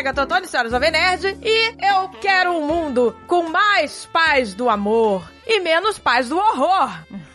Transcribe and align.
Agatha 0.00 0.22
Antônio, 0.22 0.48
senhora 0.48 0.70
Jovem 0.70 0.90
Nerd, 0.90 1.38
e 1.42 1.74
eu 1.84 2.08
quero 2.22 2.52
um 2.52 2.66
mundo 2.66 3.14
com 3.26 3.50
mais 3.50 4.06
paz 4.06 4.54
do 4.54 4.70
amor 4.70 5.30
e 5.46 5.60
menos 5.60 5.98
paz 5.98 6.30
do 6.30 6.38
horror. 6.38 6.90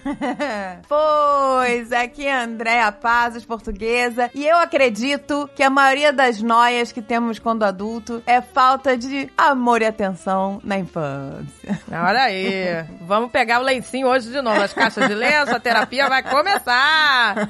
pois, 0.88 1.92
aqui 1.92 2.26
é 2.26 2.44
Andréa 2.44 2.92
Pazos, 2.92 3.46
portuguesa, 3.46 4.30
e 4.34 4.46
eu 4.46 4.58
acredito 4.58 5.50
que 5.56 5.64
a 5.64 5.70
maioria 5.70 6.14
das 6.14 6.42
noias 6.42 6.92
que 6.92 7.02
temos 7.02 7.40
quando 7.40 7.64
adulto 7.64 8.22
é 8.26 8.42
falta 8.42 8.98
de 8.98 9.30
amor 9.38 9.82
e 9.82 9.86
atenção 9.86 10.60
na 10.64 10.78
infância. 10.78 11.80
Olha 11.92 12.22
aí, 12.24 12.86
vamos 13.02 13.32
pegar 13.32 13.60
o 13.60 13.64
lencinho 13.64 14.08
hoje 14.08 14.30
de 14.30 14.42
novo, 14.42 14.62
as 14.62 14.74
caixas 14.74 15.08
de 15.08 15.16
lenço, 15.16 15.56
a 15.56 15.60
terapia 15.60 16.08
vai 16.08 16.24
começar. 16.24 17.50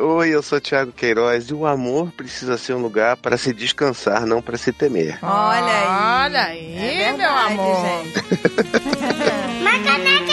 Oi, 0.00 0.30
eu 0.30 0.42
sou 0.42 0.60
Thiago 0.60 0.92
Queiroz 0.92 1.48
e 1.50 1.54
o 1.54 1.66
amor 1.66 2.10
precisa 2.12 2.56
ser 2.56 2.74
um 2.74 2.80
lugar 2.80 3.16
para 3.16 3.36
se 3.36 3.52
descansar, 3.52 4.24
não 4.26 4.40
para 4.40 4.56
se 4.56 4.72
temer. 4.72 5.18
Olha 5.22 5.66
aí. 5.66 6.24
Olha 6.26 6.42
aí, 6.42 6.76
É 6.76 7.10
verdade, 7.10 7.16
meu 7.18 7.30
amor. 7.30 8.04
gente. 8.04 8.26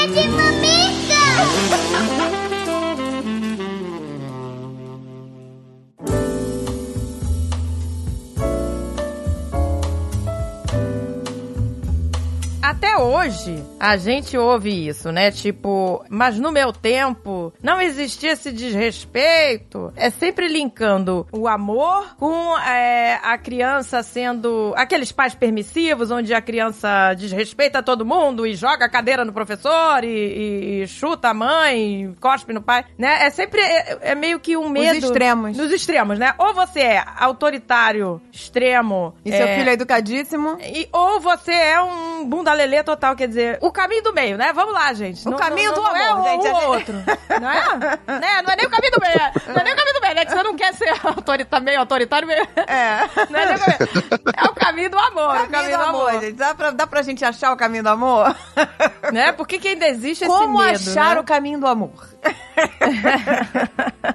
Até 12.63 12.95
hoje, 12.95 13.62
a 13.77 13.98
gente 13.98 14.38
ouve 14.38 14.88
isso, 14.88 15.12
né? 15.12 15.31
Tipo, 15.31 16.02
mas 16.09 16.40
no 16.40 16.49
meu 16.49 16.72
tempo 16.72 17.52
não 17.61 17.81
existia 17.81 18.31
esse 18.31 18.53
desrespeito. 18.53 19.92
É 19.97 20.09
sempre 20.09 20.47
linkando 20.47 21.28
o 21.34 21.45
amor 21.45 22.16
com 22.16 22.58
é, 22.59 23.19
a 23.22 23.38
criança 23.38 24.02
sendo. 24.02 24.73
aqueles 24.78 25.11
pais 25.11 25.36
permissivos, 25.36 26.09
onde 26.09 26.34
a 26.34 26.41
criança 26.41 27.14
desrespeita 27.16 27.84
todo 27.84 28.06
mundo 28.06 28.47
e 28.47 28.56
joga 28.56 28.86
a 28.86 28.89
cadeira 28.89 29.25
no 29.25 29.34
professor 29.34 30.02
e, 30.02 30.08
e- 30.08 30.84
e 30.84 30.88
chuta 30.88 31.31
a 31.31 31.34
mãe, 31.34 32.16
cospe 32.22 32.53
no 32.53 32.61
pai, 32.61 32.86
né? 32.97 33.25
É 33.25 33.30
sempre. 33.30 33.59
É, 33.59 33.97
é 34.11 34.16
meio 34.16 34.39
que 34.39 34.56
um 34.56 34.69
medo. 34.69 35.00
extremos. 35.06 35.58
Nos 35.58 35.69
extremos, 35.69 36.17
né? 36.17 36.34
Ou 36.38 36.53
você 36.53 36.80
é 36.80 37.03
autoritário, 37.17 38.22
extremo. 38.31 39.14
E 39.25 39.31
seu 39.34 39.47
é, 39.47 39.58
filho 39.58 39.69
é 39.69 39.73
educadíssimo? 39.73 40.58
e, 40.61 40.88
ou 40.94 41.19
você 41.19 41.52
é 41.52 41.81
um 41.81 42.23
bunda 42.23 42.53
lelê 42.54 42.84
total, 42.84 43.16
quer 43.16 43.28
dizer, 43.28 43.58
o 43.62 43.72
caminho 43.72 44.04
do 44.04 44.14
meio, 44.14 44.38
né? 44.38 44.52
Vamos 44.54 44.73
lá, 44.73 44.94
gente. 44.94 45.28
O 45.28 45.36
caminho 45.36 45.73
do 45.73 45.82
não 45.82 45.96
é 45.96 46.08
amor, 46.08 46.22
um 46.22 46.42
gente. 46.42 46.48
ou 46.48 46.68
outro. 46.73 46.94
Não 47.34 47.50
é? 47.50 47.78
né? 47.78 48.42
Não 48.46 48.54
é 48.54 48.56
nem 48.56 48.66
o 48.68 48.70
caminho 48.70 48.92
do 48.92 49.02
meio. 49.02 49.18
Não 49.48 49.56
é 49.56 49.64
nem 49.64 49.73
o 49.73 49.76
caminho 49.76 49.94
do 49.96 50.02
meio, 50.02 50.16
né? 50.16 50.26
Que 50.26 50.32
você 50.32 50.44
não 50.44 50.56
quer 50.56 50.74
ser 50.76 50.94
autoritário, 51.04 51.66
meio 51.66 51.80
autoritário, 51.80 52.28
meio... 52.28 52.48
É. 52.68 53.09
Não 53.30 53.40
é, 53.40 53.46
nem 53.46 53.56
o 53.56 53.59
caminho. 53.59 53.90
é 54.38 54.46
o 54.46 54.54
caminho 54.54 54.90
do 54.92 55.00
amor. 55.00 55.36
o 55.36 55.48
Caminho 55.50 55.78
do 55.78 55.84
amor, 55.84 56.12
gente. 56.22 56.34
Dá 56.34 56.54
pra, 56.54 56.72
dá 56.72 56.88
pra 56.88 57.02
gente 57.02 57.26
achar 57.26 57.52
o 57.52 57.58
caminho 57.58 57.84
do 57.84 57.90
amor? 57.90 58.36
Né? 59.12 59.31
Por 59.31 59.46
que 59.48 59.59
que 59.59 59.68
ainda 59.68 59.86
existe 59.88 60.26
Como 60.26 60.64
esse 60.64 60.86
medo, 60.86 61.00
achar 61.00 61.16
né? 61.16 61.22
o 61.22 61.24
caminho 61.24 61.59
do 61.59 61.68
amor? 61.68 62.08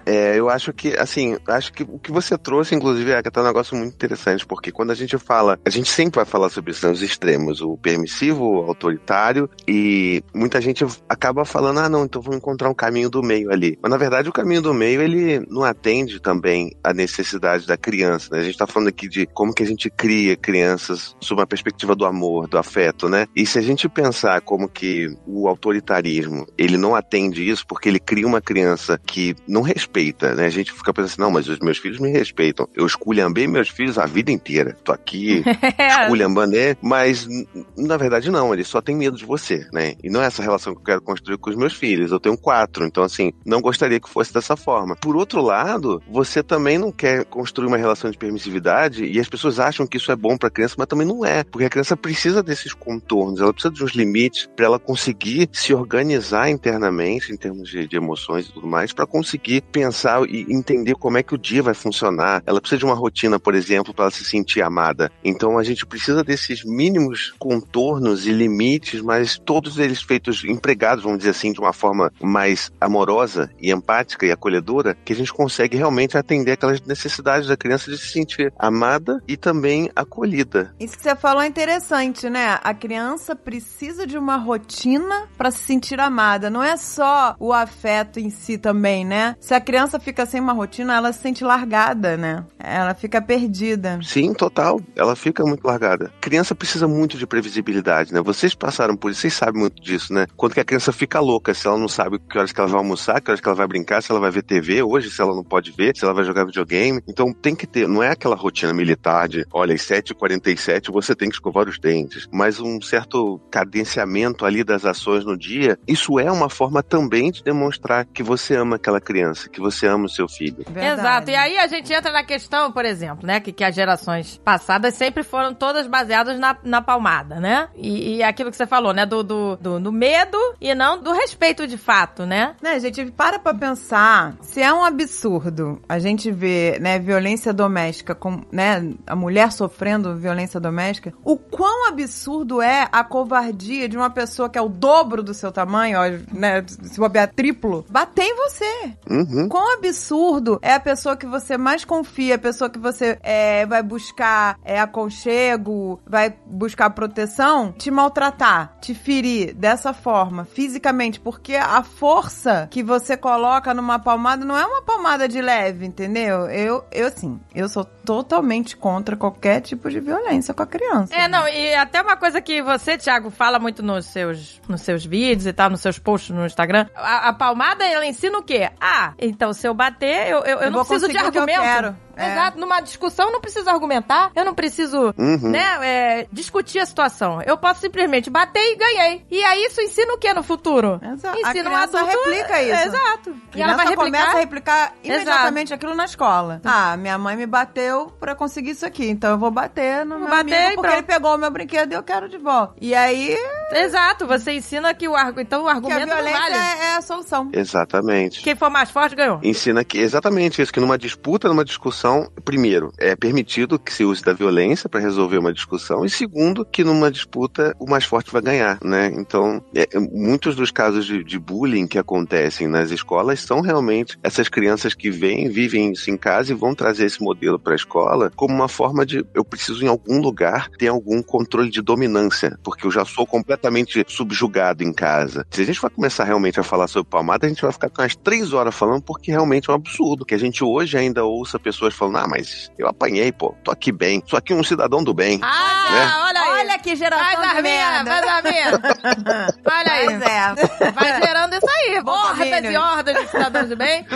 É, 0.05 0.39
eu 0.39 0.49
acho 0.49 0.73
que, 0.73 0.97
assim, 0.99 1.37
acho 1.47 1.73
que 1.73 1.83
o 1.83 1.99
que 1.99 2.11
você 2.11 2.37
trouxe, 2.39 2.75
inclusive, 2.75 3.11
é 3.13 3.21
um 3.41 3.43
negócio 3.45 3.77
muito 3.77 3.95
interessante, 3.95 4.47
porque 4.47 4.73
quando 4.73 4.91
a 4.91 4.95
gente 4.95 5.19
fala, 5.19 5.59
a 5.65 5.71
gente 5.71 5.91
sempre 5.91 6.17
vai 6.17 6.25
falar 6.25 6.49
sobre 6.49 6.71
isso, 6.71 6.87
né, 6.87 6.93
os 6.93 7.03
extremos, 7.03 7.61
o 7.61 7.77
permissivo, 7.77 8.28
o 8.33 8.59
autoritário, 8.59 9.49
e 9.67 10.23
muita 10.35 10.61
gente 10.61 10.85
acaba 11.09 11.45
falando, 11.45 11.81
ah, 11.81 11.89
não, 11.89 12.05
então 12.05 12.23
vou 12.23 12.35
encontrar 12.35 12.69
um 12.69 12.75
caminho 12.75 13.11
do 13.11 13.23
meio 13.23 13.53
ali. 13.53 13.79
Mas, 13.83 13.91
na 13.91 13.97
verdade, 13.97 14.29
o 14.29 14.33
caminho 14.33 14.63
do 14.63 14.75
meio, 14.75 15.01
ele 15.01 15.41
não 15.49 15.65
atende 15.65 16.21
também 16.21 16.73
a 16.83 16.93
necessidade 16.93 17.67
da 17.67 17.77
criança, 17.77 18.29
né? 18.33 18.41
A 18.41 18.45
gente 18.45 18.59
tá 18.59 18.67
falando 18.67 18.89
aqui 18.89 19.09
de 19.09 19.27
como 19.27 19.53
que 19.53 19.63
a 19.63 19.67
gente 19.67 19.91
cria 19.91 20.37
crianças 20.37 21.17
sob 21.21 21.41
uma 21.41 21.47
perspectiva 21.47 21.95
do 21.95 22.05
amor, 22.05 22.49
do 22.49 22.59
afeto, 22.59 23.09
né? 23.09 23.27
E 23.35 23.47
se 23.47 23.59
a 23.59 23.63
gente 23.63 23.89
pensar 23.89 24.41
como 24.41 24.69
que 24.69 25.15
o 25.27 25.49
autoritarismo, 25.49 26.47
ele 26.57 26.77
não 26.77 26.95
atende 26.95 27.49
isso, 27.49 27.67
porque 27.67 27.89
ele 27.89 28.01
cria 28.01 28.27
uma 28.27 28.41
criança 28.41 28.99
que 29.05 29.35
não 29.47 29.63
respeita, 29.63 30.35
né? 30.35 30.47
A 30.47 30.51
gente 30.51 30.73
fica 30.73 30.93
pensando 30.93 31.09
assim, 31.09 31.21
não, 31.21 31.31
mas 31.31 31.49
os 31.49 31.59
meus 31.61 31.79
filhos 31.79 31.99
me 31.99 32.11
respeitam. 32.11 32.69
Eu 32.75 32.87
esculhambei 32.87 33.47
meus 33.47 33.69
filhos 33.69 33.99
a 33.99 34.07
vida 34.07 34.31
inteira. 34.31 34.77
Tô 34.85 34.93
aqui 34.93 35.43
É, 35.79 36.03
esculhambando 36.03 36.57
ele, 36.57 36.77
mas 36.83 37.29
na 37.77 37.97
verdade 37.97 38.18
não, 38.27 38.53
ele 38.53 38.65
só 38.65 38.81
tem 38.81 38.97
medo 38.97 39.17
de 39.17 39.25
você, 39.25 39.67
né? 39.73 39.95
E 40.03 40.11
não 40.11 40.23
é 40.23 40.27
essa 40.27 40.43
relação 40.43 40.75
que 40.75 40.81
eu 40.81 40.85
quero 40.85 41.03
construir 41.03 41.39
com 41.39 41.51
os 41.51 41.57
meus 41.57 41.73
filhos. 41.73 42.11
Eu 42.11 42.21
tenho 42.21 42.37
quatro, 42.37 42.85
então 42.85 43.03
assim, 43.03 43.33
não 43.45 43.61
gostaria 43.61 44.01
que 44.01 44.09
fosse 44.09 44.33
dessa 44.33 44.57
forma. 44.57 44.97
Por 44.97 45.17
outro 45.17 45.41
lado, 45.43 46.03
você 46.11 46.43
também 46.43 46.79
não 46.79 46.91
quer 46.91 47.25
construir 47.25 47.69
uma 47.69 47.77
relação 47.77 48.11
de 48.11 48.19
permissividade 48.19 49.05
e 49.05 49.19
as 49.21 49.29
pessoas 49.29 49.61
acham 49.61 49.87
que 49.87 49.97
isso 49.97 50.11
é 50.11 50.17
bom 50.17 50.37
pra 50.37 50.51
criança, 50.51 50.75
mas 50.79 50.87
também 50.87 51.07
não 51.07 51.25
é, 51.25 51.45
porque 51.45 51.65
a 51.65 51.71
criança 51.71 51.97
precisa 51.97 52.43
desses 52.43 52.73
contornos, 52.73 53.41
ela 53.41 53.53
precisa 53.53 53.73
de 53.73 53.85
uns 53.85 53.93
limites 53.93 54.49
pra 54.57 54.67
ela 54.67 54.79
conseguir 54.79 55.49
se 55.53 55.75
organizar 55.75 56.51
internamente 56.51 57.33
em 57.33 57.37
termos 57.37 57.69
de, 57.69 57.87
de 57.87 57.97
emoções 57.97 58.47
e 58.47 58.53
tudo 58.53 58.67
mais, 58.67 58.93
pra 58.93 59.07
conseguir 59.07 59.63
pensar 59.73 60.23
e 60.29 60.47
entender 60.53 60.95
como 60.95 61.19
é 61.19 61.23
que 61.23 61.35
o 61.35 61.39
dia 61.39 61.63
vai 61.63 61.75
funcionar. 61.75 62.43
Ela 62.47 62.61
precisa 62.61 62.79
de 62.79 62.85
uma 62.85 62.95
rotina, 62.95 63.39
por 63.39 63.55
exemplo, 63.55 63.93
pra 63.95 64.05
ela 64.05 64.11
se 64.11 64.25
sentir 64.25 64.63
amada. 64.63 65.11
Então 65.23 65.59
a 65.59 65.63
gente 65.63 65.87
precisa 65.87 66.25
desses 66.25 66.65
mínimos 66.65 67.35
contornos 67.39 68.08
e 68.27 68.33
limites, 68.33 69.01
mas 69.01 69.39
todos 69.39 69.79
eles 69.79 70.03
feitos 70.03 70.45
empregados, 70.45 71.05
vamos 71.05 71.19
dizer 71.19 71.31
assim, 71.31 71.53
de 71.53 71.61
uma 71.61 71.73
forma 71.73 72.13
mais 72.21 72.71
amorosa 72.81 73.51
e 73.61 73.71
empática 73.71 74.27
e 74.27 74.33
acolhedora, 74.33 74.97
que 75.05 75.13
a 75.13 75.17
gente 75.17 75.33
consegue 75.33 75.77
realmente 75.77 76.17
atender 76.17 76.53
aquelas 76.53 76.81
necessidades 76.83 77.49
da 77.49 77.57
criança 77.57 77.91
de 77.91 77.99
se 77.99 78.09
sentir 78.09 78.53
amada 78.59 79.23
e 79.27 79.37
também 79.37 79.91
acolhida. 79.95 80.75
Isso 80.79 80.97
que 80.97 81.03
você 81.03 81.17
falou 81.17 81.43
é 81.43 81.47
interessante, 81.47 82.29
né? 82.29 82.59
A 82.63 82.75
criança 82.75 83.35
precisa 83.35 84.07
de 84.07 84.17
uma 84.17 84.37
rotina 84.37 85.29
pra 85.37 85.51
se 85.51 85.59
sentir 85.59 86.01
amada. 86.01 86.51
Não 86.51 86.63
é 86.63 86.77
só 86.77 87.37
o 87.39 87.53
afeto 87.53 88.19
em 88.19 88.31
si 88.31 88.59
também, 88.59 89.05
né? 89.05 89.37
Se 89.41 89.55
a 89.55 89.61
criança 89.61 89.99
fica 89.99 90.27
sem 90.27 90.41
uma 90.41 90.53
rotina, 90.53 90.97
ela 90.97 91.13
se 91.13 91.21
sente 91.21 91.45
largada, 91.45 92.17
né? 92.17 92.45
Ela 92.59 92.95
fica 92.95 93.21
perdida. 93.21 93.99
Sim, 94.03 94.33
total. 94.33 94.81
Ela 94.97 95.15
fica 95.17 95.45
muito 95.45 95.65
largada. 95.65 96.11
Criança 96.21 96.55
precisa 96.55 96.87
muito 96.87 97.19
de 97.19 97.27
previsibilidade, 97.27 97.98
né? 98.11 98.21
Vocês 98.23 98.55
passaram 98.55 98.97
por 98.97 99.11
isso, 99.11 99.21
vocês 99.21 99.35
sabem 99.35 99.61
muito 99.61 99.83
disso, 99.83 100.13
né? 100.13 100.27
Quando 100.37 100.55
que 100.55 100.61
a 100.61 100.65
criança 100.65 100.93
fica 100.93 101.21
louca, 101.21 101.55
se 101.55 101.67
ela 101.67 101.79
não 101.79 101.89
sabe 101.89 102.19
que 102.19 102.39
horas 102.39 102.53
que 102.53 102.61
ela 102.61 102.69
vai 102.69 102.79
almoçar, 102.79 103.21
que 103.21 103.31
horas 103.31 103.41
que 103.41 103.49
ela 103.49 103.57
vai 103.57 103.67
brincar, 103.67 104.03
se 104.03 104.11
ela 104.11 104.21
vai 104.21 104.31
ver 104.31 104.43
TV 104.43 104.83
hoje, 104.83 105.11
se 105.11 105.21
ela 105.21 105.35
não 105.35 105.45
pode 105.45 105.73
ver, 105.73 105.97
se 105.97 106.05
ela 106.05 106.15
vai 106.15 106.25
jogar 106.25 106.45
videogame. 106.45 107.03
Então 107.09 107.33
tem 107.33 107.55
que 107.55 107.67
ter, 107.67 107.89
não 107.89 108.03
é 108.03 108.11
aquela 108.11 108.37
rotina 108.37 108.73
militar 108.73 109.29
de, 109.29 109.47
olha, 109.53 109.75
às 109.75 109.83
7h47 109.83 110.93
você 110.93 111.15
tem 111.15 111.29
que 111.29 111.35
escovar 111.35 111.69
os 111.69 111.79
dentes, 111.79 112.27
mas 112.33 112.61
um 112.61 112.81
certo 112.81 113.41
cadenciamento 113.51 114.45
ali 114.45 114.63
das 114.63 114.85
ações 114.85 115.25
no 115.25 115.37
dia. 115.37 115.79
Isso 115.87 116.19
é 116.19 116.31
uma 116.31 116.49
forma 116.49 116.83
também 116.83 117.31
de 117.31 117.43
demonstrar 117.43 118.05
que 118.05 118.23
você 118.23 118.57
ama 118.57 118.77
aquela 118.77 119.01
criança, 119.01 119.49
que 119.49 119.61
você 119.61 119.87
ama 119.87 120.07
o 120.07 120.09
seu 120.09 120.29
filho. 120.29 120.65
Verdade. 120.69 121.01
Exato. 121.01 121.31
E 121.31 121.35
aí 121.35 121.59
a 121.59 121.67
gente 121.67 121.93
entra 121.93 122.13
na 122.13 122.23
questão, 122.23 122.73
por 122.73 122.85
exemplo, 122.85 123.27
né? 123.27 123.41
Que, 123.41 123.53
que 123.53 123.65
as 123.65 123.75
gerações 123.75 124.41
passadas 124.45 124.95
sempre 124.95 125.23
foram 125.23 125.55
todas 125.55 125.87
baseadas 125.87 126.39
na, 126.39 126.57
na 126.63 126.83
palmada, 126.83 127.41
né? 127.41 127.69
E, 127.77 127.88
e 127.89 128.23
aquilo 128.23 128.51
que 128.51 128.57
você 128.57 128.67
falou, 128.67 128.93
né? 128.93 129.07
Do, 129.07 129.23
do, 129.23 129.57
do, 129.57 129.81
do 129.81 129.93
medo 129.93 130.39
e 130.61 130.75
não 130.75 131.01
do 131.01 131.13
respeito 131.13 131.67
de 131.67 131.77
fato, 131.77 132.27
né? 132.27 132.55
Né, 132.63 132.79
gente, 132.81 133.11
para 133.13 133.39
pra 133.39 133.55
pensar. 133.55 134.37
Se 134.43 134.61
é 134.61 134.73
um 134.73 134.85
absurdo 134.85 135.81
a 135.89 135.99
gente 135.99 136.31
ver, 136.31 136.81
né, 136.81 136.99
violência 136.99 137.53
doméstica, 137.53 138.15
com, 138.15 138.43
né, 138.53 138.93
a 139.07 139.17
mulher 139.17 139.53
sofrendo 139.53 140.17
violência 140.17 140.61
doméstica, 140.61 141.13
o 141.25 141.37
quão 141.37 141.89
absurdo 141.89 142.61
é 142.61 142.89
a 142.91 143.05
covardia 143.05 143.89
de 143.89 143.97
uma 143.97 144.11
pessoa 144.11 144.49
que 144.49 144.59
é 144.59 144.63
o 144.63 144.69
dobro 144.69 145.23
do 145.23 145.35
seu 145.35 145.51
tamanho, 145.53 145.99
ó, 145.99 146.37
né, 146.37 146.65
se 146.67 146.99
bobear 146.99 147.33
triplo, 147.35 147.85
bater 147.89 148.25
em 148.25 148.37
você. 148.37 148.97
Uhum. 149.09 149.49
Quão 149.49 149.75
absurdo 149.75 150.59
é 150.63 150.75
a 150.75 150.81
pessoa 150.81 151.17
que 151.17 151.27
você 151.27 151.57
mais 151.57 151.85
confia, 151.85 152.35
a 152.35 152.39
pessoa 152.39 152.71
que 152.71 152.79
você 152.79 153.19
é, 153.23 153.67
vai 153.67 153.83
buscar 153.83 154.59
é, 154.65 154.81
aconchego, 154.81 156.01
vai 156.07 156.35
buscar 156.47 156.91
proteção, 156.91 157.73
te 157.79 157.91
maltratar, 157.91 158.77
te 158.81 158.93
ferir 158.93 159.55
dessa 159.55 159.93
forma, 159.95 160.45
fisicamente, 160.45 161.21
porque 161.21 161.55
a 161.55 161.83
força 161.83 162.69
que 162.71 162.83
você 162.83 163.17
coloca 163.17 163.73
numa 163.73 163.99
palmada 163.99 164.45
não 164.45 164.57
é 164.57 164.67
uma 164.67 164.83
palmada 164.83 165.29
de 165.29 165.41
leve, 165.41 165.87
entendeu? 165.87 166.47
Eu, 166.51 166.85
eu 166.91 167.07
assim, 167.07 167.41
eu 167.55 167.69
sou 167.69 167.85
totalmente 167.85 168.77
contra 168.77 169.17
qualquer 169.17 169.61
tipo 169.61 169.89
de 169.89 170.01
violência 170.01 170.53
com 170.53 170.63
a 170.63 170.67
criança. 170.67 171.15
É, 171.15 171.29
não, 171.29 171.47
e 171.49 171.75
até 171.75 172.03
uma 172.03 172.17
coisa 172.17 172.41
que 172.41 172.61
você, 172.61 172.99
Thiago, 172.99 173.31
fala 173.31 173.59
muito 173.59 173.83
nos 173.83 174.07
seus, 174.07 174.61
nos 174.69 174.83
seus 174.83 175.05
vídeos 175.05 175.47
e 175.47 175.53
tal, 175.53 175.71
nos 175.71 175.81
seus 175.81 175.99
posts 175.99 176.35
no 176.35 176.45
Instagram. 176.45 176.87
A, 176.95 177.29
a 177.29 177.33
palmada, 177.33 177.85
ela 177.87 178.05
ensina 178.05 178.39
o 178.39 178.43
quê? 178.43 178.71
Ah, 178.81 179.13
então 179.19 179.53
se 179.53 179.67
eu 179.69 179.73
bater, 179.73 180.29
eu, 180.29 180.41
eu, 180.41 180.59
eu 180.59 180.71
não 180.71 180.79
vou 180.79 180.85
preciso 180.85 181.09
de 181.09 181.17
eu 181.17 181.25
argumento. 181.25 181.97
É. 182.19 182.33
Exato. 182.33 182.59
Numa 182.59 182.81
discussão, 182.81 183.27
eu 183.27 183.33
não 183.33 183.41
preciso 183.41 183.69
argumentar, 183.71 184.31
eu 184.35 184.45
não 184.45 184.55
preciso, 184.55 185.15
Uhum. 185.17 185.51
né, 185.51 185.79
é, 185.83 186.27
discutir 186.33 186.79
a 186.81 186.87
situação. 186.87 187.41
Eu 187.43 187.57
posso 187.57 187.81
simplesmente 187.81 188.29
bater 188.31 188.61
e 188.61 188.77
ganhei. 188.77 189.27
E 189.31 189.43
aí 189.45 189.65
isso 189.65 189.81
ensina 189.81 190.13
o 190.15 190.19
que 190.19 190.33
no 190.33 190.43
futuro? 190.43 191.01
Exato. 191.03 191.37
A 191.37 191.41
Ensina 191.51 191.71
um 191.71 191.73
criança 191.75 191.99
adulto. 192.01 192.17
replica 192.31 192.63
isso. 192.63 192.73
É, 192.73 192.85
exato. 192.87 193.37
E 193.55 193.63
ela 193.63 193.75
vai 193.75 193.87
replicar. 193.87 194.05
começa 194.05 194.37
a 194.37 194.41
replicar 194.41 194.93
imediatamente 195.03 195.73
aquilo 195.75 195.95
na 195.95 196.05
escola. 196.05 196.61
Ah, 196.65 196.97
minha 196.97 197.17
mãe 197.19 197.37
me 197.37 197.47
bateu 197.47 198.13
pra 198.21 198.35
conseguir 198.35 198.71
isso 198.71 198.85
aqui, 198.87 199.09
então 199.09 199.31
eu 199.31 199.39
vou 199.39 199.51
bater 199.51 200.05
no 200.05 200.19
Vou 200.19 200.21
meu 200.21 200.29
bater 200.31 200.55
amigo 200.55 200.75
porque 200.77 200.81
pronto. 200.81 200.95
ele 200.95 201.03
pegou 201.03 201.35
o 201.35 201.39
meu 201.39 201.51
brinquedo 201.51 201.93
e 201.93 201.95
eu 201.95 202.03
quero 202.03 202.29
de 202.29 202.39
volta. 202.39 202.75
E 202.81 202.95
aí, 202.95 203.37
Exato. 203.73 204.27
Você 204.27 204.53
ensina 204.53 204.95
que 204.95 205.07
o, 205.09 205.15
argu... 205.15 205.41
então, 205.41 205.61
o 205.61 205.65
que 205.65 205.71
a 205.71 205.75
argumento 205.75 206.07
não 206.07 206.15
violência 206.17 206.41
vale. 206.41 206.55
é, 206.55 206.85
é 206.87 206.97
a 206.97 207.03
solução. 207.03 207.51
Exatamente. 207.53 208.43
Quem 208.43 208.55
for 208.57 208.71
mais 208.71 208.91
forte 208.91 209.15
ganhou. 209.15 209.41
Ensina 209.43 209.85
que 209.85 209.99
exatamente 209.99 210.61
isso, 210.63 210.73
que 210.73 210.81
numa 210.81 210.97
disputa, 210.99 211.49
numa 211.49 211.65
discussão, 211.65 212.08
primeiro, 212.45 212.93
é 212.99 213.15
permitido 213.15 213.79
que 213.79 213.93
se 213.93 214.05
use 214.05 214.23
da 214.23 214.33
violência 214.33 214.89
para 214.89 215.01
resolver 215.01 215.39
uma 215.39 215.53
discussão, 215.53 216.05
e 216.05 216.11
segundo, 216.11 216.65
que 216.65 216.85
numa 216.85 217.11
disputa 217.11 217.75
o 217.79 217.89
mais 217.89 218.05
forte 218.05 218.33
vai 218.33 218.43
ganhar, 218.43 218.79
né? 218.83 219.13
Então, 219.15 219.63
é, 219.75 219.87
muitos 219.99 220.57
dos 220.57 220.71
casos 220.71 221.07
de, 221.07 221.23
de 221.25 221.39
bullying 221.39 221.87
que 221.87 221.99
acontecem 221.99 222.69
nas 222.69 222.91
escolas 222.91 223.41
são 223.41 223.61
realmente 223.61 224.19
essas 224.23 224.49
crianças 224.49 224.95
que 224.95 225.11
vêm, 225.11 225.49
vivem 225.49 225.93
isso 225.93 226.11
em 226.11 226.17
casa 226.17 226.53
e 226.53 226.57
vão 226.57 226.75
trazer 226.75 227.07
esse 227.07 227.23
modelo 227.23 227.59
para 227.59 227.73
a 227.73 227.77
escola 227.77 228.31
como 228.35 228.55
uma 228.55 228.69
forma 228.69 229.05
de 229.05 229.25
eu 229.35 229.45
preciso 229.45 229.85
em 229.85 229.89
algum 229.89 230.21
lugar 230.21 230.69
ter 230.79 230.89
algum 230.89 231.23
controle 231.23 231.71
de 231.71 231.83
dominância, 231.83 232.59
porque 232.63 232.87
eu 232.87 232.91
já 232.91 233.05
sou 233.05 233.27
completamente 233.27 234.05
subjugado 234.09 234.83
em 234.83 234.93
casa. 234.93 235.47
Se 235.51 235.63
a 235.63 235.65
gente 235.65 235.81
vai 235.81 235.91
começar 235.91 236.25
realmente 236.25 236.61
a 236.61 236.63
falar 236.63 236.87
sobre 236.87 237.11
palmada, 237.11 237.47
a 237.47 237.49
gente 237.49 237.63
vai 237.63 237.73
ficar 237.73 237.89
com 237.89 238.03
umas 238.03 238.17
três 238.17 238.53
horas 238.53 238.75
falando, 238.75 239.03
porque 239.03 239.31
realmente 239.31 239.69
é 239.69 239.73
um 239.73 239.77
absurdo. 239.77 240.25
Que 240.25 240.35
a 240.35 240.39
gente 240.39 240.63
hoje 240.63 240.97
ainda 240.97 241.25
ouça 241.25 241.59
pessoas 241.59 241.95
falando, 241.99 242.19
ah, 242.19 242.27
mas 242.29 242.71
eu 242.79 242.87
apanhei, 242.89 243.33
pô, 243.33 243.55
tô 243.65 243.71
aqui 243.71 243.91
bem, 243.93 244.23
sou 244.27 244.39
aqui 244.39 244.55
um 244.55 244.63
cidadão 244.63 245.03
do 245.03 245.13
bem. 245.13 245.41
Ah, 245.43 245.89
Né? 245.91 246.13
olha 246.27 246.41
aí. 246.41 246.49
Olha 246.61 246.79
que 246.79 246.95
geração 246.97 247.41
de 247.43 247.63
minhas, 247.63 248.05
merda. 248.05 248.11
faz 248.11 248.27
as 248.29 248.43
minhas. 248.43 248.75
Olha 249.65 249.93
aí. 249.93 250.05
Pois 250.07 250.23
é. 250.23 250.91
Vai 250.93 251.23
gerando 251.23 251.55
isso 251.55 251.67
aí. 251.71 252.03
Bom 252.03 252.11
Hordas 252.13 252.37
família. 252.49 252.71
e 252.71 252.77
hordas 252.77 253.17
de 253.17 253.29
cidadãos 253.29 253.69
de 253.69 253.77
bem 253.77 254.07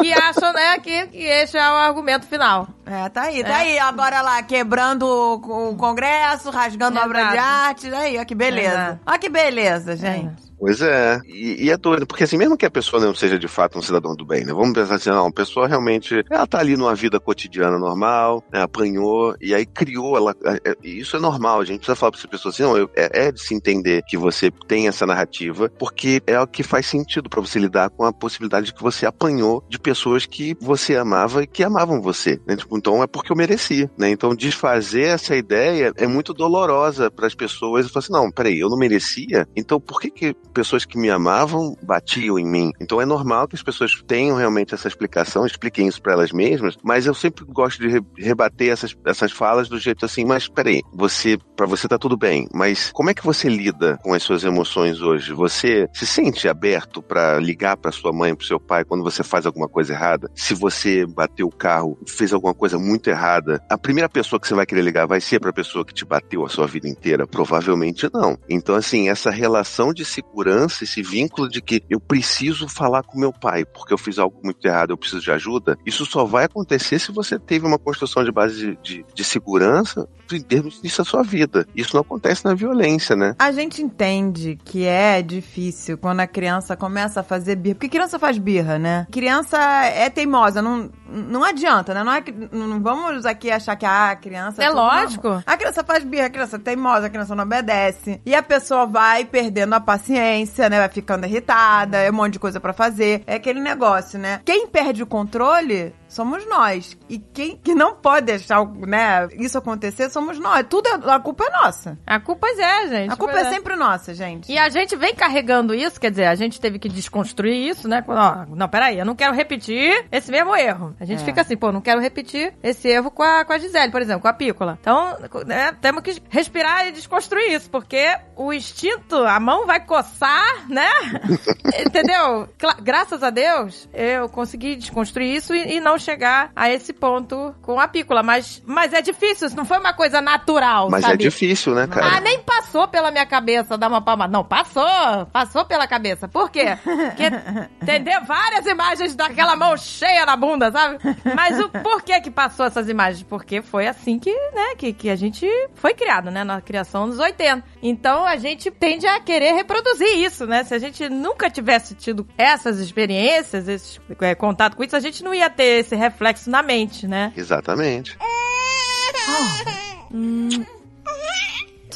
que 0.00 0.12
acham, 0.12 0.52
né, 0.52 0.78
que, 0.78 1.06
que 1.08 1.18
esse 1.24 1.56
é 1.56 1.70
o 1.70 1.74
argumento 1.74 2.26
final. 2.26 2.66
É, 2.86 3.08
tá 3.08 3.22
aí, 3.22 3.42
tá 3.44 3.50
É. 3.50 3.54
aí. 3.54 3.78
Agora 3.78 4.20
lá, 4.22 4.42
quebrando 4.42 5.04
o, 5.06 5.70
o 5.70 5.76
Congresso, 5.76 6.50
rasgando 6.50 6.96
Exato. 6.98 7.06
obra 7.08 7.24
de 7.30 7.38
arte. 7.38 7.94
Aí, 7.94 8.18
ó 8.18 8.24
que 8.24 8.34
beleza. 8.34 8.68
Exato. 8.74 9.00
Olha 9.06 9.18
que 9.18 9.28
beleza, 9.28 9.96
gente. 9.96 10.45
Pois 10.58 10.80
é, 10.80 11.20
e, 11.26 11.66
e 11.66 11.70
é 11.70 11.76
doido, 11.76 12.06
porque 12.06 12.24
assim, 12.24 12.38
mesmo 12.38 12.56
que 12.56 12.64
a 12.64 12.70
pessoa 12.70 13.02
não 13.04 13.14
seja 13.14 13.38
de 13.38 13.46
fato 13.46 13.78
um 13.78 13.82
cidadão 13.82 14.16
do 14.16 14.24
bem, 14.24 14.42
né? 14.42 14.54
Vamos 14.54 14.72
pensar 14.72 14.94
assim, 14.94 15.10
não, 15.10 15.26
a 15.26 15.32
pessoa 15.32 15.68
realmente, 15.68 16.24
ela 16.30 16.46
tá 16.46 16.58
ali 16.60 16.78
numa 16.78 16.94
vida 16.94 17.20
cotidiana 17.20 17.78
normal, 17.78 18.42
né, 18.50 18.62
apanhou, 18.62 19.34
e 19.38 19.54
aí 19.54 19.66
criou, 19.66 20.16
ela, 20.16 20.34
é- 20.46 20.70
é- 20.70 20.74
isso 20.82 21.14
é 21.14 21.20
normal, 21.20 21.60
a 21.60 21.64
gente 21.66 21.80
precisa 21.80 21.94
falar 21.94 22.10
pra 22.12 22.18
essa 22.20 22.28
pessoa 22.28 22.50
assim, 22.50 22.62
não, 22.62 22.74
eu- 22.74 22.88
é, 22.96 23.26
é 23.26 23.32
de 23.32 23.38
se 23.38 23.54
entender 23.54 24.02
que 24.08 24.16
você 24.16 24.50
tem 24.66 24.88
essa 24.88 25.04
narrativa, 25.04 25.70
porque 25.78 26.22
é 26.26 26.40
o 26.40 26.46
que 26.46 26.62
faz 26.62 26.86
sentido 26.86 27.28
pra 27.28 27.42
você 27.42 27.58
lidar 27.58 27.90
com 27.90 28.04
a 28.04 28.12
possibilidade 28.12 28.66
de 28.68 28.72
que 28.74 28.82
você 28.82 29.04
apanhou 29.04 29.62
de 29.68 29.78
pessoas 29.78 30.24
que 30.24 30.56
você 30.58 30.96
amava 30.96 31.42
e 31.42 31.46
que 31.46 31.62
amavam 31.64 32.00
você, 32.00 32.40
né? 32.46 32.56
Tipo, 32.56 32.78
então 32.78 33.02
é 33.02 33.06
porque 33.06 33.30
eu 33.30 33.36
mereci, 33.36 33.90
né? 33.98 34.08
Então 34.08 34.34
desfazer 34.34 35.02
essa 35.08 35.36
ideia 35.36 35.92
é 35.98 36.06
muito 36.06 36.32
dolorosa 36.32 37.10
para 37.10 37.26
as 37.26 37.34
pessoas, 37.34 37.84
e 37.84 37.88
falar 37.90 38.02
assim, 38.02 38.12
não, 38.12 38.30
peraí, 38.30 38.58
eu 38.58 38.70
não 38.70 38.78
merecia, 38.78 39.46
então 39.54 39.78
por 39.78 40.00
que 40.00 40.10
que 40.10 40.34
pessoas 40.56 40.86
que 40.86 40.96
me 40.98 41.10
amavam 41.10 41.76
batiam 41.82 42.38
em 42.38 42.46
mim. 42.46 42.72
Então 42.80 42.98
é 42.98 43.04
normal 43.04 43.46
que 43.46 43.54
as 43.54 43.62
pessoas 43.62 44.02
tenham 44.06 44.38
realmente 44.38 44.72
essa 44.72 44.88
explicação, 44.88 45.44
expliquem 45.44 45.86
isso 45.86 46.00
para 46.00 46.14
elas 46.14 46.32
mesmas, 46.32 46.76
mas 46.82 47.04
eu 47.04 47.12
sempre 47.12 47.44
gosto 47.44 47.78
de 47.82 47.88
re- 47.88 48.00
rebater 48.16 48.70
essas, 48.72 48.96
essas 49.04 49.30
falas 49.32 49.68
do 49.68 49.78
jeito 49.78 50.06
assim, 50.06 50.24
mas 50.24 50.48
peraí, 50.48 50.80
você, 50.94 51.36
para 51.54 51.66
você 51.66 51.86
tá 51.86 51.98
tudo 51.98 52.16
bem, 52.16 52.48
mas 52.54 52.90
como 52.92 53.10
é 53.10 53.14
que 53.14 53.22
você 53.24 53.50
lida 53.50 53.98
com 54.02 54.14
as 54.14 54.22
suas 54.22 54.44
emoções 54.44 55.02
hoje? 55.02 55.34
Você 55.34 55.86
se 55.92 56.06
sente 56.06 56.48
aberto 56.48 57.02
para 57.02 57.38
ligar 57.38 57.76
para 57.76 57.92
sua 57.92 58.12
mãe, 58.12 58.34
para 58.34 58.46
seu 58.46 58.58
pai 58.58 58.82
quando 58.82 59.04
você 59.04 59.22
faz 59.22 59.44
alguma 59.44 59.68
coisa 59.68 59.92
errada? 59.92 60.30
Se 60.34 60.54
você 60.54 61.04
bateu 61.04 61.46
o 61.48 61.54
carro, 61.54 61.98
fez 62.08 62.32
alguma 62.32 62.54
coisa 62.54 62.78
muito 62.78 63.10
errada, 63.10 63.62
a 63.68 63.76
primeira 63.76 64.08
pessoa 64.08 64.40
que 64.40 64.48
você 64.48 64.54
vai 64.54 64.64
querer 64.64 64.82
ligar 64.82 65.06
vai 65.06 65.20
ser 65.20 65.38
para 65.38 65.50
a 65.50 65.52
pessoa 65.52 65.84
que 65.84 65.92
te 65.92 66.04
bateu 66.06 66.46
a 66.46 66.48
sua 66.48 66.66
vida 66.66 66.88
inteira? 66.88 67.26
Provavelmente 67.26 68.08
não. 68.14 68.38
Então 68.48 68.74
assim, 68.74 69.10
essa 69.10 69.30
relação 69.30 69.92
de 69.92 70.04
segurança, 70.04 70.45
esse 70.84 71.02
vínculo 71.02 71.48
de 71.48 71.60
que 71.60 71.82
eu 71.88 72.00
preciso 72.00 72.68
falar 72.68 73.02
com 73.02 73.18
meu 73.18 73.32
pai 73.32 73.64
porque 73.64 73.92
eu 73.92 73.98
fiz 73.98 74.18
algo 74.18 74.38
muito 74.42 74.64
errado, 74.66 74.90
eu 74.90 74.96
preciso 74.96 75.22
de 75.22 75.30
ajuda, 75.30 75.78
isso 75.84 76.04
só 76.06 76.24
vai 76.24 76.44
acontecer 76.44 76.98
se 76.98 77.12
você 77.12 77.38
teve 77.38 77.66
uma 77.66 77.78
construção 77.78 78.24
de 78.24 78.32
base 78.32 78.56
de, 78.56 78.78
de, 78.82 79.06
de 79.14 79.24
segurança 79.24 80.08
termos 80.26 80.80
disso 80.82 81.02
a 81.02 81.04
sua 81.04 81.22
vida. 81.22 81.66
Isso 81.74 81.94
não 81.94 82.00
acontece 82.00 82.44
na 82.44 82.54
violência, 82.54 83.16
né? 83.16 83.34
A 83.38 83.52
gente 83.52 83.82
entende 83.82 84.58
que 84.64 84.84
é 84.84 85.22
difícil 85.22 85.98
quando 85.98 86.20
a 86.20 86.26
criança 86.26 86.76
começa 86.76 87.20
a 87.20 87.22
fazer 87.22 87.56
birra. 87.56 87.74
Porque 87.76 87.88
criança 87.88 88.18
faz 88.18 88.38
birra, 88.38 88.78
né? 88.78 89.06
Criança 89.10 89.58
é 89.58 90.08
teimosa, 90.10 90.60
não, 90.60 90.90
não 91.08 91.44
adianta, 91.44 91.94
né? 91.94 92.02
Não, 92.02 92.12
é 92.12 92.20
que, 92.20 92.32
não 92.32 92.82
vamos 92.82 93.24
aqui 93.24 93.50
achar 93.50 93.76
que 93.76 93.86
ah, 93.86 94.10
a 94.10 94.16
criança. 94.16 94.62
É 94.62 94.70
lógico. 94.70 95.42
A 95.44 95.56
criança 95.56 95.84
faz 95.84 96.04
birra, 96.04 96.26
a 96.26 96.30
criança 96.30 96.56
é 96.56 96.58
teimosa, 96.58 97.06
a 97.06 97.10
criança 97.10 97.34
não 97.34 97.44
obedece. 97.44 98.20
E 98.24 98.34
a 98.34 98.42
pessoa 98.42 98.86
vai 98.86 99.24
perdendo 99.24 99.74
a 99.74 99.80
paciência, 99.80 100.68
né? 100.68 100.78
Vai 100.78 100.88
ficando 100.88 101.26
irritada, 101.26 101.98
é 101.98 102.10
um 102.10 102.14
monte 102.14 102.34
de 102.34 102.38
coisa 102.38 102.60
pra 102.60 102.72
fazer. 102.72 103.22
É 103.26 103.36
aquele 103.36 103.60
negócio, 103.60 104.18
né? 104.18 104.40
Quem 104.44 104.66
perde 104.66 105.02
o 105.02 105.06
controle 105.06 105.94
somos 106.08 106.46
nós. 106.48 106.96
E 107.08 107.18
quem 107.18 107.56
que 107.56 107.74
não 107.74 107.94
pode 107.96 108.26
deixar 108.26 108.64
né, 108.66 109.28
isso 109.38 109.58
acontecer 109.58 110.08
somos 110.10 110.38
nós. 110.38 110.66
Tudo 110.68 110.88
é- 110.88 111.12
a 111.12 111.20
culpa 111.20 111.44
é 111.44 111.50
nossa. 111.50 111.98
A 112.06 112.18
culpa 112.20 112.46
é, 112.48 112.88
gente. 112.88 113.12
A 113.12 113.16
culpa 113.16 113.32
pois 113.34 113.46
é 113.46 113.50
sempre 113.50 113.76
nossa, 113.76 114.14
gente. 114.14 114.50
E 114.50 114.58
a 114.58 114.68
gente 114.68 114.96
vem 114.96 115.14
carregando 115.14 115.74
isso, 115.74 116.00
quer 116.00 116.10
dizer, 116.10 116.26
a 116.26 116.34
gente 116.34 116.60
teve 116.60 116.78
que 116.78 116.88
desconstruir 116.88 117.68
isso, 117.68 117.88
né? 117.88 118.02
Quando, 118.02 118.18
ó, 118.18 118.46
não, 118.54 118.68
peraí, 118.68 118.98
eu 118.98 119.04
não 119.04 119.14
quero 119.14 119.34
repetir 119.34 120.06
esse 120.10 120.30
mesmo 120.30 120.54
erro. 120.56 120.94
A 121.00 121.04
gente 121.04 121.22
É. 121.22 121.24
fica 121.24 121.40
assim, 121.42 121.56
pô, 121.56 121.70
não 121.72 121.80
quero 121.80 122.00
repetir 122.00 122.54
esse 122.62 122.88
erro 122.88 123.10
com 123.10 123.22
a, 123.22 123.44
com 123.44 123.52
a 123.52 123.58
Gisele, 123.58 123.90
por 123.92 124.00
exemplo, 124.02 124.22
com 124.22 124.28
a 124.28 124.32
Pícola. 124.32 124.78
Então, 124.80 125.16
né, 125.46 125.72
temos 125.80 126.02
que 126.02 126.22
respirar 126.30 126.86
e 126.86 126.92
desconstruir 126.92 127.52
isso, 127.52 127.68
porque 127.70 128.16
o 128.36 128.52
instinto, 128.52 129.16
a 129.16 129.38
mão 129.40 129.66
vai 129.66 129.80
coçar, 129.84 130.68
né? 130.68 130.88
Entendeu? 131.86 132.48
Cla- 132.58 132.76
Graças 132.80 133.22
a 133.22 133.30
Deus, 133.30 133.88
eu 133.92 134.28
consegui 134.28 134.76
desconstruir 134.76 135.34
isso 135.36 135.54
e, 135.54 135.76
e 135.76 135.80
não 135.80 135.98
chegar 136.06 136.52
a 136.54 136.70
esse 136.70 136.92
ponto 136.92 137.54
com 137.60 137.80
a 137.80 137.88
Pícola. 137.88 138.22
Mas, 138.22 138.62
mas 138.64 138.92
é 138.92 139.02
difícil, 139.02 139.48
isso 139.48 139.56
não 139.56 139.64
foi 139.64 139.78
uma 139.78 139.92
coisa 139.92 140.20
natural, 140.20 140.88
Mas 140.88 141.04
é 141.04 141.08
sabe? 141.08 141.24
difícil, 141.24 141.74
né, 141.74 141.86
cara? 141.86 142.16
Ah, 142.16 142.20
nem 142.20 142.38
passou 142.40 142.86
pela 142.86 143.10
minha 143.10 143.26
cabeça 143.26 143.76
dar 143.76 143.88
uma 143.88 144.00
palmada. 144.00 144.32
Não, 144.32 144.44
passou. 144.44 145.26
Passou 145.32 145.64
pela 145.64 145.86
cabeça. 145.86 146.28
Por 146.28 146.50
quê? 146.50 146.78
Porque, 146.82 147.24
entendeu? 147.82 148.24
Várias 148.24 148.66
imagens 148.66 149.14
daquela 149.16 149.56
mão 149.56 149.76
cheia 149.76 150.24
na 150.24 150.36
bunda, 150.36 150.70
sabe? 150.70 150.98
Mas 151.34 151.58
o 151.58 151.68
por 151.68 152.02
que 152.02 152.20
que 152.20 152.30
passou 152.30 152.66
essas 152.66 152.88
imagens? 152.88 153.22
Porque 153.24 153.60
foi 153.60 153.86
assim 153.88 154.18
que, 154.18 154.32
né, 154.52 154.74
que, 154.76 154.92
que 154.92 155.10
a 155.10 155.16
gente 155.16 155.46
foi 155.74 155.94
criado, 155.94 156.30
né, 156.30 156.44
na 156.44 156.60
criação 156.60 157.08
dos 157.08 157.18
80. 157.18 157.64
Então 157.88 158.24
a 158.24 158.36
gente 158.36 158.68
tende 158.68 159.06
a 159.06 159.20
querer 159.20 159.52
reproduzir 159.52 160.18
isso, 160.18 160.44
né? 160.44 160.64
Se 160.64 160.74
a 160.74 160.78
gente 160.78 161.08
nunca 161.08 161.48
tivesse 161.48 161.94
tido 161.94 162.26
essas 162.36 162.80
experiências, 162.80 163.68
esse 163.68 164.00
é, 164.20 164.34
contato 164.34 164.76
com 164.76 164.82
isso, 164.82 164.96
a 164.96 165.00
gente 165.00 165.22
não 165.22 165.32
ia 165.32 165.48
ter 165.48 165.80
esse 165.80 165.94
reflexo 165.94 166.50
na 166.50 166.64
mente, 166.64 167.06
né? 167.06 167.32
Exatamente. 167.36 168.18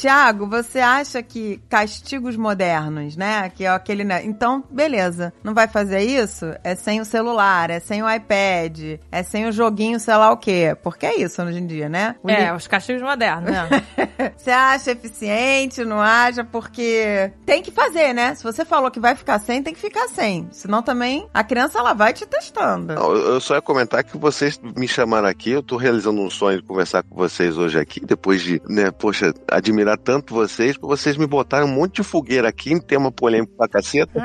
Tiago, 0.01 0.47
você 0.47 0.79
acha 0.79 1.21
que 1.21 1.61
castigos 1.69 2.35
modernos, 2.35 3.15
né? 3.15 3.51
Que 3.51 3.65
é 3.65 3.69
aquele. 3.69 4.03
né? 4.03 4.25
Então, 4.25 4.63
beleza. 4.71 5.31
Não 5.43 5.53
vai 5.53 5.67
fazer 5.67 5.99
isso? 6.01 6.45
É 6.63 6.73
sem 6.73 6.99
o 6.99 7.05
celular, 7.05 7.69
é 7.69 7.79
sem 7.79 8.01
o 8.01 8.09
iPad, 8.11 8.97
é 9.11 9.21
sem 9.21 9.45
o 9.47 9.51
joguinho, 9.51 9.99
sei 9.99 10.15
lá 10.15 10.31
o 10.31 10.37
quê. 10.37 10.75
Porque 10.81 11.05
é 11.05 11.21
isso 11.21 11.39
hoje 11.43 11.59
em 11.59 11.67
dia, 11.67 11.87
né? 11.87 12.15
O 12.23 12.29
É, 12.31 12.45
li- 12.49 12.57
os 12.57 12.65
castigos 12.65 13.03
modernos, 13.03 13.51
né? 13.51 13.69
Você 14.35 14.49
acha 14.49 14.91
eficiente, 14.91 15.83
não 15.85 16.01
acha? 16.01 16.43
Porque 16.43 17.31
tem 17.45 17.61
que 17.61 17.69
fazer, 17.69 18.11
né? 18.13 18.33
Se 18.33 18.43
você 18.43 18.65
falou 18.65 18.89
que 18.89 18.99
vai 18.99 19.15
ficar 19.15 19.37
sem, 19.37 19.61
tem 19.61 19.73
que 19.73 19.79
ficar 19.79 20.07
sem. 20.07 20.47
Senão 20.51 20.81
também 20.81 21.27
a 21.31 21.43
criança 21.43 21.77
ela 21.77 21.93
vai 21.93 22.11
te 22.11 22.25
testando. 22.25 22.95
Não, 22.95 23.15
eu 23.15 23.31
eu 23.33 23.39
só 23.39 23.53
ia 23.55 23.61
comentar 23.61 24.03
que 24.03 24.17
vocês 24.17 24.59
me 24.75 24.87
chamaram 24.87 25.27
aqui, 25.27 25.51
eu 25.51 25.61
tô 25.61 25.77
realizando 25.77 26.21
um 26.21 26.29
sonho 26.29 26.57
de 26.59 26.67
conversar 26.67 27.03
com 27.03 27.15
vocês 27.15 27.55
hoje 27.57 27.77
aqui, 27.79 27.99
depois 28.03 28.41
de, 28.41 28.59
né, 28.67 28.89
poxa, 28.91 29.31
admirar 29.49 29.90
tanto 29.97 30.33
vocês, 30.33 30.77
porque 30.77 30.95
vocês 30.95 31.17
me 31.17 31.25
botaram 31.27 31.67
um 31.67 31.71
monte 31.71 31.95
de 31.95 32.03
fogueira 32.03 32.49
aqui 32.49 32.71
em 32.73 32.79
tema 32.79 33.11
polêmico 33.11 33.53
pra 33.55 33.67
caceta. 33.67 34.11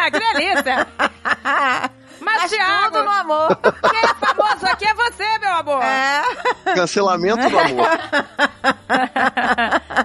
Ah, 0.00 0.10
que 0.10 0.18
delícia! 0.18 0.86
Mas, 2.20 2.42
Mas 2.42 2.50
Thiago, 2.50 2.96
tudo 2.96 3.04
no 3.04 3.10
amor. 3.10 3.56
quem 3.56 4.00
é 4.00 4.06
famoso 4.14 4.38
famoso 4.58 4.66
aqui 4.66 4.84
é 4.86 4.94
você, 4.94 5.38
meu 5.38 5.52
amor. 5.52 5.82
É. 5.82 6.22
Cancelamento 6.74 7.48
do 7.48 7.58
amor. 7.58 7.88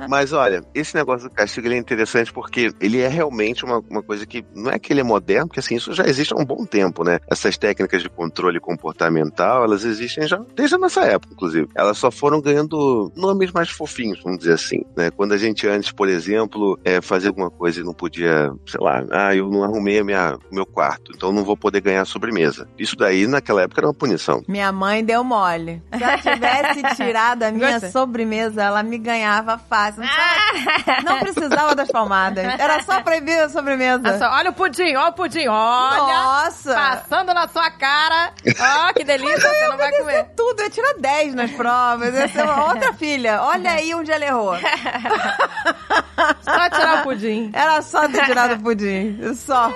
Mas 0.09 0.33
olha, 0.33 0.63
esse 0.73 0.95
negócio 0.95 1.29
do 1.29 1.33
castigo 1.33 1.67
ele 1.67 1.75
é 1.75 1.77
interessante 1.77 2.31
porque 2.31 2.73
ele 2.79 2.99
é 2.99 3.07
realmente 3.07 3.65
uma, 3.65 3.79
uma 3.89 4.03
coisa 4.03 4.25
que 4.25 4.45
não 4.53 4.71
é 4.71 4.79
que 4.79 4.91
ele 4.91 5.01
é 5.01 5.03
moderno, 5.03 5.47
porque 5.47 5.59
assim, 5.59 5.75
isso 5.75 5.93
já 5.93 6.05
existe 6.05 6.33
há 6.33 6.37
um 6.37 6.45
bom 6.45 6.65
tempo, 6.65 7.03
né? 7.03 7.19
Essas 7.29 7.57
técnicas 7.57 8.01
de 8.01 8.09
controle 8.09 8.59
comportamental, 8.59 9.63
elas 9.63 9.83
existem 9.83 10.27
já 10.27 10.41
desde 10.55 10.75
a 10.75 10.79
nossa 10.79 11.01
época, 11.01 11.33
inclusive. 11.33 11.67
Elas 11.75 11.97
só 11.97 12.11
foram 12.11 12.41
ganhando 12.41 13.11
nomes 13.15 13.51
mais 13.51 13.69
fofinhos, 13.69 14.21
vamos 14.23 14.39
dizer 14.39 14.53
assim, 14.53 14.83
né? 14.95 15.11
Quando 15.11 15.33
a 15.33 15.37
gente 15.37 15.67
antes, 15.67 15.91
por 15.91 16.07
exemplo, 16.07 16.79
é, 16.83 17.01
fazia 17.01 17.29
alguma 17.29 17.49
coisa 17.49 17.79
e 17.79 17.83
não 17.83 17.93
podia, 17.93 18.51
sei 18.67 18.79
lá, 18.79 19.03
ah, 19.11 19.35
eu 19.35 19.49
não 19.49 19.63
arrumei 19.63 19.99
a 19.99 20.03
minha, 20.03 20.37
o 20.51 20.55
meu 20.55 20.65
quarto, 20.65 21.11
então 21.15 21.31
não 21.31 21.43
vou 21.43 21.57
poder 21.57 21.81
ganhar 21.81 22.05
sobremesa. 22.05 22.67
Isso 22.77 22.95
daí, 22.95 23.27
naquela 23.27 23.63
época, 23.63 23.81
era 23.81 23.87
uma 23.87 23.93
punição. 23.93 24.41
Minha 24.47 24.71
mãe 24.71 25.03
deu 25.03 25.23
mole. 25.23 25.81
Se 25.95 26.03
ela 26.03 26.17
tivesse 26.17 26.83
tirado 26.95 27.43
a 27.43 27.51
minha 27.51 27.79
sobremesa, 27.91 28.63
ela 28.63 28.83
me 28.83 28.97
ganhava 28.97 29.57
fácil. 29.57 29.92
Não, 29.97 30.07
precisava- 30.07 31.01
não 31.03 31.19
precisava 31.19 31.75
das 31.75 31.87
palmadas. 31.91 32.59
Era 32.59 32.81
só 32.83 33.01
proibir 33.01 33.39
a 33.39 33.49
sobremesa. 33.49 34.01
Olha 34.09 34.17
só, 34.17 34.31
olha 34.31 34.49
o 34.49 34.53
pudim, 34.53 34.95
olha 34.95 35.09
o 35.09 35.13
pudim, 35.13 35.47
olha. 35.47 35.97
Nossa! 36.13 36.73
Passando 36.73 37.33
na 37.33 37.47
sua 37.47 37.69
cara. 37.71 38.31
Ó, 38.89 38.93
que 38.93 39.03
delícia, 39.03 39.39
você 39.39 39.67
não 39.67 39.77
vai 39.77 39.91
comer. 39.91 40.25
tudo, 40.35 40.59
eu 40.59 40.65
ia 40.65 40.69
tirar 40.69 40.93
10 40.99 41.35
nas 41.35 41.51
provas. 41.51 42.13
Ia 42.13 42.27
ser 42.27 42.43
uma 42.43 42.65
outra 42.73 42.93
filha. 42.93 43.41
Olha 43.41 43.71
aí 43.71 43.93
onde 43.95 44.11
ela 44.11 44.25
errou. 44.25 44.55
Só 46.41 46.69
tirar 46.69 46.99
o 46.99 47.03
pudim. 47.03 47.49
Era 47.53 47.81
só 47.81 48.07
ter 48.07 48.25
tirado 48.25 48.55
o 48.55 48.59
pudim. 48.59 49.33
Só. 49.35 49.71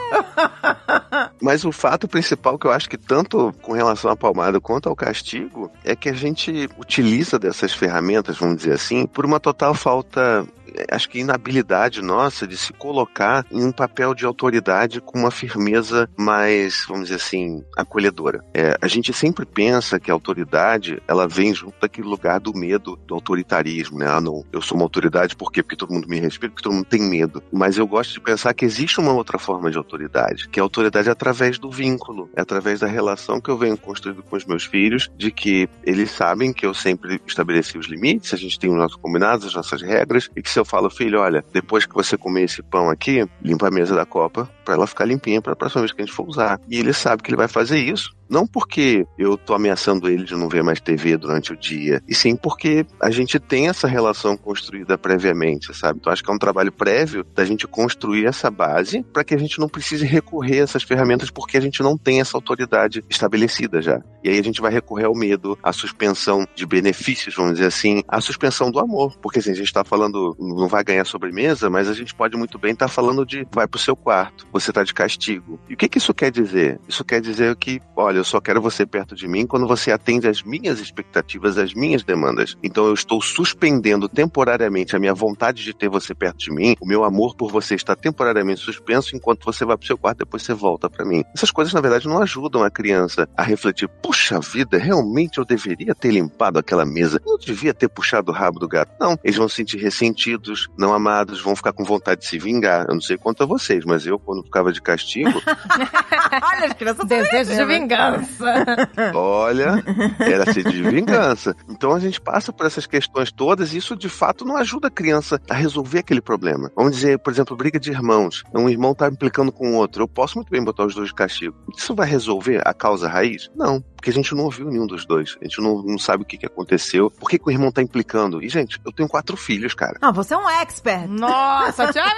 Mas 1.41 1.63
o 1.65 1.71
fato 1.71 2.07
principal 2.07 2.57
que 2.57 2.67
eu 2.67 2.71
acho 2.71 2.89
que 2.89 2.97
tanto 2.97 3.53
com 3.61 3.73
relação 3.73 4.11
à 4.11 4.15
palmada 4.15 4.59
quanto 4.59 4.87
ao 4.89 4.95
castigo 4.95 5.71
é 5.83 5.95
que 5.95 6.09
a 6.09 6.13
gente 6.13 6.69
utiliza 6.77 7.37
dessas 7.39 7.73
ferramentas, 7.73 8.37
vamos 8.37 8.57
dizer 8.57 8.73
assim, 8.73 9.05
por 9.05 9.25
uma 9.25 9.39
total 9.39 9.73
falta, 9.73 10.06
但 10.11 10.47
acho 10.91 11.09
que 11.09 11.19
inabilidade 11.19 12.01
nossa 12.01 12.47
de 12.47 12.57
se 12.57 12.73
colocar 12.73 13.45
em 13.51 13.63
um 13.63 13.71
papel 13.71 14.13
de 14.13 14.25
autoridade 14.25 15.01
com 15.01 15.19
uma 15.19 15.31
firmeza 15.31 16.09
mais, 16.17 16.85
vamos 16.87 17.07
dizer 17.07 17.15
assim, 17.15 17.63
acolhedora. 17.75 18.43
É, 18.53 18.77
a 18.81 18.87
gente 18.87 19.13
sempre 19.13 19.45
pensa 19.45 19.99
que 19.99 20.11
a 20.11 20.13
autoridade 20.13 21.01
ela 21.07 21.27
vem 21.27 21.53
junto 21.53 21.79
daquele 21.79 22.07
lugar 22.07 22.39
do 22.39 22.53
medo, 22.53 22.97
do 23.07 23.15
autoritarismo, 23.15 23.99
né? 23.99 24.07
Ah, 24.07 24.21
não, 24.21 24.43
eu 24.51 24.61
sou 24.61 24.77
uma 24.77 24.85
autoridade 24.85 25.35
por 25.35 25.51
quê? 25.51 25.61
Porque 25.61 25.75
todo 25.75 25.93
mundo 25.93 26.07
me 26.07 26.19
respeita, 26.19 26.53
porque 26.53 26.63
todo 26.63 26.75
mundo 26.75 26.85
tem 26.85 27.01
medo. 27.01 27.41
Mas 27.51 27.77
eu 27.77 27.87
gosto 27.87 28.13
de 28.13 28.19
pensar 28.19 28.53
que 28.53 28.65
existe 28.65 28.99
uma 28.99 29.13
outra 29.13 29.37
forma 29.37 29.71
de 29.71 29.77
autoridade, 29.77 30.47
que 30.49 30.59
a 30.59 30.63
autoridade 30.63 31.09
é 31.09 31.11
através 31.11 31.57
do 31.59 31.71
vínculo, 31.71 32.29
é 32.35 32.41
através 32.41 32.79
da 32.79 32.87
relação 32.87 33.39
que 33.39 33.49
eu 33.49 33.57
venho 33.57 33.77
construindo 33.77 34.23
com 34.23 34.35
os 34.35 34.45
meus 34.45 34.65
filhos, 34.65 35.09
de 35.17 35.31
que 35.31 35.69
eles 35.83 36.11
sabem 36.11 36.53
que 36.53 36.65
eu 36.65 36.73
sempre 36.73 37.21
estabeleci 37.25 37.77
os 37.77 37.87
limites, 37.87 38.33
a 38.33 38.37
gente 38.37 38.59
tem 38.59 38.69
os 38.69 38.77
nossos 38.77 38.97
combinados, 38.97 39.45
as 39.45 39.53
nossas 39.53 39.81
regras, 39.81 40.29
e 40.35 40.41
que 40.41 40.49
se 40.49 40.59
eu 40.59 40.65
falo, 40.67 40.89
filho, 40.89 41.19
olha, 41.19 41.43
depois 41.53 41.85
que 41.85 41.93
você 41.93 42.17
comer 42.17 42.43
esse 42.43 42.61
pão 42.61 42.89
aqui, 42.89 43.25
limpa 43.41 43.67
a 43.67 43.71
mesa 43.71 43.95
da 43.95 44.05
copa 44.05 44.49
para 44.65 44.75
ela 44.75 44.87
ficar 44.87 45.05
limpinha 45.05 45.41
para 45.41 45.53
a 45.53 45.55
próxima 45.55 45.81
vez 45.81 45.91
que 45.91 46.01
a 46.01 46.05
gente 46.05 46.13
for 46.13 46.27
usar. 46.27 46.59
E 46.69 46.77
ele 46.77 46.93
sabe 46.93 47.23
que 47.23 47.29
ele 47.29 47.37
vai 47.37 47.47
fazer 47.47 47.79
isso. 47.79 48.16
Não 48.29 48.45
porque 48.45 49.05
eu 49.17 49.37
tô 49.37 49.53
ameaçando 49.53 50.09
ele 50.09 50.23
de 50.23 50.35
não 50.35 50.49
ver 50.49 50.63
mais 50.63 50.79
TV 50.79 51.17
durante 51.17 51.53
o 51.53 51.57
dia, 51.57 52.01
e 52.07 52.13
sim 52.13 52.35
porque 52.35 52.85
a 53.01 53.09
gente 53.09 53.39
tem 53.39 53.67
essa 53.67 53.87
relação 53.87 54.35
construída 54.35 54.97
previamente, 54.97 55.73
sabe? 55.75 55.99
Então 55.99 56.11
acho 56.11 56.23
que 56.23 56.29
é 56.29 56.33
um 56.33 56.39
trabalho 56.39 56.71
prévio 56.71 57.25
da 57.35 57.45
gente 57.45 57.67
construir 57.67 58.25
essa 58.25 58.49
base 58.49 59.03
para 59.13 59.23
que 59.23 59.33
a 59.33 59.37
gente 59.37 59.59
não 59.59 59.69
precise 59.69 60.05
recorrer 60.05 60.59
a 60.59 60.63
essas 60.63 60.83
ferramentas 60.83 61.29
porque 61.29 61.57
a 61.57 61.61
gente 61.61 61.81
não 61.81 61.97
tem 61.97 62.19
essa 62.19 62.37
autoridade 62.37 63.03
estabelecida 63.09 63.81
já. 63.81 64.01
E 64.23 64.29
aí 64.29 64.39
a 64.39 64.43
gente 64.43 64.61
vai 64.61 64.71
recorrer 64.71 65.05
ao 65.05 65.15
medo, 65.15 65.57
à 65.63 65.71
suspensão 65.71 66.45
de 66.55 66.65
benefícios, 66.65 67.35
vamos 67.35 67.53
dizer 67.53 67.67
assim, 67.67 68.03
à 68.07 68.19
suspensão 68.19 68.69
do 68.69 68.79
amor. 68.79 69.17
Porque 69.21 69.39
assim, 69.39 69.51
a 69.51 69.55
gente 69.55 69.71
tá 69.71 69.83
falando, 69.83 70.35
não 70.39 70.67
vai 70.67 70.83
ganhar 70.83 71.05
sobremesa, 71.05 71.69
mas 71.69 71.87
a 71.87 71.93
gente 71.93 72.13
pode 72.13 72.35
muito 72.35 72.57
bem 72.57 72.73
estar 72.73 72.87
falando 72.87 73.25
de 73.25 73.47
vai 73.51 73.67
pro 73.67 73.79
seu 73.79 73.95
quarto, 73.95 74.47
você 74.51 74.71
tá 74.71 74.83
de 74.83 74.93
castigo. 74.93 75.59
E 75.69 75.73
o 75.73 75.77
que 75.77 75.87
que 75.87 75.97
isso 75.97 76.13
quer 76.13 76.31
dizer? 76.31 76.79
Isso 76.87 77.05
quer 77.05 77.21
dizer 77.21 77.55
que, 77.55 77.81
olha, 77.95 78.16
eu 78.17 78.23
só 78.23 78.41
quero 78.41 78.61
você 78.61 78.85
perto 78.85 79.15
de 79.15 79.27
mim 79.27 79.45
quando 79.45 79.67
você 79.67 79.91
atende 79.91 80.27
às 80.27 80.43
minhas 80.43 80.79
expectativas, 80.79 81.57
às 81.57 81.73
minhas 81.73 82.03
demandas. 82.03 82.57
Então 82.63 82.85
eu 82.85 82.93
estou 82.93 83.21
suspendendo 83.21 84.09
temporariamente 84.09 84.95
a 84.95 84.99
minha 84.99 85.13
vontade 85.13 85.63
de 85.63 85.73
ter 85.73 85.89
você 85.89 86.13
perto 86.13 86.37
de 86.37 86.51
mim, 86.51 86.75
o 86.79 86.87
meu 86.87 87.03
amor 87.03 87.35
por 87.35 87.51
você 87.51 87.75
está 87.75 87.95
temporariamente 87.95 88.61
suspenso 88.61 89.15
enquanto 89.15 89.45
você 89.45 89.63
vai 89.65 89.77
pro 89.77 89.87
seu 89.87 89.97
quarto 89.97 90.19
depois 90.19 90.43
você 90.43 90.53
volta 90.53 90.89
para 90.89 91.05
mim. 91.05 91.23
Essas 91.33 91.51
coisas 91.51 91.73
na 91.73 91.81
verdade 91.81 92.07
não 92.07 92.21
ajudam 92.21 92.63
a 92.63 92.69
criança 92.69 93.27
a 93.35 93.43
refletir, 93.43 93.87
puxa 93.87 94.39
vida, 94.39 94.77
realmente 94.77 95.37
eu 95.37 95.45
deveria 95.45 95.93
ter 95.93 96.11
limpado 96.11 96.59
aquela 96.59 96.85
mesa. 96.85 97.21
Eu 97.25 97.37
devia 97.37 97.73
ter 97.73 97.87
puxado 97.87 98.31
o 98.31 98.35
rabo 98.35 98.59
do 98.59 98.67
gato. 98.67 98.91
Não, 98.99 99.17
eles 99.23 99.37
vão 99.37 99.47
se 99.47 99.55
sentir 99.55 99.77
ressentidos, 99.77 100.67
não 100.77 100.93
amados, 100.93 101.41
vão 101.41 101.55
ficar 101.55 101.73
com 101.73 101.83
vontade 101.83 102.21
de 102.21 102.27
se 102.27 102.37
vingar. 102.37 102.85
Eu 102.87 102.95
não 102.95 103.01
sei 103.01 103.17
quanto 103.17 103.43
a 103.43 103.45
vocês, 103.45 103.85
mas 103.85 104.05
eu 104.05 104.19
quando 104.19 104.43
ficava 104.43 104.71
de 104.71 104.81
castigo, 104.81 105.41
Olha, 106.41 106.67
as 106.67 106.73
crianças 106.73 107.05
Desejo 107.05 107.55
de 107.55 107.65
vingança. 107.65 108.06
Olha, 109.13 109.83
era 110.19 110.51
ser 110.53 110.63
de 110.63 110.81
vingança. 110.83 111.55
Então 111.69 111.93
a 111.93 111.99
gente 111.99 112.19
passa 112.21 112.51
por 112.53 112.65
essas 112.65 112.85
questões 112.85 113.31
todas 113.31 113.73
e 113.73 113.77
isso 113.77 113.95
de 113.95 114.09
fato 114.09 114.45
não 114.45 114.57
ajuda 114.57 114.87
a 114.87 114.91
criança 114.91 115.39
a 115.49 115.53
resolver 115.53 115.99
aquele 115.99 116.21
problema. 116.21 116.71
Vamos 116.75 116.95
dizer, 116.95 117.19
por 117.19 117.31
exemplo, 117.31 117.55
briga 117.55 117.79
de 117.79 117.91
irmãos. 117.91 118.43
Um 118.53 118.69
irmão 118.69 118.93
tá 118.93 119.07
implicando 119.07 119.51
com 119.51 119.71
o 119.71 119.75
outro. 119.75 120.03
Eu 120.03 120.07
posso 120.07 120.37
muito 120.37 120.49
bem 120.49 120.63
botar 120.63 120.85
os 120.85 120.95
dois 120.95 121.09
de 121.09 121.15
castigo. 121.15 121.55
Isso 121.75 121.95
vai 121.95 122.07
resolver 122.07 122.61
a 122.65 122.73
causa 122.73 123.07
raiz? 123.07 123.49
Não. 123.55 123.83
Porque 123.97 124.11
a 124.11 124.13
gente 124.13 124.35
não 124.35 124.43
ouviu 124.45 124.69
nenhum 124.69 124.85
dos 124.85 125.05
dois. 125.05 125.35
A 125.41 125.43
gente 125.43 125.59
não, 125.59 125.81
não 125.81 125.97
sabe 125.97 126.23
o 126.23 126.25
que, 126.25 126.37
que 126.37 126.45
aconteceu. 126.45 127.09
Por 127.09 127.29
que, 127.29 127.39
que 127.39 127.47
o 127.47 127.51
irmão 127.51 127.71
tá 127.71 127.81
implicando? 127.81 128.43
E, 128.43 128.47
gente, 128.47 128.79
eu 128.85 128.91
tenho 128.91 129.09
quatro 129.09 129.35
filhos, 129.35 129.73
cara. 129.73 129.97
Não, 129.99 130.13
você 130.13 130.35
é 130.35 130.37
um 130.37 130.47
expert. 130.47 131.07
Nossa, 131.09 131.91
Tiago, 131.91 132.09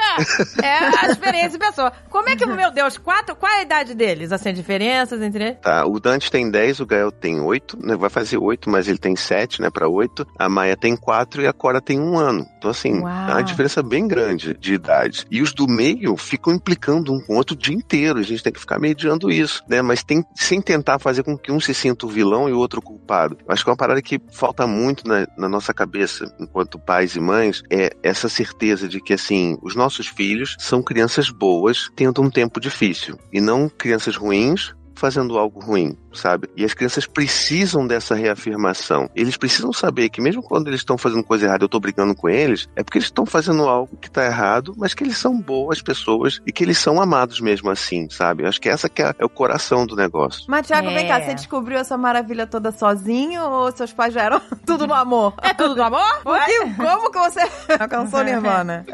é 0.61 1.05
a 1.05 1.07
experiência 1.09 1.51
de 1.51 1.57
pessoa. 1.57 1.91
Como 2.09 2.27
é 2.27 2.35
que, 2.35 2.45
meu 2.45 2.69
Deus, 2.71 2.97
quatro, 2.97 3.35
qual 3.35 3.51
é 3.51 3.59
a 3.59 3.61
idade 3.61 3.95
deles? 3.95 4.31
Assim, 4.33 4.53
diferenças 4.53 5.21
entre 5.21 5.43
eles? 5.43 5.57
Tá, 5.61 5.78
o 5.85 5.99
Dante 5.99 6.31
tem 6.31 6.49
10, 6.49 6.79
o 6.79 6.85
Gael 6.85 7.11
tem 7.11 7.39
8, 7.39 7.77
né? 7.81 7.95
Vai 7.95 8.09
fazer 8.09 8.37
8, 8.37 8.69
mas 8.69 8.87
ele 8.87 8.97
tem 8.97 9.15
7, 9.15 9.61
né? 9.61 9.69
Pra 9.69 9.87
8. 9.87 10.25
A 10.37 10.49
Maia 10.49 10.75
tem 10.75 10.95
4 10.95 11.41
e 11.41 11.47
a 11.47 11.53
Cora 11.53 11.81
tem 11.81 11.99
1 11.99 12.17
ano. 12.17 12.45
Então, 12.57 12.71
assim, 12.71 12.99
Uau. 12.99 13.29
é 13.29 13.33
uma 13.33 13.43
diferença 13.43 13.81
bem 13.81 14.07
grande 14.07 14.55
de 14.59 14.73
idade. 14.73 15.25
E 15.29 15.41
os 15.41 15.53
do 15.53 15.67
meio 15.67 16.15
ficam 16.17 16.53
implicando 16.53 17.13
um 17.13 17.19
com 17.21 17.33
o 17.33 17.37
outro 17.37 17.55
o 17.55 17.57
dia 17.57 17.75
inteiro. 17.75 18.19
A 18.19 18.23
gente 18.23 18.43
tem 18.43 18.53
que 18.53 18.59
ficar 18.59 18.79
mediando 18.79 19.31
isso, 19.31 19.63
né? 19.67 19.81
Mas 19.81 20.03
tem, 20.03 20.23
sem 20.35 20.61
tentar 20.61 20.99
fazer 20.99 21.23
com 21.23 21.37
que 21.37 21.51
um 21.51 21.59
se 21.59 21.73
sinta 21.73 22.05
o 22.05 22.09
vilão 22.09 22.49
e 22.49 22.53
o 22.53 22.57
outro 22.57 22.79
o 22.79 22.83
culpado. 22.83 23.37
Eu 23.45 23.53
acho 23.53 23.63
que 23.63 23.69
é 23.69 23.71
uma 23.71 23.77
parada 23.77 24.01
que 24.01 24.19
falta 24.31 24.65
muito 24.65 25.07
na, 25.07 25.27
na 25.37 25.49
nossa 25.49 25.73
cabeça, 25.73 26.33
enquanto 26.39 26.79
pais 26.79 27.15
e 27.15 27.19
mães, 27.19 27.63
é 27.69 27.91
essa 28.03 28.29
certeza 28.29 28.87
de 28.87 29.01
que, 29.01 29.13
assim, 29.13 29.57
os 29.61 29.75
nossos 29.75 30.07
filhos 30.07 30.55
são 30.59 30.81
crianças 30.81 31.29
boas 31.29 31.89
tendo 31.95 32.21
um 32.21 32.29
tempo 32.29 32.59
difícil. 32.59 33.17
E 33.31 33.41
não 33.41 33.69
crianças 33.69 34.15
ruins 34.15 34.73
fazendo 34.99 35.39
algo 35.39 35.61
ruim, 35.61 35.95
sabe? 36.13 36.49
E 36.55 36.63
as 36.65 36.73
crianças 36.73 37.05
precisam 37.05 37.85
dessa 37.87 38.15
reafirmação. 38.15 39.09
Eles 39.15 39.37
precisam 39.37 39.71
saber 39.73 40.09
que 40.09 40.21
mesmo 40.21 40.41
quando 40.41 40.67
eles 40.67 40.79
estão 40.81 40.97
fazendo 40.97 41.23
coisa 41.23 41.45
errada, 41.45 41.63
eu 41.63 41.69
tô 41.69 41.79
brigando 41.79 42.15
com 42.15 42.29
eles, 42.29 42.67
é 42.75 42.83
porque 42.83 42.97
eles 42.97 43.07
estão 43.07 43.25
fazendo 43.25 43.63
algo 43.67 43.95
que 43.97 44.09
tá 44.09 44.25
errado, 44.25 44.73
mas 44.77 44.93
que 44.93 45.03
eles 45.03 45.17
são 45.17 45.39
boas 45.39 45.81
pessoas 45.81 46.41
e 46.45 46.51
que 46.51 46.63
eles 46.63 46.77
são 46.77 47.01
amados 47.01 47.39
mesmo 47.39 47.69
assim, 47.69 48.09
sabe? 48.09 48.43
Eu 48.43 48.49
acho 48.49 48.59
que 48.61 48.69
essa 48.69 48.89
que 48.89 49.01
é, 49.01 49.13
é 49.17 49.25
o 49.25 49.29
coração 49.29 49.85
do 49.85 49.95
negócio. 49.95 50.43
Mas, 50.47 50.65
Thiago, 50.67 50.89
vem 50.89 51.07
cá, 51.07 51.19
É. 51.19 51.25
você 51.25 51.33
descobriu 51.35 51.77
essa 51.77 51.97
maravilha 51.97 52.45
toda 52.47 52.71
sozinho 52.71 53.41
ou 53.43 53.71
seus 53.71 53.91
pais 53.93 54.13
já 54.13 54.23
eram 54.23 54.41
tudo 54.65 54.87
no 54.87 54.93
amor? 54.93 55.33
É 55.41 55.53
tudo 55.53 55.75
do 55.75 55.83
amor? 55.83 55.99
Porque, 56.23 56.59
como 56.75 57.11
que 57.11 57.19
você 57.19 57.39
alcançou 57.79 58.23
Nirvana? 58.23 58.85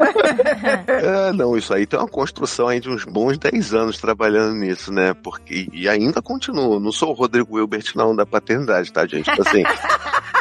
É, 0.86 1.32
não, 1.32 1.56
isso 1.56 1.72
aí 1.72 1.86
tem 1.86 1.98
uma 1.98 2.08
construção 2.08 2.68
aí 2.68 2.80
de 2.80 2.88
uns 2.88 3.04
bons 3.04 3.38
10 3.38 3.74
anos 3.74 3.98
trabalhando 3.98 4.54
nisso, 4.54 4.92
né? 4.92 5.14
Porque, 5.14 5.68
e 5.72 5.88
ainda 5.88 6.20
continuo. 6.22 6.78
Não 6.80 6.92
sou 6.92 7.05
o 7.10 7.12
Rodrigo 7.12 7.56
Wilbert, 7.56 7.92
não, 7.94 8.14
da 8.14 8.26
paternidade, 8.26 8.92
tá, 8.92 9.06
gente? 9.06 9.30
Assim, 9.30 9.62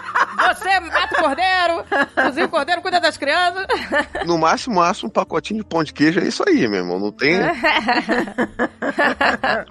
Você 0.54 0.80
mata 0.80 1.16
o 1.16 1.24
cordeiro, 1.24 1.84
cozinha 2.14 2.46
o 2.46 2.50
cordeiro, 2.50 2.82
cuida 2.82 3.00
das 3.00 3.18
crianças. 3.18 3.66
no 4.26 4.38
máximo, 4.38 4.82
asso 4.82 5.08
um 5.08 5.10
pacotinho 5.10 5.62
de 5.62 5.66
pão 5.68 5.84
de 5.84 5.94
queijo, 5.94 6.20
é 6.20 6.28
isso 6.28 6.44
aí, 6.48 6.68
meu 6.68 6.80
irmão. 6.82 7.00
Não 7.00 7.12
tem. 7.12 7.38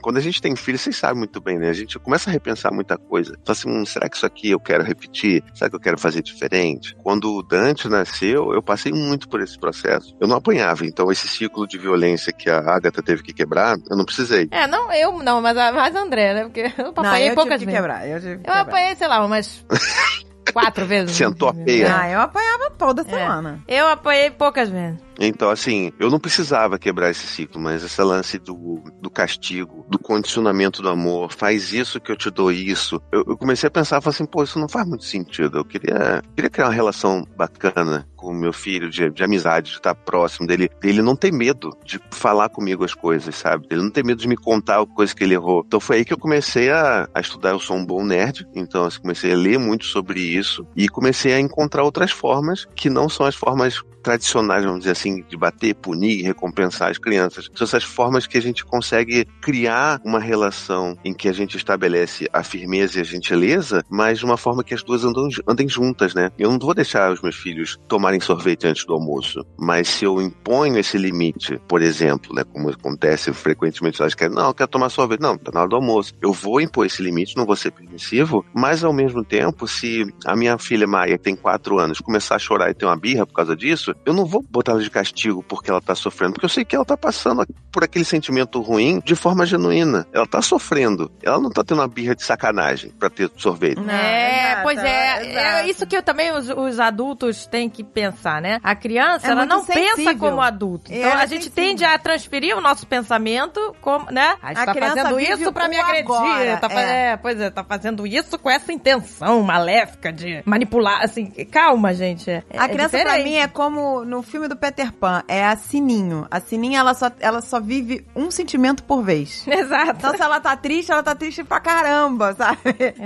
Quando 0.03 0.17
a 0.17 0.21
gente 0.21 0.41
tem 0.41 0.55
filho, 0.57 0.79
vocês 0.79 0.97
sabem 0.97 1.19
muito 1.19 1.41
bem, 1.41 1.59
né? 1.59 1.69
A 1.71 1.75
gente 1.75 1.99
começa 1.99 2.31
a 2.31 2.33
repensar 2.33 2.73
muita 2.73 2.97
coisa. 2.97 3.33
Fala 3.45 3.59
assim, 3.59 3.69
hum, 3.71 3.85
será 3.87 4.09
que 4.09 4.17
isso 4.17 4.27
aqui 4.27 4.51
eu 4.51 4.61
quero 4.61 4.85
repetir? 4.85 5.43
Será 5.55 5.69
que 5.71 5.77
eu 5.77 5.81
quero 5.81 5.99
fazer 5.99 6.23
diferente? 6.23 6.95
Quando 7.03 7.33
o 7.35 7.43
Dante 7.43 7.89
nasceu, 7.89 8.53
eu 8.53 8.63
passei 8.63 8.93
muito 8.93 9.29
por 9.29 9.41
esse 9.41 9.59
processo. 9.59 10.17
Eu 10.21 10.29
não 10.29 10.37
apanhava, 10.37 10.85
então 10.87 11.11
esse 11.11 11.27
ciclo 11.29 11.67
de 11.67 11.79
violência 11.79 12.33
que 12.33 12.49
a 12.51 12.59
Agatha 12.59 13.03
teve 13.03 13.23
que 13.23 13.33
quebrar, 13.33 13.77
eu 13.91 13.97
não 13.97 14.05
precisei. 14.05 14.49
É, 14.51 14.67
não 14.67 14.93
eu, 14.93 15.23
não, 15.23 15.41
mas 15.41 15.57
a 15.57 15.73
mais 15.73 15.95
a 15.95 16.01
André, 16.01 16.35
né? 16.35 16.43
Porque 16.45 16.73
eu 16.79 16.85
Não, 16.85 16.91
apanhei 16.91 17.31
eu 17.31 17.35
poucas 17.35 17.59
tive 17.61 17.73
que 17.73 17.79
vezes. 17.79 17.81
quebrar. 17.81 18.09
Eu 18.09 18.21
tive 18.21 18.35
que 18.37 18.41
Eu 18.41 18.45
quebrar. 18.55 18.61
apanhei, 18.61 18.97
sei 18.97 19.09
lá, 19.09 19.25
umas 19.25 19.65
quatro 20.53 20.85
vezes. 20.87 21.17
Sentou 21.17 21.49
a 21.49 21.55
peia. 21.55 21.95
Ah, 21.97 22.09
eu 22.11 22.21
apanhava 22.21 22.71
toda 22.79 23.03
É. 23.03 23.05
semana. 23.05 23.61
Eu 23.67 23.89
apanhei 23.89 24.31
poucas 24.31 24.69
vezes. 24.69 24.99
Então, 25.19 25.51
assim, 25.51 25.93
eu 25.99 26.11
não 26.11 26.19
precisava 26.19 26.79
quebrar 26.79 27.11
esse 27.11 27.27
ciclo, 27.27 27.61
mas 27.61 27.83
esse 27.83 28.03
lance 28.03 28.39
do, 28.39 28.83
do 29.01 29.11
castigo, 29.11 29.85
do 29.89 29.99
condicionamento 29.99 30.83
do 30.83 30.89
amor, 30.89 31.33
faz 31.33 31.73
isso 31.73 32.01
que 32.01 32.11
eu 32.11 32.17
te 32.17 32.31
dou 32.31 32.51
isso. 32.51 33.01
Eu, 33.13 33.25
eu 33.29 33.37
comecei 33.37 33.67
a 33.67 33.71
pensar, 33.71 34.01
falei 34.01 34.15
assim, 34.15 34.27
pô, 34.27 34.43
isso 34.43 34.59
não 34.59 34.69
faz 34.69 34.87
muito 34.87 35.05
sentido. 35.05 35.59
Eu 35.59 35.65
queria, 35.65 36.23
queria 36.35 36.51
criar 36.51 36.67
uma 36.67 36.75
relação 36.75 37.27
bacana 37.37 38.07
com 38.17 38.31
o 38.31 38.35
meu 38.35 38.53
filho, 38.53 38.89
de, 38.89 39.11
de 39.11 39.23
amizade, 39.23 39.71
de 39.71 39.77
estar 39.77 39.95
próximo 39.95 40.47
dele, 40.47 40.71
dele 40.81 41.03
não 41.03 41.15
ter 41.15 41.31
medo 41.31 41.77
de 41.85 42.01
falar 42.11 42.49
comigo 42.49 42.83
as 42.83 42.95
coisas, 42.95 43.35
sabe? 43.35 43.67
Ele 43.71 43.83
não 43.83 43.91
ter 43.91 44.03
medo 44.05 44.21
de 44.21 44.29
me 44.29 44.37
contar 44.37 44.85
coisas 44.87 45.13
que 45.13 45.23
ele 45.23 45.35
errou. 45.35 45.63
Então 45.67 45.79
foi 45.79 45.99
aí 45.99 46.05
que 46.05 46.13
eu 46.13 46.19
comecei 46.19 46.71
a, 46.71 47.09
a 47.15 47.21
estudar. 47.21 47.51
Eu 47.51 47.61
sou 47.61 47.77
um 47.77 47.85
bom 47.85 48.03
nerd, 48.03 48.47
então 48.55 48.85
eu 48.85 49.01
comecei 49.01 49.33
a 49.33 49.37
ler 49.37 49.59
muito 49.59 49.85
sobre 49.85 50.21
isso 50.21 50.67
e 50.75 50.89
comecei 50.89 51.35
a 51.35 51.41
encontrar 51.41 51.85
outras 51.85 52.11
formas 52.11 52.67
que 52.75 52.89
não 52.89 53.09
são 53.09 53.27
as 53.27 53.35
formas 53.35 53.83
tradicionais, 54.05 54.65
vamos 54.65 54.81
dizer 54.81 54.93
assim, 54.93 55.25
de 55.29 55.37
bater, 55.37 55.75
punir, 55.75 56.23
recompensar 56.23 56.91
as 56.91 56.99
crianças. 56.99 57.51
São 57.55 57.65
essas 57.65 57.83
formas 57.83 58.27
que 58.27 58.39
a 58.39 58.43
gente 58.43 58.65
consegue 58.65 59.25
criar 59.41 60.01
uma 60.05 60.21
relação 60.21 60.97
em 61.05 61.13
que 61.13 61.29
a 61.29 61.33
gente 61.33 61.57
estabelece 61.57 62.29
a 62.33 62.43
firmeza 62.43 62.99
e 62.99 63.01
a 63.01 63.05
gentileza, 63.05 63.83
mas 63.91 64.19
de 64.19 64.25
uma 64.25 64.37
forma 64.37 64.63
que 64.63 64.75
as 64.75 64.83
duas 64.83 65.05
andam, 65.05 65.29
andem 65.49 65.69
juntas, 65.69 66.15
né? 66.15 66.31
Eu 66.39 66.51
não 66.51 66.59
vou 66.59 66.75
deixar 66.75 67.13
os 67.13 67.23
meus 67.23 67.37
filhos 67.37 67.79
tomarem 67.89 68.21
sorvete 68.21 68.67
antes 68.67 68.85
do 68.85 68.93
almoço, 68.93 69.45
mas 69.59 69.89
se 69.89 70.05
eu 70.05 70.21
imponho 70.21 70.79
esse 70.79 70.99
limite, 70.99 71.59
por 71.67 71.81
exemplo, 71.83 72.35
né, 72.35 72.45
como 72.45 72.69
acontece 72.69 73.33
frequentemente, 73.33 74.01
elas 74.01 74.15
querem, 74.15 74.35
não, 74.35 74.49
eu 74.49 74.55
quero 74.55 74.69
tomar 74.69 74.91
sorvete, 74.91 75.21
não, 75.21 75.39
tá 75.39 75.51
na 75.53 75.61
hora 75.61 75.69
do 75.69 75.77
almoço. 75.77 76.13
Eu 76.21 76.33
vou 76.33 76.61
impor 76.61 76.85
esse 76.85 77.03
limite, 77.03 77.37
não 77.37 77.47
vou 77.47 77.57
ser 77.57 77.71
permissivo, 77.71 78.45
mas 78.55 78.85
ao 78.85 78.93
mesmo 78.93 79.25
tempo, 79.25 79.67
se 79.67 80.05
a 80.27 80.37
minha 80.37 80.59
filha 80.59 80.87
Maia, 80.87 81.19
tem 81.19 81.35
quatro 81.35 81.79
anos, 81.79 82.01
começar 82.01 82.37
a 82.37 82.39
chorar 82.39 82.71
e 82.71 82.75
ter 82.75 82.85
uma 82.85 82.97
birra 82.97 83.27
por 83.27 83.33
causa 83.33 83.57
disso, 83.57 83.94
eu 84.05 84.13
não 84.13 84.25
vou 84.25 84.43
botar 84.49 84.73
ela 84.73 84.83
de 84.83 84.91
castigo 84.91 85.43
porque 85.43 85.71
ela 85.71 85.81
tá 85.81 85.95
sofrendo, 85.95 86.33
porque 86.35 86.45
eu 86.47 86.51
sei 86.51 86.65
que 86.65 86.75
ela 86.77 86.85
tá 86.85 86.97
passando 86.97 87.47
por 87.73 87.83
aquele 87.85 88.05
sentimento 88.05 88.61
ruim 88.61 89.01
de 89.05 89.15
forma 89.17 89.45
genuína. 89.47 90.07
Ela 90.13 90.27
tá 90.27 90.41
sofrendo. 90.43 91.11
Ela 91.23 91.39
não 91.41 91.51
tá 91.51 91.63
tendo 91.65 91.79
uma 91.81 91.89
birra 91.89 92.15
de 92.15 92.23
sacanagem 92.23 92.91
pra 92.99 93.11
ter 93.11 93.31
sorvete. 93.37 93.79
É, 93.89 94.51
exato, 94.51 94.63
pois 94.63 94.79
é. 94.79 95.31
exato. 95.31 95.39
É 95.47 95.69
isso 95.69 95.87
que 95.87 95.97
eu 95.97 96.03
também 96.03 96.33
os, 96.33 96.49
os 96.49 96.79
adultos 96.81 97.47
têm 97.47 97.69
que 97.69 97.83
pensar, 97.83 98.41
né? 98.41 98.61
A 98.63 98.75
criança, 98.75 99.27
É 99.27 99.31
ela 99.31 99.45
não 99.47 99.65
pensa 99.65 99.97
sensível. 99.97 100.19
como 100.19 100.41
adulto. 100.41 100.93
É, 100.93 100.99
Então 100.99 101.11
ela 101.11 101.21
a 101.21 101.25
é 101.25 101.27
gente 101.27 101.45
sensível. 101.45 101.65
tende 101.65 101.85
a 101.85 101.99
transferir 101.99 102.57
o 102.57 102.61
nosso 102.61 102.87
pensamento 102.87 103.75
como, 103.81 104.11
né? 104.11 104.37
A 104.43 104.49
gente 104.49 104.59
A 104.61 104.67
tá 104.67 104.73
criança 104.75 104.97
fazendo 105.03 105.17
vive 105.17 105.33
isso 105.43 105.53
pra 105.53 105.69
me 105.69 105.77
agredir. 105.79 106.03
agora, 106.05 106.57
tá 106.59 106.69
é. 106.73 107.13
é, 107.13 107.17
pois 107.17 107.41
é, 107.41 107.51
tá 107.51 107.65
fazendo 107.65 108.07
isso 108.07 108.39
com 108.39 108.49
essa 108.51 108.73
intenção 108.73 109.43
maléfica 109.43 110.13
de 110.13 110.43
manipular, 110.45 111.03
assim. 111.03 111.27
Calma, 111.51 111.93
gente. 111.95 112.31
É, 112.31 112.43
A 112.57 112.65
é 112.65 112.69
criança, 112.69 112.91
pra 112.91 112.99
diferente. 113.17 113.25
mim, 113.25 113.37
é 113.37 113.49
como 113.49 113.81
no 114.05 114.23
filme 114.23 114.49
do 114.49 114.57
Peter 114.57 114.93
Pan, 114.93 115.23
é 115.29 115.45
a 115.45 115.57
Sininho. 115.57 116.27
A 116.31 116.41
Sininho, 116.41 116.79
ela 116.79 116.95
só, 116.95 117.11
ela 117.21 117.41
só 117.41 117.61
vive 117.61 118.07
um 118.15 118.31
sentimento 118.31 118.83
por 118.85 119.03
vez. 119.03 119.47
Exato. 119.49 119.97
Então, 119.99 120.15
se 120.17 120.23
ela 120.23 120.41
tá 120.41 120.57
triste, 120.57 120.91
ela 120.93 121.03
tá 121.03 121.15
triste 121.15 121.45
pra 121.45 121.61
caramba, 121.61 122.35
sabe? 122.39 122.59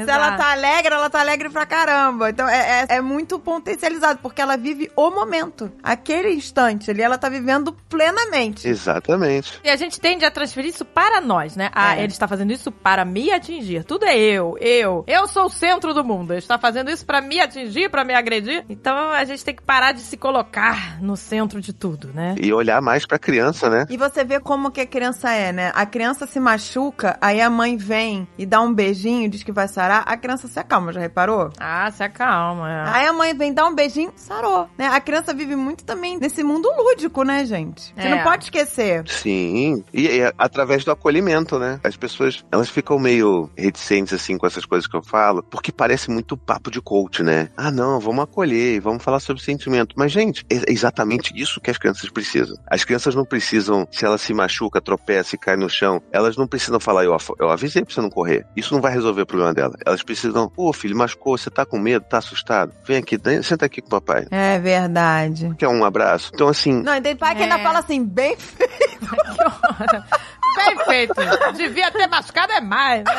Se 0.04 0.10
ela 0.10 0.36
tá 0.36 0.52
alegre, 0.52 0.94
ela 0.94 1.10
tá 1.10 1.20
alegre 1.20 1.48
pra 1.50 1.66
caramba. 1.66 2.30
Então, 2.30 2.48
é, 2.48 2.86
é, 2.88 2.96
é 2.96 3.00
muito 3.00 3.38
potencializado, 3.38 4.20
porque 4.22 4.40
ela 4.40 4.56
vive 4.56 4.90
o 4.96 5.10
momento. 5.10 5.70
Aquele 5.82 6.32
instante 6.32 6.90
ali, 6.90 7.02
ela 7.02 7.18
tá 7.18 7.28
vivendo 7.28 7.72
plenamente. 7.88 8.68
Exatamente. 8.68 9.60
E 9.64 9.70
a 9.70 9.76
gente 9.76 10.00
tende 10.00 10.24
a 10.24 10.30
transferir 10.30 10.70
isso 10.70 10.84
para 10.84 11.20
nós, 11.20 11.56
né? 11.56 11.70
Ah, 11.74 11.96
É. 11.96 12.02
ele 12.04 12.12
está 12.12 12.26
fazendo 12.28 12.52
isso 12.52 12.70
para 12.70 13.04
me 13.04 13.30
atingir. 13.30 13.84
Tudo 13.84 14.04
é 14.04 14.16
eu, 14.16 14.56
eu. 14.60 15.04
Eu 15.06 15.26
sou 15.28 15.46
o 15.46 15.50
centro 15.50 15.92
do 15.94 16.04
mundo. 16.04 16.32
Ele 16.32 16.38
está 16.38 16.58
fazendo 16.58 16.90
isso 16.90 17.04
para 17.04 17.20
me 17.20 17.40
atingir, 17.40 17.88
para 17.90 18.04
me 18.04 18.14
agredir. 18.14 18.64
Então 18.68 19.10
a 19.10 19.24
gente 19.24 19.44
tem 19.44 19.54
que 19.54 19.62
parar 19.62 19.92
de 19.92 20.00
se 20.00 20.16
colocar 20.16 20.67
no 21.00 21.16
centro 21.16 21.60
de 21.60 21.72
tudo, 21.72 22.10
né? 22.14 22.34
E 22.40 22.52
olhar 22.52 22.80
mais 22.80 23.06
pra 23.06 23.18
criança, 23.18 23.68
né? 23.68 23.86
E 23.88 23.96
você 23.96 24.24
vê 24.24 24.40
como 24.40 24.70
que 24.70 24.80
a 24.80 24.86
criança 24.86 25.30
é, 25.32 25.52
né? 25.52 25.72
A 25.74 25.84
criança 25.86 26.26
se 26.26 26.38
machuca, 26.40 27.16
aí 27.20 27.40
a 27.40 27.50
mãe 27.50 27.76
vem 27.76 28.26
e 28.36 28.44
dá 28.46 28.60
um 28.60 28.72
beijinho, 28.72 29.28
diz 29.28 29.42
que 29.42 29.52
vai 29.52 29.68
sarar, 29.68 30.04
a 30.06 30.16
criança 30.16 30.48
se 30.48 30.58
acalma, 30.58 30.92
já 30.92 31.00
reparou? 31.00 31.50
Ah, 31.58 31.90
se 31.90 32.02
acalma. 32.02 32.70
é. 32.70 32.84
Aí 32.88 33.06
a 33.06 33.12
mãe 33.12 33.34
vem 33.34 33.52
dar 33.52 33.66
um 33.66 33.74
beijinho, 33.74 34.12
sarou, 34.16 34.68
né? 34.76 34.86
A 34.88 35.00
criança 35.00 35.32
vive 35.34 35.54
muito 35.56 35.84
também 35.84 36.18
nesse 36.18 36.42
mundo 36.42 36.68
lúdico, 36.76 37.22
né, 37.22 37.44
gente? 37.44 37.92
Você 37.94 38.08
É. 38.08 38.10
não 38.16 38.22
pode 38.22 38.44
esquecer. 38.44 39.04
Sim, 39.08 39.84
e, 39.92 40.06
e 40.06 40.32
através 40.38 40.84
do 40.84 40.90
acolhimento, 40.90 41.58
né? 41.58 41.80
As 41.84 41.96
pessoas, 41.96 42.44
elas 42.50 42.68
ficam 42.68 42.98
meio 42.98 43.50
reticentes, 43.56 44.12
assim, 44.14 44.36
com 44.38 44.46
essas 44.46 44.64
coisas 44.64 44.86
que 44.88 44.96
eu 44.96 45.02
falo, 45.02 45.42
porque 45.42 45.70
parece 45.72 46.10
muito 46.10 46.36
papo 46.36 46.70
de 46.70 46.80
coach, 46.80 47.22
né? 47.22 47.48
Ah, 47.56 47.70
não, 47.70 47.98
vamos 48.00 48.24
acolher, 48.24 48.80
vamos 48.80 49.02
falar 49.02 49.20
sobre 49.20 49.42
sentimento. 49.42 49.94
Mas, 49.96 50.12
gente, 50.12 50.44
é 50.50 50.57
exatamente 50.66 51.32
isso 51.40 51.60
que 51.60 51.70
as 51.70 51.78
crianças 51.78 52.08
precisam. 52.10 52.56
As 52.66 52.84
crianças 52.84 53.14
não 53.14 53.24
precisam, 53.24 53.86
se 53.90 54.04
ela 54.04 54.18
se 54.18 54.32
machuca, 54.34 54.80
tropeça 54.80 55.34
e 55.34 55.38
cai 55.38 55.56
no 55.56 55.68
chão, 55.68 56.02
elas 56.12 56.36
não 56.36 56.46
precisam 56.46 56.80
falar, 56.80 57.04
eu, 57.04 57.16
eu 57.38 57.50
avisei 57.50 57.84
pra 57.84 57.94
você 57.94 58.00
não 58.00 58.10
correr. 58.10 58.46
Isso 58.56 58.74
não 58.74 58.80
vai 58.80 58.92
resolver 58.92 59.22
o 59.22 59.26
problema 59.26 59.54
dela. 59.54 59.74
Elas 59.86 60.02
precisam, 60.02 60.48
pô, 60.48 60.72
filho, 60.72 60.96
machucou, 60.96 61.36
você 61.36 61.50
tá 61.50 61.64
com 61.66 61.78
medo, 61.78 62.04
tá 62.08 62.18
assustado? 62.18 62.72
Vem 62.86 62.96
aqui, 62.98 63.18
senta 63.42 63.66
aqui 63.66 63.80
com 63.80 63.88
o 63.88 63.90
papai. 63.90 64.26
É 64.30 64.58
verdade. 64.58 65.54
Quer 65.58 65.68
um 65.68 65.84
abraço? 65.84 66.30
Então, 66.34 66.48
assim, 66.48 66.82
Não, 66.82 66.94
e 66.94 67.00
tem 67.00 67.14
pai 67.16 67.34
que 67.34 67.42
ainda 67.42 67.58
É. 67.58 67.62
fala 67.62 67.78
assim, 67.80 68.04
bem 68.04 68.36
feito. 68.36 69.08
Que 70.58 70.70
horror. 70.70 70.86
Bem 70.86 71.06
feito. 71.06 71.14
Devia 71.56 71.90
ter 71.90 72.06
machucado 72.06 72.52
é 72.52 72.60
mais. 72.60 73.04
né? 73.04 73.12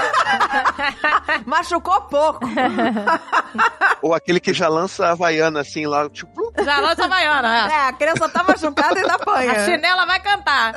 Machucou 1.45 2.01
pouco. 2.01 2.39
ou 4.01 4.13
aquele 4.13 4.39
que 4.39 4.53
já 4.53 4.67
lança 4.67 5.07
a 5.07 5.11
Havaiana, 5.11 5.61
assim, 5.61 5.85
lá, 5.85 6.09
tipo, 6.09 6.53
Já 6.63 6.79
lança 6.79 7.05
a 7.05 7.07
baiana, 7.07 7.67
é. 7.67 7.71
É, 7.71 7.87
a 7.87 7.93
criança 7.93 8.29
tá 8.29 8.43
machucada 8.43 8.95
e 8.95 9.01
ainda 9.01 9.13
apanha. 9.15 9.51
A 9.51 9.65
chinela 9.65 10.05
vai 10.05 10.19
cantar. 10.19 10.73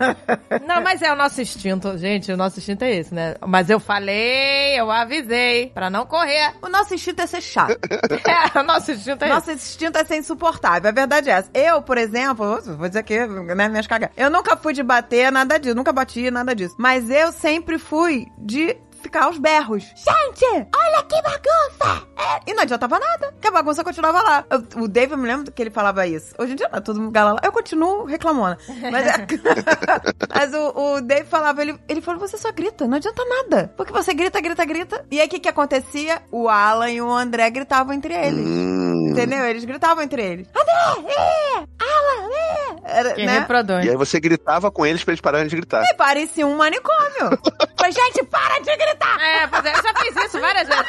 Não, 0.66 0.80
mas 0.82 1.02
é 1.02 1.12
o 1.12 1.16
nosso 1.16 1.40
instinto, 1.40 1.96
gente. 1.98 2.32
O 2.32 2.36
nosso 2.36 2.58
instinto 2.58 2.84
é 2.84 2.96
esse, 2.96 3.14
né? 3.14 3.34
Mas 3.46 3.70
eu 3.70 3.78
falei, 3.78 4.78
eu 4.78 4.90
avisei 4.90 5.70
pra 5.70 5.90
não 5.90 6.06
correr. 6.06 6.54
O 6.62 6.68
nosso 6.68 6.94
instinto 6.94 7.22
é 7.22 7.26
ser 7.26 7.40
chato. 7.40 7.78
É, 8.26 8.58
o 8.58 8.62
nosso 8.62 8.92
instinto 8.92 9.24
é 9.24 9.28
Nosso 9.28 9.50
instinto 9.50 9.98
é 9.98 10.04
ser 10.04 10.16
insuportável. 10.16 10.88
A 10.88 10.92
verdade 10.92 11.30
é 11.30 11.32
essa. 11.34 11.50
Eu, 11.54 11.82
por 11.82 11.98
exemplo, 11.98 12.60
vou 12.76 12.88
dizer 12.88 13.00
aqui, 13.00 13.26
né, 13.26 13.68
minhas 13.68 13.86
cagas. 13.86 14.10
Eu 14.16 14.30
nunca 14.30 14.56
fui 14.56 14.72
de 14.72 14.82
bater 14.82 15.30
nada 15.30 15.58
disso, 15.58 15.74
nunca 15.74 15.92
bati 15.96 16.30
nada 16.30 16.54
disso. 16.54 16.76
Mas 16.78 17.10
eu 17.10 17.32
sempre 17.32 17.78
fui 17.78 18.28
de 18.38 18.76
ficar 19.02 19.24
aos 19.24 19.38
berros. 19.38 19.84
Gente, 19.94 20.44
olha 20.74 21.02
que 21.08 21.22
bagunça! 21.22 22.06
É, 22.18 22.50
e 22.50 22.54
não 22.54 22.62
adiantava 22.62 22.98
nada, 22.98 23.34
que 23.40 23.48
a 23.48 23.50
bagunça 23.50 23.84
continuava 23.84 24.20
lá. 24.22 24.44
Eu- 24.50 24.82
o 24.82 24.88
Dave, 24.88 25.12
eu 25.12 25.18
me 25.18 25.26
lembro 25.26 25.50
que 25.52 25.62
ele 25.62 25.70
falava 25.70 26.06
isso. 26.06 26.34
Hoje 26.38 26.52
em 26.52 26.56
dia 26.56 26.68
não, 26.72 26.80
todo 26.80 27.00
mundo 27.00 27.12
gala 27.12 27.32
lá. 27.34 27.40
Eu 27.42 27.52
continuo 27.52 28.04
reclamando. 28.04 28.56
Mas, 28.90 29.06
é- 29.06 29.26
Mas 30.34 30.52
o, 30.54 30.94
o 30.96 31.00
Dave 31.00 31.24
falava, 31.28 31.62
ele, 31.62 31.78
ele 31.88 32.00
falou, 32.00 32.20
você 32.20 32.36
só 32.36 32.50
grita, 32.52 32.86
não 32.86 32.96
adianta 32.96 33.22
nada. 33.24 33.72
Porque 33.76 33.92
você 33.92 34.12
grita, 34.14 34.40
grita, 34.40 34.64
grita. 34.64 35.04
E 35.10 35.20
aí 35.20 35.26
o 35.26 35.30
que 35.30 35.38
que 35.40 35.48
acontecia? 35.48 36.22
O 36.30 36.48
Alan 36.48 36.90
e 36.90 37.00
o 37.02 37.10
André 37.10 37.50
gritavam 37.50 37.92
entre 37.94 38.14
eles. 38.14 38.44
hum. 38.46 39.10
Entendeu? 39.10 39.44
Eles 39.44 39.64
gritavam 39.64 40.02
entre 40.02 40.22
eles. 40.22 40.48
André! 40.48 41.12
É! 41.12 41.56
Alan! 41.56 42.28
É! 42.32 42.76
Era, 42.98 43.12
Que 43.14 43.26
né? 43.26 43.40
reproduz. 43.40 43.84
E 43.84 43.90
aí 43.90 43.96
você 43.96 44.20
gritava 44.20 44.70
com 44.70 44.84
eles 44.86 45.02
pra 45.02 45.12
eles 45.12 45.20
pararem 45.20 45.48
de 45.48 45.56
gritar. 45.56 45.82
E 45.84 45.94
parecia 45.94 46.46
um 46.46 46.56
manicômio. 46.56 47.38
Falei, 47.76 47.92
gente, 47.92 48.24
para 48.24 48.58
de 48.60 48.76
gritar! 48.76 48.95
É, 49.20 49.46
pois 49.46 49.64
é, 49.64 49.72
eu 49.72 49.82
já 49.82 49.94
fiz 49.94 50.16
isso 50.24 50.40
várias 50.40 50.68
vezes. 50.68 50.84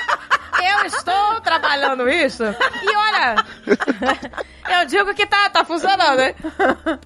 Eu 0.59 0.85
estou 0.85 1.41
trabalhando 1.41 2.09
isso 2.09 2.43
e 2.43 2.95
olha, 2.95 3.35
eu 4.81 4.85
digo 4.85 5.13
que 5.13 5.25
tá, 5.25 5.49
tá 5.49 5.63
funcionando, 5.63 6.17
né? 6.17 6.35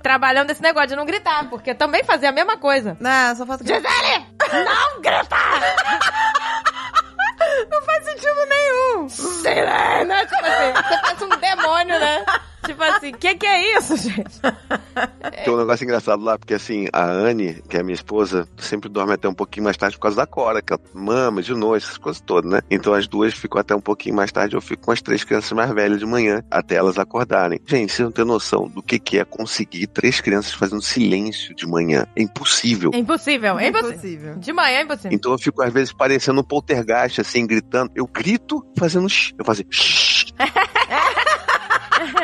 Trabalhando 0.01 0.51
esse 0.51 0.61
negócio 0.61 0.89
de 0.89 0.95
não 0.95 1.05
gritar, 1.05 1.49
porque 1.49 1.73
também 1.73 2.03
fazia 2.03 2.29
a 2.29 2.31
mesma 2.31 2.57
coisa. 2.57 2.95
Não, 2.99 3.35
só 3.35 3.45
faço... 3.45 3.63
Gisele, 3.65 4.25
não 4.65 5.01
grita! 5.01 5.35
Não 7.69 7.81
faz 7.83 8.05
sentido 8.05 8.45
nenhum. 8.49 9.09
Sei 9.09 9.63
lá, 9.63 10.03
né? 10.05 10.25
Tipo 10.25 10.45
assim, 10.45 10.73
você 10.73 11.01
parece 11.01 11.23
um 11.23 11.29
demônio, 11.29 11.99
né? 11.99 12.25
Tipo 12.65 12.83
assim, 12.83 13.11
que 13.11 13.35
que 13.35 13.45
é 13.47 13.77
isso, 13.77 13.97
gente? 13.97 14.39
Tem 15.43 15.53
um 15.53 15.57
negócio 15.57 15.83
engraçado 15.83 16.23
lá, 16.23 16.37
porque 16.37 16.53
assim, 16.53 16.87
a 16.93 17.03
Anne, 17.05 17.61
que 17.67 17.75
é 17.75 17.79
a 17.79 17.83
minha 17.83 17.95
esposa, 17.95 18.47
sempre 18.57 18.87
dorme 18.87 19.13
até 19.13 19.27
um 19.27 19.33
pouquinho 19.33 19.63
mais 19.63 19.75
tarde 19.75 19.95
por 19.97 20.03
causa 20.03 20.17
da 20.17 20.27
Cora, 20.27 20.61
que 20.61 20.71
ela 20.71 20.81
mama 20.93 21.41
de 21.41 21.53
noite, 21.53 21.85
essas 21.85 21.97
coisas 21.97 22.21
todas, 22.21 22.51
né? 22.51 22.61
Então 22.69 22.93
as 22.93 23.07
duas 23.07 23.33
ficam 23.33 23.59
até 23.59 23.75
um 23.75 23.81
pouquinho 23.81 24.15
mais 24.15 24.31
tarde, 24.31 24.55
eu 24.55 24.61
fico 24.61 24.85
com 24.85 24.91
as 24.91 25.01
três 25.01 25.23
crianças 25.23 25.51
mais 25.53 25.71
velhas 25.71 25.99
de 25.99 26.05
manhã, 26.05 26.43
até 26.51 26.75
elas 26.75 26.99
acordarem. 26.99 27.59
Gente, 27.65 27.91
vocês 27.91 28.05
não 28.05 28.11
têm 28.11 28.25
noção 28.25 28.67
do 28.67 28.83
que, 28.83 28.99
que 28.99 29.17
é 29.17 29.25
conseguir 29.25 29.87
três 29.87 30.21
crianças 30.21 30.53
fazendo 30.53 30.81
silêncio 30.83 31.55
de 31.55 31.65
manhã. 31.65 32.05
É 32.15 32.21
impossível. 32.21 32.91
É 32.93 32.97
impossível, 32.97 33.57
é 33.57 33.67
impossível. 33.67 33.91
Impossível. 33.91 34.35
De 34.35 34.53
manhã 34.53 34.77
é 34.77 34.81
impossível. 34.83 35.11
Então 35.11 35.31
eu 35.31 35.39
fico, 35.39 35.63
às 35.63 35.73
vezes, 35.73 35.91
parecendo 35.91 36.41
um 36.41 36.43
poltergeist, 36.43 37.19
assim, 37.19 37.40
gritando. 37.45 37.91
Eu 37.95 38.07
grito 38.07 38.65
fazendo 38.77 39.09
shh. 39.09 39.33
Eu 39.37 39.51
assim, 39.51 39.63
shh. 39.69 40.33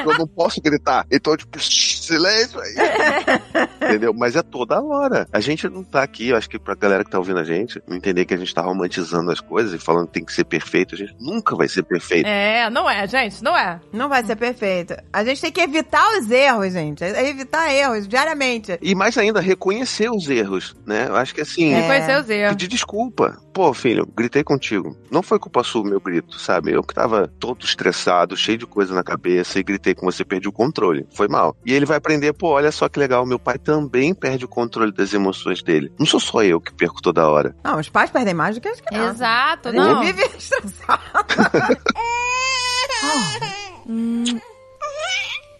eu 0.05 0.17
não 0.17 0.27
posso 0.27 0.61
gritar. 0.61 1.05
Então, 1.11 1.35
tipo, 1.35 1.59
shh. 1.59 1.96
Silêncio 2.07 2.59
aí. 2.59 2.73
Entendeu? 3.81 4.13
Mas 4.13 4.35
é 4.35 4.41
toda 4.41 4.81
hora. 4.81 5.27
A 5.31 5.39
gente 5.39 5.67
não 5.69 5.83
tá 5.83 6.03
aqui, 6.03 6.29
eu 6.29 6.37
acho 6.37 6.49
que 6.49 6.59
pra 6.59 6.75
galera 6.75 7.03
que 7.03 7.11
tá 7.11 7.17
ouvindo 7.17 7.39
a 7.39 7.43
gente, 7.43 7.81
não 7.87 7.95
entender 7.95 8.25
que 8.25 8.33
a 8.33 8.37
gente 8.37 8.53
tá 8.53 8.61
romantizando 8.61 9.31
as 9.31 9.39
coisas 9.39 9.73
e 9.73 9.77
falando 9.83 10.07
que 10.07 10.13
tem 10.13 10.25
que 10.25 10.33
ser 10.33 10.43
perfeito, 10.45 10.95
a 10.95 10.97
gente 10.97 11.15
nunca 11.19 11.55
vai 11.55 11.67
ser 11.67 11.83
perfeito. 11.83 12.27
É, 12.27 12.69
não 12.69 12.89
é, 12.89 13.07
gente, 13.07 13.43
não 13.43 13.55
é. 13.55 13.79
Não 13.93 14.09
vai 14.09 14.23
ser 14.23 14.35
perfeito. 14.35 14.95
A 15.11 15.23
gente 15.23 15.41
tem 15.41 15.51
que 15.51 15.61
evitar 15.61 16.05
os 16.17 16.29
erros, 16.29 16.73
gente. 16.73 17.03
É 17.03 17.27
Evitar 17.27 17.71
erros 17.73 18.07
diariamente. 18.07 18.77
E 18.81 18.95
mais 18.95 19.17
ainda, 19.17 19.39
reconhecer 19.39 20.09
os 20.09 20.29
erros, 20.29 20.75
né? 20.85 21.07
Eu 21.07 21.15
acho 21.15 21.33
que 21.35 21.41
assim, 21.41 21.73
É. 21.73 21.81
Reconhecer 21.81 22.21
os 22.21 22.29
erros. 22.29 22.55
pedir 22.55 22.67
desculpa. 22.67 23.37
Pô, 23.53 23.73
filho, 23.73 24.07
gritei 24.15 24.43
contigo. 24.43 24.95
Não 25.11 25.23
foi 25.23 25.39
culpa 25.39 25.63
sua 25.63 25.81
o 25.81 25.85
meu 25.85 25.99
grito, 25.99 26.39
sabe? 26.39 26.71
Eu 26.71 26.83
que 26.83 26.93
tava 26.93 27.27
todo 27.39 27.65
estressado, 27.65 28.37
cheio 28.37 28.57
de 28.57 28.65
coisa 28.67 28.93
na 28.93 29.03
cabeça 29.03 29.59
e 29.59 29.63
gritei 29.63 29.95
com 29.95 30.05
você, 30.05 30.23
perdi 30.23 30.47
o 30.47 30.51
controle. 30.51 31.07
Foi 31.13 31.27
mal. 31.27 31.55
E 31.65 31.73
ele 31.73 31.85
vai 31.85 31.96
aprender, 31.97 32.33
pô, 32.33 32.49
olha 32.49 32.71
só 32.71 32.87
que 32.87 32.99
legal, 32.99 33.25
meu 33.25 33.39
pai 33.39 33.57
também 33.57 34.13
perde 34.13 34.45
o 34.45 34.47
controle 34.47 34.91
das 34.91 35.13
emoções 35.13 35.61
dele. 35.61 35.91
Não 35.99 36.05
sou 36.05 36.19
só 36.19 36.43
eu 36.43 36.61
que 36.61 36.73
perco 36.73 37.01
toda 37.01 37.27
hora. 37.27 37.55
Não, 37.63 37.79
os 37.79 37.89
pais 37.89 38.09
perdem 38.09 38.33
mais 38.33 38.55
do 38.55 38.61
que 38.61 38.69
as 38.69 38.81
crianças. 38.81 39.15
Exato, 39.15 39.71
não. 39.71 40.03
vive 40.03 40.23
estressado. 40.23 41.01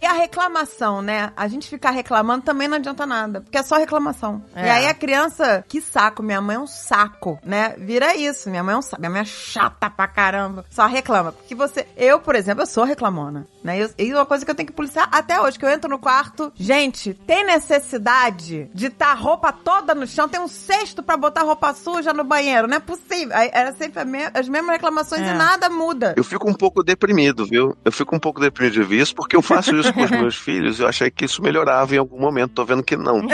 E 0.00 0.06
a 0.06 0.12
reclamação, 0.12 1.02
né? 1.02 1.32
A 1.36 1.48
gente 1.48 1.68
ficar 1.68 1.90
reclamando 1.90 2.44
também 2.44 2.68
não 2.68 2.76
adianta 2.76 3.04
nada, 3.04 3.40
porque 3.40 3.58
é 3.58 3.62
só 3.62 3.76
reclamação. 3.76 4.42
É. 4.54 4.66
E 4.66 4.70
aí 4.70 4.86
a 4.86 4.94
criança, 4.94 5.64
que 5.68 5.80
saco, 5.80 6.22
minha 6.22 6.40
mãe 6.40 6.56
é 6.56 6.58
um 6.60 6.66
saco, 6.66 7.38
né? 7.44 7.74
Vira 7.78 8.14
isso, 8.14 8.48
minha 8.50 8.62
mãe 8.62 8.74
é 8.74 8.78
um 8.78 8.82
saco, 8.82 9.00
minha 9.00 9.10
mãe 9.10 9.20
é 9.22 9.24
chata 9.24 9.90
pra 9.90 10.06
caramba. 10.06 10.64
Só 10.70 10.86
reclama. 10.86 11.32
Porque 11.32 11.54
você, 11.54 11.86
eu, 11.96 12.20
por 12.20 12.34
exemplo, 12.34 12.62
eu 12.62 12.66
sou 12.66 12.84
reclamona, 12.84 13.46
né? 13.62 13.78
Eu- 13.82 13.90
E 13.98 14.12
uma 14.14 14.24
coisa 14.26 14.44
que 14.44 14.50
eu 14.50 14.54
tenho 14.54 14.66
que 14.68 14.72
policiar 14.72 15.08
até 15.10 15.40
hoje, 15.40 15.58
que 15.58 15.64
eu 15.64 15.70
entro 15.70 15.90
no 15.90 15.98
quarto, 15.98 16.52
gente, 16.56 17.12
tem 17.14 17.44
necessidade 17.88 18.70
de 18.74 18.86
estar 18.86 19.14
roupa 19.14 19.52
toda 19.52 19.94
no 19.94 20.06
chão, 20.06 20.28
tem 20.28 20.40
um 20.40 20.48
cesto 20.48 21.02
pra 21.02 21.16
botar 21.16 21.42
roupa 21.42 21.74
suja 21.74 22.12
no 22.12 22.24
banheiro, 22.24 22.66
não 22.68 22.76
é 22.76 22.80
possível. 22.80 23.34
Aí 23.36 23.50
Era 23.52 23.72
sempre 23.72 24.00
a 24.00 24.04
me- 24.04 24.30
as 24.34 24.48
mesmas 24.48 24.72
reclamações 24.72 25.22
É. 25.22 25.30
e 25.30 25.34
nada 25.34 25.68
muda. 25.68 26.14
Eu 26.16 26.22
fico 26.22 26.48
um 26.48 26.54
pouco 26.54 26.82
deprimido, 26.84 27.44
viu? 27.46 27.76
Eu 27.84 27.90
fico 27.90 28.14
um 28.14 28.18
pouco 28.20 28.40
deprimido 28.40 28.74
de 28.74 28.82
ver 28.82 29.00
isso, 29.02 29.14
porque 29.14 29.34
eu 29.34 29.42
faço 29.42 29.74
isso 29.74 29.87
com 29.92 30.02
os 30.04 30.10
meus 30.10 30.36
filhos 30.36 30.80
eu 30.80 30.86
achei 30.88 31.10
que 31.10 31.24
isso 31.24 31.42
melhorava 31.42 31.94
em 31.94 31.98
algum 31.98 32.18
momento. 32.20 32.52
Tô 32.54 32.64
vendo 32.64 32.82
que 32.82 32.96
não. 32.96 33.22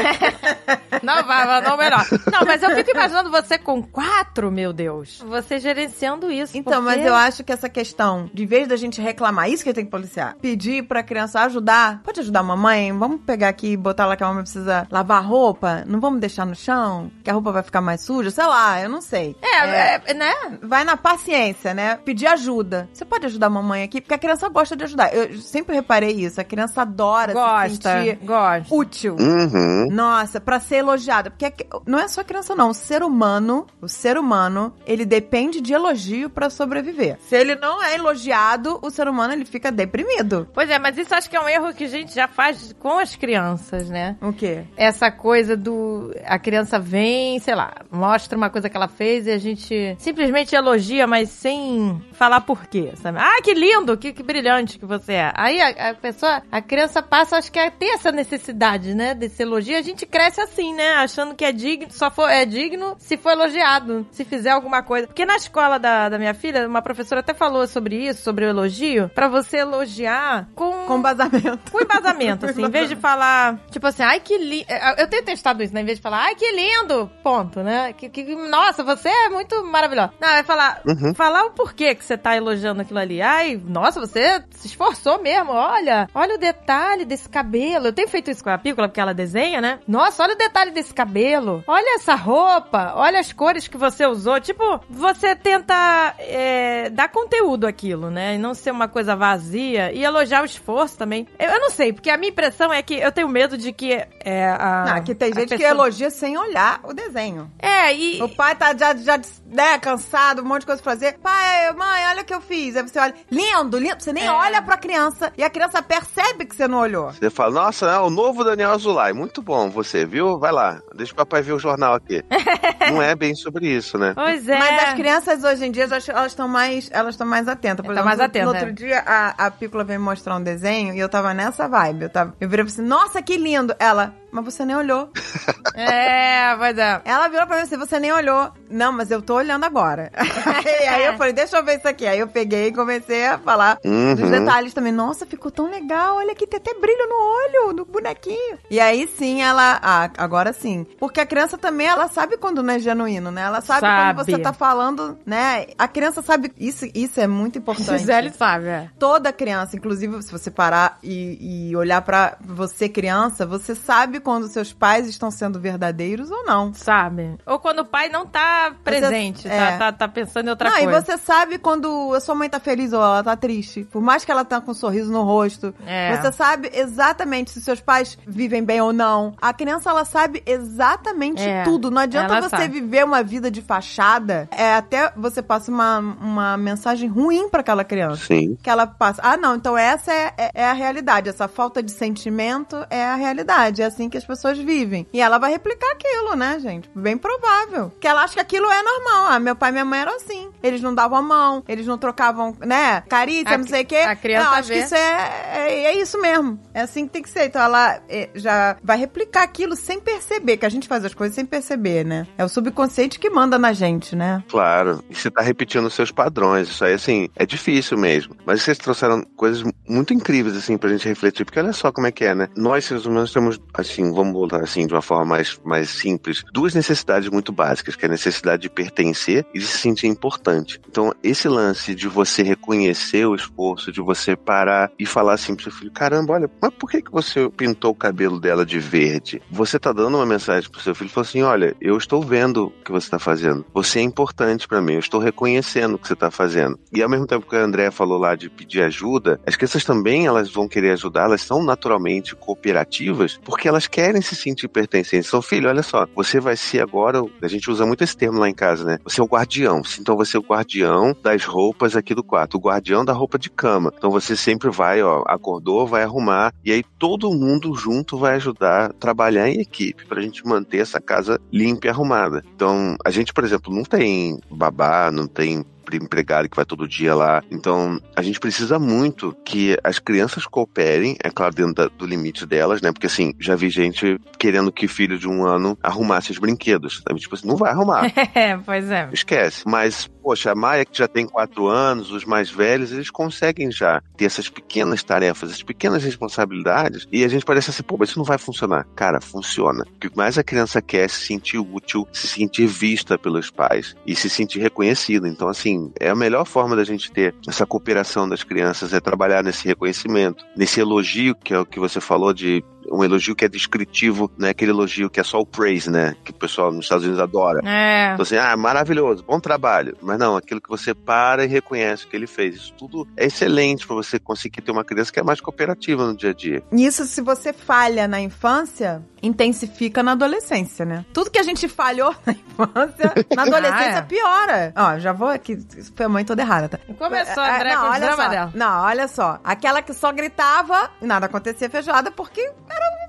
Não 1.03 1.23
vai, 1.25 1.47
vai, 1.47 1.61
não 1.61 1.77
melhor. 1.77 2.07
Não, 2.33 2.47
mas 2.47 2.63
eu 2.63 2.71
fico 2.77 2.91
imaginando 2.93 3.31
você 3.31 3.59
com 3.59 3.83
quatro, 3.83 4.51
meu 4.51 4.73
Deus. 4.73 5.23
Você 5.27 5.59
gerenciando 5.59 6.31
isso. 6.31 6.57
Então, 6.57 6.83
porque- 6.83 6.97
mas 6.99 7.07
eu 7.07 7.15
acho 7.15 7.45
que 7.45 7.53
essa 7.53 7.69
questão, 7.69 8.31
de 8.33 8.47
vez 8.47 8.67
da 8.69 8.77
gente 8.77 9.01
reclamar, 9.03 9.51
isso 9.51 9.63
que 9.65 9.73
tem 9.75 9.85
que 9.85 9.91
policiar. 9.91 10.37
Pedir 10.41 10.85
pra 10.85 11.03
criança 11.03 11.41
ajudar. 11.41 12.01
Pode 12.03 12.21
ajudar 12.21 12.41
a 12.41 12.45
mamãe? 12.45 12.91
Vamos 12.97 13.21
pegar 13.27 13.49
aqui 13.49 13.73
e 13.73 13.77
botar 13.77 14.07
lá 14.07 14.17
que 14.17 14.23
a 14.23 14.29
mamãe 14.29 14.45
precisa 14.45 14.87
lavar 14.91 15.19
a 15.19 15.21
roupa? 15.27 15.85
Não 15.87 16.01
vamos 16.01 16.21
deixar 16.21 16.47
no 16.47 16.55
chão? 16.55 17.11
Que 17.23 17.29
a 17.31 17.35
roupa 17.35 17.53
vai 17.53 17.63
ficar 17.63 17.81
mais 17.83 18.01
suja? 18.01 18.31
Sei 18.31 18.47
lá, 18.47 18.81
eu 18.81 18.89
não 18.89 19.03
sei. 19.03 19.37
É, 19.43 20.01
é, 20.11 20.15
né? 20.15 20.33
Vai 20.63 20.85
na 20.85 20.97
paciência, 20.97 21.75
né? 21.75 21.97
Pedir 22.05 22.27
ajuda. 22.29 22.89
Você 22.93 23.05
pode 23.05 23.27
ajudar 23.27 23.49
a 23.49 23.51
mamãe 23.51 23.83
aqui? 23.83 24.01
Porque 24.01 24.15
a 24.15 24.19
criança 24.19 24.49
gosta 24.49 24.75
de 24.77 24.85
ajudar. 24.85 25.15
Eu 25.15 25.39
sempre 25.41 25.75
reparei 25.75 26.13
isso. 26.13 26.41
A 26.45 26.47
criança 26.47 26.83
adora 26.83 27.33
se 27.33 27.35
Gosta, 27.35 28.05
sentir 28.05 28.19
gosta. 28.25 28.75
útil. 28.75 29.17
Uhum. 29.19 29.89
Nossa, 29.91 30.41
pra 30.41 30.61
ser 30.61 30.77
elogiada. 30.77 31.31
Porque 31.31 31.47
a- 31.47 31.55
não 31.87 31.99
é 31.99 32.07
só 32.07 32.21
a 32.21 32.25
criança, 32.25 32.55
não. 32.55 32.69
O 32.71 32.75
ser 32.75 33.03
humano, 33.03 33.67
o 33.81 33.89
ser 33.89 34.19
humano, 34.19 34.75
ele 34.87 35.05
depende 35.05 35.61
de 35.61 35.73
elogio 35.73 36.29
pra 36.31 36.51
sobreviver. 36.51 37.19
Se 37.29 37.37
ele 37.37 37.55
não 37.57 37.83
é 37.83 37.95
elogiado, 37.95 38.79
o 38.83 38.91
ser 38.91 39.09
humano 39.09 39.33
ele 39.33 39.45
fica 39.45 39.73
deprimido. 39.73 40.47
Pois 40.53 40.69
é, 40.69 40.79
mas 40.79 40.97
isso 40.99 41.15
acho 41.15 41.29
que 41.31 41.37
é 41.37 41.41
um 41.41 41.49
erro 41.49 41.73
que 41.73 41.85
a 41.85 41.89
gente 41.89 42.15
já 42.15 42.29
faz 42.29 42.75
com 42.79 42.99
as 42.99 43.17
crianças, 43.17 43.89
né? 43.89 44.17
O 44.21 44.33
quê? 44.33 44.65
Essa 44.77 45.11
coisa 45.11 45.57
do. 45.57 46.15
A 46.27 46.39
criança 46.39 46.79
vem, 46.79 47.39
sei 47.41 47.55
lá, 47.55 47.73
mostra 47.91 48.37
uma 48.37 48.51
coisa 48.51 48.69
que 48.69 48.77
ela 48.77 48.89
fez 48.89 49.27
e 49.27 49.31
a 49.31 49.39
gente 49.39 49.97
simplesmente 49.99 50.55
elogia, 50.55 51.07
mas 51.07 51.31
sem 51.31 52.03
falar 52.13 52.41
por 52.43 52.67
quê, 52.67 52.93
sabe? 53.01 53.19
Ah, 53.19 53.41
que 53.43 53.55
lindo, 53.55 53.97
que, 53.97 54.13
que 54.13 54.23
brilhante 54.23 54.79
que 54.79 54.85
você 54.87 55.15
é. 55.15 55.33
Aí 55.35 55.61
a, 55.61 55.91
a 55.91 55.95
pessoa, 55.95 56.34
a 56.51 56.61
criança 56.63 57.03
passa, 57.03 57.37
acho 57.37 57.51
que 57.51 57.59
a 57.59 57.71
ter 57.71 57.87
essa 57.87 58.11
necessidade, 58.13 58.95
né, 58.95 59.15
desse 59.15 59.43
elogio. 59.43 59.77
A 59.79 59.83
gente 59.83 60.07
cresce 60.07 60.41
assim, 60.41 60.75
né, 60.75 60.95
achando 60.95 61.35
que 61.35 61.45
é 61.45 61.53
digno, 61.53 61.87
só 61.91 62.11
for, 62.11 62.29
é 62.29 62.45
digno 62.45 62.97
se 62.99 63.17
for 63.17 63.31
elogiado, 63.33 64.07
se 64.11 64.25
fizer 64.25 64.51
alguma 64.51 64.83
coisa. 64.83 65.07
Porque 65.07 65.25
na 65.27 65.37
escola 65.37 65.79
da, 65.79 66.09
da 66.09 66.19
minha 66.19 66.35
filha, 66.35 66.67
uma 66.67 66.83
professora 66.83 67.21
até 67.21 67.35
falou 67.35 67.67
sobre 67.67 67.97
isso, 67.97 68.23
sobre 68.23 68.45
o 68.45 68.49
elogio, 68.49 69.09
pra 69.15 69.29
você 69.29 69.59
elogiar 69.59 70.49
com 70.55 70.73
Com 70.87 71.03
vazamento. 71.03 71.71
com 71.71 71.81
embasamento, 71.81 72.47
assim, 72.51 72.65
em 72.65 72.71
vez 72.71 72.89
de 72.89 72.97
falar, 72.97 73.59
tipo 73.71 73.87
assim, 73.87 74.03
ai 74.03 74.21
que 74.21 74.37
lindo. 74.39 74.67
Eu 74.99 75.09
tenho 75.09 75.25
testado 75.25 75.63
isso, 75.63 75.75
né? 75.75 75.81
Em 75.81 75.85
vez 75.85 75.99
de 75.99 76.03
falar, 76.03 76.23
ai 76.25 76.35
que 76.35 76.51
lindo, 76.53 77.11
ponto, 77.23 77.61
né? 77.63 77.93
Que, 77.93 78.09
que- 78.09 78.35
nossa, 78.35 78.83
você 78.83 79.09
é 79.09 79.29
muito 79.29 79.65
maravilhosa. 79.65 80.13
Não, 80.21 80.29
é 80.29 80.43
falar, 80.43 80.81
Uhum. 80.87 81.15
falar 81.15 81.45
o 81.45 81.51
porquê 81.51 81.95
que 81.95 82.05
você 82.05 82.17
tá 82.17 82.37
elogiando 82.37 82.83
aquilo 82.83 82.99
ali. 82.99 83.21
Ai, 83.23 83.61
nossa, 83.67 84.01
você 84.01 84.43
se 84.51 84.67
esforçou 84.69 85.21
mesmo, 85.23 85.53
olha, 85.53 86.09
olha 86.15 86.24
o 86.33 86.39
detalhe 86.39 87.05
desse 87.05 87.29
cabelo. 87.29 87.87
Eu 87.89 87.93
tenho 87.93 88.09
feito 88.09 88.31
isso 88.31 88.43
com 88.43 88.51
a 88.51 88.57
Pícola, 88.59 88.89
porque 88.89 89.01
ela 89.01 89.13
desenha, 89.13 89.61
né? 89.61 89.79
Nossa, 89.87 90.23
olha 90.23 90.35
o 90.35 90.39
detalhe 90.39 90.71
desse 90.71 90.95
cabelo. 90.95 91.63
Olha 91.67 91.97
essa 91.97 92.15
roupa, 92.15 92.93
olha 92.97 93.21
as 93.21 93.33
cores 93.33 93.69
que 93.69 93.77
você 93.77 94.07
usou. 94.07 94.41
Tipo, 94.41 94.81
você 94.89 95.37
tenta 95.37 96.15
é, 96.19 96.89
dar 96.91 97.09
conteúdo 97.09 97.67
àquilo, 97.67 98.11
né? 98.11 98.35
E 98.35 98.39
não 98.39 98.55
ser 98.55 98.71
uma 98.71 98.89
coisa 98.89 99.15
vazia. 99.15 99.93
E 99.93 100.03
elogiar 100.03 100.43
o 100.43 100.47
esforço 100.47 100.97
também. 100.97 101.27
Eu, 101.39 101.51
eu 101.51 101.61
não 101.61 101.71
sei, 101.71 101.93
porque 101.93 102.11
a 102.11 102.17
minha 102.17 102.31
impressão 102.31 102.73
é 102.73 102.83
que 102.83 102.95
eu 102.95 103.13
tenho 103.13 103.29
medo 103.29 103.59
de 103.59 103.73
que 103.73 103.93
é, 104.25 104.49
a. 104.59 104.85
Não, 104.95 105.03
que 105.05 105.15
tem 105.15 105.33
gente 105.35 105.49
que 105.49 105.59
pessoa- 105.59 105.71
elogia 105.71 106.11
sem 106.11 106.39
olhar 106.39 106.81
o 106.85 106.93
desenho. 106.95 107.51
É, 107.61 107.95
e. 107.95 108.23
O 108.23 108.29
pai 108.29 108.55
tá 108.55 108.75
já, 108.77 108.95
já 108.97 109.21
né, 109.47 109.79
cansado, 109.79 110.41
um 110.43 110.45
monte 110.47 110.61
de 110.61 110.67
coisa 110.67 110.83
pra 110.83 110.93
fazer. 110.93 111.19
Pai, 111.19 111.73
mãe, 111.75 112.07
olha 112.09 112.23
o 112.23 112.25
que 112.25 112.35
eu 112.35 112.41
fiz. 112.41 112.77
Aí 112.77 112.83
você 112.83 112.99
olha, 112.99 113.15
lindo, 113.31 113.79
lindo. 113.79 114.03
Você 114.03 114.13
nem 114.13 114.27
É. 114.27 114.31
olha 114.31 114.63
pra 114.63 114.77
criança 114.77 115.33
e 115.37 115.43
a 115.45 115.51
criança 115.51 115.83
percebe 115.83 116.14
que 116.23 116.55
você 116.57 116.69
não 116.69 116.79
olhou. 116.79 117.11
Você 117.13 117.29
fala, 117.31 117.51
nossa, 117.65 117.87
é 117.87 117.99
o 117.99 118.09
novo 118.11 118.45
Daniel 118.45 118.71
Azulay. 118.73 119.13
Muito 119.13 119.43
bom 119.43 119.69
você, 119.71 120.05
viu? 120.07 120.39
Vai 120.39 120.53
lá, 120.53 120.81
deixa 120.95 121.13
o 121.13 121.17
papai 121.17 121.43
ver 121.43 121.53
o 121.53 121.59
jornal 121.59 121.95
aqui. 121.95 122.23
Não 122.91 123.01
é 123.01 123.15
bem 123.15 123.35
sobre 123.35 123.67
isso, 123.67 123.97
né? 123.99 124.13
Pois 124.15 124.47
é. 124.49 124.59
Mas 124.59 124.89
as 124.89 124.95
crianças 124.95 125.43
hoje 125.43 125.65
em 125.65 125.71
dia, 125.71 125.85
eu 125.87 125.95
acho 125.97 126.05
que 126.07 126.11
elas 126.11 126.33
estão 126.33 126.47
mais, 126.47 126.91
elas 126.93 127.15
estão 127.15 127.27
mais 127.27 127.49
atentas. 127.49 127.85
Por 127.85 127.93
Estão 127.93 128.05
exemplo, 128.05 128.07
mais 128.07 128.19
no- 128.19 128.25
atentas, 128.25 128.49
No 128.53 128.55
é. 128.55 128.61
outro 128.61 128.75
dia, 128.75 129.03
a, 129.07 129.47
a 129.47 129.51
Pícola 129.51 129.85
veio 129.85 129.99
me 129.99 130.05
mostrar 130.05 130.37
um 130.37 130.43
desenho 130.43 130.95
e 130.95 130.99
eu 130.99 131.09
tava 131.09 131.33
nessa 131.33 131.67
vibe. 131.67 132.03
Eu, 132.03 132.11
tava, 132.11 132.35
eu 132.41 132.49
virei 132.49 132.65
pra 132.65 132.73
você, 132.75 132.83
nossa, 132.83 133.23
que 133.23 133.37
lindo. 133.39 133.75
Ela, 133.79 134.13
mas 134.35 134.45
você 134.45 134.65
nem 134.65 134.77
olhou. 134.77 135.09
É, 135.77 136.55
pois 136.57 136.79
é. 136.79 137.01
Ela 137.05 137.27
virou 137.27 137.49
pra 137.49 137.57
mim 137.57 137.63
assim, 137.63 137.77
você 137.77 137.99
nem 137.99 138.13
olhou. 138.13 138.49
Não, 138.71 138.93
mas 138.93 139.11
eu 139.11 139.21
tô 139.21 139.35
olhando 139.35 139.65
agora. 139.65 140.13
e 140.65 140.87
aí 140.87 141.05
eu 141.07 141.17
falei, 141.17 141.33
deixa 141.33 141.57
eu 141.57 141.65
ver 141.65 141.79
isso 141.79 141.89
aqui. 141.89 142.07
Aí 142.07 142.21
eu 142.21 142.29
peguei 142.29 142.69
e 142.69 142.73
comecei 142.73 143.27
a 143.27 143.39
falar 143.39 143.79
Uhum. 143.85 144.15
dos 144.15 144.31
detalhes 144.31 144.73
também. 144.73 144.93
Nossa, 144.93 145.27
ficou 145.27 145.51
tão 145.51 145.69
legal. 145.69 146.19
Olha 146.19 146.31
aqui, 146.31 146.47
tem 146.47 146.59
até 146.61 146.73
brilho 146.75 147.09
no 147.09 147.15
olho, 147.17 147.73
no 147.73 147.85
bonequinho. 147.85 148.57
E 148.71 148.79
aí 148.79 149.09
sim, 149.19 149.43
ela... 149.43 149.81
Ah, 149.83 150.11
agora 150.17 150.53
sim. 150.53 150.87
Porque 151.01 151.19
a 151.19 151.27
criança 151.27 151.59
também, 151.59 151.89
ela 151.89 152.07
sabe 152.09 152.37
quando 152.37 152.63
não 152.63 152.75
é 152.75 152.79
genuíno, 152.79 153.33
né? 153.33 153.43
Ela 153.43 153.61
sabe, 153.61 153.81
Sabe. 153.81 154.15
quando 154.21 154.27
você 154.27 154.39
tá 154.39 154.53
falando, 154.53 155.19
né? 155.27 155.67
A 155.77 155.89
criança 155.89 156.23
sabe... 156.23 156.53
Isso, 156.57 156.87
isso 156.95 157.19
é 157.21 157.27
muito 157.27 157.59
importante. 157.59 157.99
Gisele 157.99 158.31
sabe, 158.31 158.67
é. 158.69 158.89
Toda 158.97 159.33
criança, 159.33 159.75
inclusive 159.77 160.23
se 160.23 160.31
você 160.31 160.53
parar 160.53 160.99
e, 161.03 161.71
e 161.71 161.77
olhar 161.77 162.01
pra 162.03 162.37
você 162.41 162.89
criança, 162.89 163.45
você 163.45 163.75
sabe 163.75 164.21
quando 164.25 164.49
seus 164.49 164.73
pais 164.73 165.07
estão 165.07 165.31
sendo 165.31 165.61
verdadeiros 165.61 166.31
ou 166.31 166.45
não. 166.45 166.73
Sabe? 166.75 167.37
Ou 167.47 167.59
quando 167.59 167.81
o 167.81 167.85
pai 167.85 168.09
não 168.09 168.27
tá 168.27 168.73
presente, 168.83 169.47
é. 169.47 169.59
tá, 169.73 169.79
tá, 169.79 169.93
tá 169.93 170.09
pensando 170.09 170.47
em 170.47 170.51
outra 170.51 170.71
não, 170.71 170.79
coisa. 170.79 170.91
e 170.99 171.03
você 171.03 171.19
sabe 171.19 171.59
quando 171.59 172.13
a 172.15 172.21
sua 172.21 172.35
mãe 172.35 172.49
tá 172.49 172.59
feliz 172.59 172.93
ou 172.93 173.01
ela 173.03 173.23
tá 173.23 173.37
triste. 173.37 173.85
Por 173.93 174.01
mais 174.03 174.25
que 174.25 174.31
ela 174.33 174.45
tá 174.45 174.61
com 174.61 174.71
um 174.71 174.75
sorriso 174.75 175.13
no 175.13 175.23
rosto. 175.23 175.75
É. 175.87 176.17
Você 176.17 176.33
sabe 176.33 176.71
exatamente 176.75 177.51
se 177.51 177.61
seus 177.61 177.81
pais 177.81 178.17
vivem 178.27 178.65
bem 178.65 178.81
ou 178.81 178.93
não. 178.93 179.35
A 179.41 179.53
criança, 179.53 179.91
ela 179.91 180.05
sabe 180.05 180.43
exatamente 180.47 181.43
É, 181.43 181.63
tudo. 181.65 181.91
Não 181.91 182.01
adianta 182.03 182.35
ela 182.37 182.49
você 182.49 182.57
sabe. 182.57 182.81
viver 182.81 183.05
uma 183.05 183.23
vida 183.23 183.51
de 183.51 183.61
fachada. 183.61 184.49
É 184.51 184.75
até 184.75 185.13
você 185.17 185.43
passa 185.43 185.71
uma, 185.71 185.99
uma 185.99 186.57
mensagem 186.57 187.09
ruim 187.09 187.49
pra 187.51 187.61
aquela 187.61 187.85
criança. 187.85 188.25
Sim. 188.27 188.57
Que 188.63 188.71
ela 188.71 188.87
passa. 188.87 189.21
Ah, 189.25 189.37
não, 189.37 189.55
então 189.57 189.77
essa 189.77 190.13
é, 190.13 190.33
é- 190.39 190.51
é 190.55 190.65
a 190.65 190.73
realidade. 190.73 191.29
Essa 191.29 191.47
falta 191.49 191.83
de 191.83 191.91
sentimento 191.93 192.77
é 192.91 193.05
a 193.05 193.15
realidade. 193.17 193.83
É 193.83 193.87
assim 193.87 194.09
que 194.09 194.14
as 194.17 194.25
pessoas 194.25 194.59
vivem. 194.59 195.07
E 195.13 195.21
ela 195.21 195.39
vai 195.39 195.51
replicar 195.51 195.91
aquilo, 195.93 196.35
né, 196.37 196.59
gente? 196.61 196.89
Bem 196.95 197.17
provável. 197.17 197.93
Que 198.01 198.07
ela 198.09 198.23
acha 198.23 198.35
que 198.35 198.41
aquilo 198.41 198.71
é 198.71 198.83
normal. 198.83 199.27
Ah, 199.29 199.39
meu 199.39 199.57
pai 199.57 199.71
e 199.71 199.73
minha 199.73 199.85
mãe 199.85 200.01
eram 200.01 200.17
assim. 200.17 200.51
Eles 200.63 200.81
não 200.81 200.95
davam 200.95 201.19
a 201.19 201.23
mão, 201.23 201.65
eles 201.69 201.87
não 201.87 201.99
trocavam, 201.99 202.57
né? 202.65 203.03
Carícia, 203.09 203.55
A 203.55 203.59
não 203.59 203.67
sei 203.67 203.83
o 203.83 203.87
quê. 203.87 203.97
a 203.97 204.17
criança 204.17 204.51
não, 204.51 204.55
acho 204.57 204.69
vê. 204.69 204.75
que 204.79 204.85
isso 204.85 204.95
é, 204.95 205.31
é, 205.55 205.85
é 205.85 206.01
isso 206.01 206.21
mesmo. 206.21 206.59
É 206.73 206.81
assim 206.83 207.07
que 207.07 207.13
tem 207.13 207.23
que 207.23 207.31
ser. 207.31 207.47
Então 207.47 207.63
ela 207.63 208.01
é, 208.09 208.29
já 208.35 208.77
vai 208.83 208.97
replicar 208.99 209.43
aquilo 209.43 209.77
sem 209.77 210.01
perceber, 210.01 210.57
que 210.57 210.67
a 210.67 210.69
gente 210.69 210.89
faz 210.89 211.05
as 211.05 211.15
coisas 211.15 211.35
sem 211.35 211.45
perceber, 211.45 212.05
né? 212.05 212.27
É 212.37 212.45
o 212.45 212.49
subconsciente 212.49 213.19
que 213.19 213.31
manda 213.31 213.59
na 213.59 213.73
gente, 213.73 214.15
né? 214.17 214.43
Claro. 214.49 215.03
E 215.09 215.15
você 215.15 215.31
tá 215.31 215.43
repetindo 215.43 215.87
os 215.87 215.95
seus 215.95 216.11
padrões. 216.11 216.69
Isso 216.69 216.85
aí, 216.85 216.95
assim, 216.95 217.29
é 217.37 217.47
difícil 217.47 217.97
mesmo. 217.99 218.37
Mas 218.45 218.63
vocês 218.63 218.79
trouxeram 218.79 219.25
coisas 219.37 219.63
muito 219.89 220.13
incríveis, 220.15 220.57
assim, 220.57 220.77
pra 220.77 220.91
gente 220.91 221.09
refletir. 221.09 221.45
Porque 221.45 221.59
olha 221.59 221.73
só 221.73 221.93
como 221.93 222.07
é 222.07 222.13
que 222.13 222.25
é, 222.25 222.35
né? 222.35 222.49
Nós, 222.57 222.85
seres 222.85 223.05
humanos, 223.07 223.33
temos, 223.33 223.61
assim, 223.75 224.04
vamos 224.13 224.33
voltar 224.33 224.63
assim, 224.63 224.87
de 224.87 224.95
uma 224.95 225.03
forma 225.03 225.25
mais, 225.25 225.59
mais 225.65 225.91
simples, 225.91 226.45
duas 226.53 226.75
necessidades 226.75 227.29
muito 227.29 227.53
básicas, 227.53 227.97
que 227.97 228.05
é 228.05 228.09
a 228.09 228.11
necessidade 228.11 228.63
de 228.63 228.71
pertencer 228.71 229.47
e 229.55 229.59
de 229.59 229.67
se 229.67 229.79
sentir 229.79 230.07
importante. 230.07 230.81
Então, 230.89 231.13
esse 231.23 231.49
lance 231.49 231.95
de 231.95 232.09
você 232.09 232.43
reconhecer 232.43 233.27
o 233.27 233.35
esforço, 233.35 233.93
de 233.93 234.01
você 234.01 234.37
parar 234.37 234.91
e 234.99 235.07
falar 235.07 235.35
assim 235.35 235.55
pro 235.55 235.65
seu 235.65 235.73
filho, 235.73 235.93
caramba, 235.93 236.35
olha, 236.35 236.51
mas 236.61 236.73
por 236.75 236.91
que, 236.91 237.03
que 237.03 237.11
você 237.11 237.49
pintou 237.51 237.93
o 237.93 237.95
cabelo 237.95 238.41
dela 238.41 238.65
de 238.65 238.79
verde? 238.79 239.41
Você 239.51 239.79
tá 239.79 239.93
dando 239.93 240.17
uma 240.17 240.27
mensagem 240.27 240.71
pro 240.71 240.81
seu 240.81 240.95
filho, 240.95 241.11
falou 241.11 241.27
assim, 241.27 241.43
olha, 241.43 241.77
eu 241.81 241.97
estou 241.97 242.23
vendo 242.23 242.67
o 242.67 242.71
que 242.85 242.93
você 242.93 243.09
tá 243.11 243.19
fazendo. 243.19 243.65
Você 243.73 243.99
é 243.99 244.03
importante 244.03 244.67
para 244.67 244.83
mim, 244.83 244.95
eu 244.95 244.99
estou 245.01 245.21
reconhecendo 245.21 245.95
o 245.95 245.99
que 245.99 246.09
você 246.09 246.17
tá 246.17 246.31
fazendo. 246.31 246.79
E 246.93 247.03
ao 247.03 247.09
mesmo 247.09 247.27
tempo 247.27 247.49
que 247.49 247.57
a 247.57 247.65
André 247.65 247.91
falou 247.91 248.19
lá 248.19 248.35
de 248.35 248.51
pedir 248.51 248.83
ajuda, 248.83 249.41
as 249.47 249.57
crianças 249.57 249.85
também, 249.85 250.27
elas 250.27 250.51
vão 250.51 250.69
querer 250.69 250.91
ajudar, 250.93 251.25
elas 251.25 251.43
são 251.43 251.63
naturalmente 251.63 252.35
cooperativas, 252.35 253.39
porque 253.45 253.69
elas 253.69 253.84
querem 253.87 254.21
se 254.21 254.35
sentir 254.35 254.69
pertencentes. 254.69 255.29
Então, 255.29 255.43
filho, 255.43 255.69
olha 255.69 255.83
só, 255.83 256.07
você 256.15 256.41
vai 256.41 256.57
ser 256.57 256.81
agora, 256.81 257.23
a 257.43 257.49
gente 257.49 257.71
usa 257.71 257.87
muito 257.87 258.05
esse 258.05 258.17
termo 258.17 258.39
lá 258.39 258.49
em 258.49 258.55
casa, 258.55 258.85
né? 258.85 258.99
Você 259.05 259.21
é 259.21 259.25
o 259.25 259.27
guardião. 259.27 259.83
Então 259.99 260.17
você 260.17 260.37
é 260.37 260.41
o 260.41 260.45
guardião 260.45 261.15
das 261.23 261.45
roupas 261.45 261.97
aqui 261.97 262.15
do 262.15 262.23
quarto, 262.23 262.57
o 262.57 262.61
guardião 262.61 263.05
da 263.05 263.13
roupa 263.13 263.39
de 263.39 263.51
cama. 263.51 263.93
Então 263.97 264.11
você 264.11 264.37
sempre 264.37 264.71
vai, 264.71 265.03
ó, 265.03 265.23
acordou, 265.27 265.87
vai 265.87 266.03
arrumar, 266.03 266.53
e 266.65 266.73
aí 266.73 266.83
todo 266.99 267.31
mundo 267.31 267.75
junto 267.75 268.19
vai 268.19 268.37
ajudar 268.37 268.87
a 268.87 268.93
trabalhar 268.93 269.49
em 269.49 269.61
equipe 269.61 270.07
pra 270.07 270.21
gente 270.21 270.47
manter 270.47 270.79
essa 270.79 271.01
casa 271.01 271.41
limpa 271.53 271.87
e 271.87 271.91
arrumada. 271.91 272.43
Então, 272.55 272.97
a 273.05 273.11
gente, 273.11 273.33
por 273.33 273.45
exemplo, 273.45 273.75
não 273.75 273.85
tem 273.85 274.39
babá, 274.51 275.11
não 275.11 275.27
tem 275.27 275.65
empregado 275.93 276.49
que 276.49 276.57
vai 276.57 276.65
todo 276.65 276.89
dia 276.89 277.15
lá. 277.15 277.43
Então, 277.51 278.01
a 278.15 278.23
gente 278.23 278.41
precisa 278.41 278.79
muito 278.79 279.37
que 279.45 279.77
as 279.83 279.99
crianças 279.99 280.47
cooperem, 280.47 281.17
é 281.23 281.31
claro, 281.31 281.55
dentro 281.55 281.75
da, 281.75 281.87
do 281.89 282.07
limite 282.07 282.47
delas, 282.47 282.81
né? 282.81 282.93
Porque 282.93 283.07
assim, 283.07 283.35
já 283.39 283.55
vi 283.55 283.69
gente 283.69 284.19
querendo 284.39 284.73
que 284.73 284.89
filho 284.89 285.19
de 285.19 285.29
um 285.29 285.45
ano 285.45 285.77
arrumasse 285.83 286.31
os 286.31 286.39
brinquedos. 286.39 287.03
Sabe? 287.07 287.21
Tipo 287.21 287.35
assim, 287.35 287.47
não 287.47 287.57
vai 287.57 287.71
arrumar. 287.71 288.13
É, 288.35 288.57
pois 288.57 288.91
é. 288.91 289.09
Esquece. 289.13 289.63
Mas, 289.67 290.11
poxa, 290.25 290.53
a 290.53 290.55
Maia, 290.55 290.87
que 290.87 290.97
já 290.97 291.07
tem 291.07 291.27
quatro 291.27 291.67
anos, 291.67 292.11
os 292.11 292.25
mais 292.25 292.51
velhos, 292.51 292.91
eles 292.91 293.11
conseguem 293.11 293.71
já 293.71 294.03
ter 294.17 294.25
essas 294.25 294.49
pequenas 294.49 295.03
tarefas, 295.03 295.51
essas 295.51 295.63
pequenas 295.63 296.03
responsabilidades, 296.03 297.07
e 297.13 297.23
a 297.23 297.29
gente 297.29 297.45
parece 297.45 297.69
assim, 297.69 297.83
pô, 297.83 297.97
mas 297.99 298.09
isso 298.09 298.19
não 298.19 298.25
vai 298.25 298.39
funcionar. 298.39 298.87
Cara, 298.97 299.21
funciona. 299.21 299.85
O 299.85 299.99
que 300.01 300.17
mais 300.17 300.39
a 300.39 300.43
criança 300.43 300.81
quer 300.81 301.05
é 301.05 301.09
se 301.09 301.27
sentir 301.27 301.59
útil, 301.59 302.09
se 302.11 302.27
sentir 302.27 302.67
vista 302.67 303.19
pelos 303.19 303.51
pais 303.51 303.95
e 304.07 304.17
se 304.17 304.31
sentir 304.31 304.61
reconhecida. 304.61 305.29
Então, 305.29 305.47
assim, 305.47 305.93
é 306.01 306.09
a 306.09 306.15
melhor 306.15 306.47
forma 306.47 306.75
da 306.75 306.85
gente 306.85 307.13
ter 307.13 307.35
essa 307.47 307.67
cooperação 307.67 308.27
das 308.27 308.43
crianças, 308.43 308.95
é 308.95 309.01
trabalhar 309.01 309.45
nesse 309.45 309.69
reconhecimento, 309.69 310.43
nesse 310.57 310.81
elogio, 310.81 311.35
que 311.35 311.53
é 311.53 311.59
o 311.59 311.67
que 311.67 311.79
você 311.79 312.01
falou 312.01 312.33
de 312.33 312.65
um 312.91 313.03
elogio 313.05 313.35
que 313.35 313.45
é 313.45 313.49
descritivo, 313.49 314.31
não 314.39 314.49
é 314.49 314.51
aquele 314.51 314.71
elogio 314.71 315.09
que 315.11 315.21
é 315.21 315.23
só 315.25 315.39
o 315.41 315.47
praise, 315.47 315.91
né? 315.91 316.15
Que 316.25 316.31
o 316.31 316.35
pessoal 316.35 316.73
nos 316.73 316.85
Estados 316.85 317.05
Unidos 317.05 317.23
adora. 317.23 317.61
É. 317.65 318.13
Então 318.13 318.23
assim, 318.23 318.37
ah, 318.37 318.57
maravilhoso, 318.57 319.25
bom 319.25 319.41
trabalho. 319.41 319.97
Mas 320.03 320.19
não, 320.19 320.37
aquilo 320.37 320.61
que 320.61 320.69
você 320.69 320.95
para 320.95 321.45
e 321.45 321.49
reconhece 321.49 322.05
o 322.05 322.09
que 322.09 322.17
ele 322.17 322.27
fez. 322.27 322.57
Isso 322.57 322.73
tudo 322.79 323.07
é 323.17 323.27
excelente 323.27 323.87
para 323.87 323.97
você 323.97 324.19
conseguir 324.19 324.61
ter 324.63 324.71
uma 324.73 324.85
criança 324.85 325.13
que 325.13 325.21
é 325.21 325.23
mais 325.23 325.41
cooperativa 325.41 326.07
no 326.07 326.17
dia 326.17 326.31
a 326.31 326.35
dia. 326.35 326.63
Isso, 326.73 327.05
se 327.05 327.21
você 327.21 327.53
falha 327.53 328.07
na 328.09 328.21
infância, 328.21 329.03
intensifica 329.23 330.03
na 330.03 330.13
adolescência, 330.13 330.85
né? 330.85 331.05
Tudo 331.13 331.31
que 331.31 331.39
a 331.39 331.43
gente 331.43 331.69
falhou 331.69 332.15
na 332.25 332.33
infância, 332.33 333.13
na 333.35 333.43
adolescência 333.45 333.95
Ah, 333.95 333.99
é. 333.99 334.03
piora. 334.03 334.73
Ó, 334.77 334.99
já 334.99 335.13
vou 335.13 335.29
aqui. 335.29 335.59
Foi 335.97 336.07
a 336.07 336.09
mãe 336.09 336.25
toda 336.25 336.43
errada, 336.43 336.69
tá? 336.69 336.79
Começou, 336.99 337.43
É, 337.43 337.57
André, 337.57 337.75
não, 337.75 337.81
com 337.83 337.87
o 337.87 337.91
olha 337.91 338.01
drama 338.07 338.23
só. 338.25 338.29
dela. 338.29 338.53
Não, 338.55 338.83
olha 338.85 339.09
só. 339.09 339.41
Aquela 339.43 339.83
que 339.83 339.93
só 339.93 340.13
gritava 340.13 340.91
e 341.03 341.07
nada 341.07 341.27
acontecia 341.27 341.69
feijoada 341.71 342.11
porque. 342.11 342.51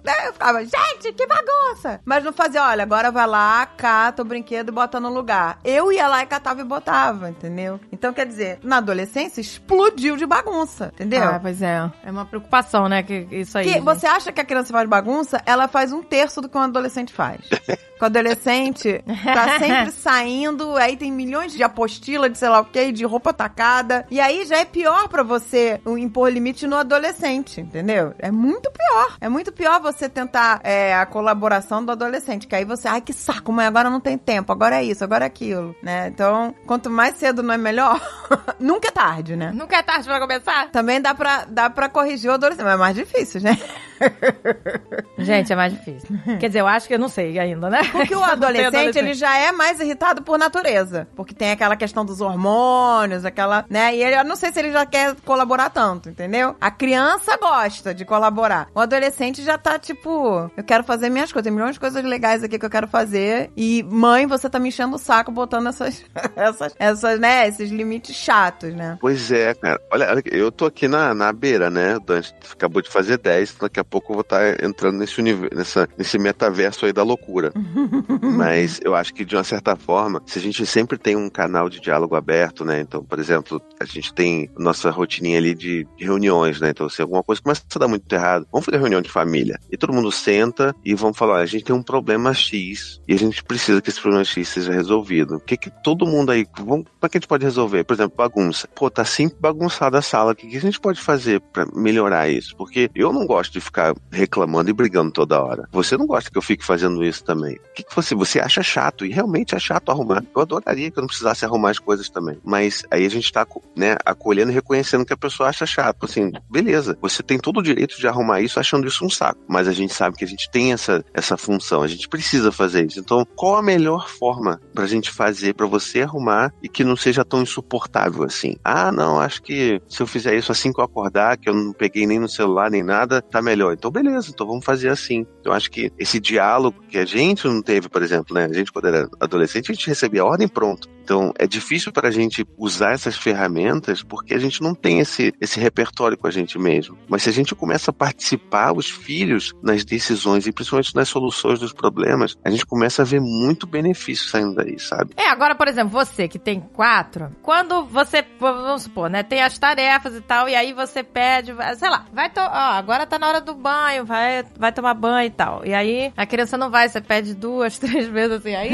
Né, 0.05 0.27
eu 0.27 0.33
ficava, 0.33 0.63
gente, 0.63 1.13
que 1.13 1.25
bagunça! 1.25 1.99
Mas 2.05 2.23
não 2.23 2.31
fazia, 2.31 2.63
olha, 2.63 2.83
agora 2.83 3.11
vai 3.11 3.27
lá, 3.27 3.65
cata 3.65 4.21
o 4.21 4.25
brinquedo 4.25 4.69
e 4.69 4.71
bota 4.71 4.99
no 4.99 5.09
lugar. 5.09 5.59
Eu 5.63 5.91
ia 5.91 6.07
lá 6.07 6.21
e 6.23 6.25
catava 6.25 6.61
e 6.61 6.63
botava, 6.63 7.29
entendeu? 7.29 7.79
Então, 7.91 8.13
quer 8.13 8.25
dizer, 8.25 8.59
na 8.63 8.77
adolescência 8.77 9.41
explodiu 9.41 10.15
de 10.15 10.25
bagunça, 10.25 10.91
entendeu? 10.93 11.23
Ah, 11.23 11.39
pois 11.41 11.61
é. 11.61 11.91
É 12.03 12.11
uma 12.11 12.25
preocupação, 12.25 12.87
né? 12.87 13.01
Que, 13.03 13.27
isso 13.31 13.57
aí. 13.57 13.65
Que 13.65 13.73
gente. 13.73 13.83
você 13.83 14.05
acha 14.05 14.31
que 14.31 14.41
a 14.41 14.45
criança 14.45 14.71
faz 14.71 14.87
bagunça, 14.87 15.41
ela 15.45 15.67
faz 15.67 15.91
um 15.91 16.03
terço 16.03 16.41
do 16.41 16.47
que 16.47 16.57
um 16.57 16.61
adolescente 16.61 17.13
faz. 17.13 17.41
O 18.01 18.05
adolescente 18.05 19.01
tá 19.23 19.57
sempre 19.57 19.91
saindo, 19.91 20.75
aí 20.75 20.97
tem 20.97 21.11
milhões 21.11 21.53
de 21.53 21.63
apostila 21.63 22.29
de 22.29 22.37
sei 22.37 22.49
lá 22.49 22.59
o 22.59 22.65
que, 22.65 22.91
de 22.91 23.05
roupa 23.05 23.33
tacada. 23.33 24.05
E 24.11 24.19
aí 24.19 24.45
já 24.45 24.57
é 24.57 24.65
pior 24.65 25.07
pra 25.07 25.23
você 25.23 25.79
impor 25.87 26.29
limite 26.29 26.67
no 26.67 26.75
adolescente, 26.75 27.61
entendeu? 27.61 28.13
É 28.19 28.29
muito 28.29 28.69
pior. 28.69 29.15
É 29.21 29.29
muito 29.29 29.51
pior 29.51 29.79
você 29.79 29.94
tentar 30.09 30.59
é, 30.63 30.95
a 30.95 31.05
colaboração 31.05 31.83
do 31.83 31.91
adolescente, 31.91 32.47
que 32.47 32.55
aí 32.55 32.65
você, 32.65 32.87
ai 32.87 33.01
que 33.01 33.13
saco, 33.13 33.51
mãe, 33.51 33.65
agora 33.65 33.89
não 33.89 33.99
tem 33.99 34.17
tempo, 34.17 34.51
agora 34.51 34.77
é 34.77 34.83
isso, 34.83 35.03
agora 35.03 35.25
é 35.25 35.27
aquilo, 35.27 35.75
né? 35.81 36.07
Então, 36.07 36.53
quanto 36.65 36.89
mais 36.89 37.15
cedo 37.15 37.41
não 37.41 37.53
é 37.53 37.57
melhor, 37.57 37.99
nunca 38.59 38.89
é 38.89 38.91
tarde, 38.91 39.35
né? 39.35 39.51
Nunca 39.53 39.77
é 39.77 39.83
tarde 39.83 40.05
pra 40.05 40.19
começar? 40.19 40.69
Também 40.71 41.01
dá 41.01 41.13
pra, 41.13 41.45
dá 41.45 41.69
pra 41.69 41.89
corrigir 41.89 42.29
o 42.29 42.33
adolescente, 42.33 42.65
mas 42.65 42.73
é 42.73 42.77
mais 42.77 42.95
difícil, 42.95 43.41
né? 43.41 43.57
Gente, 45.17 45.51
é 45.53 45.55
mais 45.55 45.73
difícil. 45.73 46.09
Quer 46.39 46.47
dizer, 46.47 46.59
eu 46.59 46.67
acho 46.67 46.87
que 46.87 46.93
eu 46.93 46.99
não 46.99 47.07
sei 47.07 47.39
ainda, 47.39 47.69
né? 47.69 47.79
Porque 47.91 48.13
o 48.15 48.19
tenho 48.19 48.23
adolescente, 48.23 48.97
ele 48.97 49.13
já 49.13 49.37
é 49.37 49.51
mais 49.51 49.79
irritado 49.79 50.21
por 50.21 50.37
natureza. 50.37 51.07
Porque 51.15 51.33
tem 51.33 51.51
aquela 51.51 51.75
questão 51.75 52.05
dos 52.05 52.21
hormônios, 52.21 53.25
aquela, 53.25 53.65
né? 53.69 53.95
E 53.95 54.03
ele, 54.03 54.15
eu 54.15 54.23
não 54.23 54.35
sei 54.35 54.51
se 54.51 54.59
ele 54.59 54.71
já 54.71 54.85
quer 54.85 55.15
colaborar 55.25 55.69
tanto, 55.69 56.09
entendeu? 56.09 56.55
A 56.59 56.69
criança 56.69 57.37
gosta 57.37 57.93
de 57.93 58.05
colaborar. 58.05 58.67
O 58.73 58.79
adolescente 58.79 59.43
já 59.43 59.57
tá 59.57 59.79
tipo, 59.85 60.51
eu 60.55 60.63
quero 60.63 60.83
fazer 60.83 61.09
minhas 61.09 61.31
coisas. 61.31 61.45
Tem 61.45 61.53
milhões 61.53 61.75
de 61.75 61.79
coisas 61.79 62.03
legais 62.03 62.43
aqui 62.43 62.57
que 62.57 62.65
eu 62.65 62.69
quero 62.69 62.87
fazer. 62.87 63.51
E, 63.55 63.83
mãe, 63.83 64.25
você 64.25 64.49
tá 64.49 64.59
me 64.59 64.69
enchendo 64.69 64.95
o 64.95 64.99
saco 64.99 65.31
botando 65.31 65.67
essas, 65.67 66.03
essas, 66.35 66.75
essas, 66.77 67.19
né? 67.19 67.47
Esses 67.47 67.69
limites 67.69 68.15
chatos, 68.15 68.73
né? 68.73 68.97
Pois 68.99 69.31
é, 69.31 69.53
cara. 69.53 69.79
Olha, 69.91 70.11
olha, 70.11 70.23
eu 70.25 70.51
tô 70.51 70.65
aqui 70.65 70.87
na, 70.87 71.13
na 71.13 71.31
beira, 71.31 71.69
né? 71.69 71.97
O 71.97 71.99
Dante 71.99 72.33
acabou 72.51 72.81
de 72.81 72.89
fazer 72.89 73.17
10, 73.17 73.55
daqui 73.61 73.79
a 73.79 73.83
pouco 73.83 74.11
eu 74.11 74.15
vou 74.15 74.21
estar 74.21 74.63
entrando 74.63 74.97
nesse 74.97 75.19
universo, 75.19 75.55
nessa, 75.55 75.89
nesse 75.97 76.17
metaverso 76.17 76.85
aí 76.85 76.93
da 76.93 77.03
loucura. 77.03 77.51
Mas 78.21 78.79
eu 78.83 78.95
acho 78.95 79.13
que, 79.13 79.23
de 79.23 79.35
uma 79.35 79.43
certa 79.43 79.75
forma, 79.75 80.21
se 80.25 80.39
a 80.39 80.41
gente 80.41 80.65
sempre 80.65 80.97
tem 80.97 81.15
um 81.15 81.29
canal 81.29 81.69
de 81.69 81.79
diálogo 81.79 82.15
aberto, 82.15 82.65
né? 82.65 82.81
Então, 82.81 83.03
por 83.03 83.19
exemplo, 83.19 83.61
a 83.79 83.85
gente 83.85 84.13
tem 84.13 84.49
nossa 84.57 84.89
rotininha 84.89 85.37
ali 85.37 85.53
de 85.53 85.87
reuniões, 85.97 86.59
né? 86.59 86.69
Então, 86.69 86.89
se 86.89 87.01
alguma 87.01 87.23
coisa 87.23 87.41
começa 87.41 87.63
a 87.75 87.79
dar 87.79 87.87
muito 87.87 88.11
errado, 88.11 88.47
vamos 88.51 88.65
fazer 88.65 88.77
reunião 88.77 89.01
de 89.01 89.09
família. 89.09 89.59
E 89.75 89.77
todo 89.77 89.91
mundo 89.91 90.09
senta 90.09 90.73
e 90.85 90.95
vamos 90.95 91.17
falar, 91.17 91.39
a 91.39 91.45
gente 91.45 91.65
tem 91.65 91.75
um 91.75 91.83
problema 91.83 92.33
X 92.33 93.01
e 93.05 93.13
a 93.13 93.17
gente 93.17 93.43
precisa 93.43 93.81
que 93.81 93.89
esse 93.89 93.99
problema 93.99 94.23
X 94.23 94.47
seja 94.47 94.71
resolvido. 94.71 95.35
O 95.35 95.39
que 95.41 95.57
que 95.57 95.69
todo 95.69 96.07
mundo 96.07 96.31
aí, 96.31 96.47
vamos, 96.57 96.85
como 96.85 96.95
é 97.01 97.09
que 97.09 97.17
a 97.17 97.19
gente 97.19 97.27
pode 97.27 97.43
resolver? 97.43 97.83
Por 97.83 97.93
exemplo, 97.93 98.15
bagunça. 98.15 98.69
Pô, 98.73 98.89
tá 98.89 99.03
sempre 99.03 99.37
bagunçada 99.37 99.97
a 99.97 100.01
sala. 100.01 100.31
O 100.31 100.35
que, 100.35 100.47
que 100.47 100.55
a 100.55 100.61
gente 100.61 100.79
pode 100.79 101.01
fazer 101.01 101.41
pra 101.41 101.65
melhorar 101.75 102.29
isso? 102.29 102.55
Porque 102.55 102.89
eu 102.95 103.11
não 103.11 103.27
gosto 103.27 103.51
de 103.51 103.59
ficar 103.59 103.93
reclamando 104.09 104.69
e 104.69 104.73
brigando 104.73 105.11
toda 105.11 105.43
hora. 105.43 105.67
Você 105.73 105.97
não 105.97 106.07
gosta 106.07 106.31
que 106.31 106.37
eu 106.37 106.41
fique 106.41 106.63
fazendo 106.63 107.03
isso 107.03 107.21
também. 107.25 107.57
O 107.57 107.73
que, 107.73 107.83
que 107.83 107.93
você, 107.93 108.15
você 108.15 108.39
acha 108.39 108.63
chato? 108.63 109.05
E 109.05 109.11
realmente 109.11 109.55
é 109.55 109.59
chato 109.59 109.91
arrumar. 109.91 110.23
Eu 110.33 110.41
adoraria 110.41 110.89
que 110.89 110.97
eu 110.97 111.01
não 111.01 111.07
precisasse 111.09 111.43
arrumar 111.43 111.71
as 111.71 111.79
coisas 111.79 112.07
também. 112.07 112.37
Mas 112.45 112.83
aí 112.89 113.05
a 113.05 113.09
gente 113.09 113.29
tá, 113.29 113.45
né, 113.75 113.97
acolhendo 114.05 114.51
e 114.51 114.55
reconhecendo 114.55 115.05
que 115.05 115.11
a 115.11 115.17
pessoa 115.17 115.49
acha 115.49 115.65
chato. 115.65 116.05
Assim, 116.05 116.31
beleza, 116.49 116.97
você 117.01 117.21
tem 117.21 117.37
todo 117.37 117.59
o 117.59 117.63
direito 117.63 117.99
de 117.99 118.07
arrumar 118.07 118.39
isso 118.39 118.57
achando 118.57 118.87
isso 118.87 119.03
um 119.03 119.09
saco. 119.09 119.39
Mas 119.55 119.69
a 119.69 119.71
gente 119.71 119.93
sabe 119.93 120.17
que 120.17 120.25
a 120.25 120.27
gente 120.27 120.51
tem 120.51 120.73
essa, 120.73 121.01
essa 121.13 121.37
função, 121.37 121.81
a 121.81 121.87
gente 121.87 122.09
precisa 122.09 122.51
fazer 122.51 122.85
isso. 122.87 122.99
Então, 122.99 123.25
qual 123.37 123.55
a 123.55 123.61
melhor 123.61 124.09
forma 124.09 124.59
pra 124.73 124.85
gente 124.85 125.09
fazer 125.09 125.53
pra 125.53 125.65
você 125.65 126.01
arrumar 126.01 126.53
e 126.61 126.67
que 126.67 126.83
não 126.83 126.97
seja 126.97 127.23
tão 127.23 127.41
insuportável 127.41 128.23
assim? 128.23 128.57
Ah, 128.61 128.91
não, 128.91 129.17
acho 129.17 129.41
que 129.41 129.81
se 129.87 130.01
eu 130.01 130.07
fizer 130.07 130.35
isso 130.35 130.51
assim 130.51 130.73
que 130.73 130.79
eu 130.81 130.83
acordar, 130.83 131.37
que 131.37 131.47
eu 131.47 131.53
não 131.53 131.71
peguei 131.71 132.05
nem 132.05 132.19
no 132.19 132.27
celular 132.27 132.69
nem 132.69 132.83
nada, 132.83 133.21
tá 133.21 133.41
melhor. 133.41 133.71
Então, 133.71 133.89
beleza, 133.89 134.29
então 134.29 134.45
vamos 134.45 134.65
fazer 134.65 134.89
assim. 134.89 135.25
Eu 135.45 135.53
acho 135.53 135.71
que 135.71 135.89
esse 135.97 136.19
diálogo 136.19 136.81
que 136.89 136.97
a 136.97 137.05
gente 137.05 137.47
não 137.47 137.61
teve, 137.61 137.87
por 137.87 138.03
exemplo, 138.03 138.35
né? 138.35 138.43
A 138.43 138.53
gente, 138.53 138.73
quando 138.73 138.89
era 138.89 139.07
adolescente, 139.21 139.71
a 139.71 139.73
gente 139.73 139.87
recebia 139.87 140.23
a 140.23 140.25
ordem 140.25 140.49
pronto. 140.49 140.89
Então, 141.05 141.31
é 141.37 141.45
difícil 141.45 141.91
para 141.91 142.07
a 142.07 142.11
gente 142.11 142.43
usar 142.57 142.93
essas 142.93 143.15
ferramentas 143.15 144.01
porque 144.01 144.33
a 144.33 144.39
gente 144.39 144.59
não 144.63 144.73
tem 144.73 144.99
esse, 144.99 145.31
esse 145.39 145.59
repertório 145.59 146.17
com 146.17 146.25
a 146.25 146.31
gente 146.31 146.57
mesmo. 146.57 146.97
Mas 147.07 147.21
se 147.21 147.29
a 147.29 147.31
gente 147.31 147.53
começa 147.53 147.91
a 147.91 147.93
participar, 147.93 148.75
os 148.75 148.89
filhos, 148.89 149.44
nas 149.61 149.83
decisões 149.83 150.47
e 150.47 150.51
principalmente 150.51 150.95
nas 150.95 151.09
soluções 151.09 151.59
dos 151.59 151.73
problemas, 151.73 152.35
a 152.43 152.49
gente 152.49 152.65
começa 152.65 153.01
a 153.01 153.05
ver 153.05 153.19
muito 153.19 153.67
benefício 153.67 154.29
saindo 154.29 154.55
daí, 154.55 154.79
sabe? 154.79 155.11
É, 155.17 155.29
agora, 155.29 155.55
por 155.55 155.67
exemplo, 155.67 155.91
você 155.91 156.27
que 156.27 156.39
tem 156.39 156.59
quatro, 156.59 157.31
quando 157.41 157.85
você, 157.85 158.25
vamos 158.39 158.83
supor, 158.83 159.09
né, 159.09 159.23
tem 159.23 159.41
as 159.41 159.57
tarefas 159.57 160.15
e 160.15 160.21
tal, 160.21 160.47
e 160.47 160.55
aí 160.55 160.73
você 160.73 161.03
pede, 161.03 161.53
sei 161.77 161.89
lá, 161.89 162.05
vai, 162.13 162.29
to 162.29 162.39
ó, 162.39 162.49
agora 162.49 163.05
tá 163.05 163.17
na 163.17 163.27
hora 163.27 163.41
do 163.41 163.53
banho, 163.53 164.05
vai, 164.05 164.43
vai 164.57 164.71
tomar 164.71 164.93
banho 164.93 165.27
e 165.27 165.31
tal. 165.31 165.65
E 165.65 165.73
aí 165.73 166.11
a 166.15 166.25
criança 166.25 166.57
não 166.57 166.69
vai, 166.69 166.89
você 166.89 167.01
pede 167.01 167.33
duas, 167.33 167.77
três 167.79 168.07
vezes 168.07 168.37
assim, 168.37 168.55
aí. 168.55 168.71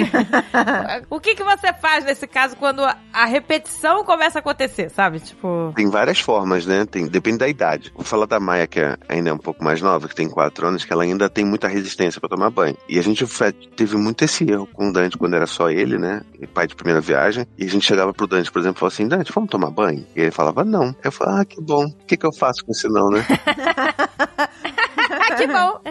o 1.10 1.20
que 1.20 1.36
que 1.36 1.44
você 1.44 1.74
faz 1.74 2.06
nesse 2.06 2.28
caso 2.28 2.56
quando 2.56 2.84
a 2.84 3.26
repetição 3.26 4.04
começa 4.04 4.40
a 4.40 4.42
acontecer, 4.42 4.90
sabe? 4.90 5.20
Tipo. 5.20 5.74
Tem 5.76 5.90
várias 5.90 6.20
formas, 6.20 6.66
né? 6.66 6.86
Tem, 6.86 7.08
depende 7.08 7.40
da 7.40 7.48
idade. 7.48 7.92
Vou 7.96 8.06
falar 8.06 8.26
da 8.26 8.40
Maia, 8.40 8.68
que 8.68 8.80
é, 8.80 8.98
ainda 9.08 9.30
é 9.30 9.34
um 9.34 9.38
pouco 9.38 9.64
mais 9.64 9.82
nova, 9.82 10.08
que 10.08 10.16
tem 10.16 10.30
quatro 10.30 10.61
que 10.86 10.94
ela 10.94 11.04
ainda 11.04 11.30
tem 11.30 11.46
muita 11.46 11.68
resistência 11.68 12.20
para 12.20 12.30
tomar 12.30 12.50
banho. 12.50 12.78
E 12.88 13.00
a 13.00 13.02
gente 13.02 13.26
teve 13.76 13.98
muito 13.98 14.24
esse 14.24 14.50
erro 14.50 14.68
com 14.72 14.90
o 14.90 14.94
Dante 14.94 15.18
quando 15.18 15.36
era 15.36 15.48
só 15.48 15.70
ele, 15.70 15.98
né? 15.98 16.22
Pai 16.54 16.68
de 16.68 16.76
primeira 16.76 17.02
viagem. 17.02 17.46
E 17.58 17.66
a 17.66 17.70
gente 17.70 17.86
chegava 17.86 18.14
pro 18.14 18.28
Dante, 18.28 18.52
por 18.52 18.60
exemplo, 18.60 18.78
e 18.78 18.80
falava 18.80 18.94
assim: 18.94 19.08
Dante, 19.08 19.32
vamos 19.34 19.50
tomar 19.50 19.72
banho? 19.72 20.06
E 20.16 20.22
ele 20.22 20.32
falava: 20.32 20.64
não. 20.64 20.96
Eu 21.04 21.12
falava: 21.12 21.42
ah, 21.42 21.46
que 21.46 21.62
bom. 21.62 21.86
O 21.86 22.06
que, 22.06 22.18
que 22.18 22.26
eu 22.26 22.34
faço 22.34 22.66
com 22.66 22.72
esse 22.72 22.88
não, 22.88 23.10
né? 23.10 23.26
que 25.42 25.48
bom. 25.48 25.82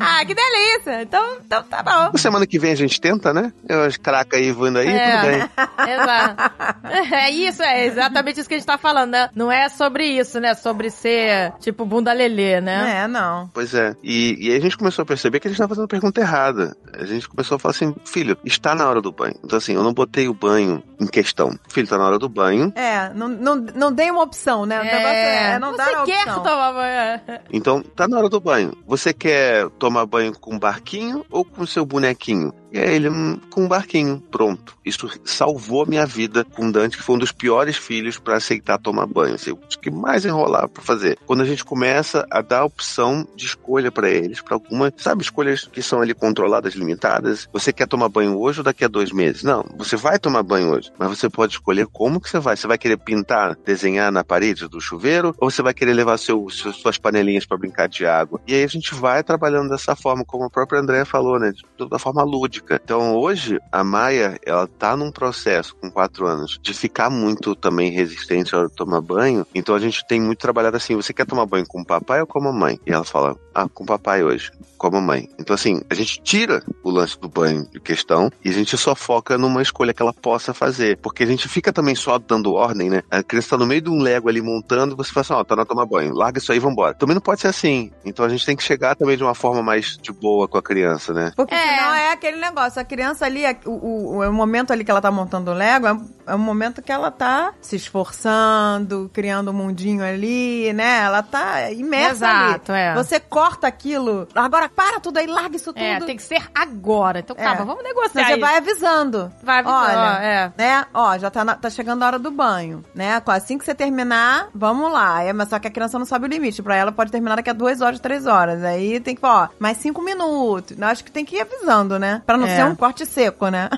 ah, 0.00 0.24
que 0.24 0.34
delícia. 0.34 1.02
Então, 1.02 1.38
então 1.44 1.62
tá 1.64 1.82
bom. 1.82 2.16
Semana 2.16 2.46
que 2.46 2.58
vem 2.58 2.72
a 2.72 2.76
gente 2.76 3.00
tenta, 3.00 3.32
né? 3.32 3.52
Eu 3.68 3.82
as 3.82 3.96
craca 3.96 4.36
aí 4.36 4.50
voando 4.50 4.78
aí, 4.78 4.88
é, 4.88 5.10
tudo 5.10 5.26
bem. 5.26 5.50
Exato. 5.94 7.14
É 7.14 7.30
isso, 7.30 7.62
é 7.62 7.86
exatamente 7.86 8.40
isso 8.40 8.48
que 8.48 8.54
a 8.54 8.58
gente 8.58 8.66
tá 8.66 8.78
falando, 8.78 9.10
né? 9.10 9.30
Não 9.34 9.50
é 9.50 9.68
sobre 9.68 10.06
isso, 10.06 10.40
né? 10.40 10.54
Sobre 10.54 10.90
ser, 10.90 11.52
tipo, 11.60 11.84
bunda 11.84 12.12
lelê, 12.12 12.60
né? 12.60 13.02
É, 13.02 13.08
não. 13.08 13.48
Pois 13.52 13.74
é. 13.74 13.94
E, 14.02 14.46
e 14.46 14.50
aí 14.50 14.56
a 14.56 14.60
gente 14.60 14.76
começou 14.76 15.02
a 15.02 15.06
perceber 15.06 15.40
que 15.40 15.48
a 15.48 15.50
gente 15.50 15.58
tava 15.58 15.74
fazendo 15.74 15.88
pergunta 15.88 16.20
errada. 16.20 16.76
A 16.94 17.04
gente 17.04 17.28
começou 17.28 17.56
a 17.56 17.58
falar 17.58 17.72
assim, 17.72 17.94
filho, 18.04 18.36
está 18.44 18.74
na 18.74 18.88
hora 18.88 19.00
do 19.00 19.12
banho. 19.12 19.34
Então 19.44 19.58
assim, 19.58 19.74
eu 19.74 19.82
não 19.82 19.92
botei 19.92 20.28
o 20.28 20.34
banho 20.34 20.82
em 21.00 21.06
questão. 21.06 21.58
Filho, 21.68 21.86
tá 21.86 21.98
na 21.98 22.06
hora 22.06 22.18
do 22.18 22.28
banho. 22.28 22.72
É, 22.74 23.12
não, 23.14 23.28
não, 23.28 23.56
não 23.56 23.92
dei 23.92 24.10
uma 24.10 24.22
opção, 24.22 24.66
né? 24.66 24.76
É, 24.86 25.54
é 25.54 25.58
não 25.58 25.68
a 25.68 25.70
opção. 25.72 26.06
Você 26.06 26.12
quer 26.12 26.24
tomar 26.26 26.72
banho. 26.72 27.40
Então, 27.52 27.82
tá 27.82 28.08
na 28.08 28.18
hora 28.18 28.28
do 28.28 28.37
banho. 28.40 28.72
Você 28.86 29.12
quer 29.12 29.68
tomar 29.78 30.06
banho 30.06 30.32
com 30.38 30.58
barquinho 30.58 31.24
ou 31.30 31.44
com 31.44 31.66
seu 31.66 31.84
bonequinho? 31.84 32.52
E 32.72 32.78
aí 32.78 32.94
ele, 32.94 33.08
hum, 33.08 33.40
com 33.50 33.64
um 33.64 33.68
barquinho, 33.68 34.22
pronto. 34.30 34.76
Isso 34.84 35.08
salvou 35.24 35.86
minha 35.86 36.06
vida 36.06 36.44
com 36.44 36.70
Dante, 36.70 36.96
que 36.96 37.02
foi 37.02 37.16
um 37.16 37.18
dos 37.18 37.32
piores 37.32 37.76
filhos 37.76 38.18
para 38.18 38.36
aceitar 38.36 38.78
tomar 38.78 39.06
banho. 39.06 39.34
Assim, 39.34 39.52
o 39.52 39.56
que 39.56 39.90
mais 39.90 40.24
enrolar 40.24 40.68
para 40.68 40.82
fazer. 40.82 41.18
Quando 41.26 41.42
a 41.42 41.46
gente 41.46 41.64
começa 41.64 42.26
a 42.30 42.40
dar 42.40 42.64
opção 42.64 43.26
de 43.34 43.46
escolha 43.46 43.90
para 43.90 44.10
eles, 44.10 44.40
para 44.40 44.54
algumas, 44.54 44.92
sabe, 44.98 45.22
escolhas 45.22 45.66
que 45.66 45.82
são 45.82 46.00
ali 46.00 46.14
controladas, 46.14 46.74
limitadas. 46.74 47.48
Você 47.52 47.72
quer 47.72 47.86
tomar 47.86 48.08
banho 48.08 48.38
hoje 48.38 48.60
ou 48.60 48.64
daqui 48.64 48.84
a 48.84 48.88
dois 48.88 49.12
meses? 49.12 49.42
Não, 49.42 49.64
você 49.76 49.96
vai 49.96 50.18
tomar 50.18 50.42
banho 50.42 50.70
hoje, 50.70 50.92
mas 50.98 51.08
você 51.08 51.28
pode 51.28 51.52
escolher 51.52 51.86
como 51.86 52.20
que 52.20 52.28
você 52.28 52.38
vai. 52.38 52.56
Você 52.56 52.66
vai 52.66 52.78
querer 52.78 52.98
pintar, 52.98 53.56
desenhar 53.64 54.12
na 54.12 54.22
parede 54.24 54.68
do 54.68 54.80
chuveiro 54.80 55.34
ou 55.38 55.50
você 55.50 55.62
vai 55.62 55.72
querer 55.72 55.94
levar 55.94 56.18
seu, 56.18 56.48
suas 56.50 56.98
panelinhas 56.98 57.46
para 57.46 57.56
brincar 57.56 57.88
de 57.88 58.06
água? 58.06 58.40
E 58.46 58.54
aí 58.54 58.64
a 58.64 58.68
gente 58.68 58.94
vai 58.94 59.22
trabalhando 59.22 59.70
dessa 59.70 59.96
forma, 59.96 60.24
como 60.24 60.44
a 60.44 60.50
própria 60.50 60.80
Andréa 60.80 61.04
falou, 61.04 61.38
né? 61.38 61.52
De, 61.52 61.88
da 61.88 61.98
forma 61.98 62.22
lúdica 62.22 62.57
lúdica. 62.58 62.80
Então 62.82 63.14
hoje 63.16 63.58
a 63.70 63.84
Maia, 63.84 64.38
ela 64.44 64.66
tá 64.66 64.96
num 64.96 65.10
processo 65.10 65.74
com 65.76 65.90
quatro 65.90 66.26
anos 66.26 66.58
de 66.60 66.74
ficar 66.74 67.08
muito 67.08 67.54
também 67.54 67.90
resistente 67.90 68.54
a 68.54 68.58
hora 68.58 68.68
de 68.68 68.74
tomar 68.74 69.00
banho. 69.00 69.46
Então 69.54 69.74
a 69.74 69.78
gente 69.78 70.06
tem 70.06 70.20
muito 70.20 70.38
trabalhado 70.38 70.76
assim, 70.76 70.96
você 70.96 71.12
quer 71.12 71.26
tomar 71.26 71.46
banho 71.46 71.66
com 71.66 71.80
o 71.80 71.86
papai 71.86 72.20
ou 72.20 72.26
com 72.26 72.38
a 72.38 72.44
mamãe? 72.44 72.78
E 72.86 72.92
ela 72.92 73.04
fala, 73.04 73.36
ah, 73.54 73.68
com 73.68 73.84
o 73.84 73.86
papai 73.86 74.22
hoje, 74.22 74.50
com 74.76 74.86
a 74.86 74.90
mamãe. 74.90 75.28
Então 75.38 75.54
assim, 75.54 75.80
a 75.88 75.94
gente 75.94 76.20
tira 76.22 76.62
o 76.82 76.90
lance 76.90 77.18
do 77.18 77.28
banho 77.28 77.68
de 77.70 77.80
questão 77.80 78.30
e 78.44 78.48
a 78.48 78.52
gente 78.52 78.76
só 78.76 78.94
foca 78.94 79.38
numa 79.38 79.62
escolha 79.62 79.94
que 79.94 80.02
ela 80.02 80.12
possa 80.12 80.52
fazer. 80.52 80.98
Porque 80.98 81.22
a 81.22 81.26
gente 81.26 81.48
fica 81.48 81.72
também 81.72 81.94
só 81.94 82.18
dando 82.18 82.54
ordem, 82.54 82.90
né? 82.90 83.02
A 83.10 83.22
criança 83.22 83.50
tá 83.50 83.58
no 83.58 83.66
meio 83.66 83.80
de 83.80 83.90
um 83.90 84.00
Lego 84.00 84.28
ali 84.28 84.40
montando, 84.40 84.96
você 84.96 85.12
fala 85.12 85.22
assim, 85.22 85.32
ó, 85.32 85.40
oh, 85.40 85.44
tá 85.44 85.56
na 85.56 85.64
tomar 85.64 85.86
banho, 85.86 86.14
larga 86.14 86.38
isso 86.38 86.52
aí 86.52 86.58
e 86.58 86.60
vambora. 86.60 86.94
Também 86.94 87.14
não 87.14 87.20
pode 87.20 87.40
ser 87.40 87.48
assim. 87.48 87.92
Então 88.04 88.24
a 88.24 88.28
gente 88.28 88.44
tem 88.44 88.56
que 88.56 88.62
chegar 88.62 88.94
também 88.94 89.16
de 89.16 89.22
uma 89.22 89.34
forma 89.34 89.62
mais 89.62 89.96
de 89.96 90.12
boa 90.12 90.48
com 90.48 90.58
a 90.58 90.62
criança, 90.62 91.12
né? 91.12 91.32
Porque 91.36 91.54
é. 91.54 91.58
senão 91.58 91.94
é 91.94 92.12
aquele 92.12 92.36
negócio. 92.48 92.80
A 92.80 92.84
criança 92.84 93.24
ali, 93.24 93.42
o, 93.64 93.70
o, 93.70 94.28
o 94.28 94.32
momento 94.32 94.72
ali 94.72 94.84
que 94.84 94.90
ela 94.90 95.00
tá 95.00 95.10
montando 95.10 95.50
o 95.50 95.54
Lego, 95.54 95.86
é, 96.28 96.34
um 96.34 96.38
momento 96.38 96.82
que 96.82 96.92
ela 96.92 97.10
tá 97.10 97.52
se 97.60 97.76
esforçando, 97.76 99.10
criando 99.12 99.50
um 99.50 99.54
mundinho 99.54 100.04
ali, 100.04 100.72
né? 100.72 101.00
Ela 101.00 101.22
tá 101.22 101.70
imersa 101.70 102.26
Exato, 102.26 102.72
ali. 102.72 102.80
É. 102.80 102.94
Você 102.94 103.20
corta 103.20 103.66
aquilo, 103.66 104.28
agora 104.34 104.68
para 104.68 105.00
tudo 105.00 105.18
aí, 105.18 105.26
larga 105.26 105.56
isso 105.56 105.70
é, 105.70 105.72
tudo. 105.72 106.04
É, 106.04 106.06
tem 106.06 106.16
que 106.16 106.22
ser 106.22 106.42
agora. 106.54 107.20
Então, 107.20 107.34
calma, 107.34 107.62
é. 107.62 107.64
vamos 107.64 107.82
negociar 107.82 108.26
Você 108.26 108.36
vai 108.38 108.56
avisando. 108.56 109.32
Vai 109.42 109.58
avisando, 109.58 109.78
Olha, 109.78 110.22
é. 110.22 110.52
né? 110.56 110.86
Ó, 110.92 111.18
já 111.18 111.30
tá, 111.30 111.44
na, 111.44 111.54
tá 111.54 111.70
chegando 111.70 112.02
a 112.02 112.06
hora 112.06 112.18
do 112.18 112.30
banho, 112.30 112.84
né? 112.94 113.22
Assim 113.26 113.58
que 113.58 113.64
você 113.64 113.74
terminar, 113.74 114.48
vamos 114.54 114.92
lá. 114.92 115.22
É, 115.22 115.32
mas 115.32 115.48
só 115.48 115.58
que 115.58 115.68
a 115.68 115.70
criança 115.70 115.98
não 115.98 116.06
sabe 116.06 116.26
o 116.26 116.28
limite. 116.28 116.62
Pra 116.62 116.76
ela 116.76 116.92
pode 116.92 117.10
terminar 117.10 117.36
daqui 117.36 117.50
a 117.50 117.52
duas 117.52 117.80
horas, 117.80 118.00
três 118.00 118.26
horas. 118.26 118.62
Aí 118.64 119.00
tem 119.00 119.14
que 119.14 119.20
falar, 119.20 119.44
ó, 119.44 119.48
mais 119.58 119.78
cinco 119.78 120.02
minutos. 120.02 120.76
Eu 120.78 120.86
acho 120.86 121.04
que 121.04 121.12
tem 121.12 121.24
que 121.24 121.36
ir 121.36 121.40
avisando, 121.40 121.98
né? 121.98 122.22
Pra 122.26 122.36
não 122.36 122.46
é. 122.46 122.56
ser 122.56 122.64
um 122.64 122.74
corte 122.74 123.06
seco, 123.06 123.48
né? 123.48 123.68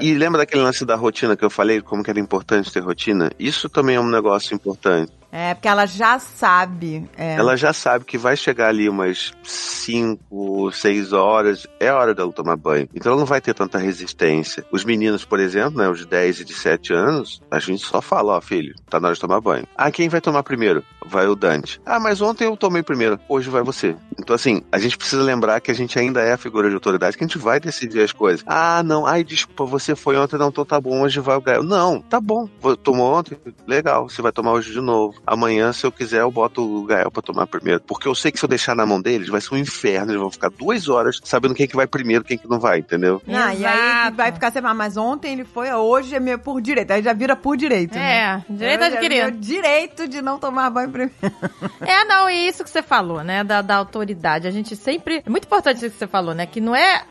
E 0.00 0.14
lembra 0.14 0.38
daquele 0.38 0.62
lance 0.62 0.84
da 0.84 0.94
rotina 0.94 1.36
que 1.36 1.44
eu 1.44 1.50
falei, 1.50 1.80
como 1.80 2.02
que 2.02 2.10
era 2.10 2.20
importante 2.20 2.72
ter 2.72 2.80
rotina? 2.80 3.30
Isso 3.38 3.68
também 3.68 3.96
é 3.96 4.00
um 4.00 4.08
negócio 4.08 4.54
importante. 4.54 5.12
É, 5.36 5.52
porque 5.52 5.68
ela 5.68 5.84
já 5.84 6.18
sabe. 6.18 7.06
É. 7.14 7.34
Ela 7.34 7.58
já 7.58 7.70
sabe 7.70 8.06
que 8.06 8.16
vai 8.16 8.34
chegar 8.38 8.68
ali 8.68 8.88
umas 8.88 9.34
5, 9.44 10.72
6 10.72 11.12
horas, 11.12 11.66
é 11.78 11.92
hora 11.92 12.14
dela 12.14 12.32
tomar 12.32 12.56
banho. 12.56 12.88
Então 12.94 13.12
ela 13.12 13.18
não 13.18 13.26
vai 13.26 13.38
ter 13.38 13.52
tanta 13.52 13.76
resistência. 13.76 14.64
Os 14.72 14.82
meninos, 14.82 15.26
por 15.26 15.38
exemplo, 15.38 15.78
né, 15.78 15.90
os 15.90 16.06
10 16.06 16.40
e 16.40 16.44
de 16.46 16.54
7 16.54 16.94
anos, 16.94 17.42
a 17.50 17.58
gente 17.58 17.84
só 17.84 18.00
fala, 18.00 18.38
ó, 18.38 18.40
filho, 18.40 18.74
tá 18.88 18.98
na 18.98 19.08
hora 19.08 19.14
de 19.14 19.20
tomar 19.20 19.42
banho. 19.42 19.66
Ah, 19.76 19.90
quem 19.90 20.08
vai 20.08 20.22
tomar 20.22 20.42
primeiro? 20.42 20.82
Vai 21.04 21.26
o 21.26 21.36
Dante. 21.36 21.82
Ah, 21.84 22.00
mas 22.00 22.22
ontem 22.22 22.44
eu 22.44 22.56
tomei 22.56 22.82
primeiro, 22.82 23.20
hoje 23.28 23.50
vai 23.50 23.62
você. 23.62 23.94
Então, 24.18 24.34
assim, 24.34 24.62
a 24.72 24.78
gente 24.78 24.96
precisa 24.96 25.22
lembrar 25.22 25.60
que 25.60 25.70
a 25.70 25.74
gente 25.74 25.98
ainda 25.98 26.22
é 26.22 26.32
a 26.32 26.38
figura 26.38 26.70
de 26.70 26.74
autoridade, 26.74 27.14
que 27.14 27.22
a 27.22 27.26
gente 27.26 27.38
vai 27.38 27.60
decidir 27.60 28.00
as 28.00 28.10
coisas. 28.10 28.42
Ah, 28.46 28.82
não, 28.82 29.04
ai, 29.04 29.22
desculpa, 29.22 29.66
você 29.66 29.94
foi 29.94 30.16
ontem, 30.16 30.38
não, 30.38 30.48
então 30.48 30.64
tá 30.64 30.80
bom, 30.80 31.02
hoje 31.02 31.20
vai 31.20 31.36
o 31.36 31.42
Gael. 31.42 31.62
Não, 31.62 32.00
tá 32.00 32.18
bom, 32.20 32.48
tomou 32.82 33.14
ontem, 33.14 33.36
legal, 33.66 34.08
você 34.08 34.22
vai 34.22 34.32
tomar 34.32 34.52
hoje 34.52 34.72
de 34.72 34.80
novo. 34.80 35.25
Amanhã, 35.26 35.72
se 35.72 35.84
eu 35.84 35.90
quiser, 35.90 36.20
eu 36.20 36.30
boto 36.30 36.62
o 36.62 36.84
Gael 36.84 37.10
pra 37.10 37.22
tomar 37.22 37.46
primeiro. 37.46 37.80
Porque 37.80 38.06
eu 38.06 38.14
sei 38.14 38.30
que 38.30 38.38
se 38.38 38.44
eu 38.44 38.48
deixar 38.48 38.76
na 38.76 38.86
mão 38.86 39.00
deles, 39.00 39.28
vai 39.28 39.40
ser 39.40 39.54
um 39.54 39.58
inferno. 39.58 40.12
Eles 40.12 40.20
vão 40.20 40.30
ficar 40.30 40.50
duas 40.50 40.88
horas 40.88 41.20
sabendo 41.24 41.54
quem 41.54 41.66
que 41.66 41.74
vai 41.74 41.86
primeiro 41.86 42.24
quem 42.24 42.38
que 42.38 42.48
não 42.48 42.60
vai, 42.60 42.78
entendeu? 42.78 43.20
Ah, 43.26 43.54
e 43.54 43.64
aí 43.64 44.10
vai 44.12 44.32
ficar 44.32 44.52
sempre, 44.52 44.72
mas 44.72 44.96
ontem 44.96 45.32
ele 45.32 45.44
foi, 45.44 45.72
hoje 45.72 46.14
é 46.14 46.20
meio 46.20 46.38
por 46.38 46.60
direito. 46.60 46.92
Aí 46.92 47.02
já 47.02 47.12
vira 47.12 47.34
por 47.34 47.56
direito. 47.56 47.96
É, 47.96 48.36
né? 48.36 48.44
direito 48.48 48.84
adquirido. 48.84 49.30
Direito 49.32 50.08
de 50.08 50.22
não 50.22 50.38
tomar 50.38 50.70
banho 50.70 50.90
primeiro. 50.90 51.14
É, 51.80 52.04
não, 52.04 52.28
e 52.28 52.48
isso 52.48 52.64
que 52.64 52.70
você 52.70 52.82
falou, 52.82 53.22
né? 53.22 53.44
Da, 53.44 53.62
da 53.62 53.76
autoridade. 53.76 54.48
A 54.48 54.50
gente 54.50 54.74
sempre. 54.74 55.22
É 55.24 55.30
muito 55.30 55.44
importante 55.44 55.76
isso 55.76 55.90
que 55.90 55.98
você 55.98 56.06
falou, 56.06 56.34
né? 56.34 56.46
Que 56.46 56.60
não 56.60 56.74
é 56.74 57.04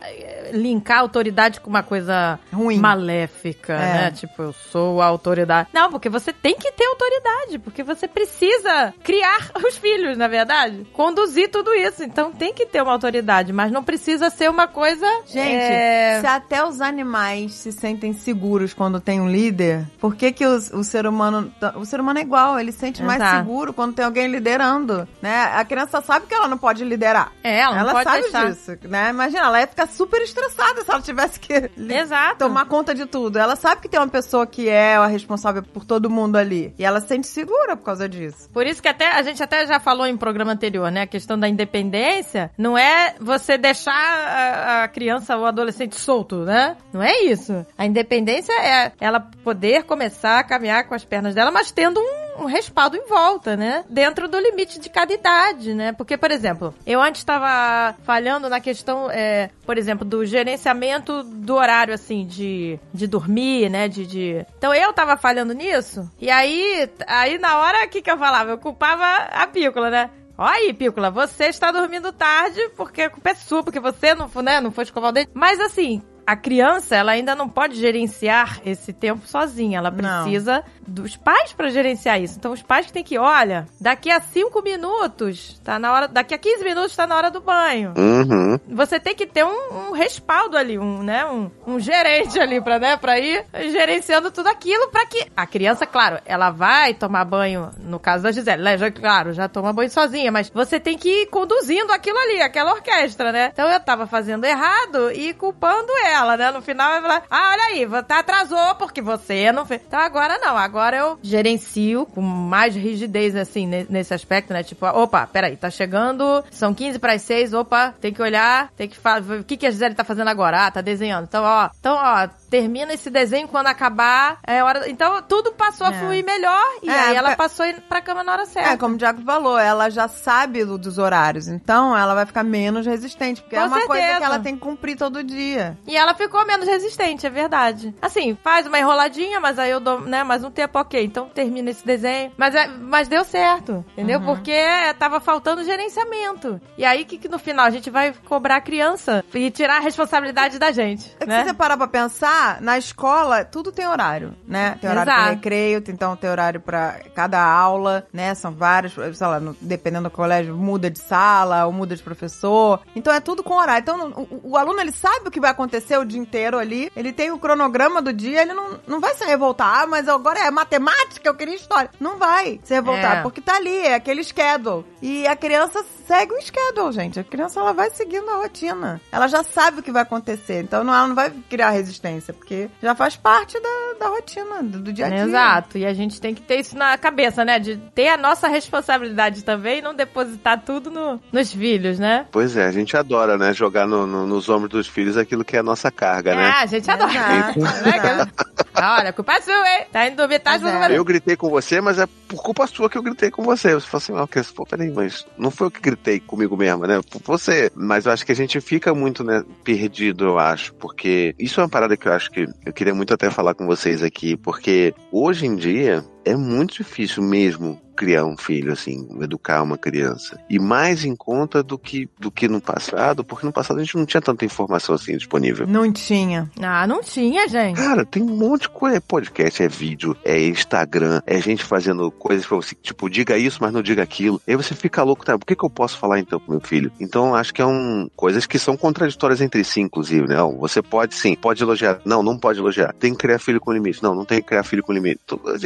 linkar 0.52 0.98
a 0.98 1.00
autoridade 1.00 1.60
com 1.60 1.70
uma 1.70 1.82
coisa 1.82 2.38
ruim, 2.52 2.78
maléfica, 2.78 3.74
é. 3.74 3.78
né? 3.78 4.10
Tipo, 4.10 4.42
eu 4.42 4.52
sou 4.52 5.00
a 5.00 5.06
autoridade. 5.06 5.68
Não, 5.72 5.90
porque 5.90 6.08
você 6.08 6.32
tem 6.32 6.54
que 6.56 6.70
ter 6.72 6.84
autoridade, 6.84 7.58
porque 7.58 7.82
você 7.82 7.95
precisa 8.06 8.92
criar 9.02 9.50
os 9.66 9.76
filhos, 9.78 10.18
na 10.18 10.28
verdade. 10.28 10.86
Conduzir 10.92 11.50
tudo 11.50 11.72
isso. 11.74 12.02
Então 12.02 12.32
tem 12.32 12.52
que 12.52 12.66
ter 12.66 12.82
uma 12.82 12.92
autoridade, 12.92 13.52
mas 13.52 13.70
não 13.70 13.82
precisa 13.82 14.30
ser 14.30 14.50
uma 14.50 14.66
coisa. 14.66 15.06
Gente, 15.26 15.54
é... 15.54 16.20
se 16.20 16.26
até 16.26 16.66
os 16.66 16.80
animais 16.80 17.54
se 17.54 17.72
sentem 17.72 18.12
seguros 18.12 18.74
quando 18.74 19.00
tem 19.00 19.20
um 19.20 19.28
líder, 19.28 19.86
por 20.00 20.14
que, 20.14 20.32
que 20.32 20.44
o, 20.46 20.56
o 20.56 20.84
ser 20.84 21.06
humano. 21.06 21.52
O 21.76 21.84
ser 21.84 22.00
humano 22.00 22.18
é 22.18 22.22
igual, 22.22 22.58
ele 22.58 22.72
se 22.72 22.78
sente 22.78 23.02
Exato. 23.02 23.18
mais 23.18 23.36
seguro 23.38 23.72
quando 23.72 23.94
tem 23.94 24.04
alguém 24.04 24.26
liderando, 24.26 25.06
né? 25.22 25.52
A 25.54 25.64
criança 25.64 26.00
sabe 26.00 26.26
que 26.26 26.34
ela 26.34 26.48
não 26.48 26.58
pode 26.58 26.84
liderar. 26.84 27.32
É, 27.42 27.60
ela, 27.60 27.78
ela 27.78 28.02
sabe 28.02 28.22
deixar. 28.22 28.50
disso, 28.50 28.78
né? 28.84 29.10
Imagina, 29.10 29.46
ela 29.46 29.60
ia 29.60 29.66
ficar 29.66 29.86
super 29.86 30.20
estressada 30.22 30.84
se 30.84 30.90
ela 30.90 31.00
tivesse 31.00 31.38
que 31.38 31.70
Exato. 31.76 32.38
tomar 32.38 32.66
conta 32.66 32.94
de 32.94 33.06
tudo. 33.06 33.38
Ela 33.38 33.56
sabe 33.56 33.82
que 33.82 33.88
tem 33.88 34.00
uma 34.00 34.08
pessoa 34.08 34.46
que 34.46 34.68
é 34.68 34.96
a 34.96 35.06
responsável 35.06 35.62
por 35.62 35.84
todo 35.84 36.10
mundo 36.10 36.36
ali. 36.36 36.74
E 36.78 36.84
ela 36.84 37.00
se 37.00 37.08
sente 37.08 37.26
segura 37.26 37.76
causa 37.86 38.08
disso. 38.08 38.48
Por 38.52 38.66
isso 38.66 38.82
que 38.82 38.88
até 38.88 39.12
a 39.12 39.22
gente 39.22 39.42
até 39.42 39.66
já 39.66 39.80
falou 39.80 40.06
em 40.06 40.16
programa 40.16 40.52
anterior, 40.52 40.90
né? 40.90 41.02
A 41.02 41.06
questão 41.06 41.38
da 41.38 41.48
independência 41.48 42.50
não 42.58 42.76
é 42.76 43.14
você 43.20 43.56
deixar 43.56 43.92
a, 43.92 44.84
a 44.84 44.88
criança 44.88 45.36
ou 45.36 45.46
adolescente 45.46 45.96
solto, 45.96 46.44
né? 46.44 46.76
Não 46.92 47.02
é 47.02 47.22
isso. 47.22 47.64
A 47.76 47.86
independência 47.86 48.52
é 48.52 48.92
ela 49.00 49.20
poder 49.42 49.84
começar 49.84 50.38
a 50.38 50.44
caminhar 50.44 50.86
com 50.88 50.94
as 50.94 51.04
pernas 51.04 51.34
dela, 51.34 51.50
mas 51.50 51.70
tendo 51.70 52.00
um 52.00 52.25
um 52.38 52.46
respaldo 52.46 52.96
em 52.96 53.06
volta, 53.06 53.56
né? 53.56 53.84
Dentro 53.88 54.28
do 54.28 54.38
limite 54.38 54.78
de 54.78 54.88
cada 54.88 55.12
idade, 55.12 55.74
né? 55.74 55.92
Porque, 55.92 56.16
por 56.16 56.30
exemplo, 56.30 56.74
eu 56.86 57.00
antes 57.00 57.20
estava 57.20 57.94
falhando 58.04 58.48
na 58.48 58.60
questão, 58.60 59.10
é, 59.10 59.50
por 59.64 59.78
exemplo, 59.78 60.04
do 60.04 60.24
gerenciamento 60.24 61.22
do 61.22 61.54
horário, 61.54 61.94
assim, 61.94 62.26
de, 62.26 62.78
de 62.92 63.06
dormir, 63.06 63.70
né? 63.70 63.88
De, 63.88 64.06
de... 64.06 64.46
Então 64.58 64.74
eu 64.74 64.92
tava 64.92 65.16
falhando 65.16 65.52
nisso, 65.52 66.10
e 66.20 66.30
aí, 66.30 66.88
aí 67.06 67.38
na 67.38 67.58
hora, 67.58 67.84
o 67.84 67.88
que, 67.88 68.02
que 68.02 68.10
eu 68.10 68.18
falava? 68.18 68.50
Eu 68.50 68.58
culpava 68.58 69.04
a 69.30 69.46
pícola, 69.46 69.90
né? 69.90 70.10
Ó 70.38 70.44
aí, 70.44 70.74
Pícola, 70.74 71.10
você 71.10 71.44
está 71.46 71.72
dormindo 71.72 72.12
tarde 72.12 72.60
porque 72.76 73.02
a 73.02 73.10
culpa 73.10 73.30
é 73.30 73.34
sua, 73.34 73.62
porque 73.62 73.80
você 73.80 74.14
não, 74.14 74.30
né, 74.42 74.60
não 74.60 74.70
foi 74.70 74.84
escovar 74.84 75.08
o 75.10 75.12
dente. 75.12 75.30
Mas 75.32 75.58
assim, 75.58 76.02
a 76.26 76.36
criança, 76.36 76.96
ela 76.96 77.12
ainda 77.12 77.34
não 77.34 77.48
pode 77.48 77.76
gerenciar 77.76 78.60
esse 78.64 78.92
tempo 78.92 79.26
sozinha. 79.26 79.78
Ela 79.78 79.90
Não. 79.90 80.24
precisa 80.24 80.64
dos 80.86 81.16
pais 81.16 81.52
para 81.52 81.68
gerenciar 81.68 82.20
isso. 82.20 82.36
Então, 82.38 82.52
os 82.52 82.62
pais 82.62 82.86
que 82.86 82.92
tem 82.92 83.04
que, 83.04 83.18
olha, 83.18 83.66
daqui 83.80 84.10
a 84.10 84.20
5 84.20 84.62
minutos, 84.62 85.60
tá 85.64 85.78
na 85.78 85.92
hora, 85.92 86.08
daqui 86.08 86.34
a 86.34 86.38
15 86.38 86.64
minutos 86.64 86.96
tá 86.96 87.06
na 87.06 87.16
hora 87.16 87.30
do 87.30 87.40
banho. 87.40 87.94
Uhum. 87.96 88.58
Você 88.74 88.98
tem 88.98 89.14
que 89.14 89.26
ter 89.26 89.44
um, 89.44 89.88
um 89.88 89.92
respaldo 89.92 90.56
ali, 90.56 90.78
um, 90.78 91.02
né, 91.02 91.24
um, 91.26 91.50
um 91.66 91.78
gerente 91.80 92.38
ali 92.38 92.60
pra, 92.60 92.78
né, 92.78 92.96
pra 92.96 93.18
ir 93.18 93.44
gerenciando 93.70 94.30
tudo 94.30 94.48
aquilo 94.48 94.88
pra 94.90 95.06
que 95.06 95.26
a 95.36 95.46
criança, 95.46 95.86
claro, 95.86 96.18
ela 96.24 96.50
vai 96.50 96.94
tomar 96.94 97.24
banho, 97.24 97.70
no 97.78 97.98
caso 97.98 98.22
da 98.24 98.32
Gisele, 98.32 98.62
né, 98.62 98.78
já, 98.78 98.90
claro, 98.90 99.32
já 99.32 99.48
toma 99.48 99.72
banho 99.72 99.90
sozinha, 99.90 100.32
mas 100.32 100.50
você 100.50 100.80
tem 100.80 100.96
que 100.98 101.22
ir 101.22 101.26
conduzindo 101.26 101.92
aquilo 101.92 102.18
ali, 102.18 102.40
aquela 102.42 102.72
orquestra, 102.72 103.32
né? 103.32 103.50
Então 103.52 103.68
eu 103.68 103.80
tava 103.80 104.06
fazendo 104.06 104.44
errado 104.44 105.10
e 105.12 105.32
culpando 105.34 105.92
ela, 106.04 106.15
né? 106.24 106.50
No 106.50 106.62
final 106.62 106.88
vai 106.90 107.02
falar, 107.02 107.22
ah, 107.30 107.50
olha 107.52 107.64
aí, 107.70 107.84
você 107.86 108.12
atrasou 108.12 108.74
porque 108.76 109.02
você 109.02 109.50
não 109.52 109.66
fez. 109.66 109.80
Então 109.86 110.00
agora 110.00 110.38
não, 110.38 110.56
agora 110.56 110.96
eu 110.96 111.18
gerencio 111.22 112.06
com 112.06 112.20
mais 112.20 112.74
rigidez, 112.74 113.34
assim, 113.36 113.66
ne- 113.66 113.86
nesse 113.90 114.14
aspecto, 114.14 114.52
né? 114.52 114.62
Tipo, 114.62 114.86
opa, 114.86 115.26
peraí, 115.26 115.56
tá 115.56 115.70
chegando, 115.70 116.44
são 116.50 116.72
15 116.74 116.98
para 116.98 117.12
as 117.14 117.22
6, 117.22 117.52
opa, 117.54 117.94
tem 118.00 118.12
que 118.12 118.22
olhar, 118.22 118.70
tem 118.76 118.88
que 118.88 118.96
falar, 118.98 119.20
o 119.22 119.44
que, 119.44 119.56
que 119.56 119.66
a 119.66 119.70
Gisele 119.70 119.94
tá 119.94 120.04
fazendo 120.04 120.28
agora? 120.28 120.66
Ah, 120.66 120.70
tá 120.70 120.80
desenhando. 120.80 121.24
Então, 121.24 121.44
ó, 121.44 121.68
então, 121.78 121.96
ó, 121.96 122.28
termina 122.50 122.92
esse 122.94 123.10
desenho 123.10 123.48
quando 123.48 123.66
acabar, 123.66 124.38
é 124.46 124.62
hora... 124.62 124.88
Então, 124.88 125.20
tudo 125.22 125.52
passou 125.52 125.86
a 125.86 125.90
É. 125.90 125.98
fluir 125.98 126.24
melhor 126.24 126.64
e 126.82 126.88
É, 126.88 126.98
aí 127.00 127.16
ela 127.16 127.34
passou 127.36 127.64
a 127.66 127.72
pra 127.88 128.00
cama 128.00 128.22
na 128.22 128.32
hora 128.32 128.46
certa. 128.46 128.70
É, 128.70 128.76
como 128.76 128.94
o 128.94 128.98
Diago 128.98 129.22
falou, 129.22 129.58
ela 129.58 129.90
já 129.90 130.08
sabe 130.08 130.64
do- 130.64 130.78
dos 130.78 130.98
horários, 130.98 131.48
então 131.48 131.96
ela 131.96 132.14
vai 132.14 132.24
ficar 132.26 132.42
menos 132.44 132.86
resistente, 132.86 133.40
porque 133.42 133.56
Com 133.56 133.62
é 133.62 133.66
uma 133.66 133.80
coisa 133.86 133.92
certeza. 134.02 134.18
que 134.20 134.24
ela 134.24 134.38
tem 134.38 134.54
que 134.54 134.60
cumprir 134.60 134.96
todo 134.96 135.22
dia. 135.24 135.76
E 135.86 135.96
ela 135.96 136.05
ficou 136.14 136.44
menos 136.46 136.66
resistente, 136.66 137.26
é 137.26 137.30
verdade. 137.30 137.94
Assim, 138.00 138.36
faz 138.42 138.66
uma 138.66 138.78
enroladinha, 138.78 139.40
mas 139.40 139.58
aí 139.58 139.70
eu 139.70 139.80
dou, 139.80 140.00
né, 140.00 140.22
mais 140.24 140.42
um 140.44 140.50
tempo, 140.50 140.78
ok. 140.78 141.02
Então 141.04 141.28
termina 141.28 141.70
esse 141.70 141.84
desenho. 141.86 142.32
Mas, 142.36 142.54
é, 142.54 142.66
mas 142.68 143.08
deu 143.08 143.24
certo, 143.24 143.84
entendeu? 143.92 144.20
Uhum. 144.20 144.26
Porque 144.26 144.50
é, 144.52 144.92
tava 144.92 145.20
faltando 145.20 145.64
gerenciamento. 145.64 146.60
E 146.76 146.84
aí 146.84 147.04
que, 147.04 147.18
que 147.18 147.28
no 147.28 147.38
final 147.38 147.66
a 147.66 147.70
gente 147.70 147.90
vai 147.90 148.12
cobrar 148.28 148.56
a 148.56 148.60
criança 148.60 149.24
e 149.34 149.50
tirar 149.50 149.76
a 149.78 149.80
responsabilidade 149.80 150.58
da 150.58 150.70
gente, 150.70 151.14
É 151.20 151.24
que 151.24 151.26
né? 151.26 151.40
se 151.42 151.48
você 151.48 151.54
parar 151.54 151.76
pra 151.76 151.86
pensar, 151.88 152.60
na 152.60 152.78
escola 152.78 153.44
tudo 153.44 153.72
tem 153.72 153.86
horário, 153.86 154.34
né? 154.46 154.76
Tem 154.80 154.90
horário 154.90 155.10
pra 155.12 155.20
Exato. 155.22 155.34
recreio, 155.34 155.80
tem- 155.80 155.94
então 155.94 156.14
tem 156.16 156.28
horário 156.30 156.60
pra 156.60 157.00
cada 157.14 157.42
aula, 157.42 158.06
né? 158.12 158.34
São 158.34 158.52
vários, 158.52 158.92
sei 158.94 159.26
lá, 159.26 159.40
no- 159.40 159.56
dependendo 159.60 160.04
do 160.08 160.10
colégio, 160.10 160.54
muda 160.54 160.90
de 160.90 160.98
sala 160.98 161.64
ou 161.66 161.72
muda 161.72 161.96
de 161.96 162.02
professor. 162.02 162.80
Então 162.94 163.12
é 163.12 163.20
tudo 163.20 163.42
com 163.42 163.54
horário. 163.54 163.82
Então 163.82 164.10
o, 164.30 164.50
o 164.52 164.56
aluno, 164.56 164.80
ele 164.80 164.92
sabe 164.92 165.28
o 165.28 165.30
que 165.30 165.40
vai 165.40 165.50
acontecer 165.50 165.95
o 165.98 166.04
dia 166.04 166.18
inteiro 166.20 166.58
ali, 166.58 166.90
ele 166.96 167.12
tem 167.12 167.30
o 167.30 167.38
cronograma 167.38 168.00
do 168.02 168.12
dia, 168.12 168.42
ele 168.42 168.52
não, 168.54 168.78
não 168.86 169.00
vai 169.00 169.14
se 169.14 169.24
revoltar. 169.24 169.82
Ah, 169.82 169.86
mas 169.86 170.08
agora 170.08 170.38
é 170.40 170.50
matemática, 170.50 171.28
eu 171.28 171.34
queria 171.34 171.54
história. 171.54 171.90
Não 172.00 172.16
vai 172.18 172.60
se 172.64 172.74
revoltar, 172.74 173.18
É. 173.18 173.22
porque 173.22 173.40
tá 173.40 173.56
ali, 173.56 173.76
é 173.78 173.94
aquele 173.94 174.22
schedule. 174.24 174.84
E 175.02 175.26
a 175.26 175.34
criança 175.36 175.84
segue 176.06 176.32
o 176.34 176.40
schedule, 176.42 176.92
gente. 176.92 177.18
A 177.20 177.24
criança, 177.24 177.60
ela 177.60 177.72
vai 177.72 177.90
seguindo 177.90 178.28
a 178.30 178.36
rotina. 178.36 179.00
Ela 179.10 179.26
já 179.28 179.42
sabe 179.42 179.80
o 179.80 179.82
que 179.82 179.92
vai 179.92 180.02
acontecer. 180.02 180.62
Então 180.62 180.82
não, 180.84 180.94
ela 180.94 181.08
não 181.08 181.14
vai 181.14 181.30
criar 181.50 181.70
resistência, 181.70 182.32
porque 182.34 182.68
já 182.82 182.94
faz 182.94 183.16
parte 183.16 183.58
da, 183.60 183.68
da 183.98 184.08
rotina, 184.08 184.62
do, 184.62 184.78
do 184.80 184.92
dia 184.92 185.06
a 185.06 185.08
dia. 185.10 185.24
Exato, 185.24 185.78
e 185.78 185.84
a 185.86 185.92
gente 185.94 186.20
tem 186.20 186.34
que 186.34 186.42
ter 186.42 186.60
isso 186.60 186.76
na 186.76 186.96
cabeça, 186.98 187.44
né? 187.44 187.58
De 187.58 187.76
ter 187.94 188.08
a 188.08 188.16
nossa 188.16 188.48
responsabilidade 188.48 189.42
também 189.44 189.78
e 189.78 189.82
não 189.82 189.94
depositar 189.94 190.62
tudo 190.64 190.90
no- 190.90 191.20
nos 191.32 191.52
filhos, 191.52 191.98
né? 191.98 192.26
Pois 192.30 192.56
é, 192.56 192.64
a 192.66 192.70
gente 192.72 192.96
adora, 192.96 193.36
né? 193.36 193.52
Jogar 193.52 193.86
no- 193.86 194.06
no- 194.06 194.26
nos 194.26 194.48
ombros 194.48 194.70
dos 194.70 194.86
filhos 194.86 195.16
aquilo 195.16 195.44
que 195.44 195.56
é 195.56 195.60
a 195.60 195.62
nossa 195.62 195.90
carga, 195.90 196.32
É, 196.32 196.36
né? 196.36 196.48
a 196.56 196.66
gente 196.66 196.90
adora. 196.90 197.12
Exato, 197.12 197.58
exato. 197.60 198.46
Ah, 198.76 198.98
Olha, 199.00 199.12
culpa 199.12 199.32
é 199.34 199.40
sua, 199.40 199.54
hein? 199.70 199.86
Tá 199.90 200.06
indo 200.06 200.16
dormir 200.16 200.38
tarde, 200.38 200.62
Pois 200.62 200.74
não 200.74 200.84
é. 200.84 200.96
Eu 200.98 201.04
gritei 201.04 201.34
com 201.36 201.48
você, 201.48 201.80
mas 201.80 201.98
é 201.98 202.06
por 202.28 202.42
culpa 202.42 202.66
sua 202.66 202.90
que 202.90 202.98
eu 202.98 203.02
gritei 203.02 203.30
com 203.30 203.42
você. 203.42 203.72
Você 203.74 203.86
falou 203.86 203.98
assim, 204.02 204.12
ó, 204.12 204.26
que- 204.26 204.52
pô, 204.54 204.64
peraí, 204.66 204.90
mas 204.92 205.26
não 205.38 205.50
foi 205.50 205.66
eu 205.68 205.70
que 205.70 205.80
gritei 205.80 206.20
comigo 206.20 206.56
mesmo, 206.56 206.86
né? 206.86 207.00
Por 207.10 207.20
você. 207.24 207.70
Mas 207.74 208.06
eu 208.06 208.12
acho 208.12 208.24
que 208.26 208.32
a 208.32 208.36
gente 208.36 208.60
fica 208.60 208.94
muito, 208.94 209.24
né, 209.24 209.42
perdido, 209.64 210.24
eu 210.24 210.38
acho, 210.38 210.74
porque 210.74 211.34
isso 211.38 211.60
é 211.60 211.62
uma 211.62 211.68
parada 211.70 211.96
que 211.96 212.06
eu 212.06 212.12
acho 212.12 212.30
que 212.30 212.46
eu 212.64 212.72
queria 212.72 212.94
muito 212.94 213.12
até 213.14 213.30
falar 213.30 213.54
com 213.54 213.66
vocês 213.66 214.02
aqui, 214.02 214.36
porque 214.36 214.94
hoje 215.10 215.46
em 215.46 215.56
dia 215.56 216.04
é 216.24 216.36
muito 216.36 216.74
difícil 216.74 217.22
mesmo 217.22 217.80
criar 217.96 218.24
um 218.24 218.36
filho, 218.36 218.72
assim, 218.72 219.08
educar 219.20 219.62
uma 219.62 219.78
criança. 219.78 220.38
E 220.48 220.58
mais 220.58 221.04
em 221.04 221.16
conta 221.16 221.62
do 221.62 221.78
que, 221.78 222.08
do 222.18 222.30
que 222.30 222.46
no 222.46 222.60
passado, 222.60 223.24
porque 223.24 223.46
no 223.46 223.52
passado 223.52 223.78
a 223.78 223.82
gente 223.82 223.96
não 223.96 224.06
tinha 224.06 224.20
tanta 224.20 224.44
informação 224.44 224.94
assim 224.94 225.16
disponível. 225.16 225.66
Não 225.66 225.90
tinha. 225.92 226.50
Ah, 226.60 226.86
não 226.86 227.02
tinha, 227.02 227.48
gente. 227.48 227.76
Cara, 227.76 228.04
tem 228.04 228.22
um 228.22 228.36
monte 228.36 228.62
de 228.62 228.68
coisa. 228.68 228.96
É 228.96 229.00
podcast, 229.00 229.62
é 229.62 229.68
vídeo, 229.68 230.16
é 230.24 230.40
Instagram, 230.40 231.20
é 231.26 231.40
gente 231.40 231.64
fazendo 231.64 232.10
coisas 232.10 232.46
pra 232.46 232.56
você, 232.56 232.74
tipo, 232.74 233.10
diga 233.10 233.36
isso, 233.36 233.58
mas 233.60 233.72
não 233.72 233.82
diga 233.82 234.02
aquilo. 234.02 234.40
Aí 234.46 234.56
você 234.56 234.74
fica 234.74 235.02
louco, 235.02 235.24
tá? 235.24 235.38
Por 235.38 235.46
que, 235.46 235.56
que 235.56 235.64
eu 235.64 235.70
posso 235.70 235.98
falar 235.98 236.18
então 236.18 236.38
com 236.38 236.52
meu 236.52 236.60
filho? 236.60 236.92
Então 237.00 237.34
acho 237.34 237.52
que 237.52 237.62
é 237.62 237.66
um. 237.66 238.08
coisas 238.14 238.46
que 238.46 238.58
são 238.58 238.76
contraditórias 238.76 239.40
entre 239.40 239.64
si, 239.64 239.80
inclusive, 239.80 240.26
né? 240.26 240.36
Você 240.58 240.82
pode 240.82 241.14
sim, 241.14 241.34
pode 241.34 241.62
elogiar. 241.62 242.00
Não, 242.04 242.22
não 242.22 242.38
pode 242.38 242.58
elogiar. 242.58 242.92
Tem 242.94 243.12
que 243.12 243.18
criar 243.18 243.38
filho 243.38 243.60
com 243.60 243.72
limite. 243.72 244.02
Não, 244.02 244.14
não 244.14 244.24
tem 244.24 244.40
que 244.40 244.46
criar 244.46 244.62
filho 244.62 244.82
com 244.82 244.92
limite. 244.92 245.20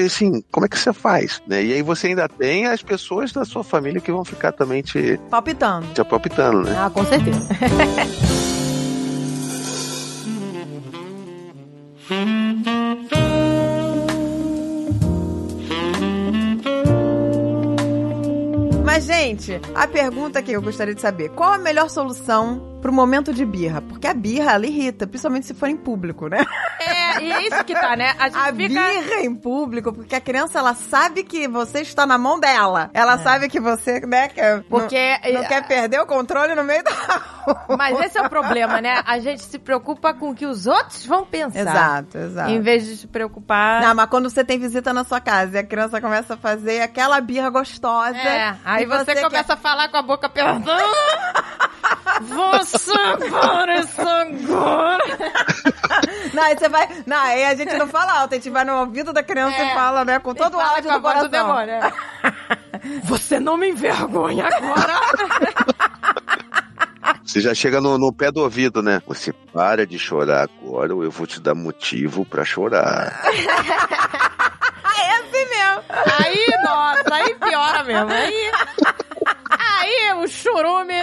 Assim, 0.04 0.42
como 0.50 0.66
é 0.66 0.68
que 0.68 0.78
você 0.78 0.92
faz? 0.92 1.42
Né? 1.46 1.64
E 1.64 1.72
aí 1.72 1.82
você 1.82 2.08
ainda 2.08 2.19
tem 2.28 2.66
as 2.66 2.82
pessoas 2.82 3.32
da 3.32 3.44
sua 3.44 3.64
família 3.64 4.00
que 4.00 4.12
vão 4.12 4.24
ficar 4.24 4.52
também 4.52 4.82
te, 4.82 5.18
Palpitando. 5.30 5.86
te 5.94 6.00
apalpitando, 6.00 6.62
né? 6.62 6.76
Ah, 6.78 6.90
com 6.90 7.04
certeza. 7.04 7.48
Mas, 18.84 19.04
gente, 19.04 19.60
a 19.74 19.86
pergunta 19.86 20.42
que 20.42 20.52
eu 20.52 20.60
gostaria 20.60 20.94
de 20.94 21.00
saber: 21.00 21.30
qual 21.30 21.52
a 21.54 21.58
melhor 21.58 21.88
solução 21.88 22.69
pro 22.80 22.92
momento 22.92 23.32
de 23.32 23.44
birra? 23.44 23.80
Porque 23.82 24.06
a 24.06 24.14
birra, 24.14 24.52
ela 24.52 24.66
irrita, 24.66 25.06
principalmente 25.06 25.46
se 25.46 25.54
for 25.54 25.68
em 25.68 25.76
público, 25.76 26.28
né? 26.28 26.44
É, 26.80 27.22
e 27.22 27.32
é 27.32 27.42
isso 27.48 27.64
que 27.64 27.74
tá, 27.74 27.94
né? 27.96 28.14
A 28.18 28.28
gente 28.28 28.38
A 28.38 28.44
fica. 28.46 28.54
birra 28.68 29.20
em 29.22 29.34
público, 29.34 29.92
porque 29.92 30.14
a 30.14 30.20
criança, 30.20 30.58
ela 30.58 30.74
sabe 30.74 31.22
que 31.24 31.46
você 31.46 31.80
está 31.80 32.06
na 32.06 32.16
mão 32.18 32.38
dela. 32.40 32.90
Ela 32.94 33.18
sabe 33.18 33.48
que 33.48 33.60
você, 33.60 34.00
né, 34.00 34.28
quer, 34.28 34.62
Porque. 34.62 35.18
não, 35.32 35.42
não 35.42 35.44
quer 35.48 35.66
perder 35.66 36.00
o 36.00 36.06
controle 36.06 36.54
no 36.54 36.64
meio 36.64 36.82
da 36.82 36.90
rua. 36.90 37.76
Mas 37.76 37.98
esse 38.00 38.18
é 38.18 38.22
o 38.22 38.28
problema, 38.30 38.80
né? 38.80 39.02
A 39.06 39.18
gente 39.18 39.42
se 39.42 39.58
preocupa 39.58 40.14
com 40.14 40.30
o 40.30 40.34
que 40.34 40.46
os 40.46 40.66
outros 40.66 41.04
vão 41.06 41.24
pensar. 41.24 41.60
Exato, 41.60 42.18
exato. 42.18 42.50
Em 42.50 42.60
vez 42.60 42.86
de 42.86 42.96
se 42.96 43.06
preocupar. 43.06 43.82
Não, 43.82 43.94
mas 43.94 44.08
quando 44.08 44.30
você 44.30 44.44
tem 44.44 44.58
visita 44.58 44.92
na 44.92 45.04
sua 45.04 45.20
casa 45.20 45.56
e 45.56 45.60
a 45.60 45.64
criança 45.64 46.00
começa 46.00 46.34
a 46.34 46.36
fazer 46.36 46.80
aquela 46.82 47.20
birra 47.20 47.50
gostosa. 47.50 48.16
É, 48.16 48.54
aí 48.64 48.86
você, 48.86 49.14
quer- 49.14 49.22
começa 49.22 49.54
a 49.54 49.56
falar 49.56 49.88
com 49.88 49.96
a 49.96 50.02
boca 50.02 50.26
apertada. 50.26 50.72
Você 52.22 52.92
parece 53.30 54.00
agora. 54.00 55.04
Não, 56.32 56.42
aí 56.44 56.56
você 56.56 56.68
vai. 56.68 56.88
Não, 57.06 57.16
aí 57.20 57.44
a 57.44 57.54
gente 57.54 57.74
não 57.76 57.86
fala 57.88 58.20
alto, 58.20 58.34
a 58.34 58.36
gente 58.36 58.50
vai 58.50 58.64
no 58.64 58.78
ouvido 58.80 59.12
da 59.12 59.22
criança 59.22 59.56
É. 59.58 59.72
e 59.72 59.74
fala, 59.74 60.04
né? 60.04 60.18
Com 60.20 60.32
todo 60.34 60.56
o 60.56 60.60
áudio 60.60 60.84
com 60.84 60.90
a 60.90 60.96
do 60.96 61.02
voz 61.02 61.14
coração. 61.16 61.30
demônio, 61.30 61.74
é. 61.74 61.92
Você 63.04 63.40
não 63.40 63.56
me 63.56 63.70
envergonha 63.70 64.46
agora. 64.46 65.00
Você 67.24 67.40
já 67.40 67.54
chega 67.54 67.80
no, 67.80 67.96
no 67.98 68.12
pé 68.12 68.30
do 68.30 68.42
ouvido, 68.42 68.82
né? 68.82 69.00
Você 69.06 69.32
para 69.32 69.86
de 69.86 69.98
chorar 69.98 70.48
agora 70.62 70.94
ou 70.94 71.02
eu 71.04 71.10
vou 71.10 71.26
te 71.26 71.40
dar 71.40 71.54
motivo 71.54 72.24
pra 72.24 72.44
chorar. 72.44 73.20
É 73.24 75.16
assim 75.16 75.48
mesmo. 75.48 75.82
Aí, 76.20 76.46
nossa, 76.64 77.14
aí 77.14 77.34
piora 77.36 77.82
mesmo. 77.84 78.10
Aí, 78.10 78.50
Aí 79.50 80.12
o 80.22 80.28
churume. 80.28 80.94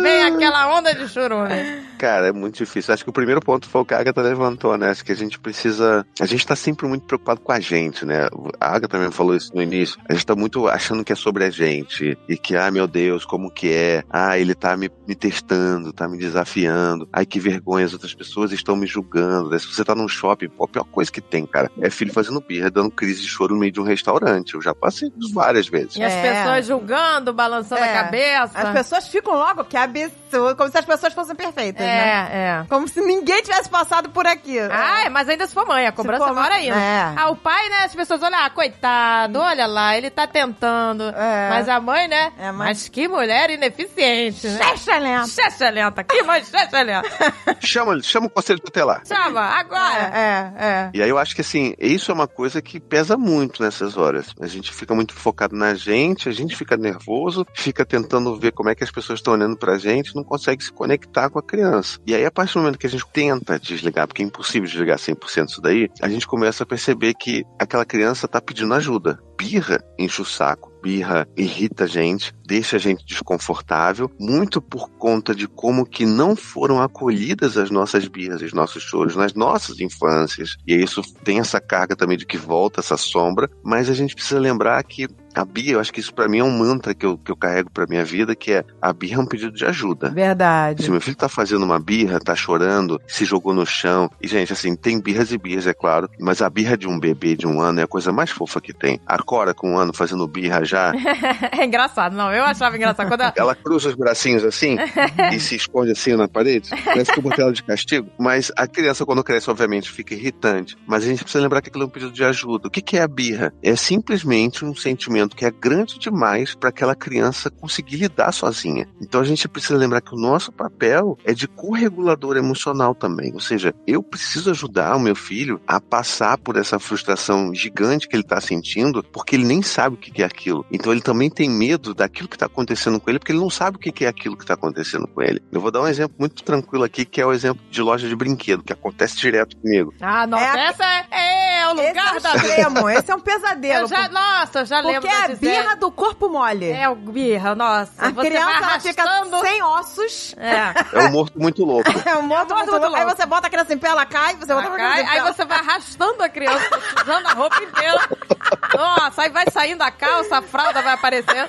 Vem 0.00 0.22
aquela 0.22 0.76
onda 0.76 0.94
de 0.94 1.08
churume. 1.08 1.82
Cara, 1.98 2.28
é 2.28 2.32
muito 2.32 2.56
difícil. 2.56 2.92
Acho 2.92 3.04
que 3.04 3.10
o 3.10 3.12
primeiro 3.12 3.40
ponto 3.40 3.68
foi 3.68 3.80
o 3.80 3.84
que 3.84 3.94
a 3.94 3.98
Agatha 3.98 4.20
levantou, 4.20 4.76
né? 4.76 4.90
Acho 4.90 5.04
que 5.04 5.12
a 5.12 5.16
gente 5.16 5.38
precisa. 5.38 6.04
A 6.20 6.26
gente 6.26 6.46
tá 6.46 6.56
sempre 6.56 6.86
muito 6.86 7.06
preocupado 7.06 7.40
com 7.40 7.52
a 7.52 7.60
gente, 7.60 8.04
né? 8.04 8.28
A 8.60 8.68
Agatha 8.68 8.88
também 8.88 9.10
falou 9.10 9.34
isso 9.34 9.54
no 9.54 9.62
início. 9.62 9.98
A 10.08 10.12
gente 10.12 10.26
tá 10.26 10.34
muito 10.34 10.66
achando 10.68 11.04
que 11.04 11.12
é 11.12 11.16
sobre 11.16 11.44
a 11.44 11.50
gente. 11.50 12.16
E 12.28 12.36
que, 12.36 12.56
ah, 12.56 12.70
meu 12.70 12.86
Deus, 12.86 13.24
como 13.24 13.50
que 13.50 13.72
é? 13.72 14.02
Ah, 14.10 14.38
ele 14.38 14.54
tá 14.54 14.76
me, 14.76 14.90
me 15.06 15.14
testando, 15.14 15.92
tá 15.92 16.08
me 16.08 16.18
desafiando. 16.18 17.08
Ai, 17.12 17.24
que 17.26 17.38
vergonha, 17.40 17.86
as 17.86 17.92
outras 17.92 18.14
pessoas 18.14 18.52
estão 18.52 18.76
me 18.76 18.86
julgando. 18.86 19.50
Né? 19.50 19.58
Se 19.58 19.66
você 19.66 19.84
tá 19.84 19.94
num 19.94 20.08
shopping, 20.08 20.48
pô, 20.48 20.64
a 20.64 20.68
pior 20.68 20.84
coisa 20.84 21.10
que 21.10 21.20
tem, 21.20 21.46
cara, 21.46 21.70
é 21.80 21.88
filho 21.90 22.12
fazendo 22.12 22.40
birra, 22.40 22.70
dando 22.70 22.90
crise 22.90 23.22
de 23.22 23.28
choro 23.28 23.54
no 23.54 23.60
meio 23.60 23.72
de 23.72 23.80
um 23.80 23.84
restaurante. 23.84 24.54
Eu 24.54 24.62
já 24.62 24.74
passei 24.74 25.10
isso 25.18 25.32
várias 25.32 25.68
vezes. 25.68 25.96
E 25.96 26.02
as 26.02 26.12
É. 26.12 26.22
pessoas 26.42 26.66
julgando, 26.66 26.93
balançando 27.32 27.82
É. 27.82 27.98
a 27.98 28.04
cabeça. 28.04 28.58
As 28.58 28.70
pessoas 28.70 29.08
ficam 29.08 29.34
logo, 29.34 29.64
que 29.64 29.76
absurdo, 29.76 30.56
como 30.56 30.70
se 30.70 30.78
as 30.78 30.84
pessoas 30.84 31.12
fossem 31.12 31.34
perfeitas, 31.34 31.84
né? 31.84 32.28
É, 32.32 32.36
é. 32.62 32.66
Como 32.68 32.88
se 32.88 33.00
ninguém 33.00 33.42
tivesse 33.42 33.68
passado 33.68 34.08
por 34.10 34.26
aqui. 34.26 34.58
Ah, 34.58 35.08
mas 35.10 35.28
ainda 35.28 35.46
se 35.46 35.54
for 35.54 35.66
mãe, 35.66 35.86
a 35.86 35.92
cobrança 35.92 36.26
for 36.26 36.38
ainda. 36.38 36.76
É. 36.76 37.14
Ah, 37.16 37.30
o 37.30 37.36
pai, 37.36 37.68
né? 37.68 37.84
As 37.84 37.94
pessoas 37.94 38.22
olham, 38.22 38.38
ah, 38.38 38.50
coitado, 38.50 39.38
olha 39.40 39.66
lá, 39.66 39.96
ele 39.96 40.10
tá 40.10 40.26
tentando. 40.26 41.04
É. 41.10 41.48
Mas 41.50 41.68
a 41.68 41.80
mãe, 41.80 42.08
né? 42.08 42.32
É, 42.38 42.46
mas- 42.52 42.68
mas... 42.68 42.88
que 42.88 43.06
mulher 43.08 43.50
ineficiente, 43.50 44.46
né? 44.48 44.72
Excelente. 44.74 45.40
Excelente, 45.40 46.04
que 46.04 46.22
mãe 46.22 46.40
excelente. 46.40 47.08
Chama, 47.60 48.00
chama 48.02 48.26
o 48.26 48.30
conselho 48.30 48.58
tutelar. 48.60 49.02
Chama, 49.06 49.40
agora. 49.40 50.10
É, 50.14 50.52
é. 50.64 50.90
E 50.94 51.02
aí 51.02 51.08
eu 51.08 51.18
acho 51.18 51.34
que 51.34 51.40
assim, 51.40 51.74
isso 51.78 52.10
é 52.10 52.14
uma 52.14 52.26
coisa 52.28 52.60
que 52.60 52.78
pesa 52.80 53.16
muito 53.16 53.62
nessas 53.62 53.96
horas. 53.96 54.26
A 54.40 54.46
gente 54.46 54.72
fica 54.72 54.94
muito 54.94 55.14
focado 55.14 55.56
na 55.56 55.74
gente, 55.74 56.28
a 56.28 56.32
gente 56.32 56.56
fica 56.56 56.76
nervoso, 56.84 57.46
fica 57.54 57.84
tentando 57.84 58.36
ver 58.36 58.52
como 58.52 58.68
é 58.68 58.74
que 58.74 58.84
as 58.84 58.90
pessoas 58.90 59.18
estão 59.18 59.34
olhando 59.34 59.56
pra 59.56 59.78
gente, 59.78 60.14
não 60.14 60.22
consegue 60.22 60.62
se 60.62 60.72
conectar 60.72 61.28
com 61.30 61.38
a 61.38 61.42
criança. 61.42 61.98
E 62.06 62.14
aí, 62.14 62.24
a 62.24 62.30
partir 62.30 62.54
do 62.54 62.60
momento 62.60 62.78
que 62.78 62.86
a 62.86 62.90
gente 62.90 63.06
tenta 63.12 63.58
desligar, 63.58 64.06
porque 64.06 64.22
é 64.22 64.26
impossível 64.26 64.68
desligar 64.68 64.98
100% 64.98 65.48
isso 65.48 65.60
daí, 65.60 65.88
a 66.00 66.08
gente 66.08 66.26
começa 66.26 66.62
a 66.62 66.66
perceber 66.66 67.14
que 67.14 67.44
aquela 67.58 67.84
criança 67.84 68.28
tá 68.28 68.40
pedindo 68.40 68.74
ajuda. 68.74 69.18
Birra 69.36 69.82
enche 69.98 70.22
o 70.22 70.24
saco. 70.24 70.72
Birra 70.84 71.26
irrita 71.34 71.84
a 71.84 71.86
gente, 71.86 72.34
deixa 72.46 72.76
a 72.76 72.78
gente 72.78 73.06
desconfortável, 73.06 74.10
muito 74.20 74.60
por 74.60 74.90
conta 74.90 75.34
de 75.34 75.48
como 75.48 75.86
que 75.86 76.04
não 76.04 76.36
foram 76.36 76.82
acolhidas 76.82 77.56
as 77.56 77.70
nossas 77.70 78.06
birras, 78.06 78.42
os 78.42 78.52
nossos 78.52 78.82
choros 78.82 79.16
nas 79.16 79.32
nossas 79.32 79.80
infâncias. 79.80 80.56
E 80.66 80.74
isso 80.74 81.00
tem 81.24 81.38
essa 81.40 81.58
carga 81.58 81.96
também 81.96 82.18
de 82.18 82.26
que 82.26 82.36
volta 82.36 82.80
essa 82.80 82.98
sombra, 82.98 83.50
mas 83.64 83.88
a 83.88 83.94
gente 83.94 84.14
precisa 84.14 84.38
lembrar 84.38 84.82
que 84.84 85.08
a 85.34 85.44
birra, 85.44 85.72
eu 85.72 85.80
acho 85.80 85.92
que 85.92 86.00
isso 86.00 86.14
pra 86.14 86.28
mim 86.28 86.38
é 86.38 86.44
um 86.44 86.50
mantra 86.56 86.94
que 86.94 87.04
eu, 87.04 87.18
que 87.18 87.30
eu 87.30 87.36
carrego 87.36 87.70
pra 87.70 87.86
minha 87.86 88.04
vida, 88.04 88.34
que 88.34 88.52
é 88.52 88.64
a 88.80 88.92
birra 88.92 89.16
é 89.16 89.22
um 89.22 89.26
pedido 89.26 89.52
de 89.52 89.64
ajuda. 89.64 90.10
Verdade. 90.10 90.82
Se 90.84 90.90
meu 90.90 91.00
filho 91.00 91.16
tá 91.16 91.28
fazendo 91.28 91.64
uma 91.64 91.78
birra, 91.78 92.18
tá 92.20 92.34
chorando, 92.34 93.00
se 93.06 93.24
jogou 93.24 93.52
no 93.54 93.66
chão. 93.66 94.10
E, 94.22 94.28
gente, 94.28 94.52
assim, 94.52 94.74
tem 94.76 95.00
birras 95.00 95.32
e 95.32 95.38
birras, 95.38 95.66
é 95.66 95.74
claro. 95.74 96.08
Mas 96.20 96.40
a 96.42 96.48
birra 96.50 96.76
de 96.76 96.86
um 96.88 96.98
bebê 96.98 97.36
de 97.36 97.46
um 97.46 97.60
ano 97.60 97.80
é 97.80 97.82
a 97.84 97.86
coisa 97.88 98.12
mais 98.12 98.30
fofa 98.30 98.60
que 98.60 98.72
tem. 98.72 99.00
A 99.06 99.18
Cora 99.22 99.54
com 99.54 99.72
um 99.72 99.78
ano 99.78 99.92
fazendo 99.92 100.26
birra 100.28 100.64
já, 100.64 100.92
É 101.52 101.64
engraçado, 101.64 102.14
não. 102.16 102.32
Eu 102.32 102.44
achava 102.44 102.76
engraçado. 102.76 103.08
Quando 103.08 103.22
a- 103.22 103.32
ela 103.36 103.54
cruza 103.54 103.88
os 103.88 103.94
bracinhos 103.94 104.44
assim 104.44 104.76
e 105.32 105.40
se 105.40 105.56
esconde 105.56 105.92
assim 105.92 106.14
na 106.16 106.28
parede. 106.28 106.70
Parece 106.84 107.12
que 107.12 107.18
eu 107.18 107.22
botei 107.22 107.42
ela 107.44 107.52
de 107.52 107.62
castigo. 107.62 108.08
Mas 108.18 108.50
a 108.56 108.66
criança, 108.66 109.04
quando 109.06 109.22
cresce, 109.24 109.50
obviamente, 109.50 109.90
fica 109.90 110.14
irritante. 110.14 110.76
Mas 110.86 111.04
a 111.04 111.06
gente 111.06 111.22
precisa 111.22 111.42
lembrar 111.42 111.60
que 111.62 111.68
aquilo 111.68 111.84
é 111.84 111.86
um 111.86 111.90
pedido 111.90 112.12
de 112.12 112.24
ajuda. 112.24 112.68
O 112.68 112.70
que, 112.70 112.80
que 112.82 112.96
é 112.96 113.02
a 113.02 113.08
birra? 113.08 113.52
É 113.62 113.74
simplesmente 113.76 114.64
um 114.64 114.74
sentimento 114.74 115.23
que 115.30 115.44
é 115.44 115.50
grande 115.50 115.98
demais 115.98 116.54
para 116.54 116.68
aquela 116.68 116.94
criança 116.94 117.50
conseguir 117.50 117.96
lidar 117.96 118.32
sozinha. 118.32 118.86
Então 119.00 119.20
a 119.20 119.24
gente 119.24 119.48
precisa 119.48 119.76
lembrar 119.76 120.00
que 120.00 120.14
o 120.14 120.18
nosso 120.18 120.52
papel 120.52 121.16
é 121.24 121.32
de 121.32 121.48
corregulador 121.48 122.36
emocional 122.36 122.94
também. 122.94 123.32
Ou 123.32 123.40
seja, 123.40 123.74
eu 123.86 124.02
preciso 124.02 124.50
ajudar 124.50 124.96
o 124.96 125.00
meu 125.00 125.14
filho 125.14 125.60
a 125.66 125.80
passar 125.80 126.38
por 126.38 126.56
essa 126.56 126.78
frustração 126.78 127.54
gigante 127.54 128.08
que 128.08 128.16
ele 128.16 128.22
está 128.22 128.40
sentindo, 128.40 129.02
porque 129.02 129.36
ele 129.36 129.44
nem 129.44 129.62
sabe 129.62 129.96
o 129.96 129.98
que 129.98 130.22
é 130.22 130.26
aquilo. 130.26 130.64
Então 130.70 130.92
ele 130.92 131.00
também 131.00 131.30
tem 131.30 131.48
medo 131.48 131.94
daquilo 131.94 132.28
que 132.28 132.36
está 132.36 132.46
acontecendo 132.46 133.00
com 133.00 133.10
ele, 133.10 133.18
porque 133.18 133.32
ele 133.32 133.40
não 133.40 133.50
sabe 133.50 133.76
o 133.76 133.80
que 133.80 134.04
é 134.04 134.08
aquilo 134.08 134.36
que 134.36 134.44
está 134.44 134.54
acontecendo 134.54 135.06
com 135.06 135.22
ele. 135.22 135.42
Eu 135.52 135.60
vou 135.60 135.70
dar 135.70 135.82
um 135.82 135.88
exemplo 135.88 136.16
muito 136.18 136.42
tranquilo 136.42 136.84
aqui, 136.84 137.04
que 137.04 137.20
é 137.20 137.26
o 137.26 137.32
exemplo 137.32 137.62
de 137.70 137.82
loja 137.82 138.08
de 138.08 138.16
brinquedo, 138.16 138.62
que 138.62 138.72
acontece 138.72 139.16
direto 139.16 139.56
comigo. 139.56 139.94
Ah, 140.00 140.26
nossa, 140.26 140.44
É 140.44 140.66
essa 140.66 140.84
é, 140.84 141.60
é 141.62 141.68
o 141.68 141.72
Esse 141.72 141.82
é 141.82 141.88
lugar 141.88 142.20
da... 142.20 142.36
extremo, 142.36 142.88
esse 142.90 143.10
é 143.10 143.14
um 143.14 143.20
pesadelo. 143.20 143.84
Eu 143.84 143.88
já, 143.88 144.08
nossa, 144.08 144.60
eu 144.60 144.66
já 144.66 144.80
lembro 144.80 145.02
porque 145.02 145.08
é 145.08 145.10
da 145.10 145.13
a 145.14 145.28
Gisele. 145.28 145.38
birra 145.38 145.76
do 145.76 145.90
corpo 145.90 146.28
mole. 146.28 146.70
É 146.70 146.88
o 146.88 146.94
birra, 146.94 147.54
nossa. 147.54 147.92
a 148.06 148.10
você 148.10 148.28
criança 148.28 148.60
vai 148.60 148.80
fica 148.80 149.04
sem 149.40 149.62
ossos. 149.62 150.34
É. 150.38 150.98
É 150.98 151.00
um 151.04 151.10
morto 151.10 151.38
muito 151.40 151.64
louco. 151.64 151.90
É 152.04 152.16
um 152.16 152.22
morto 152.22 152.52
É 152.52 152.54
um 152.54 152.58
morto 152.58 152.70
muito 152.70 152.70
muito 152.72 152.82
louco. 152.82 152.96
Aí 152.96 153.04
você 153.16 153.26
bota 153.26 153.46
a 153.46 153.50
criança 153.50 153.72
em 153.74 153.78
pé, 153.78 153.88
ela 153.88 154.06
cai, 154.06 154.34
você 154.36 154.54
bota 154.54 154.66
a 154.66 154.70
Ela 154.70 154.74
criança 154.76 154.94
cai, 154.94 155.02
em 155.02 155.06
pé. 155.06 155.12
aí 155.12 155.32
você 155.32 155.44
vai 155.44 155.58
arrastando 155.58 156.22
a 156.22 156.28
criança, 156.28 156.80
usando 157.02 157.26
a 157.26 157.32
roupa 157.32 157.62
inteira. 157.62 158.08
Nossa, 158.74 159.22
aí 159.22 159.30
vai 159.30 159.44
saindo 159.50 159.82
a 159.82 159.90
calça, 159.90 160.38
a 160.38 160.42
fralda 160.42 160.82
vai 160.82 160.94
aparecendo. 160.94 161.48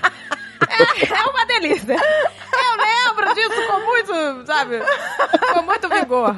É, 0.69 1.13
é 1.13 1.23
uma 1.25 1.45
delícia. 1.45 1.93
Eu 1.95 2.77
lembro 2.77 3.33
disso 3.35 3.67
com 3.67 3.79
muito, 3.85 4.45
sabe? 4.47 4.79
Com 5.53 5.61
muito 5.63 5.89
vigor. 5.89 6.35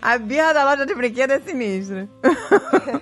A 0.00 0.18
birra 0.18 0.52
da 0.52 0.64
loja 0.64 0.86
de 0.86 0.94
brinquedo 0.94 1.32
é 1.32 1.40
sinistra. 1.40 2.08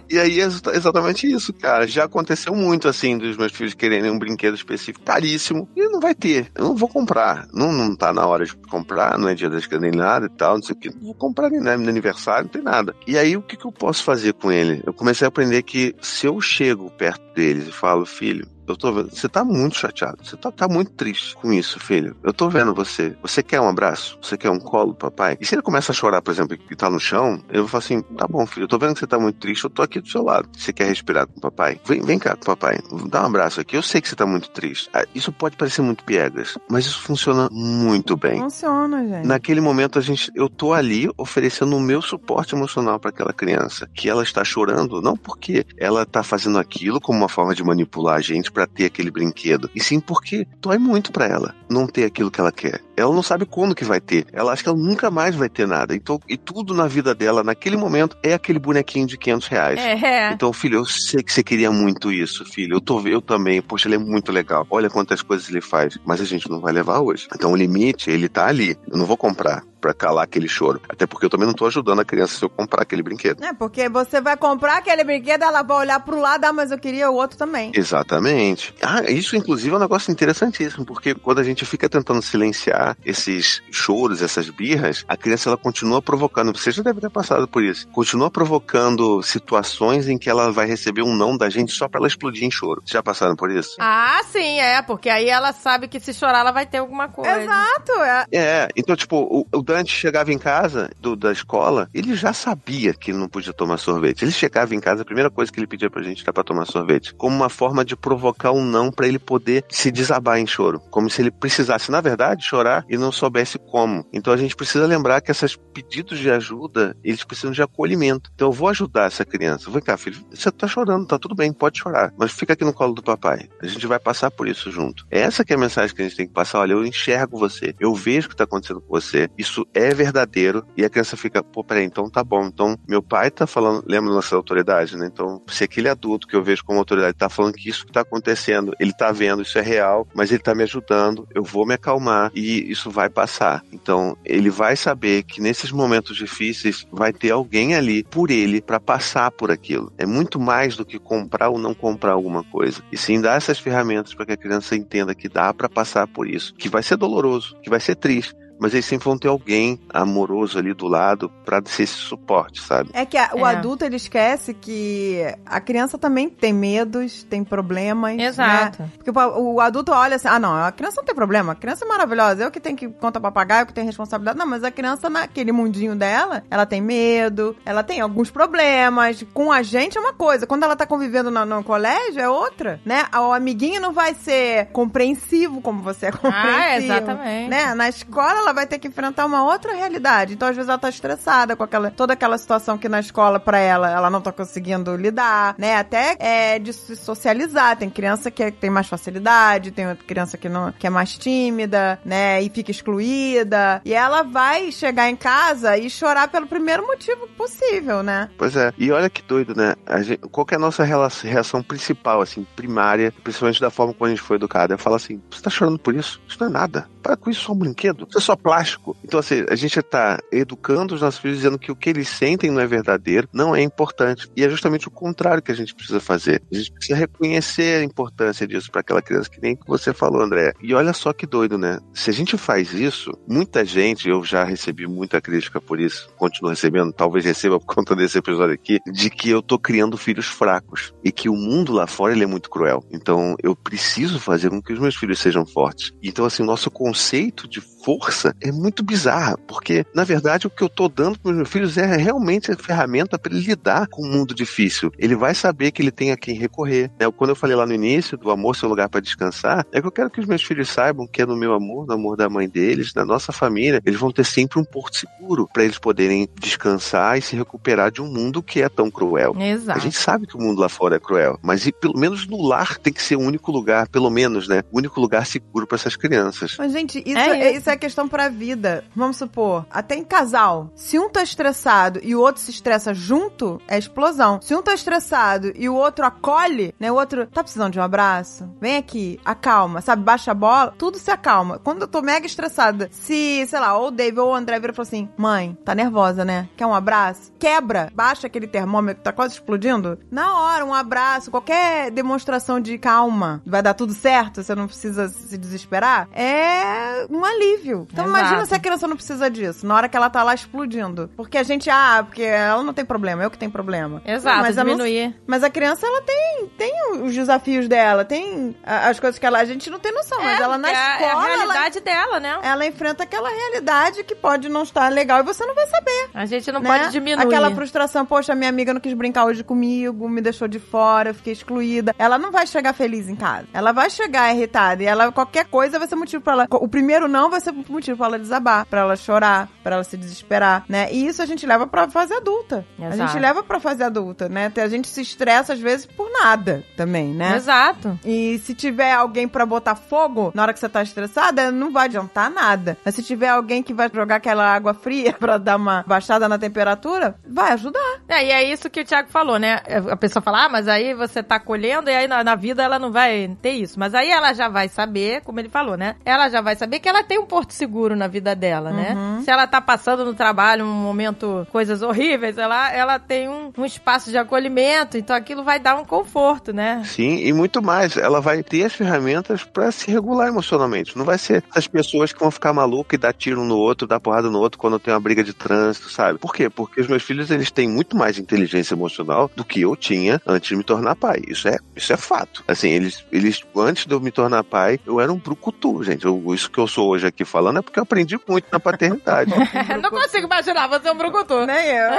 E 0.08 0.18
aí 0.18 0.40
é 0.40 0.44
exa- 0.44 0.72
exatamente 0.74 1.30
isso, 1.30 1.52
cara. 1.52 1.86
Já 1.86 2.04
aconteceu 2.04 2.54
muito 2.54 2.88
assim 2.88 3.16
dos 3.18 3.36
meus 3.36 3.52
filhos 3.52 3.74
quererem 3.74 4.10
um 4.10 4.18
brinquedo 4.18 4.54
específico 4.54 5.04
caríssimo 5.04 5.68
e 5.76 5.82
não 5.88 6.00
vai 6.00 6.14
ter. 6.14 6.50
Eu 6.54 6.64
não 6.64 6.76
vou 6.76 6.88
comprar. 6.88 7.46
Não, 7.52 7.72
não 7.72 7.94
tá 7.94 8.12
na 8.12 8.26
hora 8.26 8.44
de 8.44 8.54
comprar, 8.56 9.18
não 9.18 9.28
é 9.28 9.34
dia 9.34 9.48
das 9.50 9.66
crianças 9.66 9.78
nem 9.90 9.92
nada 10.00 10.26
e 10.26 10.30
tal, 10.30 10.56
não 10.56 10.62
sei 10.62 10.74
o 10.74 10.78
que. 10.78 10.90
Não 10.90 11.00
vou 11.02 11.14
comprar 11.14 11.50
nem 11.50 11.60
no 11.60 11.70
aniversário, 11.88 12.44
não 12.44 12.50
tem 12.50 12.62
nada. 12.62 12.94
E 13.06 13.16
aí 13.18 13.36
o 13.36 13.42
que, 13.42 13.56
que 13.56 13.64
eu 13.66 13.72
posso 13.72 14.02
fazer 14.02 14.32
com 14.34 14.50
ele? 14.50 14.82
Eu 14.86 14.92
comecei 14.92 15.24
a 15.24 15.28
aprender 15.28 15.62
que 15.62 15.94
se 16.00 16.26
eu 16.26 16.40
chego 16.40 16.90
perto 16.90 17.22
deles 17.34 17.68
e 17.68 17.72
falo, 17.72 18.04
filho, 18.06 18.46
eu 18.68 18.76
tô 18.76 18.92
vendo. 18.92 19.10
Você 19.10 19.28
tá 19.28 19.44
muito 19.44 19.76
chateado. 19.76 20.18
Você 20.24 20.36
tá, 20.36 20.50
tá 20.50 20.68
muito 20.68 20.92
triste 20.92 21.34
com 21.36 21.52
isso, 21.52 21.80
filho. 21.80 22.16
Eu 22.22 22.32
tô 22.32 22.48
vendo 22.48 22.74
você. 22.74 23.16
Você 23.22 23.42
quer 23.42 23.60
um 23.60 23.68
abraço? 23.68 24.18
Você 24.22 24.36
quer 24.36 24.50
um 24.50 24.58
colo, 24.58 24.94
papai? 24.94 25.36
E 25.40 25.46
se 25.46 25.54
ele 25.54 25.62
começa 25.62 25.92
a 25.92 25.94
chorar, 25.94 26.22
por 26.22 26.30
exemplo, 26.30 26.56
e 26.70 26.76
tá 26.76 26.90
no 26.90 27.00
chão, 27.00 27.42
eu 27.48 27.62
vou 27.62 27.68
falar 27.68 27.84
assim: 27.84 28.02
tá 28.02 28.26
bom, 28.26 28.46
filho, 28.46 28.64
eu 28.64 28.68
tô 28.68 28.78
vendo 28.78 28.94
que 28.94 29.00
você 29.00 29.06
tá 29.06 29.18
muito 29.18 29.38
triste, 29.38 29.64
eu 29.64 29.70
tô 29.70 29.82
aqui 29.82 30.00
do 30.00 30.08
seu 30.08 30.22
lado. 30.22 30.48
Você 30.56 30.72
quer 30.72 30.86
respirar 30.86 31.26
com 31.26 31.38
o 31.38 31.40
papai? 31.40 31.80
Vem, 31.84 32.02
vem 32.02 32.18
cá 32.18 32.36
com 32.36 32.42
o 32.42 32.46
papai. 32.46 32.78
Dá 33.08 33.22
um 33.22 33.26
abraço 33.26 33.60
aqui. 33.60 33.76
Eu 33.76 33.82
sei 33.82 34.00
que 34.00 34.08
você 34.08 34.16
tá 34.16 34.26
muito 34.26 34.50
triste. 34.50 34.88
Ah, 34.92 35.04
Isso 35.14 35.32
pode 35.32 35.56
parecer 35.56 35.82
muito 35.82 36.04
piegas, 36.04 36.56
mas 36.68 36.86
isso 36.86 37.00
funciona 37.00 37.48
muito 37.50 38.16
bem. 38.16 38.40
Funciona, 38.40 39.06
gente. 39.06 39.26
Naquele 39.26 39.60
momento 39.60 39.98
a 39.98 40.02
gente, 40.02 40.30
eu 40.34 40.48
tô 40.48 40.72
ali 40.72 41.08
oferecendo 41.16 41.76
o 41.76 41.80
meu 41.80 42.00
suporte 42.02 42.54
emocional 42.54 42.98
para 42.98 43.10
aquela 43.10 43.32
criança, 43.32 43.88
que 43.94 44.08
ela 44.08 44.22
está 44.22 44.44
chorando 44.44 45.00
não 45.00 45.16
porque 45.16 45.66
ela 45.76 46.04
tá 46.04 46.22
fazendo 46.22 46.58
aquilo 46.58 47.00
como 47.00 47.18
uma 47.18 47.28
forma 47.28 47.54
de 47.54 47.62
manipular 47.62 48.16
a 48.16 48.20
gente 48.20 48.50
para 48.58 48.66
ter 48.66 48.86
aquele 48.86 49.08
brinquedo, 49.08 49.70
e 49.72 49.80
sim 49.80 50.00
porque 50.00 50.44
dói 50.60 50.78
muito 50.78 51.12
para 51.12 51.28
ela 51.28 51.54
não 51.70 51.86
ter 51.86 52.04
aquilo 52.04 52.28
que 52.28 52.40
ela 52.40 52.50
quer. 52.50 52.82
Ela 52.98 53.14
não 53.14 53.22
sabe 53.22 53.46
quando 53.46 53.74
que 53.74 53.84
vai 53.84 54.00
ter. 54.00 54.26
Ela 54.32 54.52
acha 54.52 54.62
que 54.62 54.68
ela 54.68 54.78
nunca 54.78 55.10
mais 55.10 55.34
vai 55.34 55.48
ter 55.48 55.66
nada. 55.66 55.94
Então, 55.94 56.20
e 56.28 56.36
tudo 56.36 56.74
na 56.74 56.86
vida 56.86 57.14
dela 57.14 57.44
naquele 57.44 57.76
momento 57.76 58.16
é 58.22 58.34
aquele 58.34 58.58
bonequinho 58.58 59.06
de 59.06 59.16
500 59.16 59.48
reais. 59.48 59.78
É. 59.78 60.32
Então, 60.32 60.52
filho, 60.52 60.78
eu 60.78 60.84
sei 60.84 61.22
que 61.22 61.32
você 61.32 61.42
queria 61.42 61.70
muito 61.70 62.12
isso, 62.12 62.44
filho. 62.44 62.76
Eu 62.76 62.80
tô 62.80 62.98
eu 63.06 63.20
também. 63.20 63.62
Poxa, 63.62 63.88
ele 63.88 63.94
é 63.94 63.98
muito 63.98 64.32
legal. 64.32 64.66
Olha 64.70 64.90
quantas 64.90 65.22
coisas 65.22 65.48
ele 65.48 65.60
faz. 65.60 65.98
Mas 66.04 66.20
a 66.20 66.24
gente 66.24 66.50
não 66.50 66.60
vai 66.60 66.72
levar 66.72 67.00
hoje. 67.00 67.28
Então, 67.34 67.52
o 67.52 67.56
limite, 67.56 68.10
ele 68.10 68.28
tá 68.28 68.46
ali. 68.46 68.76
Eu 68.90 68.98
não 68.98 69.06
vou 69.06 69.16
comprar 69.16 69.62
pra 69.80 69.94
calar 69.94 70.24
aquele 70.24 70.48
choro. 70.48 70.80
Até 70.88 71.06
porque 71.06 71.24
eu 71.24 71.30
também 71.30 71.46
não 71.46 71.54
tô 71.54 71.66
ajudando 71.66 72.00
a 72.00 72.04
criança 72.04 72.36
se 72.36 72.44
eu 72.44 72.50
comprar 72.50 72.82
aquele 72.82 73.02
brinquedo. 73.02 73.42
É, 73.42 73.52
porque 73.52 73.88
você 73.88 74.20
vai 74.20 74.36
comprar 74.36 74.78
aquele 74.78 75.04
brinquedo, 75.04 75.42
ela 75.42 75.62
vai 75.62 75.78
olhar 75.78 76.00
pro 76.00 76.20
lado, 76.20 76.44
ah, 76.44 76.52
mas 76.52 76.70
eu 76.70 76.78
queria 76.78 77.10
o 77.10 77.14
outro 77.14 77.38
também. 77.38 77.72
Exatamente. 77.74 78.74
Ah, 78.82 79.10
isso 79.10 79.36
inclusive 79.36 79.72
é 79.72 79.76
um 79.76 79.80
negócio 79.80 80.10
interessantíssimo, 80.10 80.84
porque 80.84 81.14
quando 81.14 81.38
a 81.38 81.44
gente 81.44 81.64
fica 81.64 81.88
tentando 81.88 82.20
silenciar 82.22 82.87
esses 83.04 83.62
choros, 83.70 84.22
essas 84.22 84.48
birras, 84.50 85.04
a 85.08 85.16
criança 85.16 85.48
ela 85.48 85.56
continua 85.56 86.00
provocando, 86.02 86.56
você 86.56 86.70
já 86.70 86.82
deve 86.82 87.00
ter 87.00 87.10
passado 87.10 87.46
por 87.48 87.62
isso, 87.62 87.88
continua 87.88 88.30
provocando 88.30 89.22
situações 89.22 90.08
em 90.08 90.18
que 90.18 90.28
ela 90.30 90.50
vai 90.52 90.66
receber 90.66 91.02
um 91.02 91.14
não 91.14 91.36
da 91.36 91.48
gente 91.48 91.72
só 91.72 91.88
pra 91.88 91.98
ela 91.98 92.08
explodir 92.08 92.44
em 92.44 92.50
choro. 92.50 92.80
Vocês 92.84 92.92
já 92.92 93.02
passaram 93.02 93.36
por 93.36 93.50
isso? 93.50 93.76
Ah, 93.78 94.20
sim, 94.30 94.60
é, 94.60 94.82
porque 94.82 95.08
aí 95.08 95.28
ela 95.28 95.52
sabe 95.52 95.88
que 95.88 96.00
se 96.00 96.12
chorar 96.12 96.40
ela 96.40 96.52
vai 96.52 96.66
ter 96.66 96.78
alguma 96.78 97.08
coisa. 97.08 97.42
Exato, 97.42 97.92
é. 98.02 98.24
É, 98.32 98.68
então, 98.76 98.96
tipo, 98.96 99.16
o, 99.16 99.46
o 99.52 99.62
Dante 99.62 99.92
chegava 99.92 100.32
em 100.32 100.38
casa 100.38 100.90
do, 101.00 101.16
da 101.16 101.32
escola, 101.32 101.88
ele 101.92 102.14
já 102.14 102.32
sabia 102.32 102.94
que 102.94 103.10
ele 103.10 103.18
não 103.18 103.28
podia 103.28 103.52
tomar 103.52 103.78
sorvete. 103.78 104.22
Ele 104.22 104.32
chegava 104.32 104.74
em 104.74 104.80
casa, 104.80 105.02
a 105.02 105.04
primeira 105.04 105.30
coisa 105.30 105.50
que 105.50 105.58
ele 105.58 105.66
pedia 105.66 105.90
pra 105.90 106.02
gente 106.02 106.22
era 106.22 106.32
pra 106.32 106.44
tomar 106.44 106.66
sorvete, 106.66 107.14
como 107.14 107.34
uma 107.34 107.48
forma 107.48 107.84
de 107.84 107.96
provocar 107.96 108.52
um 108.52 108.64
não 108.64 108.90
para 108.90 109.06
ele 109.06 109.18
poder 109.18 109.64
se 109.68 109.90
desabar 109.90 110.38
em 110.38 110.46
choro, 110.46 110.80
como 110.90 111.10
se 111.10 111.22
ele 111.22 111.30
precisasse, 111.30 111.90
na 111.90 112.00
verdade, 112.00 112.44
chorar 112.44 112.77
e 112.88 112.96
não 112.96 113.12
soubesse 113.12 113.58
como. 113.58 114.04
Então 114.12 114.32
a 114.32 114.36
gente 114.36 114.56
precisa 114.56 114.86
lembrar 114.86 115.20
que 115.20 115.30
esses 115.30 115.56
pedidos 115.56 116.18
de 116.18 116.30
ajuda, 116.30 116.96
eles 117.02 117.24
precisam 117.24 117.52
de 117.52 117.62
acolhimento. 117.62 118.30
Então 118.34 118.48
eu 118.48 118.52
vou 118.52 118.68
ajudar 118.68 119.06
essa 119.06 119.24
criança. 119.24 119.70
Vem 119.70 119.82
cá, 119.82 119.96
filho, 119.96 120.24
você 120.30 120.50
tá 120.50 120.66
chorando, 120.66 121.06
tá 121.06 121.18
tudo 121.18 121.34
bem, 121.34 121.52
pode 121.52 121.78
chorar, 121.78 122.12
mas 122.18 122.32
fica 122.32 122.52
aqui 122.52 122.64
no 122.64 122.72
colo 122.72 122.94
do 122.94 123.02
papai. 123.02 123.48
A 123.60 123.66
gente 123.66 123.86
vai 123.86 123.98
passar 123.98 124.30
por 124.30 124.48
isso 124.48 124.70
junto. 124.70 125.06
Essa 125.10 125.44
que 125.44 125.52
é 125.52 125.56
a 125.56 125.58
mensagem 125.58 125.94
que 125.94 126.02
a 126.02 126.04
gente 126.04 126.16
tem 126.16 126.26
que 126.26 126.32
passar. 126.32 126.60
Olha, 126.60 126.72
eu 126.72 126.84
enxergo 126.84 127.38
você, 127.38 127.74
eu 127.78 127.94
vejo 127.94 128.26
o 128.26 128.30
que 128.30 128.36
tá 128.36 128.44
acontecendo 128.44 128.80
com 128.80 128.88
você, 128.88 129.28
isso 129.36 129.66
é 129.74 129.94
verdadeiro. 129.94 130.64
E 130.76 130.84
a 130.84 130.90
criança 130.90 131.16
fica, 131.16 131.42
pô, 131.42 131.62
peraí, 131.62 131.84
então 131.84 132.10
tá 132.10 132.22
bom. 132.22 132.44
Então 132.46 132.76
meu 132.88 133.02
pai 133.02 133.30
tá 133.30 133.46
falando, 133.46 133.84
lembra 133.86 134.12
nossa 134.12 134.34
autoridade, 134.36 134.96
né? 134.96 135.08
Então, 135.12 135.42
se 135.48 135.64
aquele 135.64 135.88
adulto 135.88 136.26
que 136.26 136.36
eu 136.36 136.42
vejo 136.42 136.64
como 136.64 136.78
autoridade 136.78 137.16
tá 137.16 137.28
falando 137.28 137.54
que 137.54 137.68
isso 137.68 137.86
que 137.86 137.92
tá 137.92 138.00
acontecendo, 138.00 138.74
ele 138.78 138.92
tá 138.92 139.12
vendo, 139.12 139.42
isso 139.42 139.58
é 139.58 139.62
real, 139.62 140.06
mas 140.14 140.30
ele 140.30 140.42
tá 140.42 140.54
me 140.54 140.62
ajudando, 140.62 141.26
eu 141.34 141.42
vou 141.42 141.66
me 141.66 141.74
acalmar 141.74 142.30
e 142.34 142.67
isso 142.70 142.90
vai 142.90 143.08
passar. 143.08 143.64
Então, 143.72 144.16
ele 144.24 144.50
vai 144.50 144.76
saber 144.76 145.22
que 145.22 145.40
nesses 145.40 145.70
momentos 145.70 146.16
difíceis 146.16 146.86
vai 146.90 147.12
ter 147.12 147.30
alguém 147.30 147.74
ali 147.74 148.04
por 148.04 148.30
ele 148.30 148.60
para 148.60 148.80
passar 148.80 149.30
por 149.30 149.50
aquilo. 149.50 149.92
É 149.96 150.06
muito 150.06 150.38
mais 150.38 150.76
do 150.76 150.84
que 150.84 150.98
comprar 150.98 151.48
ou 151.48 151.58
não 151.58 151.74
comprar 151.74 152.12
alguma 152.12 152.44
coisa. 152.44 152.82
E 152.92 152.96
sim 152.96 153.20
dar 153.20 153.36
essas 153.36 153.58
ferramentas 153.58 154.14
para 154.14 154.26
que 154.26 154.32
a 154.32 154.36
criança 154.36 154.76
entenda 154.76 155.14
que 155.14 155.28
dá 155.28 155.52
para 155.52 155.68
passar 155.68 156.06
por 156.06 156.28
isso, 156.28 156.54
que 156.54 156.68
vai 156.68 156.82
ser 156.82 156.96
doloroso, 156.96 157.56
que 157.62 157.70
vai 157.70 157.80
ser 157.80 157.96
triste, 157.96 158.34
mas 158.58 158.72
eles 158.74 158.86
sempre 158.86 159.04
vão 159.04 159.18
ter 159.18 159.28
alguém 159.28 159.80
amoroso 159.92 160.58
ali 160.58 160.72
do 160.74 160.86
lado 160.86 161.30
para 161.44 161.62
ser 161.66 161.84
esse 161.84 161.94
suporte, 161.94 162.60
sabe? 162.62 162.90
É 162.92 163.04
que 163.06 163.16
a- 163.16 163.30
o 163.34 163.46
É. 163.46 163.50
adulto 163.54 163.84
ele 163.84 163.96
esquece 163.96 164.54
que 164.54 165.22
a 165.46 165.60
criança 165.60 165.96
também 165.98 166.28
tem 166.28 166.52
medos, 166.52 167.24
tem 167.24 167.42
problemas. 167.44 168.18
Exato. 168.18 168.82
Né? 168.82 168.90
Porque 168.96 169.10
o, 169.10 169.54
o 169.54 169.60
adulto 169.60 169.92
olha 169.92 170.16
assim: 170.16 170.28
ah, 170.28 170.38
não, 170.38 170.54
a 170.54 170.72
criança 170.72 170.96
não 171.00 171.04
tem 171.04 171.14
problema, 171.14 171.52
a 171.52 171.54
criança 171.54 171.84
é 171.84 171.88
maravilhosa, 171.88 172.42
eu 172.44 172.50
que 172.50 172.60
tenho 172.60 172.76
que 172.76 172.88
conta 172.88 173.20
pra 173.20 173.30
pagar, 173.30 173.60
eu 173.60 173.66
que 173.66 173.72
tenho 173.72 173.86
responsabilidade. 173.86 174.38
Não, 174.38 174.46
mas 174.46 174.62
a 174.64 174.70
criança, 174.70 175.08
naquele 175.08 175.52
mundinho 175.52 175.94
dela, 175.96 176.42
ela 176.50 176.66
tem 176.66 176.80
medo, 176.80 177.56
ela 177.64 177.82
tem 177.82 178.00
alguns 178.00 178.30
problemas. 178.30 179.24
Com 179.32 179.50
a 179.52 179.62
gente 179.62 179.96
é 179.96 180.00
uma 180.00 180.12
coisa, 180.12 180.46
quando 180.46 180.62
ela 180.64 180.76
tá 180.76 180.86
convivendo 180.86 181.30
no, 181.30 181.44
no 181.44 181.62
colégio 181.64 182.20
é 182.20 182.28
outra, 182.28 182.80
né? 182.84 183.04
O 183.14 183.32
amiguinho 183.32 183.80
não 183.80 183.92
vai 183.92 184.14
ser 184.14 184.66
compreensivo 184.72 185.60
como 185.60 185.82
você 185.82 186.06
é 186.06 186.12
compreensivo. 186.12 186.58
Ah, 186.58 186.76
exatamente. 186.76 187.48
Né? 187.50 187.74
Na 187.74 187.88
escola 187.88 188.47
ela 188.48 188.54
vai 188.54 188.66
ter 188.66 188.78
que 188.78 188.88
enfrentar 188.88 189.26
uma 189.26 189.44
outra 189.44 189.74
realidade. 189.74 190.32
Então, 190.34 190.48
às 190.48 190.56
vezes, 190.56 190.68
ela 190.68 190.78
tá 190.78 190.88
estressada 190.88 191.54
com 191.54 191.62
aquela, 191.62 191.90
toda 191.90 192.14
aquela 192.14 192.38
situação 192.38 192.78
que 192.78 192.88
na 192.88 192.98
escola, 193.00 193.38
pra 193.38 193.58
ela, 193.58 193.90
ela 193.90 194.08
não 194.10 194.20
tá 194.22 194.32
conseguindo 194.32 194.96
lidar, 194.96 195.54
né? 195.58 195.76
Até 195.76 196.16
é, 196.18 196.58
de 196.58 196.72
se 196.72 196.96
socializar. 196.96 197.76
Tem 197.76 197.90
criança 197.90 198.30
que 198.30 198.42
é- 198.42 198.50
tem 198.50 198.70
mais 198.70 198.86
facilidade, 198.88 199.70
tem 199.70 199.94
criança 199.96 200.38
que, 200.38 200.48
não, 200.48 200.72
que 200.72 200.86
é 200.86 200.90
mais 200.90 201.16
tímida, 201.18 202.00
né? 202.04 202.40
E 202.42 202.48
fica 202.48 202.70
excluída. 202.70 203.82
E 203.84 203.92
ela 203.92 204.22
vai 204.22 204.72
chegar 204.72 205.08
em 205.10 205.16
casa 205.16 205.76
e 205.76 205.90
chorar 205.90 206.28
pelo 206.28 206.46
primeiro 206.46 206.86
motivo 206.86 207.28
possível, 207.36 208.02
né? 208.02 208.30
Pois 208.38 208.56
é. 208.56 208.72
E 208.78 208.90
olha 208.90 209.10
que 209.10 209.22
doido, 209.22 209.54
né? 209.54 209.74
Gente- 210.02 210.18
qual 210.30 210.46
é 210.50 210.54
a 210.54 210.58
nossa 210.58 210.84
rela- 210.84 211.08
reação 211.22 211.62
principal, 211.62 212.20
assim, 212.22 212.46
primária, 212.56 213.12
principalmente 213.22 213.60
da 213.60 213.70
forma 213.70 213.92
como 213.92 214.06
a 214.06 214.10
gente 214.10 214.22
foi 214.22 214.36
educado? 214.36 214.72
É 214.72 214.76
falar 214.78 214.96
assim: 214.96 215.20
você 215.30 215.42
tá 215.42 215.50
chorando 215.50 215.78
por 215.78 215.94
isso? 215.94 216.20
Isso 216.26 216.38
não 216.40 216.46
é 216.48 216.50
nada. 216.50 216.88
Para 217.02 217.16
com 217.16 217.30
isso, 217.30 217.42
só 217.42 217.52
um 217.52 217.56
brinquedo. 217.56 218.06
É 218.14 218.20
só 218.20 218.36
plástico. 218.42 218.96
Então, 219.04 219.20
assim, 219.20 219.44
a 219.48 219.54
gente 219.54 219.80
tá 219.82 220.18
educando 220.32 220.94
os 220.94 221.00
nossos 221.00 221.20
filhos 221.20 221.38
dizendo 221.38 221.58
que 221.58 221.72
o 221.72 221.76
que 221.76 221.90
eles 221.90 222.08
sentem 222.08 222.50
não 222.50 222.60
é 222.60 222.66
verdadeiro, 222.66 223.28
não 223.32 223.54
é 223.54 223.62
importante. 223.62 224.30
E 224.36 224.44
é 224.44 224.48
justamente 224.48 224.88
o 224.88 224.90
contrário 224.90 225.42
que 225.42 225.52
a 225.52 225.54
gente 225.54 225.74
precisa 225.74 226.00
fazer. 226.00 226.42
A 226.52 226.56
gente 226.56 226.72
precisa 226.72 226.98
reconhecer 226.98 227.80
a 227.80 227.84
importância 227.84 228.46
disso 228.46 228.70
para 228.70 228.80
aquela 228.80 229.02
criança, 229.02 229.30
que 229.30 229.40
nem 229.40 229.56
que 229.56 229.66
você 229.66 229.92
falou, 229.92 230.22
André. 230.22 230.52
E 230.62 230.74
olha 230.74 230.92
só 230.92 231.12
que 231.12 231.26
doido, 231.26 231.58
né? 231.58 231.78
Se 231.92 232.10
a 232.10 232.12
gente 232.12 232.36
faz 232.36 232.72
isso, 232.72 233.12
muita 233.26 233.64
gente, 233.64 234.08
eu 234.08 234.24
já 234.24 234.44
recebi 234.44 234.86
muita 234.86 235.20
crítica 235.20 235.60
por 235.60 235.80
isso, 235.80 236.08
continuo 236.16 236.50
recebendo, 236.50 236.92
talvez 236.92 237.24
receba 237.24 237.58
por 237.58 237.74
conta 237.74 237.94
desse 237.94 238.18
episódio 238.18 238.54
aqui, 238.54 238.78
de 238.90 239.10
que 239.10 239.30
eu 239.30 239.42
tô 239.42 239.58
criando 239.58 239.96
filhos 239.96 240.26
fracos 240.26 240.92
e 241.04 241.12
que 241.12 241.28
o 241.28 241.34
mundo 241.34 241.72
lá 241.72 241.86
fora 241.86 242.12
ele 242.12 242.24
é 242.24 242.26
muito 242.26 242.50
cruel. 242.50 242.84
Então 242.90 243.36
eu 243.42 243.54
preciso 243.54 244.18
fazer 244.18 244.50
com 244.50 244.62
que 244.62 244.72
os 244.72 244.78
meus 244.78 244.96
filhos 244.96 245.18
sejam 245.18 245.44
fortes. 245.44 245.92
Então 246.02 246.24
assim, 246.24 246.42
o 246.42 246.46
nosso 246.46 246.70
conceito 246.70 247.48
de 247.48 247.60
força 247.88 248.36
é 248.42 248.52
muito 248.52 248.82
bizarra, 248.82 249.38
porque 249.46 249.82
na 249.94 250.04
verdade 250.04 250.46
o 250.46 250.50
que 250.50 250.62
eu 250.62 250.68
tô 250.68 250.90
dando 250.90 251.18
para 251.18 251.30
os 251.30 251.36
meus 251.38 251.48
filhos 251.48 251.78
é 251.78 251.96
realmente 251.96 252.52
a 252.52 252.56
ferramenta 252.56 253.18
para 253.18 253.32
ele 253.34 253.42
lidar 253.42 253.86
com 253.86 254.04
um 254.06 254.10
mundo 254.12 254.34
difícil. 254.34 254.92
Ele 254.98 255.16
vai 255.16 255.34
saber 255.34 255.70
que 255.70 255.80
ele 255.80 255.90
tem 255.90 256.12
a 256.12 256.16
quem 256.16 256.34
recorrer. 256.34 256.90
né? 257.00 257.10
Quando 257.10 257.30
eu 257.30 257.34
falei 257.36 257.56
lá 257.56 257.64
no 257.64 257.72
início 257.72 258.18
do 258.18 258.30
amor 258.30 258.54
ser 258.54 258.66
um 258.66 258.68
lugar 258.68 258.90
para 258.90 259.00
descansar, 259.00 259.64
é 259.72 259.80
que 259.80 259.86
eu 259.86 259.90
quero 259.90 260.10
que 260.10 260.20
os 260.20 260.26
meus 260.26 260.42
filhos 260.42 260.68
saibam 260.68 261.06
que 261.06 261.22
é 261.22 261.24
no 261.24 261.34
meu 261.34 261.54
amor, 261.54 261.86
no 261.86 261.94
amor 261.94 262.14
da 262.14 262.28
mãe 262.28 262.46
deles, 262.46 262.92
na 262.94 263.06
nossa 263.06 263.32
família, 263.32 263.80
eles 263.86 263.98
vão 263.98 264.12
ter 264.12 264.24
sempre 264.26 264.60
um 264.60 264.64
porto 264.64 264.94
seguro 264.98 265.48
para 265.50 265.64
eles 265.64 265.78
poderem 265.78 266.28
descansar 266.38 267.16
e 267.16 267.22
se 267.22 267.36
recuperar 267.36 267.90
de 267.90 268.02
um 268.02 268.12
mundo 268.12 268.42
que 268.42 268.60
é 268.60 268.68
tão 268.68 268.90
cruel. 268.90 269.34
A 269.38 269.46
Exato. 269.46 269.80
gente 269.80 269.96
sabe 269.96 270.26
que 270.26 270.36
o 270.36 270.40
mundo 270.40 270.60
lá 270.60 270.68
fora 270.68 270.96
é 270.96 271.00
cruel, 271.00 271.38
mas 271.42 271.66
e 271.66 271.72
pelo 271.72 271.98
menos 271.98 272.26
no 272.26 272.42
lar 272.46 272.76
tem 272.76 272.92
que 272.92 273.02
ser 273.02 273.16
o 273.16 273.20
único 273.20 273.50
lugar, 273.50 273.88
pelo 273.88 274.10
menos, 274.10 274.46
né? 274.46 274.62
O 274.70 274.76
único 274.76 275.00
lugar 275.00 275.24
seguro 275.24 275.66
para 275.66 275.76
essas 275.76 275.96
crianças. 275.96 276.54
Mas, 276.58 276.70
gente, 276.72 277.02
isso 277.06 277.16
É 277.16 277.38
é, 277.38 277.50
isso. 277.50 277.58
isso 277.60 277.70
é 277.70 277.77
questão 277.78 278.08
pra 278.08 278.28
vida. 278.28 278.84
Vamos 278.94 279.16
supor, 279.16 279.66
até 279.70 279.94
em 279.94 280.04
casal, 280.04 280.70
se 280.74 280.98
um 280.98 281.08
tá 281.08 281.22
estressado 281.22 282.00
e 282.02 282.14
o 282.14 282.20
outro 282.20 282.42
se 282.42 282.50
estressa 282.50 282.92
junto, 282.92 283.60
é 283.68 283.78
explosão. 283.78 284.40
Se 284.42 284.54
um 284.54 284.62
tá 284.62 284.74
estressado 284.74 285.52
e 285.54 285.68
o 285.68 285.74
outro 285.74 286.04
acolhe, 286.04 286.74
né? 286.78 286.90
O 286.90 286.96
outro 286.96 287.26
tá 287.26 287.42
precisando 287.42 287.72
de 287.72 287.78
um 287.78 287.82
abraço? 287.82 288.48
Vem 288.60 288.76
aqui, 288.76 289.20
acalma, 289.24 289.80
sabe? 289.80 290.02
Baixa 290.02 290.32
a 290.32 290.34
bola, 290.34 290.74
tudo 290.76 290.98
se 290.98 291.10
acalma. 291.10 291.58
Quando 291.58 291.82
eu 291.82 291.88
tô 291.88 292.02
mega 292.02 292.26
estressada, 292.26 292.88
se, 292.90 293.46
sei 293.46 293.60
lá, 293.60 293.76
ou 293.76 293.88
o 293.88 293.90
David 293.90 294.20
ou 294.20 294.30
o 294.30 294.34
André 294.34 294.58
vira 294.58 294.72
e 294.72 294.76
fala 294.76 294.86
assim: 294.86 295.08
mãe, 295.16 295.56
tá 295.64 295.74
nervosa, 295.74 296.24
né? 296.24 296.48
Quer 296.56 296.66
um 296.66 296.74
abraço? 296.74 297.32
Quebra, 297.38 297.90
baixa 297.94 298.26
aquele 298.26 298.46
termômetro 298.46 298.98
que 298.98 299.04
tá 299.04 299.12
quase 299.12 299.34
explodindo. 299.34 299.98
Na 300.10 300.40
hora, 300.40 300.64
um 300.64 300.74
abraço, 300.74 301.30
qualquer 301.30 301.90
demonstração 301.90 302.60
de 302.60 302.78
calma, 302.78 303.42
vai 303.46 303.62
dar 303.62 303.74
tudo 303.74 303.92
certo, 303.92 304.42
você 304.42 304.54
não 304.54 304.66
precisa 304.66 305.08
se 305.08 305.36
desesperar, 305.36 306.08
é 306.12 307.06
um 307.10 307.24
alívio. 307.24 307.57
Então 307.92 308.04
Exato. 308.04 308.08
imagina 308.08 308.46
se 308.46 308.54
a 308.54 308.58
criança 308.58 308.86
não 308.86 308.96
precisa 308.96 309.30
disso, 309.30 309.66
na 309.66 309.74
hora 309.74 309.88
que 309.88 309.96
ela 309.96 310.10
tá 310.10 310.22
lá 310.22 310.34
explodindo. 310.34 311.10
Porque 311.16 311.38
a 311.38 311.42
gente, 311.42 311.68
ah, 311.70 312.02
porque 312.04 312.22
ela 312.22 312.62
não 312.62 312.72
tem 312.72 312.84
problema, 312.84 313.22
eu 313.22 313.30
que 313.30 313.38
tenho 313.38 313.50
problema. 313.50 314.00
Exato, 314.04 314.38
mas, 314.40 314.56
ela 314.56 314.64
não- 314.68 314.76
diminuir. 314.76 315.14
mas 315.26 315.42
a 315.44 315.50
criança, 315.50 315.86
ela 315.86 316.02
tem, 316.02 316.46
tem 316.56 316.72
os 317.02 317.14
desafios 317.14 317.68
dela, 317.68 318.04
tem 318.04 318.56
as 318.64 318.98
coisas 319.00 319.18
que 319.18 319.26
ela, 319.26 319.38
a 319.40 319.44
gente 319.44 319.70
não 319.70 319.78
tem 319.78 319.92
noção, 319.92 320.18
mas 320.22 320.38
É, 320.40 320.42
ela 320.42 320.58
na 320.58 320.70
é 320.70 320.74
a- 320.74 320.92
escola, 320.92 321.02
é 321.02 321.06
a 321.08 321.12
ela, 321.12 321.36
realidade 321.52 321.80
dela, 321.80 322.20
né? 322.20 322.38
ela 322.42 322.66
enfrenta 322.66 323.02
aquela 323.02 323.28
realidade 323.28 324.04
que 324.04 324.14
pode 324.14 324.48
não 324.48 324.62
estar 324.62 324.88
legal 324.90 325.20
e 325.20 325.22
você 325.22 325.44
não 325.46 325.54
vai 325.54 325.66
saber. 325.66 326.08
A 326.14 326.26
gente 326.26 326.50
não 326.52 326.60
né? 326.60 326.68
pode 326.78 326.92
diminuir. 326.92 327.24
Aquela 327.24 327.50
frustração, 327.54 328.04
poxa, 328.06 328.34
minha 328.34 328.48
amiga 328.50 328.72
não 328.72 328.80
quis 328.80 328.94
brincar 328.94 329.24
hoje 329.24 329.42
comigo, 329.44 330.08
me 330.08 330.20
deixou 330.20 330.48
de 330.48 330.58
fora, 330.58 331.10
eu 331.10 331.14
fiquei 331.14 331.32
excluída. 331.32 331.94
Ela 331.98 332.18
não 332.18 332.30
vai 332.30 332.46
chegar 332.46 332.72
feliz 332.72 333.08
em 333.08 333.16
casa. 333.16 333.46
Ela 333.52 333.72
vai 333.72 333.90
chegar 333.90 334.34
irritada 334.34 334.82
e 334.82 334.86
ela 334.86 335.10
qualquer 335.12 335.46
coisa 335.46 335.78
vai 335.78 335.88
ser 335.88 335.96
motivo 335.96 336.22
pra 336.22 336.32
ela. 336.34 336.46
O 336.50 336.68
primeiro 336.68 337.08
não 337.08 337.30
vai 337.30 337.40
ser 337.40 337.47
motivo 337.52 337.96
pra 337.96 338.06
ela 338.06 338.18
desabar, 338.18 338.66
pra 338.66 338.80
ela 338.80 338.96
chorar, 338.96 339.48
pra 339.62 339.76
ela 339.76 339.84
se 339.84 339.96
desesperar, 339.96 340.64
né? 340.68 340.92
E 340.92 341.06
isso 341.06 341.22
a 341.22 341.26
gente 341.26 341.46
leva 341.46 341.66
pra 341.66 341.88
fase 341.88 342.14
adulta. 342.14 342.64
A 342.78 342.86
Exato. 342.86 343.12
gente 343.12 343.20
leva 343.20 343.42
pra 343.42 343.60
fase 343.60 343.82
adulta, 343.82 344.28
né? 344.28 344.52
A 344.56 344.68
gente 344.68 344.88
se 344.88 345.00
estressa 345.00 345.52
às 345.52 345.60
vezes 345.60 345.86
por 345.86 346.10
nada 346.10 346.64
também, 346.76 347.14
né? 347.14 347.36
Exato. 347.36 347.98
E 348.04 348.38
se 348.38 348.54
tiver 348.54 348.92
alguém 348.92 349.26
pra 349.28 349.46
botar 349.46 349.74
fogo 349.74 350.32
na 350.34 350.42
hora 350.42 350.52
que 350.52 350.60
você 350.60 350.68
tá 350.68 350.82
estressada, 350.82 351.50
não 351.50 351.72
vai 351.72 351.86
adiantar 351.86 352.30
nada. 352.30 352.76
Mas 352.84 352.94
se 352.94 353.02
tiver 353.02 353.28
alguém 353.28 353.62
que 353.62 353.74
vai 353.74 353.90
jogar 353.92 354.16
aquela 354.16 354.44
água 354.44 354.74
fria 354.74 355.12
pra 355.18 355.38
dar 355.38 355.56
uma 355.56 355.84
baixada 355.86 356.28
na 356.28 356.38
temperatura, 356.38 357.14
vai 357.26 357.52
ajudar. 357.52 358.00
É, 358.08 358.24
e 358.24 358.30
é 358.30 358.42
isso 358.52 358.70
que 358.70 358.80
o 358.80 358.84
Thiago 358.84 359.10
falou, 359.10 359.38
né? 359.38 359.60
A 359.90 359.96
pessoa 359.96 360.22
fala, 360.22 360.44
ah, 360.46 360.48
mas 360.48 360.68
aí 360.68 360.94
você 360.94 361.22
tá 361.22 361.38
colhendo 361.38 361.90
e 361.90 361.94
aí 361.94 362.08
na, 362.08 362.22
na 362.24 362.34
vida 362.34 362.62
ela 362.62 362.78
não 362.78 362.90
vai 362.90 363.36
ter 363.40 363.52
isso. 363.52 363.78
Mas 363.78 363.94
aí 363.94 364.10
ela 364.10 364.32
já 364.32 364.48
vai 364.48 364.68
saber, 364.68 365.22
como 365.22 365.40
ele 365.40 365.48
falou, 365.48 365.76
né? 365.76 365.96
Ela 366.04 366.28
já 366.28 366.40
vai 366.40 366.56
saber 366.56 366.78
que 366.80 366.88
ela 366.88 367.02
tem 367.02 367.18
um 367.18 367.26
porto 367.38 367.52
seguro 367.52 367.94
na 367.94 368.08
vida 368.08 368.34
dela, 368.34 368.72
né? 368.72 369.20
Se 369.24 369.30
ela 369.30 369.46
tá 369.46 369.60
passando 369.60 370.04
no 370.04 370.12
trabalho 370.12 370.64
um 370.64 370.72
momento, 370.72 371.46
coisas 371.52 371.82
horríveis, 371.82 372.36
ela, 372.36 372.72
ela 372.72 372.98
tem 372.98 373.28
um, 373.28 373.52
um 373.56 373.64
espaço 373.64 374.10
de 374.10 374.18
acolhimento, 374.18 374.98
então 374.98 375.14
aquilo 375.14 375.44
vai 375.44 375.60
dar 375.60 375.76
um 375.76 375.84
conforto, 375.84 376.52
né? 376.52 376.82
Sim, 376.84 377.18
e 377.22 377.32
muito 377.32 377.62
mais. 377.62 377.96
Ela 377.96 378.20
vai 378.20 378.42
ter 378.42 378.64
as 378.64 378.72
ferramentas 378.74 379.44
pra 379.44 379.70
se 379.70 379.88
regular 379.88 380.26
emocionalmente. 380.28 380.96
Não 380.98 381.04
vai 381.04 381.16
ser 381.16 381.44
as 381.54 381.68
pessoas 381.68 382.12
que 382.12 382.18
vão 382.18 382.30
ficar 382.32 382.52
malucas 382.52 382.96
e 382.98 383.00
dar 383.00 383.12
tiro 383.12 383.44
no 383.44 383.56
outro, 383.56 383.86
dar 383.86 384.00
porrada 384.00 384.28
no 384.28 384.40
outro 384.40 384.58
quando 384.58 384.78
tem 384.80 384.92
uma 384.92 384.98
briga 385.00 385.22
de 385.22 385.32
trânsito, 385.32 385.88
sabe? 385.90 386.18
Por 386.18 386.34
quê? 386.34 386.50
Porque 386.50 386.80
os 386.80 386.88
meus 386.88 387.04
filhos, 387.04 387.30
eles 387.30 387.52
têm 387.52 387.68
muito 387.68 387.96
mais 387.96 388.18
inteligência 388.18 388.74
emocional 388.74 389.30
do 389.36 389.44
que 389.44 389.60
eu 389.60 389.76
tinha 389.76 390.20
antes 390.26 390.48
de 390.48 390.56
me 390.56 390.64
tornar 390.64 390.96
pai. 390.96 391.22
Isso 391.28 391.46
é, 391.46 391.56
isso 391.76 391.92
é 391.92 391.96
fato. 391.96 392.42
Assim, 392.48 392.68
eles, 392.70 393.04
eles, 393.12 393.42
antes 393.56 393.86
de 393.86 393.94
eu 393.94 394.00
me 394.00 394.10
tornar 394.10 394.42
pai, 394.42 394.80
eu 394.84 395.00
era 395.00 395.12
um 395.12 395.18
brucutu, 395.18 395.84
gente. 395.84 396.04
Eu- 396.04 396.18
isso 396.34 396.50
que 396.50 396.58
eu 396.58 396.66
sou 396.66 396.88
hoje 396.88 397.06
aqui 397.06 397.24
falando 397.28 397.58
é 397.58 397.62
porque 397.62 397.78
eu 397.78 397.82
aprendi 397.82 398.18
muito 398.28 398.46
na 398.50 398.58
paternidade. 398.58 399.32
não 399.82 399.90
consigo 399.90 400.26
imaginar 400.26 400.66
você 400.68 400.88
é 400.88 400.92
um 400.92 400.96
brucutu. 400.96 401.46
Nem 401.46 401.66
eu. 401.68 401.90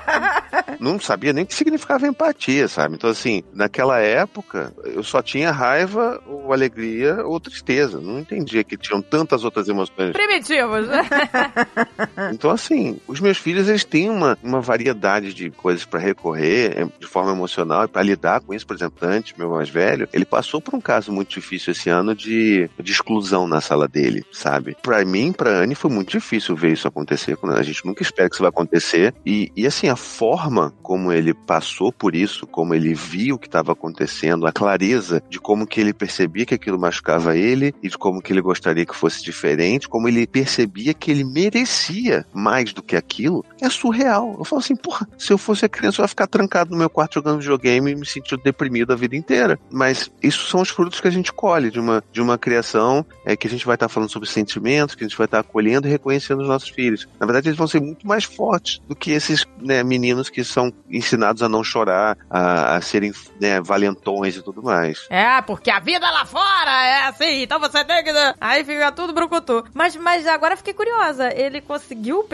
não 0.80 0.98
sabia 0.98 1.32
nem 1.32 1.44
o 1.44 1.46
que 1.46 1.54
significava 1.54 2.06
empatia, 2.06 2.68
sabe? 2.68 2.94
Então, 2.94 3.10
assim, 3.10 3.42
naquela 3.52 3.98
época, 3.98 4.72
eu 4.84 5.02
só 5.02 5.22
tinha 5.22 5.50
raiva, 5.50 6.20
ou 6.26 6.52
alegria, 6.52 7.24
ou 7.24 7.38
tristeza. 7.40 8.00
Não 8.00 8.18
entendia 8.18 8.64
que 8.64 8.76
tinham 8.76 9.02
tantas 9.02 9.44
outras 9.44 9.68
emoções. 9.68 10.12
Primitivos, 10.12 10.88
né? 10.88 11.02
Então, 12.32 12.50
assim, 12.50 13.00
os 13.06 13.20
meus 13.20 13.38
filhos, 13.38 13.68
eles 13.68 13.84
têm 13.84 14.08
uma, 14.08 14.38
uma 14.42 14.60
variedade 14.60 15.34
de 15.34 15.50
coisas 15.50 15.84
para 15.84 15.98
recorrer 15.98 16.74
eh, 16.76 16.88
de 16.98 17.06
forma 17.06 17.32
emocional 17.32 17.84
e 17.84 17.88
para 17.88 18.02
lidar 18.02 18.40
com 18.40 18.54
isso. 18.54 18.66
Por 18.66 18.76
exemplo, 18.76 18.98
Dante, 19.00 19.34
meu 19.38 19.50
mais 19.50 19.68
velho, 19.68 20.08
ele 20.12 20.24
passou 20.24 20.60
por 20.60 20.74
um 20.74 20.80
caso 20.80 21.12
muito 21.12 21.30
difícil 21.30 21.72
esse 21.72 21.88
ano 21.88 22.14
de, 22.14 22.68
de 22.78 22.92
exclusão 22.92 23.46
na 23.48 23.60
sala 23.60 23.88
dele, 23.88 24.24
sabe? 24.32 24.59
Para 24.82 25.04
mim, 25.04 25.32
para 25.32 25.50
Anne, 25.50 25.74
foi 25.74 25.90
muito 25.90 26.10
difícil 26.10 26.56
ver 26.56 26.72
isso 26.72 26.88
acontecer. 26.88 27.36
A 27.42 27.62
gente 27.62 27.84
nunca 27.84 28.02
espera 28.02 28.28
que 28.28 28.34
isso 28.34 28.42
vai 28.42 28.50
acontecer. 28.50 29.14
E, 29.24 29.50
e 29.56 29.66
assim, 29.66 29.88
a 29.88 29.96
forma 29.96 30.72
como 30.82 31.12
ele 31.12 31.34
passou 31.34 31.92
por 31.92 32.14
isso, 32.14 32.46
como 32.46 32.74
ele 32.74 32.94
viu 32.94 33.36
o 33.36 33.38
que 33.38 33.46
estava 33.46 33.72
acontecendo, 33.72 34.46
a 34.46 34.52
clareza 34.52 35.22
de 35.28 35.38
como 35.38 35.66
que 35.66 35.80
ele 35.80 35.92
percebia 35.92 36.46
que 36.46 36.54
aquilo 36.54 36.78
machucava 36.78 37.36
ele 37.36 37.74
e 37.82 37.88
de 37.88 37.96
como 37.96 38.20
que 38.20 38.32
ele 38.32 38.40
gostaria 38.40 38.84
que 38.84 38.94
fosse 38.94 39.22
diferente, 39.22 39.88
como 39.88 40.08
ele 40.08 40.26
percebia 40.26 40.94
que 40.94 41.10
ele 41.10 41.24
merecia 41.24 42.26
mais 42.32 42.72
do 42.72 42.82
que 42.82 42.96
aquilo, 42.96 43.44
é 43.60 43.68
surreal. 43.68 44.36
Eu 44.38 44.44
falo 44.44 44.60
assim, 44.60 44.76
porra, 44.76 45.08
se 45.18 45.32
eu 45.32 45.38
fosse 45.38 45.64
a 45.64 45.68
criança, 45.68 46.00
eu 46.00 46.04
ia 46.04 46.08
ficar 46.08 46.26
trancado 46.26 46.70
no 46.70 46.76
meu 46.76 46.90
quarto 46.90 47.14
jogando 47.14 47.40
videogame 47.40 47.92
e 47.92 47.94
me 47.94 48.06
sentir 48.06 48.36
deprimido 48.38 48.92
a 48.92 48.96
vida 48.96 49.16
inteira. 49.16 49.58
Mas 49.70 50.10
isso 50.22 50.46
são 50.46 50.60
os 50.60 50.68
frutos 50.68 51.00
que 51.00 51.08
a 51.08 51.10
gente 51.10 51.32
colhe 51.32 51.70
de 51.70 51.80
uma, 51.80 52.02
de 52.12 52.20
uma 52.20 52.38
criação 52.38 53.04
é, 53.24 53.36
que 53.36 53.46
a 53.46 53.50
gente 53.50 53.66
vai 53.66 53.74
estar 53.74 53.88
falando 53.88 54.10
sobre 54.10 54.28
que 54.54 55.04
a 55.04 55.08
gente 55.08 55.16
vai 55.16 55.26
estar 55.26 55.40
acolhendo 55.40 55.86
e 55.86 55.90
reconhecendo 55.90 56.40
os 56.40 56.48
nossos 56.48 56.68
filhos. 56.68 57.08
Na 57.18 57.26
verdade, 57.26 57.48
eles 57.48 57.58
vão 57.58 57.66
ser 57.66 57.80
muito 57.80 58.06
mais 58.06 58.24
fortes 58.24 58.80
do 58.88 58.94
que 58.94 59.10
esses 59.10 59.46
né, 59.60 59.82
meninos 59.82 60.28
que 60.28 60.42
são 60.44 60.72
ensinados 60.88 61.42
a 61.42 61.48
não 61.48 61.62
chorar, 61.62 62.16
a, 62.28 62.76
a 62.76 62.80
serem 62.80 63.12
né, 63.40 63.60
valentões 63.60 64.36
e 64.36 64.42
tudo 64.42 64.62
mais. 64.62 65.06
É, 65.10 65.40
porque 65.42 65.70
a 65.70 65.80
vida 65.80 66.10
lá 66.10 66.24
fora 66.24 66.86
é 66.86 67.08
assim, 67.08 67.42
então 67.42 67.58
você 67.58 67.84
tem 67.84 68.04
que. 68.04 68.10
Aí 68.40 68.64
fica 68.64 68.92
tudo 68.92 69.12
brucutu. 69.12 69.64
Mas, 69.74 69.96
mas 69.96 70.26
agora 70.26 70.56
fiquei 70.56 70.74
curiosa. 70.74 71.32
Ele 71.34 71.60
conseguiu 71.60 72.24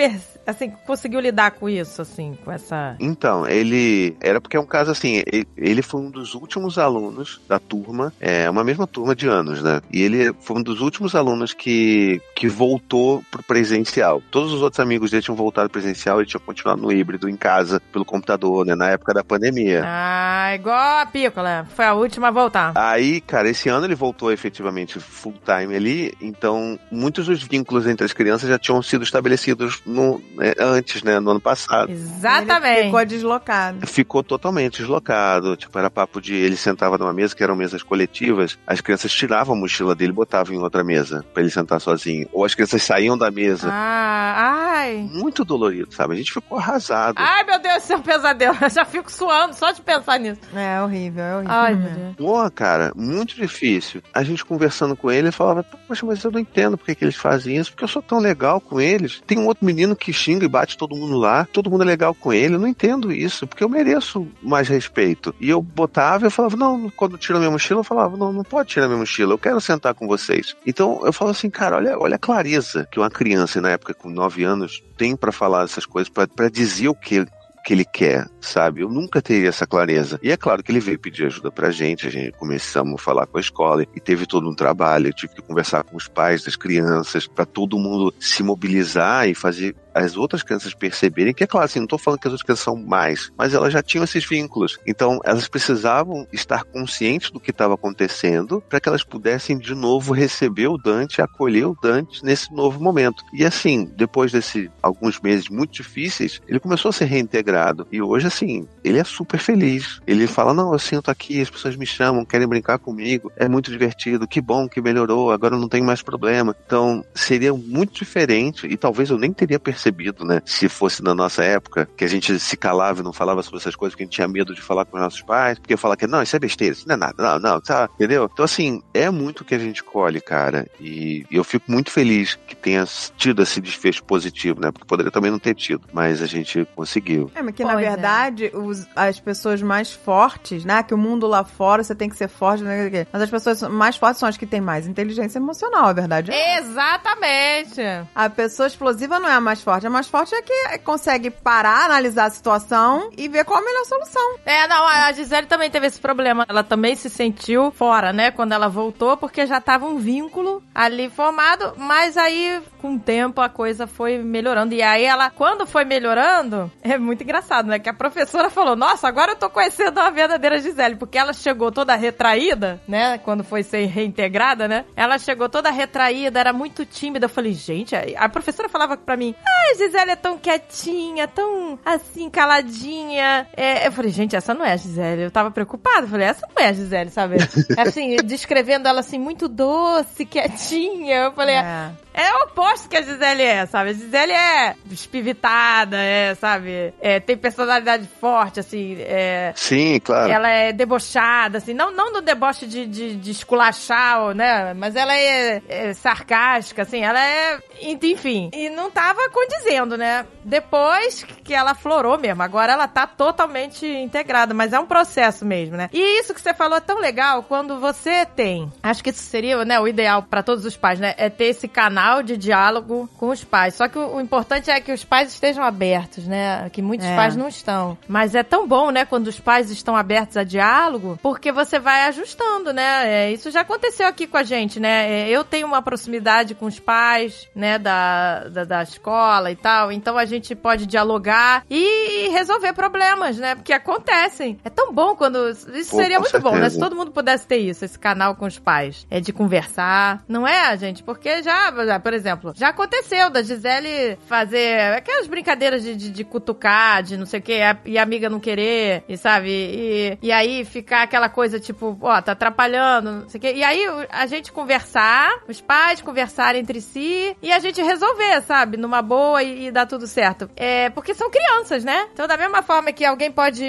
assim, 0.47 0.71
conseguiu 0.87 1.21
lidar 1.21 1.53
com 1.53 1.69
isso, 1.69 2.03
assim, 2.03 2.37
com 2.45 2.53
essa. 2.53 2.97
Então, 3.01 3.47
ele. 3.47 4.17
Era 4.21 4.41
porque 4.41 4.57
é 4.57 4.61
um 4.61 4.67
caso 4.67 4.91
assim, 4.91 5.23
ele, 5.27 5.47
ele 5.57 5.83
foi 5.83 6.01
um 6.01 6.11
dos 6.11 6.35
últimos 6.35 6.79
alunos 6.79 7.41
da 7.49 7.59
turma, 7.59 8.13
é 8.21 8.49
uma 8.49 8.65
mesma 8.65 8.87
turma 8.87 9.15
de 9.15 9.27
anos, 9.27 9.63
né? 9.63 9.81
E 9.93 10.03
ele 10.03 10.33
foi 10.41 10.59
um 10.59 10.63
dos 10.63 10.81
últimos 10.81 11.15
alunos 11.15 11.53
que, 11.53 12.21
que 12.35 12.49
voltou 12.49 13.23
pro 13.31 13.43
presencial. 13.43 14.23
Todos 14.31 14.53
os 14.53 14.63
outros 14.63 14.81
amigos 14.81 15.11
dele 15.11 15.23
tinham 15.23 15.37
voltado 15.37 15.71
presencial, 15.71 16.21
ele 16.21 16.29
tinha 16.29 16.41
continuado 16.41 16.83
no 16.83 16.93
híbrido, 16.93 17.29
em 17.29 17.37
casa, 17.37 17.81
pelo 17.93 18.05
computador, 18.05 18.65
né? 18.65 18.75
Na 18.75 18.91
época 18.91 19.13
da 19.13 19.25
pandemia. 19.25 19.83
Ah, 19.85 20.55
igual 20.55 21.01
a 21.01 21.07
Pícola. 21.07 21.67
Foi 21.75 21.85
a 21.85 21.95
última 21.95 22.29
a 22.29 22.31
voltar. 22.31 22.73
Aí, 22.75 23.21
cara, 23.21 23.49
esse 23.49 23.69
ano 23.69 23.87
ele 23.87 23.95
voltou 23.95 24.33
efetivamente 24.33 24.99
full 25.01 25.35
time 25.45 25.75
ali, 25.75 26.15
então 26.21 26.79
muitos 26.91 27.27
dos 27.27 27.43
vínculos 27.43 27.87
entre 27.87 28.05
as 28.05 28.13
crianças 28.13 28.49
já 28.49 28.59
tinham 28.59 28.83
sido 28.83 29.03
estabelecidos 29.03 29.81
no, 29.87 30.21
antes, 30.59 31.03
né? 31.03 31.19
No 31.21 31.31
ano 31.33 31.41
passado. 31.41 31.91
Exatamente. 31.91 32.79
Ele 32.79 32.85
ficou 32.87 33.05
deslocado. 33.05 33.87
Ficou 33.87 34.23
totalmente 34.23 34.79
deslocado. 34.79 35.57
Tipo, 35.57 35.79
era 35.79 35.91
papo 35.91 36.21
de 36.21 36.35
ele 36.35 36.57
sentava 36.57 36.99
numa 36.99 37.13
mesa 37.13 37.35
que 37.35 37.43
eram 37.43 37.57
mesas 37.57 37.83
coletivas, 37.83 38.59
as 38.67 38.81
crianças 38.81 39.13
tiravam 39.13 39.55
a 39.55 39.59
mochila 39.59 39.95
dele 39.95 40.13
e 40.13 40.15
botavam 40.15 40.55
em 40.55 40.59
outra 40.59 40.83
mesa 40.83 41.25
para 41.33 41.43
ele 41.43 41.51
sentar 41.51 41.81
sozinho. 41.81 42.29
Ou 42.33 42.45
as 42.45 42.55
crianças 42.55 42.83
saíam 42.83 43.17
da 43.17 43.31
mesa. 43.31 43.69
Ah, 43.71 44.73
ai. 44.77 45.09
Muito 45.13 45.45
dolorido, 45.45 45.93
sabe? 45.95 46.15
A 46.15 46.17
gente 46.17 46.33
ficou 46.33 46.59
arrasado. 46.59 47.17
Ai, 47.19 47.45
meu 47.45 47.59
Deus, 47.59 47.83
isso 47.83 47.93
é 47.93 47.97
um 47.97 48.03
pesadelo. 48.03 48.57
Eu 48.61 48.71
já 48.71 48.85
fico 48.85 49.11
suando 49.11 49.55
só 49.55 49.71
de 49.71 49.81
pensar 49.81 50.19
nisso. 50.19 50.41
É 50.55 50.81
horrível, 50.83 51.23
é 51.23 51.37
horrível. 51.37 51.55
Ai, 51.55 51.75
meu 51.75 51.91
Deus. 51.91 52.17
Pô, 52.17 52.51
cara, 52.51 52.93
muito 52.97 53.35
difícil. 53.35 54.03
A 54.13 54.23
gente 54.23 54.45
conversando 54.45 54.97
com 54.97 55.11
ele, 55.11 55.27
ele 55.27 55.33
falava, 55.33 55.65
poxa, 55.87 56.05
mas 56.07 56.23
eu 56.23 56.31
não 56.31 56.41
entendo 56.41 56.77
por 56.77 56.87
que, 56.87 56.95
que 56.95 57.05
eles 57.05 57.17
fazem 57.17 57.57
isso, 57.57 57.71
porque 57.71 57.85
eu 57.85 57.89
sou 57.89 58.03
tão 58.03 58.19
legal 58.19 58.61
com 58.61 58.81
eles. 58.81 59.23
Tem 59.27 59.39
um 59.39 59.47
outro 59.47 59.65
menino 59.65 59.97
que 59.97 60.13
xinga 60.27 60.45
e 60.45 60.49
bate 60.49 60.77
todo 60.77 60.97
mundo 60.97 61.17
lá, 61.17 61.47
todo 61.53 61.71
mundo 61.71 61.85
é 61.85 61.87
legal 61.87 62.15
com 62.15 62.33
ele. 62.33 62.57
Eu 62.57 62.61
não 62.61 62.67
entendo 62.67 63.13
isso, 63.13 63.47
porque 63.47 63.63
eu 63.63 63.69
mereço 63.69 64.27
mais 64.43 64.69
respeito. 64.69 65.35
E 65.41 65.49
eu 65.49 65.63
botava 65.63 66.27
eu 66.27 66.31
falava, 66.31 66.57
não, 66.57 66.91
quando 66.91 67.19
tira 67.19 67.39
minha 67.39 67.51
mochila, 67.51 67.81
eu 67.81 67.85
falava, 67.85 68.17
não, 68.17 68.33
não 68.33 68.43
pode 68.43 68.71
tirar 68.71 68.89
minha 68.89 68.99
mochila, 68.99 69.35
eu 69.35 69.39
quero 69.39 69.61
sentar 69.61 69.95
com 69.95 70.07
vocês. 70.07 70.57
Então 70.67 71.01
eu 71.05 71.13
falo 71.13 71.31
assim, 71.31 71.49
cara, 71.49 71.77
olha, 71.77 71.99
olha 71.99 72.17
a 72.17 72.19
clareza 72.19 72.89
que 72.91 72.99
uma 72.99 73.11
criança, 73.11 73.61
na 73.61 73.71
época 73.71 73.95
com 73.95 74.11
9 74.11 74.43
anos, 74.43 74.83
tem 74.97 75.15
para 75.15 75.31
falar 75.31 75.65
essas 75.65 75.87
coisas, 75.87 76.09
para 76.09 76.49
dizer 76.49 76.89
o 76.89 76.95
que 76.95 77.27
que 77.67 77.73
ele 77.73 77.85
quer, 77.85 78.29
sabe? 78.41 78.83
Eu 78.83 78.89
nunca 78.89 79.21
teria 79.21 79.49
essa 79.49 79.67
clareza. 79.67 80.21
E 80.23 80.31
é 80.31 80.37
claro 80.37 80.63
que 80.63 80.71
ele 80.71 80.79
veio 80.79 81.01
pedir 81.01 81.27
ajuda 81.27 81.51
pra 81.51 81.73
gente, 81.73 82.07
a 82.07 82.11
gente 82.11 82.31
começamos 82.39 82.95
a 82.95 83.03
falar 83.03 83.27
com 83.27 83.39
a 83.39 83.41
escola 83.41 83.83
e 83.83 83.99
teve 83.99 84.25
todo 84.25 84.49
um 84.49 84.55
trabalho. 84.55 85.09
Eu 85.09 85.13
tive 85.13 85.35
que 85.35 85.43
conversar 85.43 85.83
com 85.83 85.97
os 85.97 86.07
pais 86.07 86.45
das 86.45 86.55
crianças 86.55 87.27
para 87.27 87.45
todo 87.45 87.77
mundo 87.77 88.15
se 88.21 88.45
mobilizar 88.45 89.29
e 89.29 89.35
fazer 89.35 89.75
as 89.97 90.17
outras 90.17 90.43
crianças 90.43 90.75
perceberem 90.75 91.33
que, 91.33 91.43
é 91.43 91.47
claro, 91.47 91.65
assim, 91.65 91.79
não 91.79 91.87
estou 91.87 91.99
falando 91.99 92.21
que 92.21 92.29
as 92.29 92.33
outras 92.33 92.45
crianças 92.45 92.65
são 92.65 92.77
mais, 92.77 93.33
mas 93.37 93.55
elas 93.55 93.73
já 93.73 93.83
tinham 93.83 94.05
esses 94.05 94.25
vínculos. 94.25 94.79
Então, 94.87 95.19
elas 95.25 95.49
precisavam 95.49 96.27
estar 96.33 96.65
conscientes 96.65 97.31
do 97.31 97.41
que 97.41 97.51
estava 97.51 97.75
acontecendo 97.75 98.63
para 98.69 98.79
que 98.79 98.89
elas 98.89 99.03
pudessem 99.03 99.59
de 99.59 99.75
novo 99.75 100.13
receber 100.13 100.69
o 100.69 100.77
Dante, 100.77 101.23
acolher 101.23 101.67
o 101.67 101.77
Dante 101.81 102.23
nesse 102.23 102.53
novo 102.53 102.79
momento. 102.83 103.25
E 103.33 103.45
assim, 103.45 103.91
depois 103.97 104.31
desses 104.31 104.69
alguns 104.83 105.19
meses 105.21 105.49
muito 105.49 105.73
difíceis, 105.73 106.41
ele 106.47 106.61
começou 106.61 106.91
a 106.91 106.93
ser 106.93 107.07
reintegrado. 107.07 107.87
E 107.91 108.03
hoje, 108.03 108.27
assim, 108.27 108.69
ele 108.85 108.99
é 108.99 109.05
super 109.05 109.39
feliz. 109.39 110.01
Ele 110.07 110.27
fala: 110.27 110.53
Não, 110.53 110.73
eu 110.73 110.79
sinto 110.79 111.11
aqui, 111.11 111.41
as 111.41 111.51
pessoas 111.51 111.77
me 111.77 111.87
chamam, 111.87 112.25
querem 112.25 112.47
brincar 112.47 112.79
comigo, 112.79 113.33
é 113.37 113.49
muito 113.49 113.71
divertido, 113.71 114.29
que 114.29 114.41
bom 114.41 114.69
que 114.69 114.81
melhorou, 114.81 115.31
agora 115.31 115.55
eu 115.55 115.61
não 115.61 115.69
tenho 115.69 115.85
mais 115.85 116.03
problema. 116.03 116.55
Então, 116.67 117.05
seria 117.15 117.53
muito 117.55 117.95
diferente 117.95 118.67
e 118.67 118.77
talvez 118.77 119.11
eu 119.11 119.19
nem 119.19 119.33
teria 119.33 119.59
percebido 119.59 119.86
percebido, 119.87 120.25
né? 120.25 120.43
Se 120.45 120.69
fosse 120.69 121.03
na 121.03 121.15
nossa 121.15 121.45
época, 121.45 121.89
que 121.97 122.05
a 122.05 122.09
gente 122.09 122.39
se 122.39 122.57
calava 122.57 123.01
e 123.01 123.05
não 123.05 123.13
falava 123.13 123.43
sobre 123.43 123.59
essas 123.61 123.77
coisas, 123.77 123.95
porque 123.95 124.03
a 124.03 124.07
gente 124.07 124.15
tinha 124.15 124.29
medo 124.29 124.55
de 124.55 124.61
falar 124.61 124.85
com 124.85 124.97
os 124.97 125.03
nossos 125.03 125.23
pais, 125.23 125.59
porque 125.59 125.77
falar 125.77 125.97
que 125.97 126.07
não, 126.07 126.23
isso 126.23 126.35
é 126.35 126.39
besteira, 126.39 126.73
isso 126.73 126.89
não 126.89 126.95
é 126.95 126.99
nada, 126.99 127.15
não, 127.19 127.39
não, 127.39 127.61
tá, 127.61 127.89
entendeu? 127.95 128.29
Então, 128.33 128.45
assim, 128.45 128.83
é 128.93 129.11
muito 129.11 129.45
que 129.45 129.55
a 129.55 129.59
gente 129.59 129.83
colhe, 129.83 130.21
cara, 130.21 130.67
e 130.81 131.25
eu 131.31 131.45
fico 131.45 131.71
muito 131.71 131.91
feliz 131.91 132.39
que 132.47 132.57
tenha 132.57 132.85
tido 133.17 133.43
esse 133.43 133.61
desfecho 133.61 134.03
positivo, 134.05 134.61
né? 134.61 134.71
Porque 134.71 134.87
poderia 134.87 135.13
também 135.13 135.31
não 135.31 135.39
ter 135.39 135.55
tido, 135.55 135.87
mas 135.93 136.23
a 136.23 136.27
gente 136.27 136.67
conseguiu. 136.75 137.31
É, 137.35 137.43
mas 137.43 137.55
que 137.55 137.65
na 137.65 137.77
verdade, 137.77 138.47
é. 138.47 138.57
os, 138.57 138.87
as 138.95 139.21
pessoas 139.21 139.63
mais 139.63 139.93
fortes, 139.93 140.65
né? 140.65 140.83
Que 140.83 140.95
o 140.95 140.99
mundo 140.99 141.27
lá 141.27 141.45
fora 141.45 141.83
você 141.83 141.95
tem 141.95 142.09
que 142.09 142.17
ser 142.17 142.29
forte, 142.29 142.63
né? 142.63 143.07
Mas 143.13 143.23
as 143.23 143.31
pessoas 143.31 143.63
mais 143.63 143.97
fortes 143.97 144.19
são 144.19 144.29
as 144.29 144.37
que 144.37 144.47
têm 144.47 144.61
mais 144.61 144.87
inteligência 144.87 145.39
emocional, 145.39 145.87
a 145.87 145.93
verdade 145.93 146.31
é. 146.31 146.59
Exatamente. 146.59 147.81
A 148.15 148.31
pessoa 148.31 148.67
explosiva 148.67 149.19
não 149.19 149.29
é 149.29 149.35
a 149.35 149.41
mais 149.41 149.63
forte 149.63 149.76
forte. 149.77 149.87
A 149.87 149.91
mais 149.91 150.09
forte 150.09 150.35
é 150.35 150.43
que 150.43 150.79
consegue 150.79 151.31
parar, 151.31 151.85
analisar 151.85 152.27
a 152.27 152.31
situação 152.31 153.11
e 153.17 153.29
ver 153.29 153.45
qual 153.45 153.61
a 153.61 153.65
melhor 153.65 153.85
solução. 153.85 154.37
É, 154.45 154.67
não, 154.67 154.87
a 154.87 155.13
Gisele 155.13 155.47
também 155.47 155.71
teve 155.71 155.87
esse 155.87 156.01
problema. 156.01 156.45
Ela 156.49 156.63
também 156.63 156.95
se 156.97 157.11
sentiu 157.11 157.71
fora, 157.71 158.13
né? 158.13 158.31
Quando 158.31 158.53
ela 158.53 158.69
voltou, 158.69 159.17
porque 159.17 159.47
já 159.47 159.61
tava 159.61 159.87
um 159.87 159.99
vínculo 159.99 160.63
ali 160.75 161.09
formado, 161.09 161.75
mas 161.77 162.17
aí, 162.17 162.61
com 162.79 162.95
o 162.95 163.01
tempo, 163.01 163.41
a 163.41 163.49
coisa 163.49 163.87
foi 163.87 164.19
melhorando. 164.19 164.75
E 164.75 164.83
aí 164.83 165.05
ela, 165.05 165.31
quando 165.31 165.67
foi 165.67 165.85
melhorando, 165.85 166.71
é 166.83 166.99
muito 166.99 167.23
engraçado, 167.23 167.67
né? 167.69 167.79
Que 167.79 167.89
a 167.89 167.95
professora 167.95 168.51
falou: 168.51 168.77
Nossa, 168.77 169.09
agora 169.09 169.33
eu 169.33 169.37
tô 169.37 169.51
conhecendo 169.51 169.99
a 169.99 170.11
verdadeira 170.11 170.59
Gisele, 170.59 170.97
porque 170.97 171.19
ela 171.19 171.33
chegou 171.33 171.71
toda 171.71 171.95
retraída, 171.95 172.81
né? 172.87 173.19
Quando 173.19 173.45
foi 173.45 173.63
ser 173.63 173.87
reintegrada, 173.87 174.69
né? 174.69 174.85
Ela 174.97 175.19
chegou 175.19 175.49
toda 175.49 175.71
retraída, 175.71 176.41
era 176.41 176.53
muito 176.53 176.85
tímida. 176.85 177.27
Eu 177.27 177.31
falei, 177.31 177.53
gente, 177.53 177.95
a 178.17 178.29
professora 178.29 178.69
falava 178.69 178.97
pra 178.97 179.17
mim: 179.17 179.35
Ah, 179.45 179.66
a 179.73 179.75
Gisele 179.77 180.11
é 180.11 180.17
tão 180.17 180.39
quietinha, 180.39 181.27
tão 181.29 181.79
assim, 181.85 182.29
caladinha. 182.31 183.47
É, 183.57 183.87
eu 183.87 183.93
falei, 183.93 184.11
gente, 184.11 184.37
essa 184.37 184.55
não 184.55 184.65
é 184.65 184.73
a 184.73 184.77
Gisele. 184.77 185.23
Eu 185.23 185.31
tava 185.31 185.51
preocupada. 185.51 186.07
Falei, 186.07 186.29
essa 186.29 186.47
não 186.47 186.65
é 186.65 186.69
a 186.69 186.73
Gisele, 186.73 187.11
sabe? 187.11 187.37
Assim, 187.77 188.17
descrevendo 188.17 188.89
ela 188.89 189.01
assim, 189.01 189.19
muito 189.19 189.49
doce, 189.49 190.25
quietinha. 190.25 191.17
Eu 191.17 191.33
falei, 191.33 191.57
é. 191.57 191.91
É 192.17 192.35
o 192.35 192.45
oposto 192.45 192.89
que 192.89 192.97
a 192.97 193.03
Gisele 193.03 193.43
é, 193.43 193.67
sabe? 193.67 193.91
A 193.91 193.93
Gisele 193.93 194.33
é 194.33 194.75
espivitada, 194.91 195.99
é, 195.99 196.35
sabe? 196.35 196.95
É, 196.99 197.21
tem 197.21 197.37
personalidade 197.37 198.09
forte, 198.19 198.59
assim. 198.59 198.97
É, 199.01 199.53
Sim, 199.55 200.01
claro. 200.01 200.33
Ela 200.33 200.49
é 200.49 200.73
debochada, 200.73 201.59
assim. 201.59 201.75
Não, 201.75 201.93
não 201.93 202.15
no 202.15 202.23
deboche 202.23 202.67
de, 202.67 202.87
de, 202.87 203.17
de 203.17 203.31
esculachar, 203.31 204.35
né? 204.35 204.73
Mas 204.73 204.97
ela 204.97 205.15
é, 205.15 205.63
é 205.69 205.93
sarcástica, 205.93 206.83
assim. 206.83 207.05
Ela 207.05 207.23
é. 207.23 207.59
Enfim. 207.83 208.49
E 208.55 208.71
não 208.71 208.91
tava 208.91 209.29
condizendo, 209.29 209.99
né? 209.99 210.25
Depois 210.43 211.23
que 211.45 211.53
ela 211.53 211.75
florou 211.75 212.17
mesmo. 212.17 212.43
Agora 212.43 212.73
ela 212.73 212.89
tá 212.89 213.07
totalmente 213.07 213.87
integrada. 213.87 214.55
Mas 214.55 214.73
é 214.73 214.81
um 214.81 214.87
processo 214.87 215.45
mesmo, 215.45 215.77
né? 215.77 215.91
E 215.93 216.21
isso 216.21 216.33
que 216.33 216.41
você 216.41 216.55
falou 216.55 216.79
é 216.79 216.81
tão 216.81 216.99
legal 216.99 217.43
quando 217.43 217.79
você 217.79 218.25
tem. 218.25 218.73
Acho 218.83 219.05
que 219.05 219.11
isso 219.11 219.23
seria, 219.23 219.63
né, 219.67 219.79
o 219.79 219.87
ideal 219.87 220.23
para 220.23 220.43
todos 220.43 220.65
os 220.65 220.79
pais, 220.79 220.99
né? 220.99 221.15
É 221.19 221.29
ter 221.29 221.47
esse 221.47 221.69
canal 221.69 222.06
canal 222.07 222.23
de 222.23 222.37
diálogo 222.37 223.09
com 223.19 223.29
os 223.31 223.43
pais. 223.43 223.75
Só 223.75 223.89
que 223.89 223.99
o, 223.99 224.17
o 224.17 224.21
importante 224.21 224.71
é 224.71 224.81
que 224.81 224.93
os 224.93 225.05
pais 225.05 225.33
estejam 225.33 225.65
abertos, 225.65 226.27
né? 226.27 226.71
Que 226.71 226.81
muitos 226.81 227.07
É. 227.07 227.17
pais 227.17 227.35
não 227.37 227.49
estão. 227.49 227.99
Mas 228.07 228.35
é 228.35 228.43
tão 228.43 228.67
bom, 228.67 228.91
né, 228.91 229.05
quando 229.05 229.27
os 229.27 229.41
pais 229.41 229.71
estão 229.71 229.97
abertos 229.97 230.37
a 230.37 230.45
diálogo, 230.45 231.19
porque 231.23 231.51
você 231.51 231.79
vai 231.79 232.03
ajustando, 232.09 232.73
né? 232.73 233.27
É, 233.27 233.33
isso 233.33 233.51
já 233.51 233.61
aconteceu 233.63 234.07
aqui 234.07 234.27
com 234.27 234.37
a 234.37 234.43
gente, 234.43 234.79
né? 234.79 235.11
É, 235.11 235.29
eu 235.29 235.43
tenho 235.45 235.67
uma 235.67 235.83
proximidade 235.83 236.55
com 236.55 236.67
os 236.67 236.79
pais, 236.79 237.49
né, 237.55 237.79
da, 237.79 238.45
da, 238.49 238.65
da 238.65 238.83
escola 238.83 239.51
e 239.51 239.57
tal, 239.57 239.91
então 239.91 240.17
a 240.17 240.25
gente 240.25 240.55
pode 240.55 240.87
dialogar 240.87 241.65
e 241.71 242.29
resolver 242.29 242.73
problemas, 242.73 243.37
né? 243.37 243.55
Porque 243.55 243.73
acontecem. 243.73 244.59
É 244.65 244.71
tão 244.71 244.93
bom 244.93 245.17
quando. 245.17 245.49
Isso 245.49 245.91
Pô, 245.91 245.97
seria 245.97 246.21
muito 246.21 246.41
bom, 246.41 246.53
né? 246.53 246.69
Se 246.69 246.77
certeza. 246.77 246.81
todo 246.81 246.97
mundo 246.97 247.11
pudesse 247.11 247.47
ter 247.47 247.59
isso, 247.59 247.85
esse 247.85 247.99
canal 247.99 248.35
com 248.37 248.47
os 248.47 248.59
pais. 248.59 249.07
É 249.11 249.21
de 249.21 249.33
conversar. 249.33 250.23
Não 250.29 250.47
é, 250.47 250.77
gente? 250.77 251.03
Porque 251.03 251.43
já, 251.43 251.71
por 251.99 252.15
exemplo, 252.15 252.53
já 252.55 252.69
aconteceu 252.69 253.31
da 253.31 253.43
Gisele 253.43 254.19
fazer 254.27 254.81
aquelas 254.95 255.27
brincadeiras 255.27 255.83
de, 255.83 255.95
de, 255.95 256.11
de 256.11 256.25
cutucar, 256.25 257.03
de 257.03 257.17
não 257.17 257.27
sei 257.27 257.41
o 257.41 257.43
quê, 257.43 257.61
e 257.85 257.99
a 257.99 258.03
amiga 258.03 258.29
não 258.29 258.41
querer, 258.41 259.05
e 259.09 259.17
sabe? 259.17 259.49
E, 259.51 260.19
e 260.23 260.33
aí 260.33 260.65
ficar 260.65 261.03
aquela 261.03 261.29
coisa 261.29 261.59
tipo, 261.61 261.97
ó, 262.01 262.21
tá 262.21 262.33
atrapalhando, 262.33 263.13
não 263.13 263.29
sei 263.29 263.39
o 263.39 263.41
quê. 263.41 263.53
E 263.57 263.65
aí 263.65 263.85
a 264.11 264.27
gente 264.27 264.53
conversar, 264.53 265.41
os 265.49 265.61
pais 265.61 266.01
conversarem 266.01 266.61
entre 266.61 266.81
si 266.81 267.37
e 267.43 267.53
a 267.53 267.59
gente 267.59 267.83
resolver, 267.83 268.43
sabe? 268.43 268.77
Numa 268.77 269.03
boa 269.03 269.43
e, 269.43 269.67
e 269.67 269.71
dar 269.71 269.87
tudo 269.87 270.07
certo. 270.07 270.51
É, 270.57 270.91
porque 270.91 271.15
são 271.15 271.31
crianças, 271.31 271.85
né? 271.85 272.09
Então, 272.13 272.27
da 272.27 272.37
mesma 272.37 272.63
forma 272.63 272.93
que 272.93 273.05
alguém 273.05 273.31
pode 273.31 273.65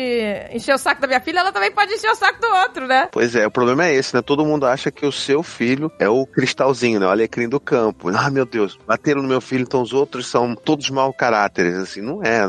encher 0.52 0.74
o 0.74 0.78
saco 0.78 1.02
da 1.02 1.08
minha 1.08 1.20
filha, 1.20 1.40
ela 1.40 1.52
também 1.52 1.72
pode 1.72 1.94
encher 1.94 2.12
o 2.12 2.16
saco 2.16 2.40
do 2.40 2.48
outro, 2.48 2.88
né? 2.88 3.10
Pois 3.12 3.36
é, 3.36 3.46
o 3.46 3.52
problema 3.52 3.86
é 3.86 3.94
esse, 3.94 4.16
né? 4.16 4.22
Todo 4.22 4.46
mundo 4.46 4.66
acha 4.66 4.92
que 4.92 5.06
o 5.06 5.12
seu 5.12 5.44
filho 5.44 5.92
é 6.00 6.10
o 6.10 6.26
cristalzinho, 6.26 7.00
né? 7.00 7.06
O 7.06 7.10
alecrim 7.10 7.48
do 7.48 7.60
campo. 7.60 8.10
Ah, 8.20 8.30
meu 8.32 8.46
Deus, 8.46 8.78
bateram 8.88 9.22
no 9.22 9.28
meu 9.28 9.40
filho, 9.40 9.62
então 9.62 9.82
os 9.82 9.94
outros 9.94 10.26
são 10.28 10.56
todos 10.56 10.90
mau 10.90 11.14
caráteres. 11.14 11.76
Assim, 11.76 12.02
não 12.02 12.24
é, 12.24 12.48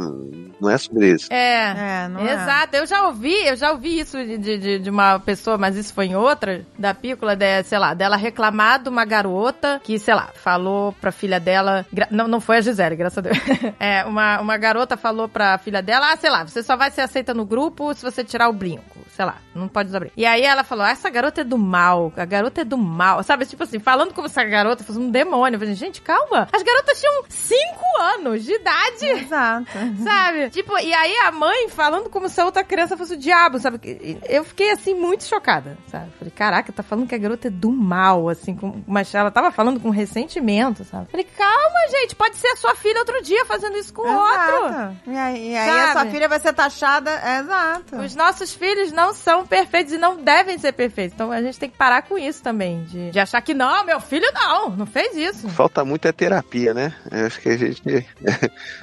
não 0.61 0.71
é 0.71 0.79
sobre 0.79 1.13
isso. 1.13 1.33
É. 1.33 1.75
É, 2.05 2.09
não 2.09 2.21
é. 2.21 2.33
Exato, 2.33 2.77
eu 2.77 2.87
já 2.87 3.07
ouvi, 3.07 3.35
eu 3.47 3.55
já 3.57 3.73
ouvi 3.73 3.99
isso 4.01 4.17
de, 4.17 4.39
de, 4.39 4.79
de 4.79 4.91
uma 4.91 5.19
pessoa, 5.19 5.59
mas 5.59 5.77
isso 5.77 5.93
foi 5.93 6.07
em 6.07 6.17
outra, 6.17 6.65
da 6.79 6.95
Pícola, 6.95 7.37
de, 7.37 7.63
sei 7.65 7.79
lá, 7.79 7.93
dela 7.93 8.17
reclamar 8.17 8.83
de 8.83 8.89
uma 8.89 9.05
garota 9.05 9.81
que, 9.85 9.99
sei 9.99 10.15
lá, 10.15 10.31
falou 10.35 10.93
pra 11.01 11.13
filha 11.13 11.39
dela. 11.39 11.85
gra- 11.93 12.09
Não, 12.11 12.27
não 12.27 12.41
foi 12.41 12.57
a 12.59 12.61
Gisele, 12.61 12.97
graças 12.97 13.19
a 13.19 13.21
Deus. 13.21 13.37
É, 13.79 14.05
uma, 14.05 14.41
uma 14.41 14.57
garota 14.57 14.97
falou 14.97 15.29
pra 15.29 15.59
filha 15.59 15.83
dela, 15.83 16.13
ah, 16.13 16.17
sei 16.17 16.31
lá, 16.31 16.45
você 16.47 16.63
só 16.63 16.77
vai 16.77 16.91
ser 16.91 17.03
aceita 17.03 17.35
no 17.35 17.45
grupo 17.45 17.93
se 17.95 18.03
você 18.03 18.25
tirar 18.25 18.49
o 18.49 18.53
brinco. 18.53 18.99
Sei 19.19 19.25
lá, 19.25 19.39
não 19.53 19.67
pode 19.67 19.89
usar 19.89 19.99
brinco. 19.99 20.15
E 20.17 20.25
aí 20.25 20.45
ela 20.45 20.63
falou, 20.63 20.85
ah, 20.85 20.91
essa 20.91 21.11
garota 21.11 21.41
é 21.41 21.45
do 21.45 21.59
mal, 21.59 22.13
a 22.17 22.25
garota 22.25 22.61
é 22.61 22.65
do 22.65 22.79
mal. 22.79 23.21
Sabe, 23.25 23.47
tipo 23.47 23.65
assim, 23.65 23.81
falando 23.81 24.15
como 24.15 24.29
se 24.29 24.39
a 24.39 24.45
garota 24.45 24.85
fosse 24.85 24.97
um 24.97 25.11
demônio. 25.11 25.57
Eu 25.57 25.59
falei, 25.59 25.75
gente, 25.75 26.01
calma. 26.01 26.49
As 26.53 26.63
garotas 26.63 27.01
tinham 27.01 27.25
5 27.29 27.59
anos 28.01 28.45
de 28.45 28.53
idade. 28.53 29.07
Exato. 29.07 29.67
Sabe? 30.05 30.51
Tipo, 30.51 30.79
e 30.79 30.95
aí 30.95 31.17
a 31.25 31.33
mãe 31.33 31.69
falando 31.69 32.09
como 32.09 32.29
se 32.29 32.41
a 32.41 32.45
outra 32.45 32.63
criança 32.63 32.97
fosse 32.97 33.15
o 33.15 33.17
diabo, 33.17 33.59
sabe? 33.59 34.21
Eu 34.29 34.45
fiquei, 34.45 34.71
assim, 34.71 34.95
muito 34.95 35.25
chocada, 35.25 35.77
sabe? 35.89 36.13
Falei, 36.17 36.31
caraca, 36.31 36.73
tá 36.73 36.85
falando 36.85 37.09
que 37.09 37.15
a 37.17 37.19
garota 37.19 37.49
é 37.49 37.51
do 37.51 37.73
mal, 37.73 38.29
assim, 38.29 38.55
com... 38.55 38.85
mas 38.87 39.13
ela 39.13 39.33
tava 39.33 39.51
falando 39.51 39.81
com 39.81 39.91
ressentimento, 39.91 40.85
sabe? 40.85 41.11
Falei, 41.11 41.27
calma, 41.37 41.89
gente, 41.91 42.15
pode 42.15 42.37
ser 42.37 42.47
a 42.49 42.57
sua 42.57 42.77
filha 42.77 43.01
outro 43.01 43.21
dia 43.21 43.45
fazendo 43.47 43.77
isso 43.79 43.93
com 43.93 44.03
o 44.03 44.15
outro. 44.15 44.67
Exato. 44.69 44.97
E 45.09 45.17
aí, 45.17 45.51
e 45.51 45.57
aí 45.57 45.81
a 45.81 45.93
sua 45.93 46.07
filha 46.07 46.29
vai 46.29 46.39
ser 46.39 46.53
taxada. 46.53 47.11
Exato. 47.41 47.97
Os 47.97 48.15
nossos 48.15 48.55
filhos 48.55 48.93
não 48.93 49.08
são 49.13 49.47
perfeitos 49.47 49.93
e 49.93 49.99
não 49.99 50.17
devem 50.23 50.59
ser 50.59 50.73
perfeitos. 50.73 51.15
Então 51.15 51.31
a 51.33 51.41
gente 51.43 51.59
tem 51.59 51.69
que 51.71 51.77
parar 51.77 52.03
com 52.03 52.19
isso 52.19 52.43
também. 52.43 52.85
De, 52.85 53.11
de 53.11 53.19
achar 53.21 53.41
que 53.41 53.55
não, 53.55 53.85
meu 53.85 54.01
filho 54.01 54.27
não, 54.35 54.71
não 54.71 54.87
fez 54.87 55.15
isso. 55.17 55.49
Falta 55.51 55.85
muito 55.85 56.07
é 56.07 56.13
terapia, 56.13 56.73
né? 56.75 56.93
Eu 57.11 57.27
acho 57.27 57.41
que 57.41 57.49
a 57.49 57.57
gente. 57.57 57.83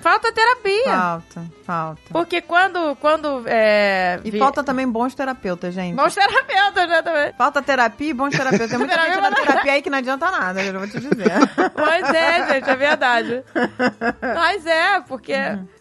Falta 0.01 0.31
terapia. 0.31 0.83
Falta, 0.85 1.43
falta. 1.65 2.01
Porque 2.11 2.41
quando. 2.41 2.95
quando 2.97 3.43
é, 3.47 4.19
E 4.23 4.31
vi- 4.31 4.39
falta 4.39 4.63
também 4.63 4.87
bons 4.87 5.13
terapeutas, 5.15 5.73
gente. 5.73 5.95
Bons 5.95 6.13
terapeutas, 6.13 6.87
né, 6.89 7.01
também. 7.01 7.33
Falta 7.37 7.61
terapia 7.61 8.09
e 8.09 8.13
bons 8.13 8.31
terapeutas. 8.35 8.69
Tem 8.69 8.77
muita 8.79 8.95
gente 8.95 9.05
Terapia 9.05 9.29
na 9.29 9.35
terapia 9.35 9.71
aí 9.73 9.81
que 9.81 9.89
não 9.89 9.97
adianta 9.97 10.29
nada, 10.31 10.61
eu 10.63 10.79
vou 10.79 10.87
te 10.87 10.99
dizer. 10.99 11.25
Pois 11.75 12.13
é, 12.13 12.53
gente, 12.53 12.69
é 12.69 12.75
verdade. 12.75 13.43
Mas 14.21 14.65
é, 14.65 14.99
porque. 15.01 15.33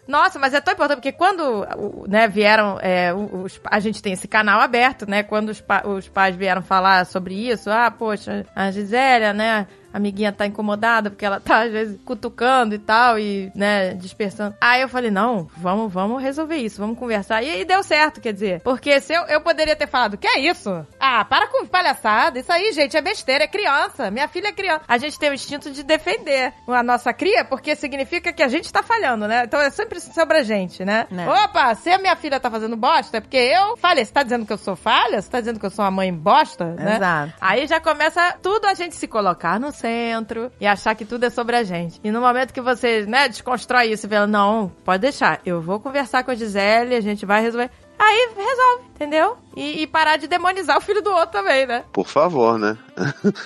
Nossa, 0.07 0.37
mas 0.37 0.53
é 0.53 0.61
tão 0.61 0.73
importante, 0.73 0.97
porque 0.97 1.11
quando 1.11 1.65
né, 2.07 2.27
vieram. 2.27 2.77
é, 2.81 3.13
os- 3.13 3.59
a 3.65 3.79
gente 3.79 4.01
tem 4.01 4.13
esse 4.13 4.27
canal 4.27 4.59
aberto, 4.61 5.09
né? 5.09 5.23
Quando 5.23 5.49
os, 5.49 5.63
os 5.85 6.07
pais 6.07 6.35
vieram 6.35 6.61
falar 6.61 7.05
sobre 7.05 7.33
isso, 7.33 7.69
ah, 7.71 7.89
poxa, 7.89 8.45
a 8.55 8.69
Gisélia, 8.71 9.33
né? 9.33 9.65
Amiguinha 9.95 10.31
tá 10.31 10.45
incomodada 10.45 11.09
porque 11.09 11.25
ela 11.25 11.39
tá, 11.39 11.63
às 11.63 11.71
vezes, 11.71 11.97
cutucando 12.03 12.75
e 12.75 12.79
tal, 12.79 13.17
e, 13.17 13.49
né, 13.55 13.93
dispersando. 13.93 14.55
Aí 14.59 14.81
eu 14.81 14.89
falei, 14.89 15.09
não, 15.09 15.47
vamos, 15.55 15.91
vamos 15.91 16.21
resolver 16.21 16.57
isso, 16.57 16.81
vamos 16.81 16.99
conversar. 16.99 17.41
E 17.41 17.49
aí 17.49 17.63
deu 17.63 17.81
certo, 17.81 18.19
quer 18.19 18.33
dizer. 18.33 18.61
Porque 18.61 18.99
se 18.99 19.13
eu, 19.13 19.21
eu 19.23 19.39
poderia 19.39 19.75
ter 19.75 19.87
falado, 19.87 20.17
que 20.17 20.27
é 20.27 20.39
isso? 20.39 20.85
Ah, 20.99 21.23
para 21.23 21.47
com 21.47 21.65
palhaçada. 21.65 22.39
Isso 22.39 22.51
aí, 22.51 22.73
gente, 22.73 22.97
é 22.97 23.01
besteira, 23.01 23.45
é 23.45 23.47
criança. 23.47 24.11
Minha 24.11 24.27
filha 24.27 24.49
é 24.49 24.51
criança. 24.51 24.83
A 24.87 24.97
gente 24.97 25.17
tem 25.17 25.29
o 25.29 25.33
instinto 25.33 25.71
de 25.71 25.81
defender 25.81 26.53
a 26.67 26.83
nossa 26.83 27.13
cria, 27.13 27.45
porque 27.45 27.75
significa 27.75 28.33
que 28.33 28.43
a 28.43 28.47
gente 28.49 28.71
tá 28.73 28.83
falhando, 28.83 29.27
né? 29.27 29.43
Então 29.45 29.61
é 29.61 29.69
sempre 29.69 30.01
sobre 30.01 30.39
a 30.39 30.43
gente, 30.43 30.83
né? 30.83 31.07
Né. 31.09 31.25
Opa, 31.27 31.73
se 31.75 31.89
a 31.89 31.97
minha 31.97 32.15
filha 32.15 32.39
tá 32.39 32.51
fazendo 32.51 32.75
bosta, 32.75 33.17
é 33.17 33.21
porque 33.21 33.37
eu 33.37 33.77
falhei. 33.77 34.03
Você 34.03 34.11
tá 34.11 34.23
dizendo 34.23 34.45
que 34.45 34.53
eu 34.53 34.57
sou 34.57 34.75
falha? 34.75 35.21
Você 35.21 35.29
tá 35.29 35.39
dizendo 35.39 35.59
que 35.59 35.65
eu 35.65 35.69
sou 35.69 35.85
uma 35.85 35.91
mãe 35.91 36.13
bosta? 36.13 36.65
Né? 36.65 36.95
Exato. 36.97 37.33
Aí 37.39 37.65
já 37.67 37.79
começa 37.79 38.35
tudo 38.41 38.65
a 38.65 38.73
gente 38.73 38.95
se 38.95 39.07
colocar 39.07 39.59
no 39.59 39.71
centro 39.89 40.51
e 40.59 40.65
achar 40.65 40.95
que 40.95 41.05
tudo 41.05 41.25
é 41.25 41.29
sobre 41.29 41.55
a 41.55 41.63
gente. 41.63 41.99
E 42.03 42.09
no 42.09 42.19
momento 42.21 42.51
que 42.53 42.61
você, 42.61 43.05
né, 43.05 43.29
desconstrói 43.29 43.91
isso 43.91 44.07
e 44.07 44.09
fala, 44.09 44.25
não, 44.25 44.71
pode 44.83 45.01
deixar, 45.01 45.39
eu 45.45 45.61
vou 45.61 45.79
conversar 45.79 46.23
com 46.23 46.31
a 46.31 46.35
Gisele, 46.35 46.95
a 46.95 47.01
gente 47.01 47.23
vai 47.25 47.41
resolver. 47.41 47.69
Aí 47.97 48.29
resolve, 48.35 48.83
entendeu? 48.93 49.37
E, 49.55 49.83
e 49.83 49.87
parar 49.87 50.17
de 50.17 50.27
demonizar 50.27 50.77
o 50.77 50.81
filho 50.81 51.01
do 51.01 51.09
outro 51.11 51.31
também, 51.31 51.65
né? 51.65 51.85
Por 51.93 52.05
favor, 52.07 52.59
né? 52.59 52.77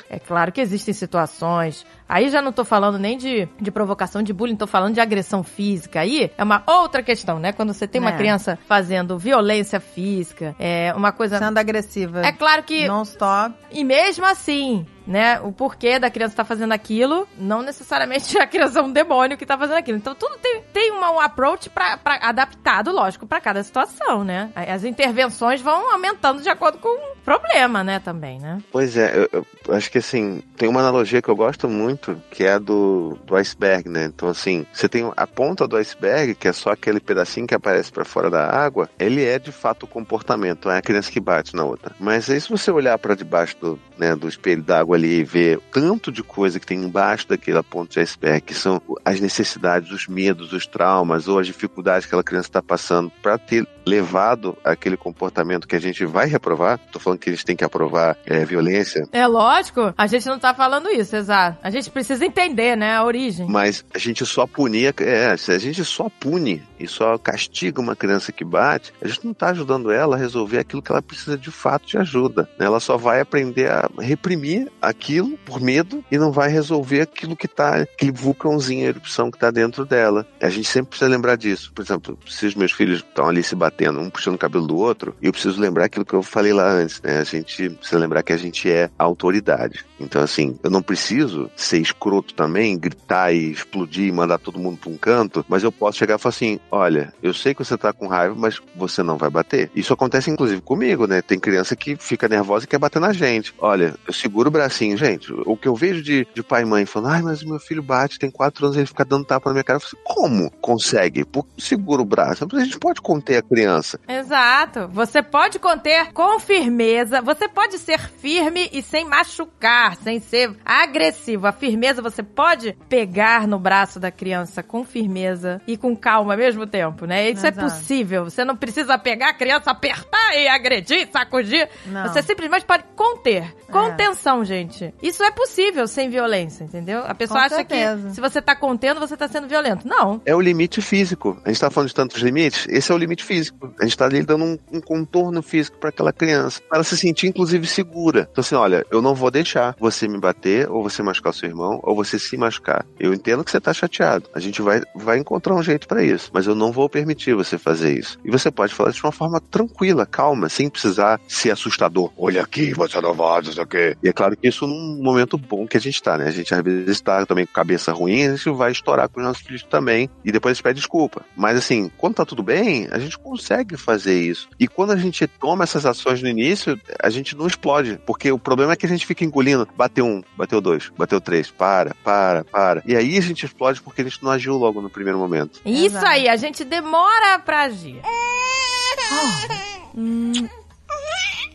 É 0.09 0.17
claro 0.17 0.51
que 0.51 0.59
existem 0.59 0.91
situações. 0.91 1.85
Aí 2.07 2.29
já 2.31 2.41
não 2.41 2.51
tô 2.51 2.65
falando 2.65 2.97
nem 2.97 3.15
de, 3.15 3.47
de 3.61 3.69
provocação 3.69 4.23
de 4.23 4.33
bullying, 4.33 4.55
tô 4.55 4.65
falando 4.65 4.95
de 4.95 4.99
agressão 4.99 5.43
física. 5.43 5.99
Aí 5.99 6.31
é 6.35 6.43
uma 6.43 6.63
outra 6.65 7.03
questão, 7.03 7.37
né? 7.37 7.51
Quando 7.53 7.73
você 7.75 7.87
tem 7.87 8.01
uma 8.01 8.09
É. 8.09 8.17
criança 8.17 8.57
fazendo 8.67 9.19
violência 9.19 9.79
física, 9.79 10.55
é 10.57 10.91
uma 10.95 11.11
coisa. 11.11 11.37
Sendo 11.37 11.59
agressiva. 11.59 12.21
É 12.25 12.31
claro 12.31 12.63
que 12.63 12.87
Non-stop. 12.87 13.53
e 13.69 13.83
mesmo 13.83 14.25
assim, 14.25 14.83
né, 15.09 15.39
o 15.41 15.51
porquê 15.51 15.97
da 15.97 16.11
criança 16.11 16.33
estar 16.33 16.45
fazendo 16.45 16.71
aquilo, 16.71 17.27
não 17.35 17.63
necessariamente 17.63 18.37
a 18.37 18.45
criança 18.45 18.79
é 18.79 18.83
um 18.83 18.91
demônio 18.93 19.35
que 19.37 19.45
tá 19.45 19.57
fazendo 19.57 19.77
aquilo. 19.77 19.97
Então 19.97 20.13
tudo 20.13 20.37
tem, 20.37 20.61
tem 20.71 20.91
uma, 20.91 21.09
um 21.09 21.19
approach 21.19 21.67
pra, 21.71 21.97
pra- 21.97 22.19
adaptado, 22.21 22.91
lógico, 22.91 23.25
pra 23.25 23.41
cada 23.41 23.63
situação, 23.63 24.23
né? 24.23 24.51
As 24.55 24.83
intervenções 24.83 25.61
vão 25.61 25.91
aumentando 25.91 26.43
de 26.43 26.49
acordo 26.49 26.77
com 26.77 26.95
problema, 27.29 27.83
né, 27.83 27.99
também, 27.99 28.39
né? 28.39 28.57
Pois 28.71 28.97
é, 28.97 29.27
eu, 29.31 29.45
eu 29.67 29.75
acho 29.75 29.91
que 29.91 29.99
assim, 29.99 30.41
tem 30.57 30.67
uma 30.67 30.79
analogia 30.79 31.21
que 31.21 31.29
eu 31.29 31.35
gosto 31.35 31.69
muito, 31.69 32.19
que 32.31 32.43
é 32.43 32.53
a 32.53 32.57
do, 32.57 33.19
do 33.23 33.35
iceberg, 33.35 33.87
né? 33.87 34.05
Então, 34.05 34.29
assim, 34.29 34.65
você 34.73 34.89
tem 34.89 35.11
a 35.15 35.27
ponta 35.27 35.67
do 35.67 35.77
iceberg, 35.77 36.33
que 36.33 36.47
é 36.47 36.53
só 36.53 36.71
aquele 36.71 36.99
pedacinho 36.99 37.45
que 37.45 37.53
aparece 37.53 37.91
pra 37.91 38.03
fora 38.03 38.31
da 38.31 38.49
água, 38.49 38.89
ele 38.97 39.23
é 39.23 39.37
de 39.37 39.51
fato 39.51 39.83
o 39.83 39.87
comportamento, 39.87 40.71
é 40.71 40.77
a 40.79 40.81
criança 40.81 41.11
que 41.11 41.19
bate 41.19 41.55
na 41.55 41.63
outra. 41.63 41.95
Mas 41.99 42.27
aí, 42.31 42.41
se 42.41 42.49
você 42.49 42.71
olhar 42.71 42.97
pra 42.97 43.13
debaixo 43.13 43.55
do, 43.61 43.79
né, 43.95 44.15
do 44.15 44.27
espelho 44.27 44.63
d'água 44.63 44.95
ali 44.95 45.19
e 45.19 45.23
ver 45.23 45.59
tanto 45.71 46.11
de 46.11 46.23
coisa 46.23 46.59
que 46.59 46.65
tem 46.65 46.81
embaixo 46.81 47.27
daquela 47.27 47.61
ponta 47.61 47.93
de 47.93 47.99
iceberg, 47.99 48.41
que 48.41 48.55
são 48.55 48.81
as 49.05 49.19
necessidades, 49.19 49.91
os 49.91 50.07
medos, 50.07 50.51
os 50.51 50.65
traumas 50.65 51.27
ou 51.27 51.37
as 51.37 51.45
dificuldades 51.45 52.05
que 52.05 52.09
aquela 52.09 52.23
criança 52.23 52.49
está 52.49 52.61
passando 52.63 53.11
pra 53.21 53.37
ter 53.37 53.67
levado 53.89 54.55
aquele 54.63 54.95
comportamento 54.95 55.67
que 55.67 55.75
a 55.75 55.81
gente 55.81 56.05
vai 56.05 56.27
reprovar, 56.27 56.79
tô 56.91 56.99
falando 56.99 57.19
que 57.19 57.29
a 57.29 57.33
gente 57.33 57.45
tem 57.45 57.55
que 57.55 57.63
aprovar 57.63 58.15
é, 58.25 58.45
violência, 58.45 59.07
É 59.11 59.25
lógico, 59.25 59.93
a 59.97 60.07
gente 60.07 60.27
não 60.27 60.37
tá 60.37 60.53
falando 60.53 60.89
isso, 60.89 61.15
exato. 61.15 61.57
A 61.63 61.69
gente 61.69 61.89
precisa 61.89 62.25
entender, 62.25 62.75
né, 62.75 62.95
a 62.95 63.03
origem. 63.03 63.47
mas 63.49 63.83
a 63.93 63.97
gente 63.97 64.25
só 64.25 64.45
punia, 64.45 64.93
é, 64.99 65.35
se 65.35 65.51
a 65.51 65.57
gente 65.57 65.83
só 65.83 66.07
pune 66.19 66.61
e 66.79 66.87
só 66.87 67.17
castiga 67.17 67.81
uma 67.81 67.95
criança 67.95 68.31
que 68.31 68.45
bate, 68.45 68.93
a 69.01 69.07
gente 69.07 69.25
não 69.25 69.33
tá 69.33 69.49
ajudando 69.49 69.91
ela 69.91 70.15
a 70.15 70.19
resolver 70.19 70.59
aquilo 70.59 70.81
que 70.81 70.91
ela 70.91 71.01
precisa 71.01 71.37
de 71.37 71.51
fato 71.51 71.87
de 71.87 71.97
ajuda. 71.97 72.47
né? 72.57 72.65
Ela 72.65 72.79
só 72.79 72.95
vai 72.97 73.19
aprender 73.19 73.69
a 73.71 73.89
reprimir 73.99 74.71
aquilo 74.81 75.37
por 75.39 75.59
medo 75.59 76.03
e 76.11 76.17
não 76.17 76.31
vai 76.31 76.49
resolver 76.49 77.01
aquilo 77.01 77.35
que 77.35 77.47
tá, 77.47 77.77
aquele 77.77 78.11
vulcãozinho, 78.11 78.85
a 78.85 78.89
erupção 78.89 79.31
que 79.31 79.39
tá 79.39 79.49
dentro 79.51 79.85
dela. 79.85 80.25
A 80.41 80.49
gente 80.49 80.67
sempre 80.67 80.89
precisa 80.89 81.09
lembrar 81.09 81.35
disso. 81.35 81.71
Por 81.73 81.81
exemplo, 81.83 82.17
se 82.27 82.45
os 82.45 82.55
meus 82.55 82.71
filhos 82.71 82.99
estão 82.99 83.27
ali 83.27 83.41
se 83.43 83.55
batendo, 83.55 83.78
batendo, 83.79 83.99
um 84.01 84.09
puxando 84.09 84.35
o 84.35 84.39
cabelo 84.39 84.67
do 84.67 84.77
outro, 84.77 85.15
e 85.21 85.27
eu 85.27 85.31
preciso 85.31 85.59
lembrar 85.59 85.85
aquilo 85.85 86.05
que 86.05 86.13
eu 86.13 86.21
falei 86.21 86.51
lá 86.51 86.69
antes, 86.69 87.01
né? 87.01 87.19
A 87.19 87.23
gente 87.23 87.69
precisa 87.69 87.99
lembrar 87.99 88.23
que 88.23 88.33
a 88.33 88.37
gente 88.37 88.69
é 88.69 88.89
autoridade. 88.97 89.85
Então, 89.99 90.21
assim, 90.21 90.57
eu 90.63 90.69
não 90.69 90.81
preciso 90.81 91.49
ser 91.55 91.79
escroto 91.79 92.33
também, 92.33 92.77
gritar 92.77 93.33
e 93.33 93.51
explodir 93.51 94.07
e 94.07 94.11
mandar 94.11 94.37
todo 94.37 94.59
mundo 94.59 94.77
pra 94.77 94.89
um 94.89 94.97
canto, 94.97 95.45
mas 95.47 95.63
eu 95.63 95.71
posso 95.71 95.97
chegar 95.97 96.15
e 96.15 96.17
falar 96.17 96.33
assim: 96.33 96.59
olha, 96.71 97.13
eu 97.21 97.33
sei 97.33 97.53
que 97.53 97.63
você 97.63 97.77
tá 97.77 97.91
com 97.91 98.07
raiva, 98.07 98.35
mas 98.37 98.59
você 98.75 99.03
não 99.03 99.17
vai 99.17 99.29
bater. 99.29 99.69
Isso 99.75 99.93
acontece 99.93 100.29
inclusive 100.29 100.61
comigo, 100.61 101.05
né? 101.05 101.21
Tem 101.21 101.39
criança 101.39 101.75
que 101.75 101.95
fica 101.95 102.27
nervosa 102.27 102.65
e 102.65 102.67
quer 102.67 102.77
bater 102.77 102.99
na 102.99 103.13
gente. 103.13 103.53
Olha, 103.59 103.95
eu 104.07 104.13
seguro 104.13 104.49
o 104.49 104.51
bracinho, 104.51 104.97
gente. 104.97 105.31
O 105.45 105.57
que 105.57 105.67
eu 105.67 105.75
vejo 105.75 106.01
de, 106.01 106.27
de 106.33 106.43
pai 106.43 106.63
e 106.63 106.65
mãe 106.65 106.85
falando, 106.85 107.13
ai, 107.13 107.21
mas 107.21 107.43
meu 107.43 107.59
filho 107.59 107.83
bate, 107.83 108.19
tem 108.19 108.31
quatro 108.31 108.65
anos, 108.65 108.77
ele 108.77 108.85
fica 108.85 109.03
dando 109.03 109.25
tapa 109.25 109.49
na 109.49 109.53
minha 109.53 109.63
cara. 109.63 109.77
Eu 109.77 109.81
falo 109.81 109.91
assim, 109.93 110.03
como 110.03 110.51
consegue? 110.61 111.25
Por 111.25 111.45
segura 111.57 112.01
o 112.01 112.05
braço. 112.05 112.47
A 112.51 112.63
gente 112.63 112.79
pode 112.79 113.01
conter 113.01 113.37
a 113.37 113.41
criança. 113.41 113.58
Exato. 114.07 114.87
Você 114.91 115.21
pode 115.21 115.59
conter 115.59 116.11
com 116.13 116.39
firmeza. 116.39 117.21
Você 117.21 117.47
pode 117.47 117.77
ser 117.77 117.99
firme 117.99 118.69
e 118.71 118.81
sem 118.81 119.05
machucar, 119.05 119.95
sem 119.97 120.19
ser 120.19 120.55
agressivo. 120.65 121.47
A 121.47 121.51
firmeza 121.51 122.01
você 122.01 122.23
pode 122.23 122.75
pegar 122.87 123.47
no 123.47 123.59
braço 123.59 123.99
da 123.99 124.11
criança 124.11 124.63
com 124.63 124.83
firmeza 124.83 125.61
e 125.67 125.77
com 125.77 125.95
calma 125.95 126.33
ao 126.33 126.37
mesmo 126.37 126.65
tempo, 126.65 127.05
né? 127.05 127.29
Isso 127.29 127.45
é 127.45 127.49
Exato. 127.49 127.67
possível. 127.67 128.23
Você 128.25 128.43
não 128.43 128.55
precisa 128.55 128.97
pegar 128.97 129.29
a 129.29 129.33
criança, 129.33 129.71
apertar 129.71 130.35
e 130.35 130.47
agredir, 130.47 131.07
sacudir. 131.11 131.69
Não. 131.85 132.03
Você 132.07 132.21
simplesmente 132.21 132.65
pode 132.65 132.83
conter. 132.95 133.53
Contenção, 133.71 134.43
gente. 134.43 134.93
Isso 135.01 135.23
é 135.23 135.31
possível 135.31 135.87
sem 135.87 136.09
violência, 136.09 136.63
entendeu? 136.63 137.03
A 137.05 137.13
pessoa 137.13 137.39
Com 137.39 137.45
acha 137.45 137.55
certeza. 137.55 138.07
que 138.09 138.15
se 138.15 138.21
você 138.21 138.41
tá 138.41 138.55
contendo, 138.55 138.99
você 138.99 139.15
tá 139.15 139.27
sendo 139.27 139.47
violento. 139.47 139.87
Não. 139.87 140.21
É 140.25 140.35
o 140.35 140.41
limite 140.41 140.81
físico. 140.81 141.39
A 141.45 141.49
gente 141.49 141.59
tá 141.59 141.69
falando 141.69 141.89
de 141.89 141.95
tantos 141.95 142.21
limites, 142.21 142.67
esse 142.69 142.91
é 142.91 142.95
o 142.95 142.97
limite 142.97 143.23
físico. 143.23 143.48
A 143.79 143.83
gente 143.83 143.97
tá 143.97 144.05
ali 144.05 144.23
dando 144.23 144.43
um, 144.43 144.57
um 144.71 144.81
contorno 144.81 145.41
físico 145.41 145.77
para 145.77 145.89
aquela 145.89 146.13
criança, 146.13 146.61
para 146.67 146.77
ela 146.77 146.83
se 146.83 146.97
sentir 146.97 147.27
inclusive 147.27 147.65
segura. 147.67 148.27
Então 148.31 148.41
assim, 148.41 148.55
olha, 148.55 148.85
eu 148.91 149.01
não 149.01 149.15
vou 149.15 149.31
deixar 149.31 149.75
você 149.79 150.07
me 150.07 150.19
bater, 150.19 150.69
ou 150.69 150.83
você 150.83 151.01
machucar 151.01 151.33
seu 151.33 151.49
irmão, 151.49 151.79
ou 151.83 151.95
você 151.95 152.17
se 152.19 152.37
machucar. 152.37 152.85
Eu 152.99 153.13
entendo 153.13 153.43
que 153.43 153.51
você 153.51 153.59
tá 153.59 153.73
chateado. 153.73 154.29
A 154.33 154.39
gente 154.39 154.61
vai, 154.61 154.81
vai 154.95 155.17
encontrar 155.17 155.55
um 155.55 155.63
jeito 155.63 155.87
para 155.87 156.03
isso, 156.03 156.29
mas 156.33 156.47
eu 156.47 156.55
não 156.55 156.71
vou 156.71 156.89
permitir 156.89 157.33
você 157.33 157.57
fazer 157.57 157.97
isso. 157.97 158.17
E 158.23 158.31
você 158.31 158.51
pode 158.51 158.73
falar 158.73 158.91
de 158.91 159.03
uma 159.03 159.11
forma 159.11 159.39
tranquila, 159.39 160.05
calma, 160.05 160.49
sem 160.49 160.69
precisar 160.69 161.19
ser 161.27 161.51
assustador. 161.51 162.11
Olha 162.17 162.41
aqui, 162.41 162.73
você 162.73 162.99
não 163.01 163.13
vai, 163.13 163.41
não 163.41 163.51
sei 163.51 163.63
o 163.63 163.67
quê. 163.67 163.97
E 164.03 164.09
é 164.09 164.13
claro 164.13 164.35
que 164.35 164.47
isso 164.47 164.67
num 164.67 165.01
momento 165.01 165.37
bom 165.37 165.67
que 165.67 165.77
a 165.77 165.81
gente 165.81 166.01
tá, 166.01 166.17
né? 166.17 166.27
A 166.27 166.31
gente 166.31 166.53
às 166.53 166.61
vezes 166.61 167.01
tá 167.01 167.25
também 167.25 167.45
com 167.45 167.53
cabeça 167.53 167.91
ruim, 167.91 168.27
a 168.27 168.35
gente 168.35 168.49
vai 168.51 168.71
estourar 168.71 169.09
com 169.09 169.19
os 169.19 169.25
nossos 169.25 169.43
filhos 169.43 169.63
também, 169.63 170.09
e 170.23 170.31
depois 170.31 170.51
a 170.51 170.53
gente 170.53 170.63
pede 170.63 170.79
desculpa. 170.79 171.23
Mas 171.35 171.57
assim, 171.57 171.91
quando 171.97 172.15
tá 172.15 172.25
tudo 172.25 172.43
bem, 172.43 172.87
a 172.91 172.99
gente 172.99 173.17
consegue 173.39 173.77
fazer 173.77 174.21
isso. 174.21 174.49
E 174.59 174.67
quando 174.67 174.91
a 174.91 174.97
gente 174.97 175.25
toma 175.25 175.63
essas 175.63 175.85
ações 175.85 176.21
no 176.21 176.27
início, 176.27 176.79
a 177.01 177.09
gente 177.09 177.35
não 177.35 177.47
explode. 177.47 177.99
Porque 178.05 178.29
o 178.31 178.37
problema 178.37 178.73
é 178.73 178.75
que 178.75 178.85
a 178.85 178.89
gente 178.89 179.05
fica 179.05 179.23
engolindo. 179.23 179.67
Bateu 179.75 180.05
um, 180.05 180.21
bateu 180.35 180.59
dois, 180.59 180.91
bateu 180.97 181.21
três, 181.21 181.49
para, 181.49 181.95
para, 182.03 182.43
para. 182.43 182.83
E 182.85 182.95
aí 182.95 183.17
a 183.17 183.21
gente 183.21 183.45
explode 183.45 183.81
porque 183.81 184.01
a 184.01 184.03
gente 184.03 184.21
não 184.21 184.31
agiu 184.31 184.57
logo 184.57 184.81
no 184.81 184.89
primeiro 184.89 185.17
momento. 185.17 185.61
Isso 185.65 185.97
Exato. 185.97 186.05
aí, 186.05 186.27
a 186.27 186.35
gente 186.35 186.65
demora 186.65 187.39
pra 187.39 187.61
agir. 187.61 188.01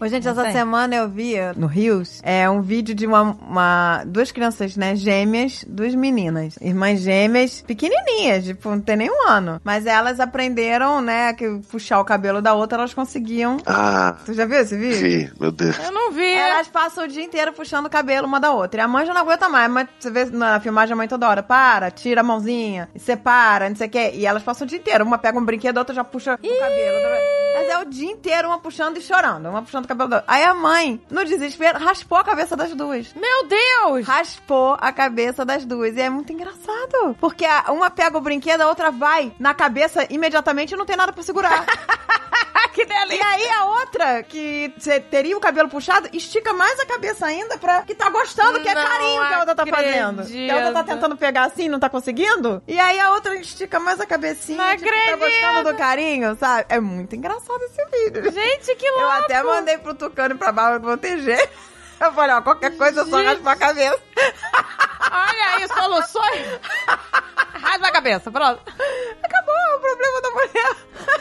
Ô, 0.00 0.06
gente, 0.08 0.24
Não 0.24 0.32
essa 0.32 0.50
semana 0.52 0.94
eu 0.96 1.08
vi 1.08 1.34
no 1.56 1.66
Rios 1.66 2.20
é, 2.22 2.48
um 2.50 2.60
vídeo 2.60 2.94
de 2.94 3.06
uma, 3.06 3.22
uma- 3.22 4.02
duas 4.06 4.30
crianças, 4.32 4.76
né, 4.76 4.94
gêmeas, 4.96 5.64
duas 5.68 5.94
meninas, 5.94 6.56
irmãs 6.60 7.00
gêmeas, 7.00 7.62
pequenininhas, 7.62 8.44
tipo, 8.44 8.68
não 8.70 8.80
tem 8.80 8.96
nem 8.96 9.10
um 9.10 9.28
ano. 9.28 9.60
Mas 9.64 9.86
elas 9.86 10.20
aprenderam, 10.20 11.00
né, 11.00 11.32
que 11.32 11.48
puxar 11.70 12.00
o 12.00 12.04
cabelo 12.04 12.42
da 12.42 12.54
outra, 12.54 12.78
elas 12.78 12.92
conseguiam. 12.92 13.56
Ah, 13.66 14.16
Tu 14.26 14.34
já 14.34 14.44
viu 14.46 14.58
esse 14.58 14.76
vídeo? 14.76 14.98
vi, 15.00 15.32
meu 15.40 15.52
Deus. 15.52 15.78
Eu 15.78 15.92
não 15.92 16.10
vi. 16.12 16.32
Elas 16.34 16.68
passam 16.68 17.04
o 17.04 17.08
dia 17.08 17.22
inteiro 17.24 17.52
puxando 17.52 17.86
o 17.86 17.90
cabelo 17.90 18.26
uma 18.26 18.40
da 18.40 18.50
outra. 18.52 18.80
E 18.80 18.84
a 18.84 18.88
mãe 18.88 19.06
já 19.06 19.14
não 19.14 19.20
aguenta 19.22 19.48
mais. 19.48 19.70
Mas 19.70 19.88
você 19.98 20.10
vê 20.10 20.24
na 20.26 20.58
filmagem 20.60 20.92
a 20.92 20.96
mãe 20.96 21.08
toda 21.08 21.28
hora. 21.28 21.42
Para, 21.42 21.90
tira 21.90 22.20
a 22.20 22.24
mãozinha, 22.24 22.88
e 22.94 22.98
separa, 22.98 23.68
não 23.68 23.76
sei 23.76 23.86
o 23.86 23.90
quê. 23.90 24.10
E 24.14 24.26
elas 24.26 24.42
passam 24.42 24.64
o 24.66 24.68
dia 24.68 24.78
inteiro. 24.78 25.04
Uma 25.04 25.18
pega 25.18 25.38
um 25.38 25.44
brinquedo, 25.44 25.78
a 25.78 25.80
outra 25.80 25.94
já 25.94 26.04
puxa 26.04 26.34
o 26.34 26.36
cabelo. 26.58 26.98
Mas 27.56 27.68
é 27.68 27.78
o 27.78 27.84
dia 27.84 28.10
inteiro 28.10 28.48
uma 28.48 28.58
puxando 28.58 28.96
e 28.96 29.00
chorando. 29.00 29.48
Uma 29.48 29.62
puxando 29.62 29.84
o 29.84 29.88
cabelo 29.88 29.93
da 29.94 30.04
outra. 30.04 30.24
Aí 30.26 30.42
a 30.44 30.54
mãe, 30.54 31.00
no 31.10 31.24
desespero, 31.24 31.78
raspou 31.78 32.18
a 32.18 32.24
cabeça 32.24 32.56
das 32.56 32.74
duas. 32.74 33.12
Meu 33.14 33.46
Deus! 33.46 34.06
Raspou 34.06 34.76
a 34.80 34.92
cabeça 34.92 35.44
das 35.44 35.64
duas. 35.64 35.96
E 35.96 36.00
é 36.00 36.10
muito 36.10 36.32
engraçado. 36.32 37.16
Porque 37.20 37.44
a- 37.44 37.64
uma 37.70 37.90
pega 37.90 38.18
o 38.18 38.20
brinquedo, 38.20 38.60
a 38.62 38.68
outra 38.68 38.90
vai 38.90 39.32
na 39.38 39.54
cabeça 39.54 40.06
imediatamente 40.10 40.72
e 40.72 40.76
não 40.76 40.86
tem 40.86 40.96
nada 40.96 41.12
pra 41.12 41.22
segurar. 41.22 41.64
E 42.82 43.22
aí 43.22 43.48
a 43.50 43.64
outra, 43.66 44.22
que 44.22 44.72
teria 45.10 45.36
o 45.36 45.40
cabelo 45.40 45.68
puxado, 45.68 46.08
estica 46.12 46.52
mais 46.52 46.78
a 46.80 46.86
cabeça 46.86 47.26
ainda 47.26 47.56
pra 47.58 47.82
que 47.82 47.94
tá 47.94 48.10
gostando, 48.10 48.60
que 48.60 48.68
é 48.68 48.74
Não 48.74 48.84
carinho 48.84 49.26
que 49.28 49.34
a 49.34 49.38
outra 49.40 49.54
tá 49.54 49.66
fazendo. 49.66 50.26
Que 50.26 50.50
a 50.50 50.56
outra 50.56 50.72
tá 50.72 50.84
tentando 50.84 51.16
pegar 51.16 51.44
assim, 51.44 51.68
não 51.68 51.78
tá 51.78 51.88
conseguindo. 51.88 52.62
E 52.66 52.78
aí 52.78 52.98
a 52.98 53.12
outra 53.12 53.34
estica 53.36 53.78
mais 53.78 54.00
a 54.00 54.06
cabecinha, 54.06 54.58
Não 54.58 54.76
tipo, 54.76 54.90
tá 54.90 55.16
gostando 55.16 55.72
do 55.72 55.78
carinho, 55.78 56.36
sabe? 56.36 56.66
É 56.68 56.80
muito 56.80 57.14
engraçado 57.14 57.60
esse 57.62 57.84
vídeo. 57.84 58.32
Gente, 58.32 58.74
que 58.74 58.90
louco! 58.90 59.04
Eu 59.04 59.10
até 59.10 59.42
mandei 59.42 59.78
pro 59.78 59.94
Tucano 59.94 60.34
e 60.34 60.38
pra 60.38 60.52
Bárbara 60.52 60.98
jeito. 61.18 61.74
Eu 62.00 62.12
falei, 62.12 62.34
ó, 62.34 62.42
qualquer 62.42 62.76
coisa 62.76 63.00
eu 63.00 63.06
só 63.06 63.18
Gente. 63.18 63.26
raspo 63.26 63.48
a 63.48 63.56
cabeça. 63.56 64.00
Olha 65.10 65.56
aí, 65.56 65.68
soluções! 65.68 66.60
Raspa 67.54 67.88
a 67.88 67.92
cabeça, 67.92 68.30
pronto. 68.30 68.60
Acabou 69.22 69.54
o 69.76 69.80
problema 69.80 70.20
da 70.22 70.30
mulher. 70.30 70.76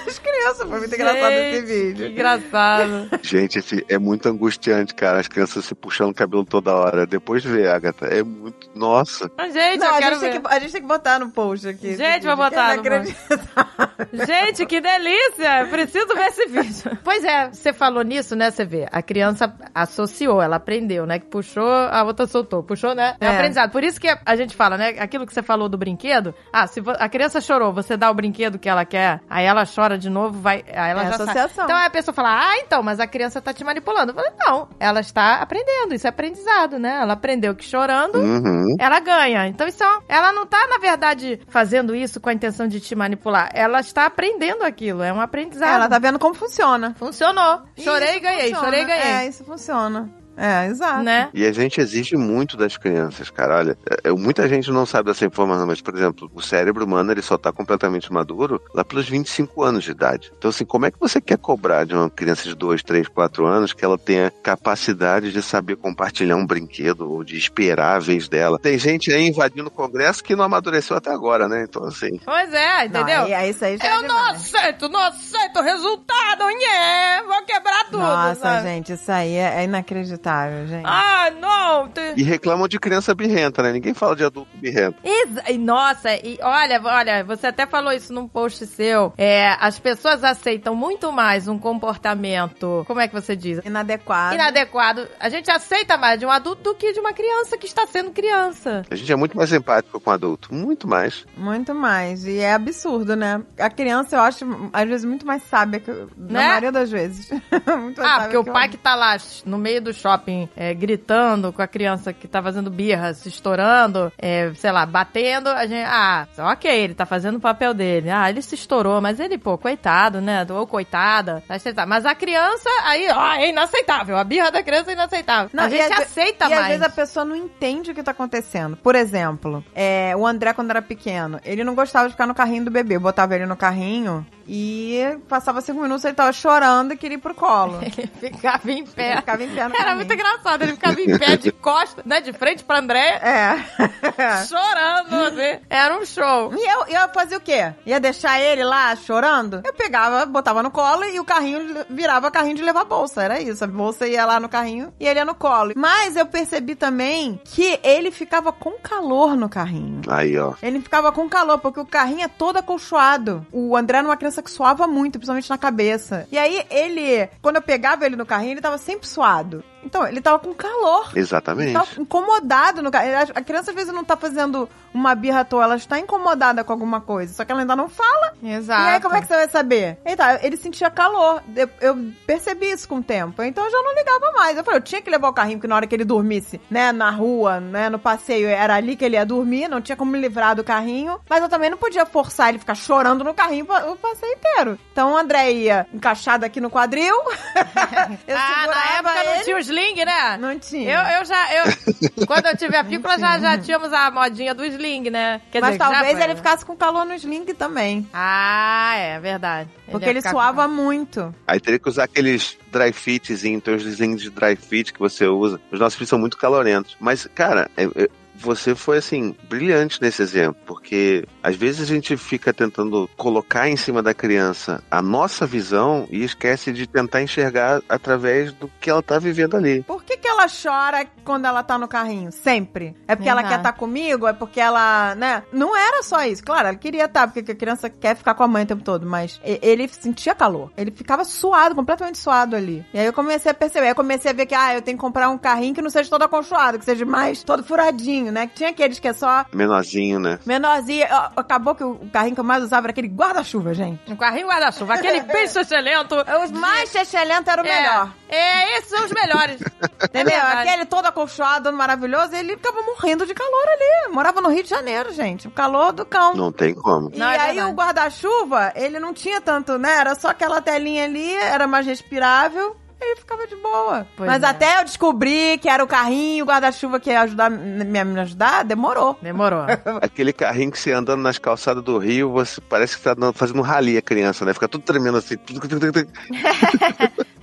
As 0.08 0.20
crianças. 0.20 0.70
Foi 0.70 0.80
muito 0.80 0.94
engraçado 0.96 1.32
esse 1.32 1.56
Gente, 1.60 1.66
vídeo. 1.66 2.06
Que 2.08 2.12
engraçado. 2.14 3.10
Gente, 3.22 3.60
esse 3.60 3.86
é 3.90 3.98
muito 3.98 4.28
angustiante, 4.30 4.94
cara. 4.94 5.20
As 5.20 5.28
crianças 5.28 5.66
se 5.66 5.74
puxando 5.76 6.10
o 6.12 6.14
cabelo 6.14 6.46
toda 6.46 6.74
hora. 6.74 7.06
Depois 7.08 7.42
de 7.42 7.50
ver, 7.50 7.70
Agatha, 7.70 8.06
é 8.08 8.24
muito. 8.24 8.70
Nossa. 8.76 9.32
Gente, 9.52 9.80
Não, 9.80 9.88
eu 9.88 9.94
a 9.96 10.00
quero 10.00 10.16
gente, 10.16 10.22
tem 10.22 10.32
ver. 10.34 10.42
que, 10.42 10.48
a 10.56 10.60
gente 10.60 10.72
tem 10.72 10.82
que 10.82 10.88
botar 10.88 11.20
no 11.20 11.30
post 11.32 11.68
aqui. 11.68 11.96
Gente, 11.96 12.22
que 12.28 12.36
botar 12.36 12.76
no 12.76 12.84
post. 12.84 12.88
inacreditável. 12.88 14.26
Gente, 14.26 14.66
que 14.66 14.82
delícia! 14.82 15.62
Eu 15.62 15.68
Preciso 15.68 16.08
ver 16.08 16.28
esse 16.28 16.46
vídeo. 16.48 16.98
Pois 17.04 17.24
é, 17.24 17.50
você 17.50 17.74
falou 17.74 18.04
nisso, 18.04 18.36
né? 18.36 18.52
Você 18.52 18.66
vê, 18.66 18.88
a 18.92 19.02
criança 19.02 19.54
associou, 19.74 20.42
ela 20.42 20.58
aprendeu, 20.58 21.06
né? 21.06 21.20
Que 21.20 21.26
puxou, 21.26 21.68
a 21.68 22.04
outra 22.04 22.28
soltou. 22.28 22.64
Puxou, 22.64 22.94
né? 22.94 23.16
É, 23.20 23.26
É. 23.26 23.30
aprendizado. 23.36 23.72
Por 23.74 23.84
isso 23.84 24.00
que 24.00 24.08
a 24.08 24.36
gente 24.36 24.56
fala, 24.56 24.78
né? 24.78 24.90
Aquilo 25.00 25.26
que 25.26 25.34
você 25.34 25.42
falou 25.42 25.68
do 25.68 25.80
brinquedo. 25.80 26.34
Ah, 26.54 26.68
se 26.68 26.80
a 27.00 27.10
criança 27.10 27.42
chorou, 27.42 27.74
você 27.74 27.98
dá 27.98 28.12
o 28.12 28.14
brinquedo 28.14 28.60
que 28.60 28.70
ela 28.70 28.86
quer, 28.86 29.20
aí 29.28 29.46
ela 29.46 29.64
chora 29.66 29.98
de 29.98 30.12
novo, 30.12 30.40
vai. 30.40 30.64
Aí 30.68 30.92
ela 30.92 31.02
É 31.02 31.06
já 31.06 31.12
sabe. 31.14 31.24
associação. 31.32 31.64
Então 31.66 31.76
aí 31.76 31.88
a 31.88 31.90
pessoa 31.90 32.14
fala, 32.14 32.40
ah, 32.40 32.58
então, 32.60 32.84
mas 32.84 33.00
a 33.00 33.08
criança 33.08 33.42
tá 33.42 33.52
te 33.52 33.64
manipulando. 33.64 34.12
Eu 34.12 34.16
falei, 34.16 34.32
não, 34.38 34.70
ela 34.80 35.00
está 35.00 35.38
aprendendo, 35.42 35.96
isso 35.96 36.06
é 36.06 36.10
aprendizado, 36.12 36.78
né? 36.78 37.00
Ela 37.02 37.14
aprendeu 37.14 37.56
que 37.56 37.66
chorando. 37.66 38.16
Uhum. 38.20 38.76
Ela 38.80 39.00
ganha. 39.00 39.48
Então, 39.48 39.68
isso 39.68 39.84
é, 39.84 39.88
ela 40.08 40.32
não 40.32 40.46
tá, 40.46 40.68
na 40.68 40.78
verdade, 40.78 41.42
fazendo 41.48 41.96
isso 41.96 42.22
com 42.22 42.30
a 42.30 42.34
intenção 42.34 42.68
de 42.68 42.80
te 42.80 42.94
manipular. 42.94 43.50
Ela 43.56 43.80
está 43.80 44.06
aprendendo 44.06 44.64
aquilo. 44.64 45.02
É 45.02 45.12
um 45.12 45.20
aprendizado. 45.20 45.74
Ela 45.74 45.90
tá 45.90 45.98
vendo 45.98 46.20
como 46.20 46.36
funciona. 46.36 46.94
Funcionou. 46.94 47.64
Chorei 47.76 48.18
e 48.18 48.20
ganhei, 48.20 48.42
funciona. 48.50 48.66
chorei 48.66 48.82
e 48.82 48.86
ganhei. 48.86 49.12
É, 49.14 49.28
isso 49.28 49.44
funciona. 49.44 50.23
É, 50.38 50.68
exato. 50.68 51.04
Né? 51.04 51.30
E 51.34 51.46
a 51.46 51.52
gente 51.52 51.80
exige 51.80 52.16
muito 52.16 52.58
das 52.58 52.78
crianças, 52.78 53.30
cara. 53.30 53.58
Olha, 53.58 53.78
é, 54.04 54.12
muita 54.12 54.48
gente 54.48 54.72
não 54.72 54.86
sabe 54.86 55.10
dessa 55.10 55.26
informação, 55.26 55.68
mas, 55.68 55.82
por 55.82 55.96
exemplo, 55.96 56.30
o 56.34 56.42
cérebro 56.42 56.86
humano 56.86 57.12
ele 57.12 57.22
só 57.22 57.38
tá 57.38 57.52
completamente 57.52 58.12
maduro 58.12 58.62
lá 58.74 58.84
pelos 58.84 59.08
25 59.08 59.64
anos 59.64 59.84
de 59.84 59.92
idade. 59.92 60.32
Então, 60.38 60.50
assim, 60.50 60.66
como 60.66 60.86
é 60.86 60.92
que 60.92 61.00
você 61.00 61.22
quer 61.22 61.38
cobrar 61.38 61.86
de 61.86 61.94
uma 61.94 62.10
criança 62.10 62.44
de 62.44 62.56
2, 62.56 62.82
3, 62.84 63.08
4 63.08 63.46
anos 63.46 63.74
que 63.74 63.84
ela 63.86 63.98
tenha 63.98 64.32
capacidade 64.42 65.32
de 65.32 65.42
saber 65.42 65.76
compartilhar 65.76 66.36
um 66.36 66.46
brinquedo 66.46 67.12
ou 67.12 67.24
de 67.24 67.38
esperar 67.38 67.98
a 67.98 68.00
vez 68.00 68.28
dela? 68.28 68.58
Tem 68.60 68.78
gente 68.78 69.12
aí 69.12 69.28
invadindo 69.28 69.68
o 69.68 69.72
Congresso 69.72 70.24
que 70.24 70.36
não 70.36 70.44
amadureceu 70.46 70.98
até 70.98 71.12
agora, 71.12 71.48
né? 71.48 71.66
Então, 71.68 71.84
assim. 71.86 72.18
Pois 72.24 72.54
é, 72.54 72.78
Não, 72.90 73.02
entendeu? 73.02 73.24
aí, 73.26 73.34
aí 73.34 73.50
isso 73.50 73.64
aí 73.66 73.78
já 73.78 73.86
é 73.86 73.96
Eu 73.98 74.02
não 74.04 74.08
demais. 74.08 74.56
aceito, 74.56 74.90
não 74.90 75.00
aceito 75.00 75.60
o 75.60 75.62
resultado, 75.62 76.44
nhé, 76.48 77.24
vou 77.28 77.44
quebrar 77.46 77.84
tudo. 77.86 78.00
Nossa, 78.00 78.36
sabe? 78.42 78.68
gente, 78.70 78.94
isso 78.94 79.12
aí 79.12 79.36
é, 79.36 79.62
é 79.62 79.64
inacreditável, 79.66 80.23
gente. 80.68 80.86
Ah, 80.86 81.30
não. 81.40 81.90
E 82.16 82.24
reclamam 82.24 82.68
de 82.68 82.80
criança 82.80 83.14
birrenta, 83.14 83.62
né? 83.64 83.72
Ninguém 83.72 83.94
fala 83.94 84.16
de 84.16 84.24
adulto 84.24 84.50
birrento. 84.58 84.98
Exa- 85.04 85.50
e, 85.52 85.58
Nossa, 85.58 86.14
e 86.16 86.38
olha, 86.42 86.82
olha, 86.84 87.24
você 87.24 87.48
até 87.48 87.66
falou 87.66 87.92
isso 87.92 88.14
num 88.14 88.28
post 88.28 88.66
seu. 88.68 89.14
É, 89.18 89.56
as 89.60 89.80
pessoas 89.80 90.24
aceitam 90.24 90.76
muito 90.76 91.12
mais 91.12 91.48
um 91.48 91.58
comportamento, 91.58 92.84
como 92.88 93.00
é 93.00 93.08
que 93.08 93.14
você 93.14 93.36
diz? 93.36 93.60
Inadequado. 93.66 94.36
Inadequado. 94.36 95.08
A 95.20 95.30
gente 95.30 95.50
aceita 95.50 95.98
mais 95.98 96.20
de 96.20 96.26
um 96.26 96.32
adulto 96.32 96.62
do 96.64 96.76
que 96.76 96.92
de 96.94 97.00
uma 97.00 97.14
criança 97.14 97.58
que 97.58 97.66
está 97.66 97.88
sendo 97.88 98.12
criança. 98.12 98.84
A 98.90 98.96
gente 98.96 99.12
é 99.12 99.16
muito 99.16 99.36
mais 99.38 99.52
empático 99.52 100.00
com 100.00 100.10
o 100.10 100.14
adulto. 100.14 100.54
Muito 100.54 100.88
mais. 100.88 101.26
Muito 101.36 101.74
mais. 101.74 102.26
E 102.26 102.40
é 102.40 102.54
absurdo, 102.54 103.16
né? 103.16 103.42
A 103.58 103.70
criança, 103.70 104.16
eu 104.16 104.22
acho, 104.22 104.46
às 104.72 104.88
vezes, 104.88 105.06
muito 105.06 105.26
mais 105.26 105.44
sábia 105.44 105.80
que. 105.80 105.90
eu- 105.90 106.10
Na 106.18 106.40
Né? 106.40 106.48
maioria 106.48 106.72
das 106.72 106.92
vezes. 106.92 107.30
muito 107.80 108.00
mais 108.02 108.12
Ah, 108.12 108.20
sábia 108.20 108.24
porque 108.24 108.38
o 108.38 108.54
pai 108.54 108.70
que 108.70 108.78
tá 108.78 108.96
lá 108.96 109.18
no 109.46 109.58
meio 109.58 109.82
do 109.82 109.94
shopping 109.94 110.13
shopping 110.14 110.50
é, 110.56 110.74
gritando 110.74 111.52
com 111.52 111.62
a 111.62 111.68
criança 111.68 112.14
que 112.14 112.28
tá 112.28 112.42
fazendo 112.42 112.70
birra, 112.70 113.14
se 113.14 113.30
estourando, 113.30 114.12
é, 114.18 114.52
sei 114.56 114.72
lá, 114.72 114.86
batendo, 114.86 115.50
a 115.50 115.66
gente, 115.66 115.86
ah, 115.86 116.28
ok, 116.52 116.72
ele 116.72 116.94
tá 116.94 117.06
fazendo 117.06 117.38
o 117.38 117.42
papel 117.42 117.74
dele. 117.74 118.10
Ah, 118.10 118.30
ele 118.30 118.42
se 118.42 118.56
estourou, 118.56 119.02
mas 119.02 119.20
ele, 119.20 119.38
pô, 119.38 119.58
coitado, 119.58 120.22
né? 120.22 120.46
Ou 120.50 120.68
coitada, 120.68 121.44
tá. 121.48 121.86
Mas 121.86 122.06
a 122.06 122.16
criança, 122.16 122.70
aí, 122.84 123.10
ó, 123.12 123.34
é 123.34 123.50
inaceitável. 123.50 124.18
A 124.18 124.24
birra 124.24 124.52
da 124.52 124.64
criança 124.64 124.92
é 124.92 124.94
inaceitável. 124.94 125.50
Não, 125.54 125.64
a 125.64 125.68
e 125.68 125.72
gente 125.72 125.94
aceita 125.94 126.46
e 126.46 126.50
mais. 126.50 126.62
às 126.62 126.68
vezes 126.68 126.84
a 126.84 126.90
pessoa 126.90 127.26
não 127.26 127.36
entende 127.36 127.92
o 127.92 127.96
que 127.96 128.04
tá 128.04 128.12
acontecendo. 128.12 128.78
Por 128.78 128.96
exemplo, 128.96 129.64
é, 129.74 130.14
o 130.16 130.26
André, 130.26 130.54
quando 130.54 130.70
era 130.70 130.82
pequeno, 130.82 131.40
ele 131.44 131.64
não 131.64 131.76
gostava 131.76 132.08
de 132.08 132.14
ficar 132.14 132.28
no 132.28 132.36
carrinho 132.36 132.66
do 132.66 132.72
bebê. 132.72 132.96
Eu 132.96 133.02
botava 133.02 133.36
ele 133.36 133.46
no 133.46 133.56
carrinho 133.56 134.26
e 134.48 135.18
passava 135.28 135.62
cinco 135.62 135.82
minutos, 135.82 136.04
ele 136.04 136.14
tava 136.14 136.34
chorando 136.34 136.94
e 136.94 136.98
queria 136.98 137.18
ir 137.18 137.22
pro 137.22 137.34
colo. 137.34 137.80
Ele 137.82 138.08
ficava 138.20 138.72
em 138.72 138.86
pé. 138.86 139.12
Ele 139.12 139.18
ficava 139.18 139.44
em 139.44 139.50
pé 139.50 139.68
no 139.68 139.76
Era 139.76 139.84
carrinho. 139.86 140.03
Muito 140.06 140.14
engraçado. 140.14 140.62
Ele 140.64 140.74
ficava 140.74 141.02
em 141.02 141.18
pé 141.18 141.38
de 141.38 141.52
costa, 141.52 142.02
né? 142.06 142.22
De 142.22 142.34
frente 142.34 142.64
pra 142.64 142.80
André, 142.80 143.20
É. 143.22 144.46
chorando, 144.46 145.14
assim. 145.26 145.60
Era 145.70 145.98
um 145.98 146.06
show. 146.06 146.54
E 146.54 146.72
eu, 146.72 147.02
eu 147.02 147.10
fazia 147.14 147.38
o 147.38 147.42
quê? 147.42 147.74
Ia 147.86 148.00
deixar 148.00 148.40
ele 148.40 148.64
lá 148.64 148.96
chorando? 148.96 149.62
Eu 149.64 149.74
pegava, 149.74 150.26
botava 150.26 150.62
no 150.64 150.72
colo 150.72 151.04
e 151.06 151.20
o 151.20 151.26
carrinho 151.26 151.86
virava 151.90 152.32
carrinho 152.32 152.56
de 152.56 152.64
levar 152.64 152.86
bolsa. 152.86 153.24
Era 153.24 153.40
isso. 153.40 153.64
A 153.64 153.68
bolsa 153.68 154.08
ia 154.08 154.26
lá 154.26 154.40
no 154.40 154.50
carrinho 154.50 154.94
e 155.00 155.08
ele 155.08 155.20
ia 155.20 155.26
no 155.26 155.36
colo. 155.36 155.74
Mas 155.76 156.16
eu 156.16 156.26
percebi 156.26 156.76
também 156.76 157.40
que 157.46 157.80
ele 157.84 158.12
ficava 158.12 158.52
com 158.52 158.72
calor 158.82 159.36
no 159.36 159.50
carrinho. 159.50 160.02
Aí, 160.10 160.38
ó. 160.38 160.54
Ele 160.62 160.80
ficava 160.82 161.12
com 161.12 161.28
calor, 161.30 161.60
porque 161.60 161.80
o 161.80 161.86
carrinho 161.86 162.24
é 162.24 162.28
todo 162.28 162.58
acolchoado. 162.58 163.46
O 163.52 163.76
André 163.76 163.98
era 164.00 164.08
uma 164.08 164.18
criança 164.18 164.42
que 164.42 164.52
suava 164.52 164.88
muito, 164.88 165.14
principalmente 165.14 165.50
na 165.50 165.58
cabeça. 165.58 166.28
E 166.32 166.38
aí, 166.38 166.66
ele, 166.70 167.28
quando 167.42 167.58
eu 167.58 167.62
pegava 167.62 168.06
ele 168.06 168.16
no 168.16 168.26
carrinho, 168.26 168.54
ele 168.54 168.62
tava 168.62 168.78
sempre 168.78 169.08
suado. 169.08 169.64
Então, 169.84 170.08
ele 170.08 170.22
tava 170.22 170.40
com 170.40 170.54
calor. 170.54 171.12
Exatamente. 171.16 171.74
tava 171.74 171.90
incomodado 172.00 172.82
no 172.82 172.92
carrinho. 172.92 173.18
A 173.34 173.42
criança 173.42 173.72
às 173.72 173.76
vezes 173.76 173.94
não 173.94 174.04
tá 174.04 174.16
fazendo 174.16 174.70
uma 174.94 175.16
birra 175.16 175.42
à 175.42 175.46
toa, 175.46 175.64
ela 175.64 175.76
está 175.76 176.00
incomodada 176.00 176.64
com 176.64 176.72
alguma 176.72 177.02
coisa. 177.02 177.34
Só 177.34 177.44
que 177.44 177.52
ela 177.52 177.62
ainda 177.62 177.76
não 177.76 177.90
fala. 177.90 178.34
Exato. 178.42 178.82
E 178.82 178.90
aí, 178.90 179.00
como 179.02 179.16
é 179.16 179.22
que 179.22 179.28
você 179.28 179.36
vai 179.36 179.50
saber? 179.50 179.98
Então, 180.06 180.26
ele 180.42 180.58
sentia 180.58 180.90
calor. 180.90 181.42
Eu, 181.56 181.70
eu 181.82 182.12
percebi 182.26 182.72
isso 182.72 182.88
com 182.88 182.98
o 182.98 183.04
tempo. 183.04 183.42
Então, 183.44 183.66
eu 183.66 183.72
já 183.72 183.82
não 183.82 183.96
ligava 183.96 184.32
mais. 184.34 184.58
Eu 184.58 184.64
falei, 184.64 184.80
eu 184.80 184.84
tinha 184.84 185.02
que 185.02 185.10
levar 185.10 185.30
o 185.30 185.34
carrinho, 185.34 185.58
porque 185.58 185.68
na 185.68 185.76
hora 185.76 185.88
que 185.88 185.96
ele 185.96 186.06
dormisse, 186.06 186.62
né, 186.70 186.92
na 186.92 187.10
rua, 187.10 187.60
né, 187.60 187.90
no 187.90 188.00
passeio, 188.00 188.48
era 188.48 188.76
ali 188.76 188.96
que 188.96 189.04
ele 189.04 189.16
ia 189.16 189.26
dormir. 189.26 189.68
Não 189.68 189.82
tinha 189.82 189.96
como 189.96 190.12
me 190.12 190.20
livrar 190.20 190.56
do 190.56 190.64
carrinho. 190.64 191.20
Mas 191.30 191.42
eu 191.42 191.50
também 191.50 191.70
não 191.70 191.78
podia 191.78 192.06
forçar 192.06 192.50
ele 192.50 192.60
ficar 192.60 192.76
chorando 192.76 193.24
no 193.24 193.34
carrinho 193.34 193.66
o 193.66 193.96
passeio 193.96 194.34
inteiro. 194.34 194.80
Então, 194.92 195.14
o 195.14 195.18
André 195.18 195.52
ia 195.52 195.88
encaixado 195.94 196.46
aqui 196.46 196.62
no 196.62 196.70
quadril. 196.70 197.16
eu 198.28 198.38
ah, 198.38 198.68
na 198.68 198.98
época 198.98 199.24
não 199.24 199.34
ele. 199.36 199.44
tinha 199.44 199.58
o 199.58 199.62
sling, 199.74 200.06
né? 200.06 200.38
Não 200.38 200.58
tinha. 200.60 200.92
Eu, 200.94 201.20
eu 201.20 201.26
já, 201.26 201.54
eu, 201.56 201.66
quando 202.28 202.46
eu 202.46 202.58
tive 202.58 202.76
a 202.76 202.84
pícola, 202.84 203.18
já, 203.18 203.40
já 203.40 203.58
tínhamos 203.58 203.92
a 203.92 204.10
modinha 204.12 204.54
do 204.54 204.64
sling, 204.66 205.10
né? 205.10 205.42
Quer 205.52 205.62
Mas 205.62 205.72
dizer, 205.78 205.84
talvez 205.84 206.20
ele 206.20 206.36
ficasse 206.36 206.66
com 206.66 206.76
calor 206.76 207.06
no 207.06 207.14
sling 207.16 207.46
também. 207.54 208.08
Ah, 208.14 208.94
é 208.96 209.20
verdade. 209.20 209.70
Porque 209.90 210.06
ia 210.06 210.12
ele 210.12 210.22
suava 210.22 210.68
com- 210.68 210.74
muito. 210.74 211.34
Aí 211.48 211.60
teria 211.60 211.80
que 211.80 211.90
usar 211.90 212.04
aqueles 212.06 212.58
dry 212.72 212.92
fitzinhos, 212.94 213.64
tem 213.64 213.76
os 213.76 213.84
desenhos 213.84 214.22
de 214.22 214.30
dry 214.30 214.56
fit 214.56 214.94
que 214.94 215.00
você 215.00 215.26
usa. 215.28 215.60
Os 215.72 215.80
nossos 215.80 215.96
filhos 215.96 216.10
são 216.10 216.20
muito 216.20 216.38
calorentos. 216.38 216.96
Mas, 217.00 217.28
cara, 217.36 217.70
é- 217.78 217.84
é- 217.86 218.10
você 218.44 218.76
foi, 218.76 218.98
assim, 218.98 219.36
brilhante 219.48 220.02
nesse 220.02 220.22
exemplo. 220.22 220.62
Porque 220.66 221.26
às 221.42 221.56
vezes 221.56 221.82
a 221.82 221.94
gente 221.94 222.16
fica 222.18 222.54
tentando 222.54 223.10
colocar 223.18 223.70
em 223.70 223.78
cima 223.78 224.04
da 224.04 224.14
criança 224.14 224.84
a 224.92 225.02
nossa 225.02 225.46
visão 225.46 226.08
e 226.12 226.24
esquece 226.24 226.72
de 226.72 226.86
tentar 226.86 227.22
enxergar 227.22 227.82
através 227.88 228.52
do 228.54 228.70
que 228.80 228.90
ela 228.90 229.02
tá 229.02 229.18
vivendo 229.18 229.56
ali. 229.56 229.84
Por 229.84 230.04
que, 230.04 230.18
que 230.18 230.28
ela 230.28 230.46
chora 230.48 231.08
quando 231.24 231.46
ela 231.46 231.64
tá 231.64 231.78
no 231.78 231.88
carrinho? 231.88 232.32
Sempre. 232.32 232.96
É 233.08 233.16
porque 233.16 233.30
ela 233.30 233.42
Exato. 233.42 233.54
quer 233.54 233.60
estar 233.60 233.74
comigo? 233.74 234.28
É 234.28 234.34
porque 234.34 234.60
ela, 234.60 235.16
né? 235.16 235.44
Não 235.52 235.76
era 235.76 236.04
só 236.04 236.26
isso. 236.26 236.44
Claro, 236.44 236.68
ela 236.68 236.78
queria 236.78 237.06
estar, 237.06 237.28
porque 237.28 237.52
a 237.52 237.56
criança 237.56 237.90
quer 237.90 238.16
ficar 238.16 238.34
com 238.34 238.44
a 238.44 238.48
mãe 238.48 238.64
o 238.64 238.68
tempo 238.68 238.84
todo, 238.84 239.06
mas 239.06 239.40
ele 239.44 239.88
sentia 239.88 240.36
calor. 240.36 240.72
Ele 240.78 240.92
ficava 240.92 241.24
suado, 241.24 241.76
completamente 241.76 242.18
suado 242.18 242.56
ali. 242.56 242.86
E 242.94 243.00
aí 243.00 243.06
eu 243.06 243.14
comecei 243.14 243.52
a 243.52 243.54
perceber. 243.54 243.86
Aí 243.86 243.92
eu 243.92 243.96
comecei 243.96 244.32
a 244.32 244.34
ver 244.34 244.46
que, 244.46 244.56
ah, 244.56 244.76
eu 244.76 244.82
tenho 244.82 244.98
que 244.98 245.02
comprar 245.02 245.30
um 245.30 245.38
carrinho 245.38 245.74
que 245.74 245.82
não 245.82 245.90
seja 245.90 246.10
todo 246.10 246.24
acolchoado, 246.24 246.80
que 246.80 246.86
seja 246.86 247.06
mais 247.06 247.44
todo 247.44 247.64
furadinho, 247.64 248.32
né? 248.34 248.48
Que 248.48 248.56
tinha 248.56 248.70
aqueles 248.70 249.00
que 249.00 249.08
é 249.08 249.14
só 249.14 249.46
Menorzinho, 249.54 250.20
né? 250.20 250.40
menorzinho. 250.46 251.06
Acabou 251.36 251.76
que 251.76 251.84
o 251.84 251.96
carrinho 252.12 252.36
que 252.36 252.40
eu 252.42 252.44
mais 252.46 252.64
usava 252.64 252.88
era 252.88 252.92
aquele 252.92 253.08
guarda-chuva, 253.08 253.74
gente. 253.74 254.12
Um 254.12 254.16
carrinho 254.16 254.48
guarda-chuva, 254.48 254.96
aquele 254.96 255.22
bem 255.32 255.44
excelente. 255.44 256.14
Os 256.44 256.52
mais 256.52 256.90
chechelento 256.90 257.50
era 257.50 257.62
o 257.62 257.66
melhor. 257.66 258.12
É, 258.30 258.36
é, 258.36 258.78
esses 258.78 258.90
são 258.90 259.06
os 259.06 259.12
melhores. 259.12 259.62
Entendeu? 260.04 260.34
É. 260.36 260.62
Aquele 260.62 260.86
todo 260.86 261.06
acolchoado, 261.06 261.72
maravilhoso, 261.72 262.36
ele 262.36 262.58
ficava 262.58 262.82
morrendo 262.82 263.26
de 263.26 263.34
calor 263.34 263.68
ali. 263.68 264.14
Morava 264.14 264.42
no 264.42 264.50
Rio 264.50 264.64
de 264.64 264.70
Janeiro, 264.70 265.14
gente. 265.14 265.48
O 265.48 265.52
calor 265.52 265.92
do 265.94 266.06
cão. 266.06 266.34
Não 266.34 266.52
tem 266.52 266.74
como. 266.74 267.10
E 267.14 267.18
Não, 267.18 267.30
é 267.30 267.38
aí 267.40 267.56
verdade. 267.56 267.72
o 267.72 267.76
guarda-chuva, 267.76 268.72
ele 268.76 269.00
não 269.00 269.14
tinha 269.14 269.40
tanto, 269.40 269.78
né? 269.78 269.98
Era 269.98 270.16
só 270.16 270.30
aquela 270.30 270.62
telinha 270.62 271.06
ali, 271.06 271.34
era 271.36 271.68
mais 271.68 271.86
respirável. 271.86 272.76
Ele 273.04 273.16
ficava 273.18 273.46
de 273.46 273.56
boa. 273.58 274.08
Pois 274.16 274.30
Mas 274.30 274.44
é. 274.44 274.46
até 274.46 274.80
eu 274.80 274.86
descobri 274.86 275.58
que 275.58 275.68
era 275.68 275.84
o 275.84 275.88
carrinho, 275.88 276.46
o 276.46 276.48
guarda-chuva 276.48 277.00
que 277.00 277.10
ia 277.10 277.22
ajudar, 277.22 277.50
me, 277.50 277.84
me 277.84 278.20
ajudar, 278.22 278.64
demorou. 278.64 279.18
Demorou. 279.22 279.66
Aquele 280.02 280.32
carrinho 280.32 280.72
que 280.72 280.80
você 280.80 280.92
andando 280.92 281.22
nas 281.22 281.38
calçadas 281.38 281.84
do 281.84 281.98
Rio, 281.98 282.32
você 282.32 282.62
parece 282.62 282.98
que 282.98 283.04
tá 283.04 283.16
fazendo 283.34 283.60
um 283.60 283.64
rali 283.64 283.98
a 283.98 284.02
criança, 284.02 284.46
né? 284.46 284.54
Fica 284.54 284.68
tudo 284.68 284.84
tremendo 284.84 285.18
assim. 285.18 285.36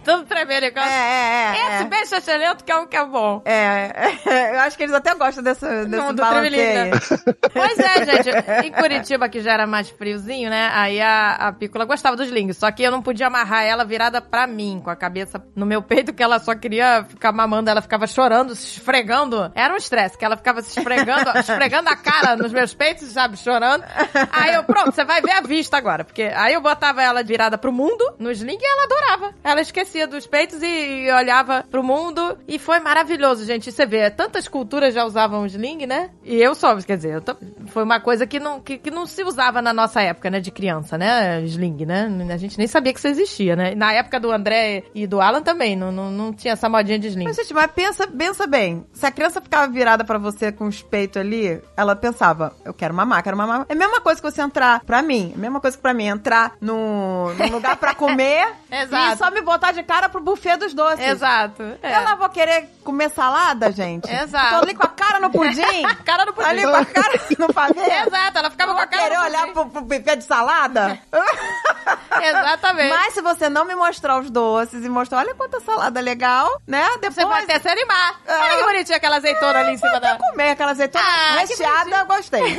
Tudo 0.04 0.24
tremendo. 0.24 0.64
É, 0.64 0.68
igual- 0.68 0.86
é, 0.86 0.90
é. 0.90 1.74
Esse 1.74 1.82
é. 1.82 1.84
bem 1.84 2.00
excelente 2.00 2.64
que 2.64 2.72
é 2.72 2.76
um 2.76 2.86
que 2.86 2.96
é 2.96 3.04
bom. 3.04 3.42
É, 3.44 3.92
eu 4.54 4.60
acho 4.60 4.76
que 4.76 4.82
eles 4.82 4.94
até 4.94 5.14
gostam 5.14 5.42
dessa, 5.42 5.84
desse 5.84 5.88
Não, 5.88 6.14
do 6.14 6.22
Pois 7.52 7.78
é, 7.78 8.04
gente. 8.06 8.66
Em 8.66 8.72
Curitiba, 8.72 9.28
que 9.28 9.40
já 9.40 9.52
era 9.52 9.66
mais 9.66 9.90
friozinho, 9.90 10.50
né? 10.50 10.70
Aí 10.72 11.00
a, 11.00 11.32
a 11.32 11.52
Pícola 11.52 11.84
gostava 11.84 12.16
dos 12.16 12.26
slings. 12.26 12.56
Só 12.56 12.70
que 12.70 12.82
eu 12.82 12.90
não 12.90 13.02
podia 13.02 13.26
amarrar 13.26 13.64
ela 13.64 13.84
virada 13.84 14.20
pra 14.20 14.46
mim, 14.46 14.80
com 14.82 14.90
a 14.90 14.96
cabeça 14.96 15.42
no 15.54 15.66
meu 15.66 15.82
peito, 15.82 16.12
que 16.12 16.22
ela 16.22 16.38
só 16.38 16.54
queria 16.54 17.04
ficar 17.04 17.32
mamando. 17.32 17.70
Ela 17.70 17.82
ficava 17.82 18.06
chorando, 18.06 18.54
se 18.54 18.78
esfregando. 18.78 19.52
Era 19.54 19.74
um 19.74 19.76
estresse, 19.76 20.16
que 20.16 20.24
ela 20.24 20.36
ficava 20.36 20.62
se 20.62 20.78
esfregando, 20.78 21.30
esfregando 21.38 21.88
a 21.88 21.96
cara 21.96 22.36
nos 22.36 22.52
meus 22.52 22.74
peitos, 22.74 23.08
sabe? 23.08 23.36
Chorando. 23.36 23.84
Aí 24.32 24.54
eu, 24.54 24.64
pronto, 24.64 24.92
você 24.92 25.04
vai 25.04 25.20
ver 25.20 25.32
a 25.32 25.40
vista 25.40 25.76
agora. 25.76 26.04
Porque 26.04 26.22
aí 26.34 26.54
eu 26.54 26.60
botava 26.60 27.02
ela 27.02 27.22
virada 27.22 27.58
pro 27.58 27.72
mundo, 27.72 28.14
no 28.18 28.30
sling, 28.30 28.58
e 28.60 28.64
ela 28.64 28.84
adorava. 28.84 29.34
Ela 29.44 29.60
esquecia 29.60 29.89
dos 30.08 30.26
peitos 30.26 30.60
e 30.62 31.08
olhava 31.12 31.64
pro 31.70 31.82
mundo. 31.82 32.38
E 32.48 32.58
foi 32.58 32.80
maravilhoso, 32.80 33.44
gente. 33.44 33.70
Você 33.70 33.84
vê, 33.86 34.10
tantas 34.10 34.48
culturas 34.48 34.94
já 34.94 35.04
usavam 35.04 35.44
sling, 35.46 35.86
né? 35.86 36.10
E 36.24 36.36
eu 36.36 36.54
só, 36.54 36.76
quer 36.76 36.96
dizer, 36.96 37.20
tô- 37.22 37.36
foi 37.66 37.82
uma 37.82 38.00
coisa 38.00 38.26
que 38.26 38.38
não, 38.40 38.60
que, 38.60 38.78
que 38.78 38.90
não 38.90 39.06
se 39.06 39.22
usava 39.22 39.60
na 39.62 39.72
nossa 39.72 40.00
época, 40.00 40.30
né? 40.30 40.40
De 40.40 40.50
criança, 40.50 40.96
né? 40.98 41.40
Sling, 41.42 41.84
né? 41.86 42.08
A 42.32 42.36
gente 42.36 42.56
nem 42.58 42.66
sabia 42.66 42.92
que 42.92 42.98
isso 42.98 43.08
existia, 43.08 43.54
né? 43.56 43.74
Na 43.74 43.92
época 43.92 44.18
do 44.20 44.30
André 44.30 44.84
e 44.94 45.06
do 45.06 45.20
Alan 45.20 45.42
também, 45.42 45.76
não, 45.76 45.90
não, 45.92 46.10
não 46.10 46.32
tinha 46.32 46.52
essa 46.52 46.68
modinha 46.68 46.98
de 46.98 47.08
sling. 47.08 47.24
Mas, 47.24 47.36
gente, 47.36 47.52
mas 47.54 47.70
pensa, 47.70 48.06
pensa 48.06 48.46
bem. 48.46 48.84
Se 48.92 49.06
a 49.06 49.10
criança 49.10 49.40
ficava 49.40 49.70
virada 49.70 50.04
pra 50.04 50.18
você 50.18 50.50
com 50.52 50.66
os 50.66 50.82
peitos 50.82 51.20
ali, 51.20 51.60
ela 51.76 51.94
pensava, 51.96 52.54
eu 52.64 52.72
quero 52.74 52.94
mamar, 52.94 53.22
quero 53.22 53.36
mamar. 53.36 53.66
É 53.68 53.72
a 53.72 53.76
mesma 53.76 54.00
coisa 54.00 54.20
que 54.20 54.30
você 54.30 54.40
entrar, 54.42 54.80
pra 54.84 55.02
mim, 55.02 55.30
é 55.34 55.36
a 55.36 55.40
mesma 55.40 55.60
coisa 55.60 55.76
que 55.76 55.82
pra 55.82 55.94
mim, 55.94 56.06
entrar 56.06 56.52
no, 56.60 57.32
num 57.34 57.50
lugar 57.50 57.76
pra 57.76 57.94
comer 57.96 58.46
Exato. 58.70 59.14
e 59.14 59.16
só 59.18 59.30
me 59.30 59.40
botar 59.40 59.72
de 59.72 59.79
cara 59.84 60.08
pro 60.08 60.20
buffet 60.20 60.56
dos 60.56 60.74
doces. 60.74 61.00
Exato. 61.00 61.62
É. 61.82 61.96
Eu 61.96 62.02
não 62.02 62.16
vou 62.16 62.28
querer 62.28 62.68
comer 62.84 63.10
salada, 63.10 63.70
gente? 63.72 64.10
Exato. 64.10 64.56
Tô 64.56 64.62
ali 64.62 64.74
com 64.74 64.84
a 64.84 64.88
cara 64.88 65.20
no 65.20 65.30
pudim. 65.30 65.60
Cara 66.04 66.24
no 66.24 66.32
pudim. 66.32 66.48
Ali 66.48 66.62
com 66.62 66.74
a 66.74 66.84
cara 66.84 67.12
no 67.38 67.54
pavê. 67.54 67.80
Exato, 67.80 68.38
ela 68.38 68.50
ficava 68.50 68.72
Eu 68.72 68.76
com 68.76 68.82
a 68.82 68.86
cara 68.86 69.02
querer 69.02 69.18
no 69.18 69.24
olhar 69.24 69.46
pro, 69.48 69.66
pro 69.66 69.82
buffet 69.82 70.16
de 70.16 70.24
salada? 70.24 70.98
Exatamente. 72.22 72.90
Mas 72.90 73.14
se 73.14 73.22
você 73.22 73.48
não 73.48 73.64
me 73.64 73.74
mostrar 73.74 74.18
os 74.18 74.30
doces 74.30 74.84
e 74.84 74.88
mostrar, 74.88 75.18
olha 75.18 75.34
quanta 75.34 75.60
salada 75.60 76.00
legal, 76.00 76.60
né? 76.66 76.86
Depois 77.00 77.14
Você 77.14 77.26
pode 77.26 77.44
até 77.44 77.58
se 77.60 77.68
animar. 77.68 78.20
Ah. 78.26 78.40
Olha 78.42 78.56
que 78.58 78.64
bonitinha 78.64 78.96
aquela 78.96 79.16
azeitona 79.16 79.58
ali 79.60 79.72
em 79.72 79.78
cima 79.78 80.00
da... 80.00 80.12
até 80.12 80.18
comer 80.30 80.50
aquela 80.50 80.70
azeitona 80.72 81.04
Ah, 81.04 81.38
recheada, 81.38 81.96
eu 81.96 82.06
gostei. 82.06 82.42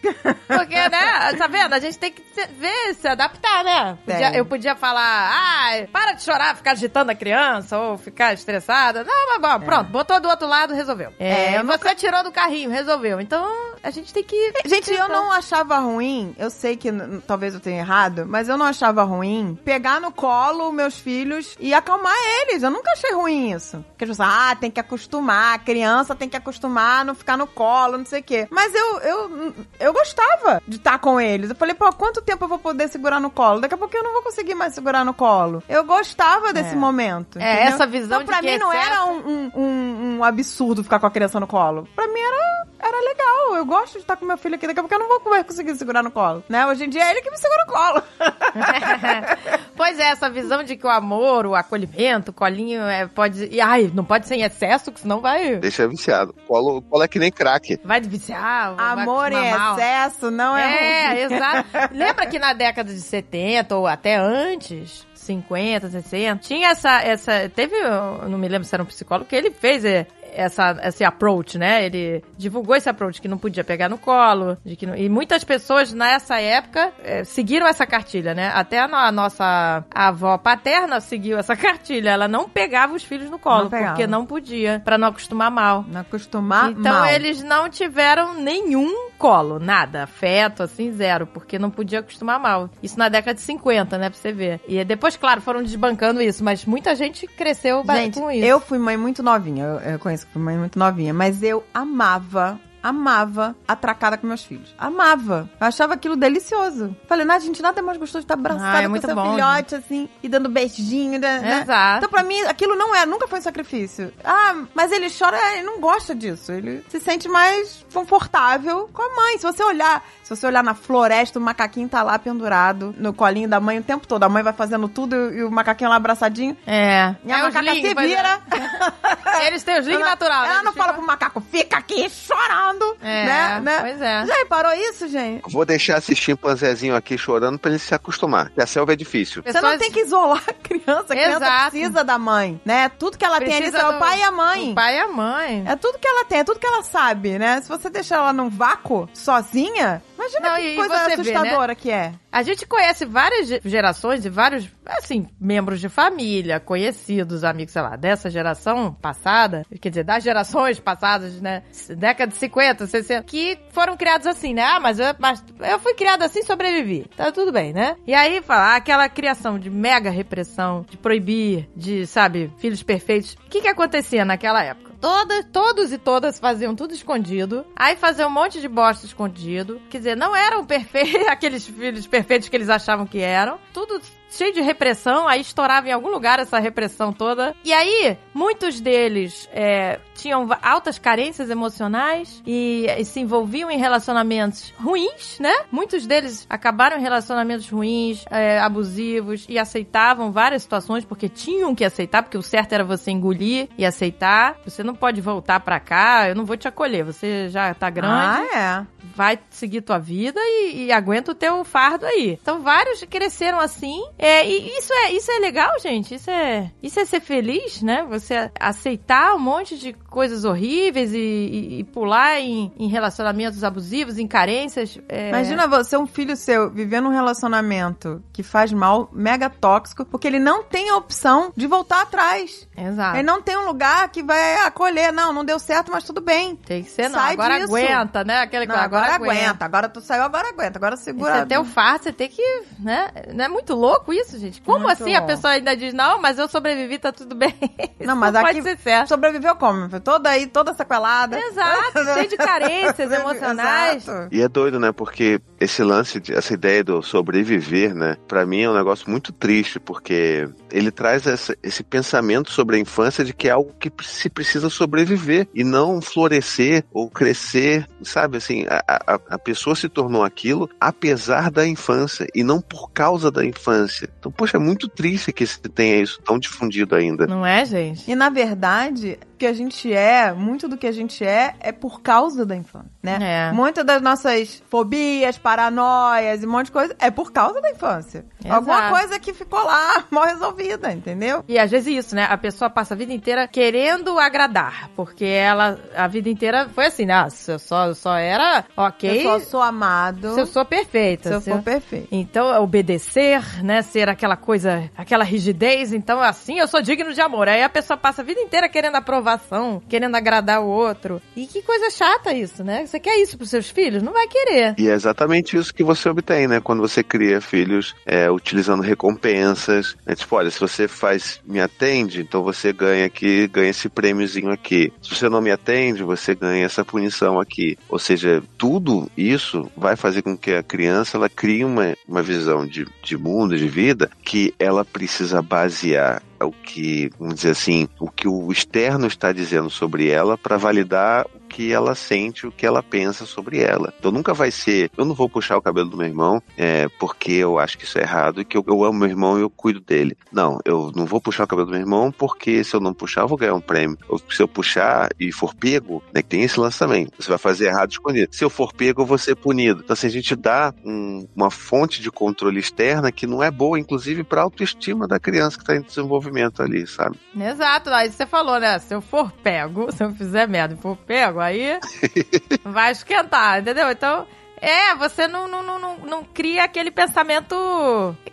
Porque, 0.47 0.89
né? 0.89 1.33
Tá 1.37 1.47
vendo? 1.47 1.73
A 1.75 1.79
gente 1.79 1.99
tem 1.99 2.13
que 2.13 2.23
ver, 2.53 2.95
se 2.95 3.09
adaptar, 3.09 3.48
né? 3.65 3.99
Podia- 4.05 4.35
eu 4.37 4.45
podia 4.47 4.77
falar, 4.77 5.31
ah, 5.33 5.87
para 5.93 6.13
de 6.13 6.23
chorar, 6.23 6.57
ficar 6.57 6.73
agitando 6.73 7.11
a 7.11 7.15
criança 7.15 7.79
ou 7.79 7.99
ficar 7.99 8.33
estressada. 8.33 9.05
Não, 9.05 9.29
mas 9.29 9.41
bom, 9.41 9.61
pronto, 9.65 9.91
botou 9.91 10.21
do 10.21 10.29
outro 10.29 10.47
lado, 10.47 10.75
resolveu. 10.75 11.13
É, 11.19 11.55
É, 11.55 11.63
você 11.63 11.95
tirou 11.95 12.23
do 12.23 12.31
carrinho, 12.33 12.71
resolveu. 12.71 13.21
Então, 13.21 13.47
a 13.83 13.91
gente 13.91 14.13
tem 14.13 14.23
que... 14.23 14.53
Gente, 14.67 14.93
eu 14.93 15.09
não 15.09 15.31
achava 15.33 15.79
ruim, 15.79 16.35
eu 16.39 16.51
sei 16.51 16.77
que 16.77 16.91
talvez 17.27 17.55
eu 17.55 17.61
tenha 17.61 17.81
errado, 17.81 18.25
mas 18.27 18.49
eu 18.49 18.57
não 18.57 18.67
achava 18.67 19.03
ruim 19.03 19.59
pegar 19.65 20.01
no 20.01 20.13
colo 20.13 20.71
meus 20.73 20.99
filhos 20.99 21.57
e 21.61 21.73
acalmar 21.75 22.15
eles. 22.43 22.63
Eu 22.63 22.71
nunca 22.71 22.91
achei 22.93 23.13
ruim 23.15 23.53
isso. 23.53 23.85
Porque 23.91 24.05
as 24.05 24.11
pessoas, 24.11 24.29
ah, 24.31 24.57
tem 24.57 24.71
que 24.71 24.81
acostumar, 24.81 25.55
a 25.55 25.59
criança 25.59 26.15
tem 26.15 26.29
que 26.29 26.37
acostumar 26.37 27.01
a 27.01 27.05
não 27.05 27.15
ficar 27.15 27.37
no 27.37 27.47
colo, 27.47 27.99
não 27.99 28.07
sei 28.07 28.21
o 28.21 28.23
quê. 28.25 28.47
Mas 28.51 28.75
eu, 28.75 28.99
eu, 29.01 29.55
eu 29.81 29.93
gostava 29.93 30.63
de 30.67 30.77
estar 30.77 30.99
com 30.99 31.21
eles. 31.21 31.51
Eu 31.51 31.57
falei, 31.57 31.75
pô, 31.75 31.91
quanto 31.93 32.21
tempo 32.23 32.45
eu 32.45 32.49
vou 32.49 32.59
poder 32.59 32.89
segurar 32.89 33.21
no 33.21 33.31
colo? 33.31 33.61
Daqui 33.61 33.75
a 33.75 33.79
pouco 33.79 33.97
eu 33.97 34.03
não 34.03 34.13
vou 34.13 34.23
conseguir 34.23 34.55
mais 34.55 34.75
segurar 34.75 35.05
no 35.05 35.15
colo. 35.15 35.63
Eu 35.69 35.85
gostava 35.85 36.53
desse 36.53 36.73
É. 36.73 36.77
momento. 36.77 37.39
É, 37.39 37.55
entendeu? 37.55 37.75
essa 37.75 37.87
visão 37.87 38.23
então, 38.23 38.27
pra 38.27 38.41
de 38.41 38.47
mim 38.47 38.53
que 38.53 38.59
não 38.59 38.73
excesso- 38.73 38.91
era 38.93 39.05
um, 39.07 39.19
um- 39.29 39.51
um- 39.55 40.17
um 40.19 40.25
absurdo 40.25 40.83
ficar 40.85 40.99
com 40.99 41.07
a 41.07 41.11
criança 41.11 41.39
no 41.41 41.47
colo. 41.47 41.89
Pra 41.95 42.07
mim 42.09 42.21
era, 42.21 42.67
era 42.89 43.01
legal. 43.01 43.57
Eu 43.57 43.67
gosto 43.67 43.95
de 43.95 43.99
estar 43.99 44.17
com 44.17 44.25
meu 44.25 44.39
filho 44.39 44.55
aqui. 44.55 44.67
Daqui 44.67 44.81
a 44.81 44.83
pouco 44.83 44.95
eu 44.95 44.99
não 44.99 45.09
vou 45.09 45.31
mais 45.31 45.47
conseguir 45.47 45.75
segurar 45.77 46.03
no 46.03 46.11
colo. 46.11 46.43
Né? 46.49 46.67
Hoje 46.67 46.85
em 46.85 46.89
dia 46.89 47.05
é 47.05 47.11
ele 47.11 47.23
que 47.23 47.31
me 47.31 47.37
segura 47.39 47.65
no 47.67 47.73
colo. 47.73 48.03
pois 49.77 49.99
é, 49.99 50.05
essa 50.11 50.31
visão 50.31 50.63
de 50.63 50.77
que 50.77 50.87
o 50.87 50.91
amor, 50.91 51.47
o 51.47 51.55
acolhimento, 51.55 52.31
o 52.31 52.35
colinho 52.35 52.83
é, 52.83 53.07
pode. 53.07 53.49
E, 53.51 53.61
ai, 53.61 53.91
não 53.95 54.05
pode 54.05 54.27
ser 54.27 54.37
em 54.37 54.43
excesso, 54.43 54.93
que 54.93 55.01
senão 55.01 55.21
vai. 55.21 55.57
Deixa 55.57 55.87
viciado. 55.89 56.35
Colo, 56.47 56.83
colo 56.83 57.03
é 57.03 57.09
que 57.09 57.19
nem 57.19 57.31
crack. 57.31 57.79
Vai 57.85 58.01
viciar. 58.01 58.75
vai 58.75 58.93
Amor 58.93 59.33
em 59.33 59.37
acostumar 59.37 59.59
mal. 59.59 59.79
excesso 59.79 60.31
não 60.31 60.57
é, 60.57 60.69
É, 60.69 61.09
ruim. 61.27 61.35
exato. 61.35 61.69
Lembra 61.93 62.27
que 62.27 62.39
na 62.39 62.53
década 62.53 62.93
de 62.93 63.01
70 63.01 63.77
ou 63.77 63.87
até 63.87 64.17
antes, 64.17 65.07
50, 65.15 65.91
60, 65.91 66.37
tinha 66.43 66.71
essa. 66.71 67.01
essa 67.03 67.49
teve, 67.55 67.77
eu 67.77 68.29
não 68.29 68.39
me 68.39 68.49
lembro 68.49 68.67
se 68.67 68.75
era 68.75 68.83
um 68.83 68.87
psicólogo, 68.87 69.29
que 69.29 69.37
ele 69.37 69.51
fez 69.51 69.85
é, 69.85 70.07
essa, 70.39 70.77
esse 70.85 71.05
approach, 71.05 71.59
né? 71.59 71.85
Ele 71.85 72.23
divulgou 72.37 72.77
esse 72.77 72.89
approach 72.89 73.21
que 73.21 73.29
não 73.29 73.39
podia 73.39 73.65
pegar 73.65 73.89
no 73.89 73.99
colo. 73.99 74.57
De 74.65 74.77
que 74.77 74.87
não- 74.87 74.95
e 74.97 75.09
muitas 75.09 75.43
pessoas 75.45 75.93
nessa 75.93 76.41
época 76.41 76.93
é, 77.03 77.25
seguiram 77.25 77.67
essa 77.67 77.87
cartilha, 77.87 78.35
né? 78.35 78.51
Até 78.55 78.79
a, 78.81 78.89
no- 78.89 78.97
a 78.97 79.11
nossa 79.13 79.85
avó 79.95 80.39
paterna 80.39 81.01
seguiu 81.01 81.39
essa 81.39 81.55
cartilha. 81.57 82.11
Ela 82.11 82.29
não 82.29 82.49
pegava 82.49 82.95
os 82.95 83.03
filhos 83.05 83.31
no 83.31 83.39
colo, 83.39 83.69
Não 83.71 83.71
porque 83.71 84.07
não 84.07 84.25
podia, 84.25 84.81
pra 84.85 84.97
não 84.97 85.09
acostumar 85.09 85.51
mal. 85.51 85.85
Não 85.89 86.01
acostumar 86.03 86.71
Então 86.71 86.93
mal. 87.01 87.07
eles 87.07 87.43
não 87.43 87.69
tiveram 87.69 88.35
nenhum 88.35 89.09
colo, 89.19 89.59
nada, 89.59 90.05
afeto, 90.05 90.63
assim, 90.63 90.93
zero, 90.93 91.27
porque 91.27 91.59
não 91.59 91.71
podia 91.71 91.99
acostumar 91.99 92.39
mal. 92.39 92.71
Isso 92.81 92.97
na 92.97 93.09
década 93.09 93.35
de 93.35 93.41
50, 93.41 93.99
né, 93.99 94.09
pra 94.09 94.17
você 94.19 94.31
ver. 94.33 94.61
E 94.69 94.85
depois, 94.85 95.17
claro, 95.17 95.41
foram 95.41 95.61
desbancando 95.63 96.23
isso, 96.23 96.45
mas 96.45 96.65
muita 96.65 96.95
gente 96.95 97.27
cresceu 97.27 97.83
Gente, 97.85 98.21
com 98.21 98.31
isso. 98.31 98.45
eu 98.47 98.61
fui 98.61 98.79
mãe 98.79 98.97
muito 98.97 99.21
novinha. 99.21 99.65
Eu, 99.65 99.93
eu 99.95 99.99
conheço 99.99 100.28
mãe 100.37 100.57
muito 100.59 100.79
novinha. 100.79 101.15
Mas 101.15 101.43
eu 101.43 101.65
amava, 101.73 102.61
amava 102.83 103.57
atracada 103.67 104.17
com 104.17 104.27
meus 104.27 104.45
filhos. 104.45 104.75
Amava. 104.79 105.49
Eu 105.61 105.67
achava 105.67 105.95
aquilo 105.95 106.17
delicioso. 106.17 106.97
Falei, 107.07 107.25
Nath, 107.25 107.43
gente, 107.43 107.63
nada 107.63 107.81
mais 107.83 107.99
gostoso 107.99 108.21
de 108.21 108.25
estar 108.25 108.35
abraçada 108.35 108.79
Ah, 108.79 108.83
é 108.83 108.89
com 108.89 109.01
seu 109.01 109.15
bom, 109.15 109.31
filhote, 109.35 109.75
assim, 109.75 110.09
e 110.23 110.29
dando 110.29 110.49
beijinho, 110.49 111.19
né? 111.19 111.39
né? 111.41 111.63
Exato. 111.63 111.99
Então, 111.99 112.11
pra 112.11 112.23
mim, 112.23 112.41
aquilo 112.43 112.77
não 112.77 112.95
é, 112.95 113.07
nunca 113.07 113.27
foi 113.29 113.39
um 113.39 113.43
sacrifício. 113.43 114.13
Ah, 114.25 114.65
mas 114.75 114.93
ele 114.93 115.09
chora, 115.11 115.39
ele 115.55 115.63
não 115.65 115.81
gosta 115.81 116.15
disso. 116.15 116.53
Ele 116.53 116.85
se 116.89 117.01
sente 117.01 117.29
mais 117.29 117.85
confortável 117.93 118.89
com 118.93 119.03
a 119.03 119.17
mãe. 119.17 119.39
Se 119.39 119.45
você 119.45 119.63
olhar, 119.63 120.05
se 120.29 120.37
você 120.37 120.47
olhar 120.47 120.63
na 120.63 120.75
floresta, 120.75 121.39
o 121.39 121.43
macaquinho 121.43 121.89
tá 121.89 122.03
lá 122.03 122.19
pendurado 122.19 122.95
no 122.99 123.15
colinho 123.15 123.49
da 123.49 123.59
mãe 123.59 123.79
o 123.79 123.83
tempo 123.83 124.07
todo. 124.07 124.25
A 124.25 124.29
mãe 124.29 124.43
vai 124.43 124.53
fazendo 124.53 124.87
tudo 124.87 125.17
e 125.35 125.43
o 125.43 125.51
macaquinho 125.51 125.89
lá 125.89 125.97
abraçadinho. 125.97 126.55
É. 126.67 127.15
E 127.25 127.33
a 127.33 127.39
É 127.39 127.43
macaca 127.45 127.73
se 127.75 127.87
é. 127.87 127.95
vira. 127.95 128.41
Eles 129.47 129.63
têm 129.63 129.79
os 129.79 129.87
links 129.87 130.01
Ela- 130.03 130.11
natural, 130.11 130.43
né? 130.43 130.49
Ela 130.49 130.63
não 130.63 130.73
Eles 130.73 130.75
fala 130.77 130.89
ficam- 130.89 130.95
pro 130.99 131.07
macaco, 131.07 131.41
fica 131.41 131.79
aqui 131.79 132.11
chorando. 132.11 132.97
É, 133.01 133.25
né? 133.25 133.61
né? 133.63 133.79
pois 133.81 134.03
é. 134.03 134.27
Já 134.27 134.35
reparou 134.35 134.73
isso, 134.75 135.09
gente? 135.09 135.51
Vou 135.51 135.65
deixar 135.65 135.97
esse 135.99 136.15
chimpanzézinho 136.15 136.95
aqui 136.95 137.17
chorando 137.17 137.59
pra 137.59 137.71
ele 137.71 137.79
se 137.79 137.95
acostumar. 137.95 138.51
Que 138.51 138.61
a 138.61 138.67
selva 138.67 138.93
é 138.93 138.97
difícil. 138.97 139.43
Você 139.43 139.61
não 139.63 139.79
tem 139.79 139.91
que 139.91 140.01
isolar 140.01 140.43
a 140.47 140.53
criança. 140.53 141.05
A 141.05 141.17
criança 141.17 141.37
Exato. 141.47 141.71
precisa 141.71 142.05
da 142.05 142.19
mãe, 142.19 142.61
né? 142.67 142.91
Tudo 142.91 143.17
que 143.17 143.25
ela 143.25 143.39
tem 143.39 143.49
ali 143.55 143.71
Precisa 143.71 143.79
é 143.79 143.89
o 143.89 143.93
do- 143.93 143.99
pai 143.99 144.19
e 144.19 144.23
a 144.25 144.31
mãe. 144.33 144.73
O 144.73 144.75
pai 144.75 144.97
e 144.97 145.01
a 145.01 145.09
mãe. 145.09 145.65
É 145.67 145.77
tudo 145.77 145.99
que 145.99 146.07
ela 146.07 146.25
tem, 146.27 146.41
é 146.41 146.45
tudo 146.45 146.61
que 146.61 146.67
ela 146.67 146.83
sabe, 146.83 147.39
né? 147.39 147.61
Se 147.63 147.69
você 147.69 147.89
deixar 147.89 148.17
ela 148.17 148.33
num 148.33 148.51
vácuo, 148.51 149.09
sozinha, 149.15 150.03
imagina 150.19 150.49
Não, 150.51 150.57
que 150.57 150.75
coisa 150.75 150.95
você 150.99 151.17
vê, 151.17 151.33
né? 151.33 151.39
assustadora 151.39 151.75
que 151.75 151.91
é. 151.91 152.13
A 152.31 152.43
gente 152.43 152.67
conhece 152.67 153.05
várias 153.07 153.49
ge- 153.49 153.61
gerações 153.65 154.25
e 154.25 154.29
vários, 154.29 154.69
assim, 154.87 155.27
membros 155.41 155.81
de 155.81 155.89
família, 155.89 156.61
conhecidos, 156.61 157.45
amigos, 157.45 157.73
sei 157.73 157.83
lá, 157.83 157.97
dessa 157.97 158.29
geração 158.31 158.93
passada, 158.93 159.65
quer 159.81 159.89
dizer, 159.89 160.05
das 160.05 160.23
gerações 160.23 160.79
passadas, 160.81 161.41
né? 161.41 161.63
Década 161.97 162.31
de 162.33 162.39
50, 162.39 162.87
60, 162.87 163.23
que 163.25 163.59
foram 163.71 163.97
criados 163.97 164.27
assim, 164.27 164.53
né? 164.55 164.63
Ah, 164.63 164.81
mas 164.81 164.99
eu, 164.99 165.15
mas 165.19 165.43
eu 165.61 165.79
fui 165.79 165.95
criado 165.95 166.23
assim 166.23 166.41
e 166.41 166.45
sobrevivi. 166.45 167.07
Tá 167.17 167.33
tudo 167.33 167.51
bem, 167.53 167.73
né? 167.73 167.97
E 168.07 168.15
aí, 168.15 168.43
fala, 168.43 168.77
aquela 168.77 169.09
criação 169.09 169.59
de 169.59 169.71
mega 169.71 170.11
repressão, 170.11 170.85
de 170.89 170.97
proibir, 170.97 171.69
de, 171.77 172.07
sabe, 172.07 172.53
filhos 172.59 172.83
perfeitos. 172.83 173.35
O 173.35 173.49
que 173.49 173.61
que 173.63 173.69
acontecia 173.69 174.25
naquela 174.25 174.63
época? 174.63 174.88
Todas, 175.01 175.45
todos 175.53 175.93
e 175.93 175.99
todas 175.99 176.39
faziam 176.39 176.75
tudo 176.75 176.93
escondido. 176.93 177.65
Aí 177.77 177.97
faziam 177.97 178.29
um 178.29 178.33
monte 178.33 178.61
de 178.61 178.69
bosta 178.69 179.07
escondido. 179.07 179.81
Quer 179.89 179.99
dizer, 179.99 180.17
não 180.17 180.35
eram 180.35 180.65
perfeitos, 180.67 181.29
aqueles 181.29 181.67
filhos 181.67 182.07
perfeitos 182.07 182.49
que 182.49 182.57
eles 182.57 182.69
achavam 182.69 183.07
que 183.07 183.21
eram. 183.21 183.59
Tudo 183.73 184.01
cheio 184.31 184.53
de 184.53 184.61
repressão, 184.61 185.27
aí 185.29 185.41
estourava 185.41 185.89
em 185.89 185.93
algum 185.93 186.11
lugar 186.11 186.39
essa 186.39 186.59
repressão 186.59 187.13
toda. 187.13 187.55
E 187.65 187.73
aí, 187.73 188.17
muitos 188.35 188.81
deles 188.81 189.49
é, 189.53 189.99
tinham 190.15 190.49
altas 190.63 190.99
carências 190.99 191.51
emocionais 191.51 192.43
e, 192.47 192.87
e 192.99 193.05
se 193.05 193.21
envolviam 193.21 193.71
em 193.71 193.79
relacionamentos 193.79 194.73
ruins, 194.79 195.39
né? 195.39 195.53
Muitos 195.71 196.07
deles 196.07 196.47
acabaram 196.49 196.99
em 196.99 197.03
relacionamentos 197.03 197.69
ruins, 197.69 198.25
é, 198.31 198.59
abusivos 198.59 199.47
e 199.49 199.59
aceitavam 199.59 200.31
várias 200.33 200.63
situações 200.63 201.05
porque 201.05 201.29
tinham 201.29 201.75
que 201.75 201.85
aceitar, 201.85 202.23
porque 202.23 202.39
o 202.39 202.43
certo 202.43 202.73
era 202.73 202.85
você 202.85 203.11
engolir 203.11 203.69
e 203.77 203.85
aceitar. 203.85 204.57
Você 204.65 204.83
não 204.83 204.95
pode 204.95 205.21
voltar 205.21 205.61
pra 205.61 205.81
cá, 205.81 206.29
eu 206.29 206.35
não 206.35 206.45
vou 206.45 206.57
te 206.57 206.69
acolher, 206.69 207.05
você 207.05 207.49
já 207.49 207.73
tá 207.75 207.89
grande 207.91 208.09
Ah, 208.53 208.85
é. 208.85 208.87
vai 209.15 209.39
seguir 209.51 209.83
tua 209.83 209.99
vida 209.99 210.41
e, 210.41 210.87
e 210.87 210.93
aguenta 210.93 211.33
o 211.33 211.35
teu 211.35 211.65
fardo 211.65 212.07
aí. 212.07 212.39
Então 212.41 212.61
vários 212.61 213.03
cresceram 213.05 213.59
assim. 213.61 214.03
É, 214.19 214.47
e 214.49 214.77
isso 214.79 214.93
é, 214.93 215.13
isso 215.13 215.31
é 215.31 215.39
legal, 215.39 215.79
gente. 215.81 216.15
Isso 216.15 216.31
é, 216.31 216.71
isso 216.83 216.99
é 216.99 217.05
ser 217.05 217.21
feliz, 217.21 217.81
né? 217.83 218.05
Você 218.11 218.51
aceitar 218.59 219.35
um 219.35 219.39
monte 219.39 219.79
de 219.79 219.93
coisas 219.93 220.45
horríveis 220.45 221.13
e, 221.13 221.19
e- 221.19 221.79
e 221.81 221.85
pular 221.85 222.41
em, 222.41 222.73
em 222.77 222.89
relacionamentos 222.89 223.63
abusivos, 223.63 224.19
em 224.19 224.27
carências. 224.27 224.99
é, 225.09 225.29
Imagina 225.29 225.67
você, 225.69 225.97
um 225.97 226.07
filho 226.07 226.37
seu, 226.37 226.69
vivendo 226.71 227.07
um 227.09 227.13
relacionamento 227.13 228.23
que 228.33 228.43
faz 228.43 228.73
mal, 228.73 229.09
mega 229.13 229.49
tóxico, 229.49 230.05
porque 230.05 230.27
ele 230.27 230.39
não 230.41 230.63
tem 230.65 230.91
a 230.91 230.97
opção 230.97 231.53
de 231.57 231.67
voltar 231.67 232.03
atrás. 232.03 232.69
Exato. 232.77 233.17
Ele 233.17 233.23
não 233.27 233.41
tem 233.41 233.57
um 233.57 233.67
lugar 233.67 234.09
que 234.11 234.23
vai 234.23 234.57
acolher. 234.67 235.13
Não, 235.13 235.33
não 235.33 235.45
deu 235.45 235.59
certo, 235.59 235.91
mas 235.93 236.05
tudo 236.05 236.21
bem. 236.21 236.57
Tem 236.57 236.83
que 236.83 236.91
ser, 236.91 237.09
não. 237.09 237.19
Sai 237.21 237.33
agora 237.35 237.59
disso. 237.61 237.75
aguenta, 237.75 238.25
né? 238.25 238.41
Aquele 238.41 238.67
Não, 238.67 238.75
coisa, 238.75 238.85
agora, 238.85 239.15
aguenta. 239.15 239.65
Agora 239.65 239.89
tu 239.89 240.01
saiu, 240.01 240.23
agora 240.23 240.49
aguenta. 240.49 240.79
Agora 240.79 240.97
segura. 240.97 241.41
Você 241.41 241.47
tem 241.47 241.59
o 241.59 241.65
fardo, 241.65 242.05
você 242.05 242.13
tem 242.13 242.29
que, 242.29 242.63
né? 242.79 243.09
Não 243.35 243.45
é 243.45 243.49
muito 243.49 243.75
louco 243.75 244.08
isso, 244.13 244.39
gente? 244.39 244.61
Como 244.63 244.81
Muito 244.87 245.03
assim 245.03 245.15
a 245.15 245.19
louco. 245.21 245.35
pessoa 245.35 245.53
ainda 245.55 245.77
diz, 245.77 245.93
não, 245.95 246.21
mas 246.21 246.39
eu 246.39 246.49
sobrevivi, 246.49 246.99
tá 246.99 247.13
tudo 247.13 247.35
bem? 247.35 247.55
Não, 248.01 248.15
mas 248.17 248.33
não 248.33 248.41
aqui 248.47 248.55
pode 248.63 248.63
ser 248.63 248.79
certo. 248.79 249.09
sobreviveu 249.09 249.55
como? 249.57 249.91
Foi 249.91 250.01
toda 250.01 250.31
aí, 250.31 250.47
toda 250.47 250.73
sequelada. 250.73 251.39
Exato, 251.39 252.05
cheio 252.15 252.29
de 252.29 252.37
carências 252.37 253.11
emocionais. 253.13 254.09
Exato. 254.09 254.29
E 254.35 254.41
é 254.41 254.49
doido, 254.49 254.79
né? 254.81 254.93
Porque 254.93 255.41
esse 255.61 255.83
lance, 255.83 256.19
de- 256.21 256.33
essa 256.33 256.55
ideia 256.55 256.83
do 256.85 257.03
sobreviver, 257.03 257.95
né? 257.95 258.17
Pra 258.29 258.47
mim 258.47 258.63
é 258.63 258.71
um 258.71 258.75
negócio 258.75 259.11
muito 259.11 259.33
triste, 259.33 259.79
porque 259.81 260.49
ele 260.71 260.91
traz 260.93 261.27
essa- 261.27 261.57
esse 261.63 261.83
pensamento 261.83 262.51
sobre 262.51 262.77
a 262.77 262.79
infância 262.79 263.25
de 263.25 263.35
que 263.35 263.49
é 263.49 263.51
algo 263.51 263.75
que 263.79 263.91
se 264.05 264.31
precisa 264.31 264.71
sobreviver 264.71 265.49
e 265.53 265.65
não 265.65 266.01
florescer 266.01 266.85
ou 266.93 267.11
crescer, 267.11 267.87
sabe? 268.03 268.37
Assim, 268.39 268.65
a, 268.71 268.83
a, 269.15 269.21
a 269.31 269.39
pessoa 269.39 269.75
se 269.75 269.89
tornou 269.89 270.23
aquilo 270.25 270.71
apesar 270.81 271.51
da 271.51 271.67
infância 271.67 272.27
e 272.35 272.43
não 272.45 272.61
por 272.61 272.91
causa 272.93 273.31
da 273.31 273.45
infância. 273.45 273.98
Então, 274.05 274.31
poxa, 274.31 274.57
é 274.57 274.61
muito 274.61 274.89
triste 274.89 275.33
que 275.33 275.47
se 275.47 275.61
tenha 275.61 276.03
isso 276.03 276.21
tão 276.23 276.39
difundido 276.39 276.95
ainda. 276.95 277.27
Não 277.27 277.45
é, 277.45 277.65
gente? 277.65 278.11
E 278.11 278.15
na 278.15 278.29
verdade, 278.29 279.19
que 279.39 279.47
a 279.47 279.53
gente 279.53 279.93
é, 279.93 280.33
muito 280.33 280.69
do 280.69 280.77
que 280.77 280.87
a 280.87 280.93
gente 280.93 281.25
é, 281.25 281.55
é 281.61 281.71
por 281.71 282.03
causa 282.03 282.45
da 282.45 282.57
infância, 282.57 282.91
né? 283.03 283.19
É. 283.49 283.53
Muitas 283.53 283.87
das 283.87 284.03
nossas 284.03 284.63
fobias, 284.69 285.39
paranoias 285.39 286.43
e 286.43 286.47
um 286.47 286.51
monte 286.51 286.67
de 286.67 286.73
coisa 286.73 286.97
é 286.99 287.11
por 287.11 287.33
causa 287.33 287.61
da 287.61 287.71
infância. 287.71 288.27
Exato. 288.45 288.55
Alguma 288.55 288.91
coisa 288.91 289.19
que 289.19 289.33
ficou 289.33 289.63
lá 289.63 290.05
mal 290.11 290.25
resolvida, 290.25 290.93
entendeu? 290.93 291.45
E 291.47 291.59
às 291.59 291.71
vezes 291.71 292.05
isso, 292.05 292.17
né? 292.17 292.27
A 292.29 292.37
pessoa 292.37 292.69
passa 292.69 292.95
a 292.95 292.97
vida 292.97 293.13
inteira 293.13 293.47
querendo 293.47 294.19
agradar. 294.19 294.91
Porque 294.97 295.25
ela, 295.25 295.79
a 295.97 296.09
vida 296.09 296.29
inteira 296.29 296.69
foi 296.69 296.87
assim, 296.87 297.07
né? 297.07 297.15
Ah, 297.15 297.31
se 297.31 297.53
eu 297.53 297.59
só, 297.59 297.87
eu 297.87 297.95
só 297.95 298.17
era 298.17 298.65
ok 298.77 299.21
Eu 299.21 299.23
só 299.23 299.41
sou 299.41 299.63
amado 299.63 300.35
se 300.35 300.41
eu 300.41 300.47
sou 300.47 300.65
perfeita. 300.65 301.29
se 301.29 301.35
eu 301.37 301.41
se 301.41 301.51
for 301.51 301.63
perfeito. 301.63 302.09
Então, 302.11 302.61
obedecer, 302.63 303.63
né? 303.63 303.83
Ser 303.83 304.09
aquela 304.09 304.37
coisa, 304.37 304.91
aquela 304.97 305.25
rigidez. 305.25 305.93
Então, 305.93 306.21
assim, 306.21 306.59
eu 306.59 306.67
sou 306.67 306.83
digno 306.83 307.15
de 307.15 307.21
amor. 307.21 307.49
Aí 307.49 307.63
a 307.63 307.69
pessoa 307.69 307.97
passa 307.97 308.23
a 308.23 308.25
vida 308.25 308.41
inteira 308.41 308.69
querendo 308.69 308.97
aprovação 308.97 309.28
aprovação, 309.29 309.83
querendo 309.89 310.15
agradar 310.15 310.63
o 310.63 310.67
outro. 310.67 311.21
E 311.37 311.47
que 311.47 311.63
coisa 311.63 311.91
chata 311.91 312.33
isso, 312.33 312.65
né? 312.65 312.87
Você 312.87 312.99
quer 312.99 313.21
isso 313.21 313.37
pros 313.37 313.51
seus 313.51 313.69
filhos? 313.69 314.03
Não 314.03 314.13
vai 314.13 314.27
querer. 314.27 314.75
E 314.79 314.89
é 314.89 314.95
exatamente 314.95 315.57
isso 315.57 315.75
que 315.75 315.85
você 315.85 316.09
obtém, 316.09 316.49
né? 316.49 316.61
Quando 316.61 316.81
você 316.81 317.03
cria 317.03 317.41
filhos 317.41 317.95
é, 318.07 318.31
utilizando 318.31 318.83
recompensas. 318.83 319.97
É 320.07 320.15
tipo, 320.15 320.35
olha, 320.37 320.51
se 320.51 320.59
você 320.59 320.89
faz, 320.89 321.41
me 321.45 321.61
atende, 321.61 322.21
então 322.21 322.43
você 322.43 322.73
ganha 322.73 323.07
aqui, 323.07 323.47
ganha 323.49 323.71
esse 323.71 323.89
prêmiozinho 323.89 324.51
aqui. 324.51 324.93
Se 325.03 325.15
você 325.15 325.29
não 325.29 325.41
me 325.41 325.51
atende, 325.51 326.03
você 326.03 326.35
ganha 326.35 326.65
essa 326.65 326.85
punição 326.85 327.41
aqui. 327.41 327.77
Ou 327.89 327.99
seja, 327.99 328.43
tudo 328.57 329.11
isso 329.17 329.71
vai 329.77 329.97
fazer 329.97 330.23
com 330.23 330.37
que 330.37 330.53
a 330.53 330.63
criança 330.63 331.17
ela 331.17 331.29
crie 331.29 331.65
uma, 331.65 331.95
uma 332.07 332.23
visão 332.23 332.67
de, 332.67 332.87
de 333.03 333.17
mundo, 333.17 333.57
de 333.57 333.69
vida, 333.69 334.11
que 334.23 334.55
ela 334.59 334.85
precisa 334.85 335.43
basear 335.43 336.23
o 336.41 336.53
que, 336.53 337.11
vamos 337.19 337.37
dizer 337.37 337.51
assim, 337.51 337.89
o 337.99 338.11
que 338.11 338.29
o 338.29 338.51
externo 338.53 339.07
está 339.07 339.33
dizendo 339.33 339.71
sobre 339.71 340.09
ela 340.09 340.37
para 340.37 340.57
validar 340.57 341.27
que 341.49 341.73
ela 341.73 341.95
sente, 341.95 342.47
o 342.47 342.53
que 342.53 342.67
ela 342.67 342.83
pensa 342.83 343.25
sobre 343.27 343.61
ela. 343.61 343.93
Então 343.99 344.11
nunca 344.11 344.35
vai 344.35 344.51
ser, 344.51 344.91
eu 344.97 345.05
não 345.05 345.15
vou 345.15 345.29
puxar 345.29 345.57
o 345.57 345.63
cabelo 345.63 345.89
do 345.89 345.97
meu 345.97 346.07
irmão 346.07 346.43
é, 346.57 346.89
porque 347.01 347.33
eu 347.33 347.59
acho 347.59 347.79
que 347.79 347.85
isso 347.85 347.99
é 347.99 348.03
errado 348.03 348.41
e 348.41 348.45
que 348.45 348.57
eu, 348.57 348.65
eu 348.67 348.85
amo 348.85 348.99
meu 348.99 349.09
irmão 349.09 349.39
e 349.39 349.43
eu 349.43 349.51
cuido 349.51 349.81
dele. 349.81 350.17
Não, 350.33 350.59
eu 350.65 350.93
não 350.95 351.07
vou 351.07 351.21
puxar 351.21 351.45
o 351.45 351.47
cabelo 351.47 351.67
do 351.67 351.73
meu 351.73 351.81
irmão 351.81 352.13
porque 352.13 352.63
se 352.63 352.75
eu 352.75 352.81
não 352.81 352.93
puxar 352.93 353.23
eu 353.23 353.29
vou 353.29 353.39
ganhar 353.39 353.55
um 353.55 353.61
prêmio. 353.61 353.99
Ou 354.09 354.19
se 354.19 354.43
eu 354.43 354.49
puxar 354.49 355.09
e 355.19 355.33
for 355.33 355.55
pego, 355.55 356.03
né, 356.13 356.23
que 356.23 356.29
tem 356.29 356.43
esse 356.43 356.61
lance 356.61 356.79
também, 356.79 357.09
você 357.19 357.29
vai 357.29 357.39
fazer 357.39 357.67
errado 357.67 357.91
escondido. 357.91 358.35
Se 358.35 358.45
eu 358.45 358.51
for 358.51 358.73
pego 358.73 359.03
eu 359.03 359.07
vou 359.07 359.19
ser 359.19 359.35
punido. 359.35 359.81
Então 359.85 359.95
assim, 359.95 360.07
a 360.07 360.11
gente 360.11 360.37
dá 360.37 360.75
um, 360.85 361.27
uma 361.35 361.51
fonte 361.51 362.03
de 362.03 362.11
controle 362.11 362.61
externa 362.61 363.11
que 363.11 363.27
não 363.27 363.43
é 363.43 363.51
boa, 363.51 363.79
inclusive 363.79 364.23
para 364.25 364.41
a 364.41 364.45
autoestima 364.45 365.07
da 365.07 365.19
criança 365.19 365.57
que 365.57 365.63
está 365.63 365.77
em 365.77 365.83
desenvolvimento 365.83 366.63
ali, 366.63 366.87
sabe? 366.87 367.19
Exato, 367.37 367.91
aí 367.91 368.11
você 368.11 368.27
falou, 368.27 368.59
né? 368.59 368.79
Se 368.79 368.95
eu 368.95 369.01
for 369.01 369.33
pego, 369.33 369.91
se 369.93 370.03
eu 370.03 370.13
fizer 370.13 370.47
merda 370.49 370.75
e 370.75 370.77
for 370.77 370.97
pego, 370.97 371.38
aí 371.41 371.79
vai 372.65 372.93
esquentar, 372.93 373.61
entendeu? 373.61 373.91
Então, 373.91 374.27
é, 374.61 374.95
você 374.95 375.29
não, 375.29 375.47
não, 375.47 375.63
não, 375.63 375.79
não, 375.79 375.99
não 375.99 376.25
cria 376.25 376.65
aquele 376.65 376.91
pensamento. 376.91 377.55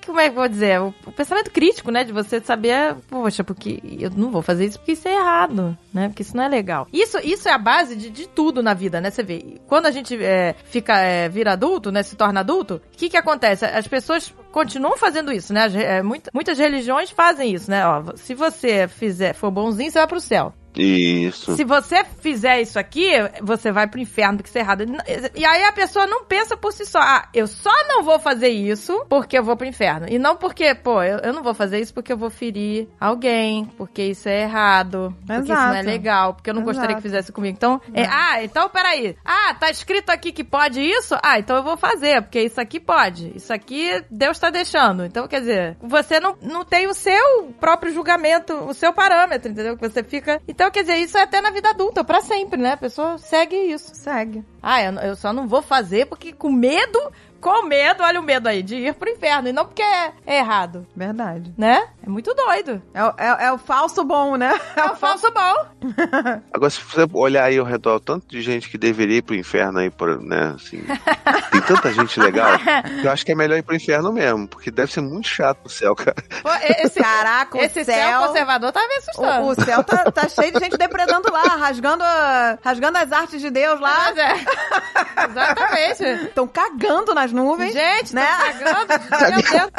Como 0.05 0.19
é 0.19 0.25
que 0.25 0.31
eu 0.31 0.35
vou 0.35 0.47
dizer? 0.47 0.79
O, 0.81 0.93
o 1.05 1.11
pensamento 1.11 1.51
crítico, 1.51 1.91
né? 1.91 2.03
De 2.03 2.11
você 2.11 2.39
saber, 2.39 2.95
poxa, 3.07 3.43
porque 3.43 3.79
eu 3.99 4.09
não 4.11 4.31
vou 4.31 4.41
fazer 4.41 4.65
isso 4.65 4.79
porque 4.79 4.93
isso 4.93 5.07
é 5.07 5.15
errado, 5.15 5.77
né? 5.93 6.07
Porque 6.07 6.23
isso 6.23 6.35
não 6.35 6.43
é 6.43 6.47
legal. 6.47 6.87
Isso, 6.91 7.17
isso 7.19 7.47
é 7.47 7.51
a 7.51 7.57
base 7.57 7.95
de, 7.95 8.09
de 8.09 8.27
tudo 8.27 8.61
na 8.61 8.73
vida, 8.73 8.99
né? 8.99 9.09
Você 9.09 9.23
vê, 9.23 9.59
quando 9.67 9.85
a 9.85 9.91
gente 9.91 10.21
é, 10.23 10.55
fica, 10.65 10.97
é, 10.99 11.29
vira 11.29 11.53
adulto, 11.53 11.91
né? 11.91 12.03
Se 12.03 12.15
torna 12.15 12.39
adulto, 12.39 12.75
o 12.93 12.97
que 12.97 13.09
que 13.09 13.17
acontece? 13.17 13.65
As 13.65 13.87
pessoas 13.87 14.33
continuam 14.51 14.97
fazendo 14.97 15.31
isso, 15.31 15.53
né? 15.53 15.65
As, 15.65 15.75
é, 15.75 16.01
muita, 16.01 16.31
muitas 16.33 16.57
religiões 16.57 17.09
fazem 17.11 17.53
isso, 17.53 17.69
né? 17.69 17.85
Ó, 17.85 18.03
se 18.15 18.33
você 18.33 18.87
fizer, 18.87 19.33
for 19.33 19.51
bonzinho, 19.51 19.91
você 19.91 19.99
vai 19.99 20.07
pro 20.07 20.19
céu. 20.19 20.53
Isso. 20.75 21.55
Se 21.55 21.63
você 21.63 22.03
fizer 22.19 22.61
isso 22.61 22.77
aqui, 22.77 23.09
você 23.41 23.71
vai 23.71 23.87
pro 23.87 23.99
inferno, 23.99 24.37
porque 24.37 24.49
isso 24.49 24.57
é 24.57 24.61
errado. 24.61 24.85
E 25.35 25.45
aí 25.45 25.63
a 25.63 25.71
pessoa 25.71 26.05
não 26.07 26.25
pensa 26.25 26.57
por 26.57 26.73
si 26.73 26.85
só, 26.85 26.99
ah, 26.99 27.27
eu 27.33 27.47
só 27.47 27.71
não 27.87 28.03
vou 28.03 28.19
fazer 28.19 28.49
isso 28.49 29.05
porque 29.09 29.37
eu 29.37 29.43
vou 29.43 29.55
pro 29.55 29.67
inferno. 29.67 30.07
E 30.09 30.19
não 30.19 30.35
porque, 30.35 30.73
pô, 30.75 31.01
eu, 31.01 31.19
eu 31.19 31.33
não 31.33 31.43
vou 31.43 31.53
fazer 31.53 31.79
isso 31.79 31.93
porque 31.93 32.11
eu 32.11 32.17
vou 32.17 32.29
ferir 32.29 32.87
alguém, 32.99 33.65
porque 33.77 34.03
isso 34.03 34.27
é 34.27 34.41
errado, 34.41 35.15
porque 35.25 35.41
isso 35.41 35.53
não 35.53 35.67
é 35.67 35.79
Exato. 35.79 35.85
legal, 35.85 36.33
porque 36.33 36.49
eu 36.49 36.53
não 36.53 36.63
gostaria 36.63 36.91
Exato. 36.91 37.01
que 37.01 37.07
fizesse 37.07 37.31
comigo. 37.31 37.55
Então, 37.55 37.81
é, 37.93 38.05
ah, 38.05 38.43
então 38.43 38.69
peraí. 38.69 39.15
Ah, 39.23 39.53
tá 39.53 39.69
escrito 39.69 40.09
aqui 40.09 40.31
que 40.31 40.43
pode 40.43 40.81
isso? 40.81 41.15
Ah, 41.23 41.39
então 41.39 41.55
eu 41.55 41.63
vou 41.63 41.77
fazer, 41.77 42.21
porque 42.21 42.41
isso 42.41 42.59
aqui 42.59 42.79
pode. 42.79 43.31
Isso 43.35 43.53
aqui 43.53 44.03
Deus 44.09 44.39
tá 44.39 44.49
deixando. 44.49 45.05
Então, 45.05 45.27
quer 45.27 45.39
dizer, 45.39 45.77
você 45.81 46.19
não, 46.19 46.35
não 46.41 46.65
tem 46.65 46.87
o 46.87 46.93
seu 46.93 47.53
próprio 47.59 47.93
julgamento, 47.93 48.53
o 48.53 48.73
seu 48.73 48.93
parâmetro, 48.93 49.51
entendeu? 49.51 49.77
Que 49.77 49.87
você 49.87 50.03
fica. 50.03 50.41
Então, 50.47 50.64
quer 50.71 50.81
dizer, 50.81 50.97
isso 50.97 51.17
é 51.17 51.21
até 51.21 51.41
na 51.41 51.51
vida 51.51 51.69
adulta, 51.69 52.03
pra 52.03 52.21
sempre, 52.21 52.59
né? 52.59 52.73
A 52.73 52.77
pessoa 52.77 53.17
segue 53.17 53.55
isso. 53.55 53.93
Segue. 53.95 54.43
Ah, 54.61 54.81
eu, 54.83 54.93
eu 54.99 55.15
só 55.15 55.31
não 55.31 55.47
vou 55.47 55.61
fazer 55.61 56.05
porque 56.07 56.33
com 56.33 56.51
medo, 56.51 56.99
com 57.45 57.61
medo, 57.67 58.01
olha 58.01 58.19
o 58.19 58.23
medo 58.23 58.47
aí, 58.49 58.63
de 58.63 58.75
ir 58.75 58.93
pro 58.95 59.07
inferno. 59.07 59.47
E 59.47 59.53
não 59.53 59.65
porque 59.65 59.83
é, 59.83 60.11
é 60.25 60.37
errado, 60.39 60.87
Verdade. 60.95 61.53
né? 61.55 61.87
É 62.03 62.09
muito 62.09 62.33
doido. 62.33 62.81
É, 62.91 63.03
o- 63.03 63.13
é, 63.19 63.45
é 63.45 63.51
o 63.51 63.57
falso 63.59 64.03
bom, 64.03 64.35
né? 64.35 64.59
É 64.75 64.85
o 64.85 64.95
falso 64.95 65.31
bom. 65.31 65.65
Agora, 66.51 66.69
se 66.71 66.81
você 66.81 67.05
olhar 67.13 67.43
aí 67.43 67.59
ao 67.59 67.65
redor, 67.65 67.99
tanto 67.99 68.25
de 68.27 68.41
gente 68.41 68.67
que 68.67 68.79
deveria 68.79 69.17
ir 69.17 69.21
pro 69.21 69.35
inferno 69.35 69.77
aí, 69.77 69.91
por, 69.91 70.19
né, 70.21 70.53
assim, 70.55 70.83
tem 71.51 71.61
tanta 71.61 71.93
gente 71.93 72.19
legal, 72.19 72.49
que 73.01 73.05
eu 73.05 73.11
acho 73.11 73.23
que 73.23 73.31
é 73.31 73.35
melhor 73.35 73.57
ir 73.57 73.63
pro 73.63 73.75
inferno 73.75 74.11
mesmo, 74.11 74.47
porque 74.47 74.71
deve 74.71 74.91
ser 74.91 75.01
muito 75.01 75.27
chato 75.27 75.65
o 75.65 75.69
céu, 75.69 75.95
cara. 75.95 76.15
Pô, 76.41 76.49
esse, 76.83 76.99
Caraca, 76.99 77.57
o 77.57 77.61
esse 77.61 77.83
céu, 77.85 77.95
céu... 77.95 78.21
conservador 78.27 78.71
tá 78.71 78.81
me 78.87 78.95
assustando. 78.95 79.45
O, 79.45 79.49
o 79.51 79.55
céu 79.63 79.83
tá, 79.83 80.11
tá 80.11 80.27
cheio 80.27 80.51
de 80.51 80.59
gente 80.59 80.77
depredando 80.77 81.31
lá, 81.31 81.43
rasgando, 81.43 82.03
a- 82.03 82.57
rasgando 82.63 82.97
as 82.97 83.11
artes 83.11 83.39
de 83.39 83.51
Deus 83.51 83.79
lá. 83.79 83.95
Mas 84.05 84.17
é. 84.17 85.25
Exatamente. 85.29 86.03
Estão 86.25 86.47
cagando 86.47 87.13
nas 87.13 87.31
nuvens. 87.35 87.73
Gente, 87.73 88.15
né? 88.15 88.25
tá 88.25 88.53
cagando. 88.53 88.87
Meu 89.35 89.41
Deus. 89.41 89.71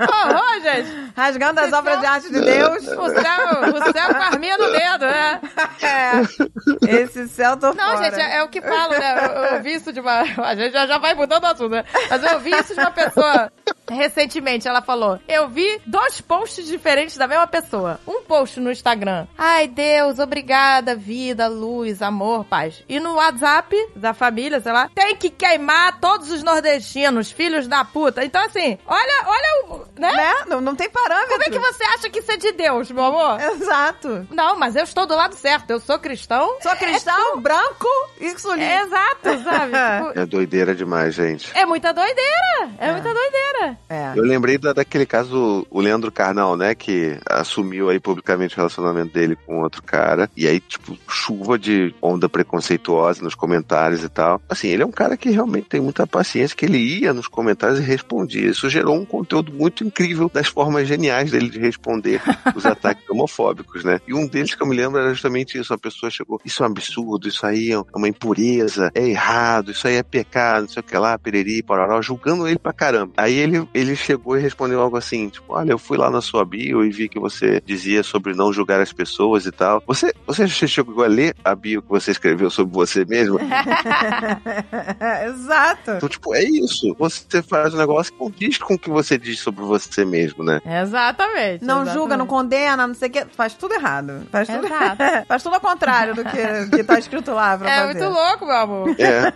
Horror, 0.00 0.60
gente. 0.62 1.12
Rasgando 1.16 1.60
as 1.60 1.72
obras 1.72 2.00
de 2.00 2.06
arte 2.06 2.28
de 2.30 2.40
Deus. 2.40 2.82
O 2.88 3.08
céu, 3.08 3.74
o 3.74 3.92
céu 3.92 4.08
com 4.08 4.22
a 4.22 4.26
arminha 4.26 4.58
no 4.58 4.70
dedo, 4.70 5.06
né? 5.06 5.40
É. 5.82 6.98
Esse 7.02 7.28
céu 7.28 7.56
tô 7.56 7.72
Não, 7.72 7.96
fora. 7.96 8.04
gente, 8.04 8.20
é, 8.20 8.36
é 8.36 8.42
o 8.42 8.48
que 8.48 8.60
falo, 8.60 8.92
né? 8.92 9.26
Eu, 9.26 9.42
eu 9.42 9.54
ouvi 9.54 9.74
isso 9.74 9.92
de 9.92 10.00
uma. 10.00 10.20
A 10.20 10.54
gente 10.54 10.72
já, 10.72 10.86
já 10.86 10.98
vai 10.98 11.14
mudando 11.14 11.44
o 11.44 11.46
assunto, 11.46 11.70
né? 11.70 11.84
Mas 12.10 12.22
eu 12.22 12.34
ouvi 12.34 12.50
isso 12.50 12.74
de 12.74 12.80
uma 12.80 12.90
pessoa 12.90 13.50
recentemente. 13.90 14.68
Ela 14.68 14.82
falou: 14.82 15.18
Eu 15.28 15.48
vi 15.48 15.80
dois 15.86 16.20
posts 16.20 16.66
diferentes 16.66 17.16
da 17.16 17.26
mesma 17.26 17.46
pessoa. 17.46 18.00
Um 18.06 18.22
post 18.22 18.60
no 18.60 18.70
Instagram. 18.70 19.26
Ai, 19.36 19.66
Deus, 19.68 20.18
obrigada, 20.18 20.94
vida, 20.94 21.48
luz, 21.48 22.02
amor, 22.02 22.44
paz. 22.44 22.82
E 22.88 23.00
no 23.00 23.14
WhatsApp 23.14 23.74
da 23.96 24.12
família, 24.14 24.60
sei 24.60 24.72
lá, 24.72 24.90
tem 24.94 25.16
que 25.16 25.30
queimar 25.30 26.00
todos 26.00 26.30
os 26.30 26.42
nordestinos, 26.42 26.77
filhos 27.30 27.66
da 27.66 27.84
puta. 27.84 28.24
Então, 28.24 28.44
assim, 28.44 28.78
olha, 28.86 29.24
olha 29.26 29.64
o. 29.66 29.78
Né? 29.98 30.12
Né? 30.12 30.34
Não, 30.46 30.60
não 30.60 30.74
tem 30.74 30.88
parâmetro. 30.88 31.30
Como 31.30 31.42
é 31.42 31.50
que 31.50 31.58
você 31.58 31.84
acha 31.84 32.10
que 32.10 32.20
isso 32.20 32.32
é 32.32 32.36
de 32.36 32.52
Deus, 32.52 32.90
meu 32.90 33.04
amor? 33.04 33.40
Exato. 33.40 34.26
Não, 34.30 34.58
mas 34.58 34.76
eu 34.76 34.84
estou 34.84 35.06
do 35.06 35.14
lado 35.14 35.34
certo. 35.34 35.70
Eu 35.70 35.80
sou 35.80 35.98
cristão. 35.98 36.56
Sou 36.60 36.74
cristão, 36.76 37.40
branco 37.40 37.88
e 38.20 38.38
solito. 38.38 38.62
É 38.62 38.82
exato, 38.82 39.42
sabe? 39.44 39.72
Tipo, 40.08 40.18
É 40.20 40.26
doideira 40.26 40.74
demais, 40.74 41.14
gente. 41.14 41.50
É 41.54 41.64
muita 41.64 41.92
doideira! 41.92 42.70
É, 42.78 42.92
muita 42.92 43.12
doideira! 43.12 43.78
É. 43.88 44.12
Eu 44.14 44.22
lembrei 44.22 44.58
da, 44.58 44.72
daquele 44.72 45.06
caso 45.06 45.28
do 45.30 45.66
o 45.70 45.80
Leandro 45.80 46.10
Carnal, 46.10 46.56
né? 46.56 46.74
Que 46.74 47.18
assumiu 47.28 47.88
aí 47.88 47.98
publicamente 48.00 48.54
o 48.54 48.56
relacionamento 48.56 49.12
dele 49.12 49.36
com 49.46 49.60
outro 49.62 49.82
cara. 49.82 50.30
E 50.36 50.46
aí, 50.46 50.60
tipo, 50.60 50.96
chuva 51.08 51.58
de 51.58 51.94
onda 52.00 52.28
preconceituosa 52.28 53.22
nos 53.22 53.34
comentários 53.34 54.02
e 54.02 54.08
tal. 54.08 54.40
Assim, 54.48 54.68
ele 54.68 54.82
é 54.82 54.86
um 54.86 54.92
cara 54.92 55.16
que 55.16 55.30
realmente 55.30 55.68
tem 55.68 55.80
muita 55.80 56.06
paciência, 56.06 56.56
que 56.56 56.66
ele 56.68 57.00
ia 57.00 57.12
nos 57.12 57.26
comentários 57.26 57.78
e 57.78 57.82
respondia. 57.82 58.48
Isso 58.48 58.68
gerou 58.68 58.96
um 58.96 59.04
conteúdo 59.04 59.52
muito 59.52 59.84
incrível 59.84 60.30
das 60.32 60.48
formas 60.48 60.86
geniais 60.86 61.30
dele 61.30 61.48
de 61.48 61.58
responder 61.58 62.20
os 62.54 62.64
ataques 62.66 63.08
homofóbicos, 63.08 63.84
né? 63.84 64.00
E 64.06 64.14
um 64.14 64.26
deles 64.26 64.54
que 64.54 64.62
eu 64.62 64.66
me 64.66 64.76
lembro 64.76 65.00
era 65.00 65.10
justamente 65.10 65.58
isso. 65.58 65.72
A 65.72 65.78
pessoa 65.78 66.10
chegou, 66.10 66.40
isso 66.44 66.62
é 66.62 66.66
um 66.66 66.70
absurdo, 66.70 67.28
isso 67.28 67.44
aí 67.46 67.72
é 67.72 67.82
uma 67.94 68.08
impureza, 68.08 68.90
é 68.94 69.08
errado, 69.08 69.70
isso 69.70 69.88
aí 69.88 69.96
é 69.96 70.02
pecado, 70.02 70.62
não 70.62 70.68
sei 70.68 70.80
o 70.80 70.84
que 70.84 70.96
lá, 70.96 71.18
pereri, 71.18 71.62
pororó, 71.62 72.00
julgando 72.02 72.46
ele 72.46 72.58
pra 72.58 72.72
caramba. 72.72 73.12
Aí 73.16 73.34
ele, 73.34 73.66
ele 73.74 73.96
chegou 73.96 74.36
e 74.36 74.40
respondeu 74.40 74.80
algo 74.80 74.96
assim, 74.96 75.28
tipo, 75.28 75.54
olha, 75.54 75.72
eu 75.72 75.78
fui 75.78 75.96
lá 75.96 76.10
na 76.10 76.20
sua 76.20 76.44
bio 76.44 76.84
e 76.84 76.90
vi 76.90 77.08
que 77.08 77.18
você 77.18 77.62
dizia 77.64 78.02
sobre 78.02 78.34
não 78.34 78.52
julgar 78.52 78.80
as 78.80 78.92
pessoas 78.92 79.46
e 79.46 79.52
tal. 79.52 79.82
Você, 79.86 80.12
você 80.26 80.46
chegou 80.48 81.02
a 81.02 81.06
ler 81.06 81.34
a 81.44 81.54
bio 81.54 81.82
que 81.82 81.88
você 81.88 82.10
escreveu 82.10 82.50
sobre 82.50 82.74
você 82.74 83.04
mesmo? 83.04 83.38
Exato. 85.26 85.92
Então, 85.92 86.08
tipo, 86.08 86.34
é 86.34 86.44
isso. 86.44 86.57
Você 86.98 87.42
faz 87.42 87.74
um 87.74 87.78
negócio 87.78 88.12
que 88.12 88.18
condiz 88.18 88.58
com 88.58 88.74
o 88.74 88.78
que 88.78 88.90
você 88.90 89.16
diz 89.18 89.38
sobre 89.40 89.64
você 89.64 90.04
mesmo, 90.04 90.42
né? 90.44 90.60
Exatamente. 90.64 91.64
Não 91.64 91.82
exatamente. 91.82 91.92
julga, 91.94 92.16
não 92.16 92.26
condena, 92.26 92.86
não 92.86 92.94
sei 92.94 93.08
o 93.08 93.12
que. 93.12 93.24
Faz 93.26 93.54
tudo 93.54 93.74
errado. 93.74 94.26
Faz 94.30 94.48
tudo, 94.48 94.66
Exato. 94.66 95.02
faz 95.28 95.42
tudo 95.42 95.54
ao 95.54 95.60
contrário 95.60 96.14
do 96.14 96.24
que, 96.24 96.76
que 96.76 96.84
tá 96.84 96.98
escrito 96.98 97.32
lá 97.32 97.56
pra 97.58 97.70
É 97.70 97.80
fazer. 97.86 97.98
muito 98.04 98.14
louco, 98.18 98.46
meu 98.46 98.56
amor. 98.56 98.96
É. 98.98 99.32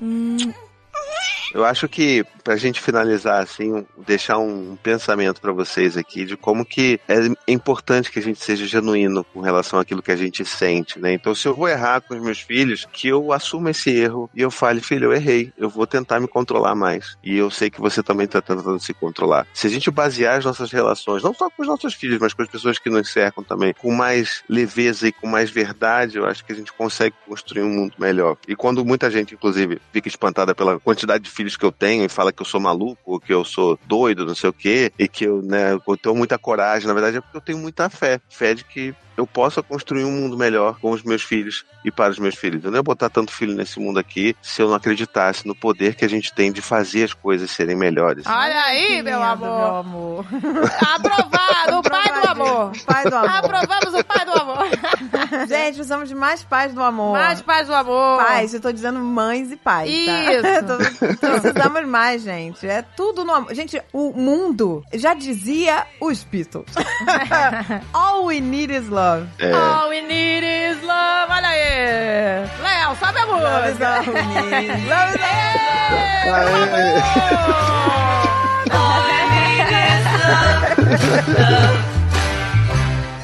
Hum, 0.00 0.36
Eu 1.54 1.64
acho 1.64 1.88
que, 1.88 2.24
pra 2.48 2.56
gente 2.56 2.80
finalizar, 2.80 3.42
assim, 3.42 3.84
deixar 4.06 4.38
um 4.38 4.74
pensamento 4.74 5.38
pra 5.38 5.52
vocês 5.52 5.98
aqui 5.98 6.24
de 6.24 6.34
como 6.34 6.64
que 6.64 6.98
é 7.06 7.18
importante 7.46 8.10
que 8.10 8.18
a 8.18 8.22
gente 8.22 8.42
seja 8.42 8.66
genuíno 8.66 9.22
com 9.22 9.42
relação 9.42 9.78
àquilo 9.78 10.02
que 10.02 10.10
a 10.10 10.16
gente 10.16 10.46
sente, 10.46 10.98
né? 10.98 11.12
Então, 11.12 11.34
se 11.34 11.46
eu 11.46 11.54
vou 11.54 11.68
errar 11.68 12.00
com 12.00 12.14
os 12.14 12.22
meus 12.22 12.40
filhos, 12.40 12.88
que 12.90 13.06
eu 13.06 13.34
assuma 13.34 13.70
esse 13.70 13.90
erro 13.90 14.30
e 14.34 14.40
eu 14.40 14.50
fale, 14.50 14.80
filho, 14.80 15.04
eu 15.04 15.12
errei, 15.12 15.52
eu 15.58 15.68
vou 15.68 15.86
tentar 15.86 16.20
me 16.20 16.26
controlar 16.26 16.74
mais. 16.74 17.18
E 17.22 17.36
eu 17.36 17.50
sei 17.50 17.68
que 17.68 17.82
você 17.82 18.02
também 18.02 18.26
tá 18.26 18.40
tentando 18.40 18.80
se 18.80 18.94
controlar. 18.94 19.46
Se 19.52 19.66
a 19.66 19.70
gente 19.70 19.90
basear 19.90 20.38
as 20.38 20.46
nossas 20.46 20.72
relações, 20.72 21.22
não 21.22 21.34
só 21.34 21.50
com 21.50 21.60
os 21.60 21.68
nossos 21.68 21.92
filhos, 21.92 22.18
mas 22.18 22.32
com 22.32 22.40
as 22.40 22.48
pessoas 22.48 22.78
que 22.78 22.88
nos 22.88 23.12
cercam 23.12 23.44
também, 23.44 23.74
com 23.74 23.92
mais 23.92 24.42
leveza 24.48 25.06
e 25.06 25.12
com 25.12 25.26
mais 25.26 25.50
verdade, 25.50 26.16
eu 26.16 26.24
acho 26.24 26.42
que 26.46 26.52
a 26.52 26.56
gente 26.56 26.72
consegue 26.72 27.14
construir 27.26 27.62
um 27.64 27.68
mundo 27.68 27.92
melhor. 27.98 28.38
E 28.48 28.56
quando 28.56 28.86
muita 28.86 29.10
gente, 29.10 29.34
inclusive, 29.34 29.78
fica 29.92 30.08
espantada 30.08 30.54
pela 30.54 30.80
quantidade 30.80 31.24
de 31.24 31.30
filhos 31.30 31.54
que 31.54 31.64
eu 31.66 31.70
tenho 31.72 32.06
e 32.06 32.08
fala 32.08 32.32
que 32.37 32.37
eu 32.42 32.46
sou 32.46 32.60
maluco, 32.60 33.20
que 33.20 33.32
eu 33.32 33.44
sou 33.44 33.78
doido, 33.86 34.24
não 34.24 34.34
sei 34.34 34.50
o 34.50 34.52
quê, 34.52 34.92
e 34.98 35.08
que 35.08 35.24
eu, 35.24 35.42
né, 35.42 35.74
eu 35.74 35.96
tenho 35.96 36.14
muita 36.14 36.38
coragem, 36.38 36.86
na 36.86 36.94
verdade 36.94 37.18
é 37.18 37.20
porque 37.20 37.36
eu 37.36 37.40
tenho 37.40 37.58
muita 37.58 37.88
fé. 37.90 38.20
Fé 38.28 38.54
de 38.54 38.64
que 38.64 38.94
eu 39.18 39.26
possa 39.26 39.60
construir 39.64 40.04
um 40.04 40.12
mundo 40.12 40.38
melhor 40.38 40.78
com 40.78 40.92
os 40.92 41.02
meus 41.02 41.22
filhos 41.22 41.64
e 41.84 41.90
para 41.90 42.12
os 42.12 42.20
meus 42.20 42.36
filhos. 42.36 42.64
Eu 42.64 42.70
não 42.70 42.78
ia 42.78 42.82
botar 42.84 43.10
tanto 43.10 43.32
filho 43.32 43.52
nesse 43.52 43.80
mundo 43.80 43.98
aqui 43.98 44.36
se 44.40 44.62
eu 44.62 44.68
não 44.68 44.76
acreditasse 44.76 45.44
no 45.44 45.56
poder 45.56 45.96
que 45.96 46.04
a 46.04 46.08
gente 46.08 46.32
tem 46.32 46.52
de 46.52 46.62
fazer 46.62 47.02
as 47.02 47.12
coisas 47.12 47.50
serem 47.50 47.76
melhores. 47.76 48.24
Olha 48.26 48.62
aí, 48.62 49.02
meu 49.02 49.20
amor. 49.20 49.48
Meu 49.48 49.76
amor. 49.76 50.26
Aprovado, 50.94 51.78
o 51.78 51.82
pai 51.82 52.12
do 52.12 52.28
amor. 52.28 52.72
Pai 52.86 53.04
do 53.10 53.16
amor. 53.16 53.30
Aprovamos 53.30 53.94
o 53.94 54.04
pai 54.04 54.24
do 54.24 54.32
amor. 54.32 54.58
Gente, 55.48 55.74
precisamos 55.74 56.08
de 56.08 56.14
mais 56.14 56.44
pais 56.44 56.72
do 56.72 56.80
amor. 56.80 57.12
Mais 57.12 57.42
pais 57.42 57.66
do 57.66 57.74
amor. 57.74 58.18
Pais, 58.18 58.54
eu 58.54 58.60
tô 58.60 58.70
dizendo 58.70 59.00
mães 59.00 59.50
e 59.50 59.56
pais. 59.56 59.90
Isso. 59.90 60.68
Tá? 61.18 61.40
precisamos 61.40 61.86
mais, 61.86 62.22
gente. 62.22 62.66
É 62.66 62.82
tudo 62.82 63.24
no 63.24 63.32
amor. 63.32 63.54
Gente, 63.54 63.80
o 63.92 64.12
mundo 64.12 64.84
já 64.92 65.14
dizia 65.14 65.86
os 66.00 66.22
Beatles. 66.22 66.66
All 67.92 68.26
we 68.26 68.40
need 68.40 68.72
is 68.72 68.88
love. 68.88 69.07
É. 69.38 69.52
All 69.52 69.88
we 69.90 70.00
need 70.02 70.42
is 70.44 70.82
love. 70.82 71.30
Olha 71.30 71.48
aí. 71.48 72.44
Léo, 72.62 72.96
sobe 73.00 73.18
a 73.20 73.24
Love 73.24 73.68
is 73.68 73.78
música. 73.78 73.88
all 73.88 74.04
we 74.06 74.22
need. 74.22 74.88
Love 74.88 75.14
is 75.14 75.20
Ê, 75.20 76.30
Aê. 76.30 77.88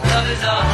Love 0.04 0.30
is 0.32 0.44
all 0.44 0.73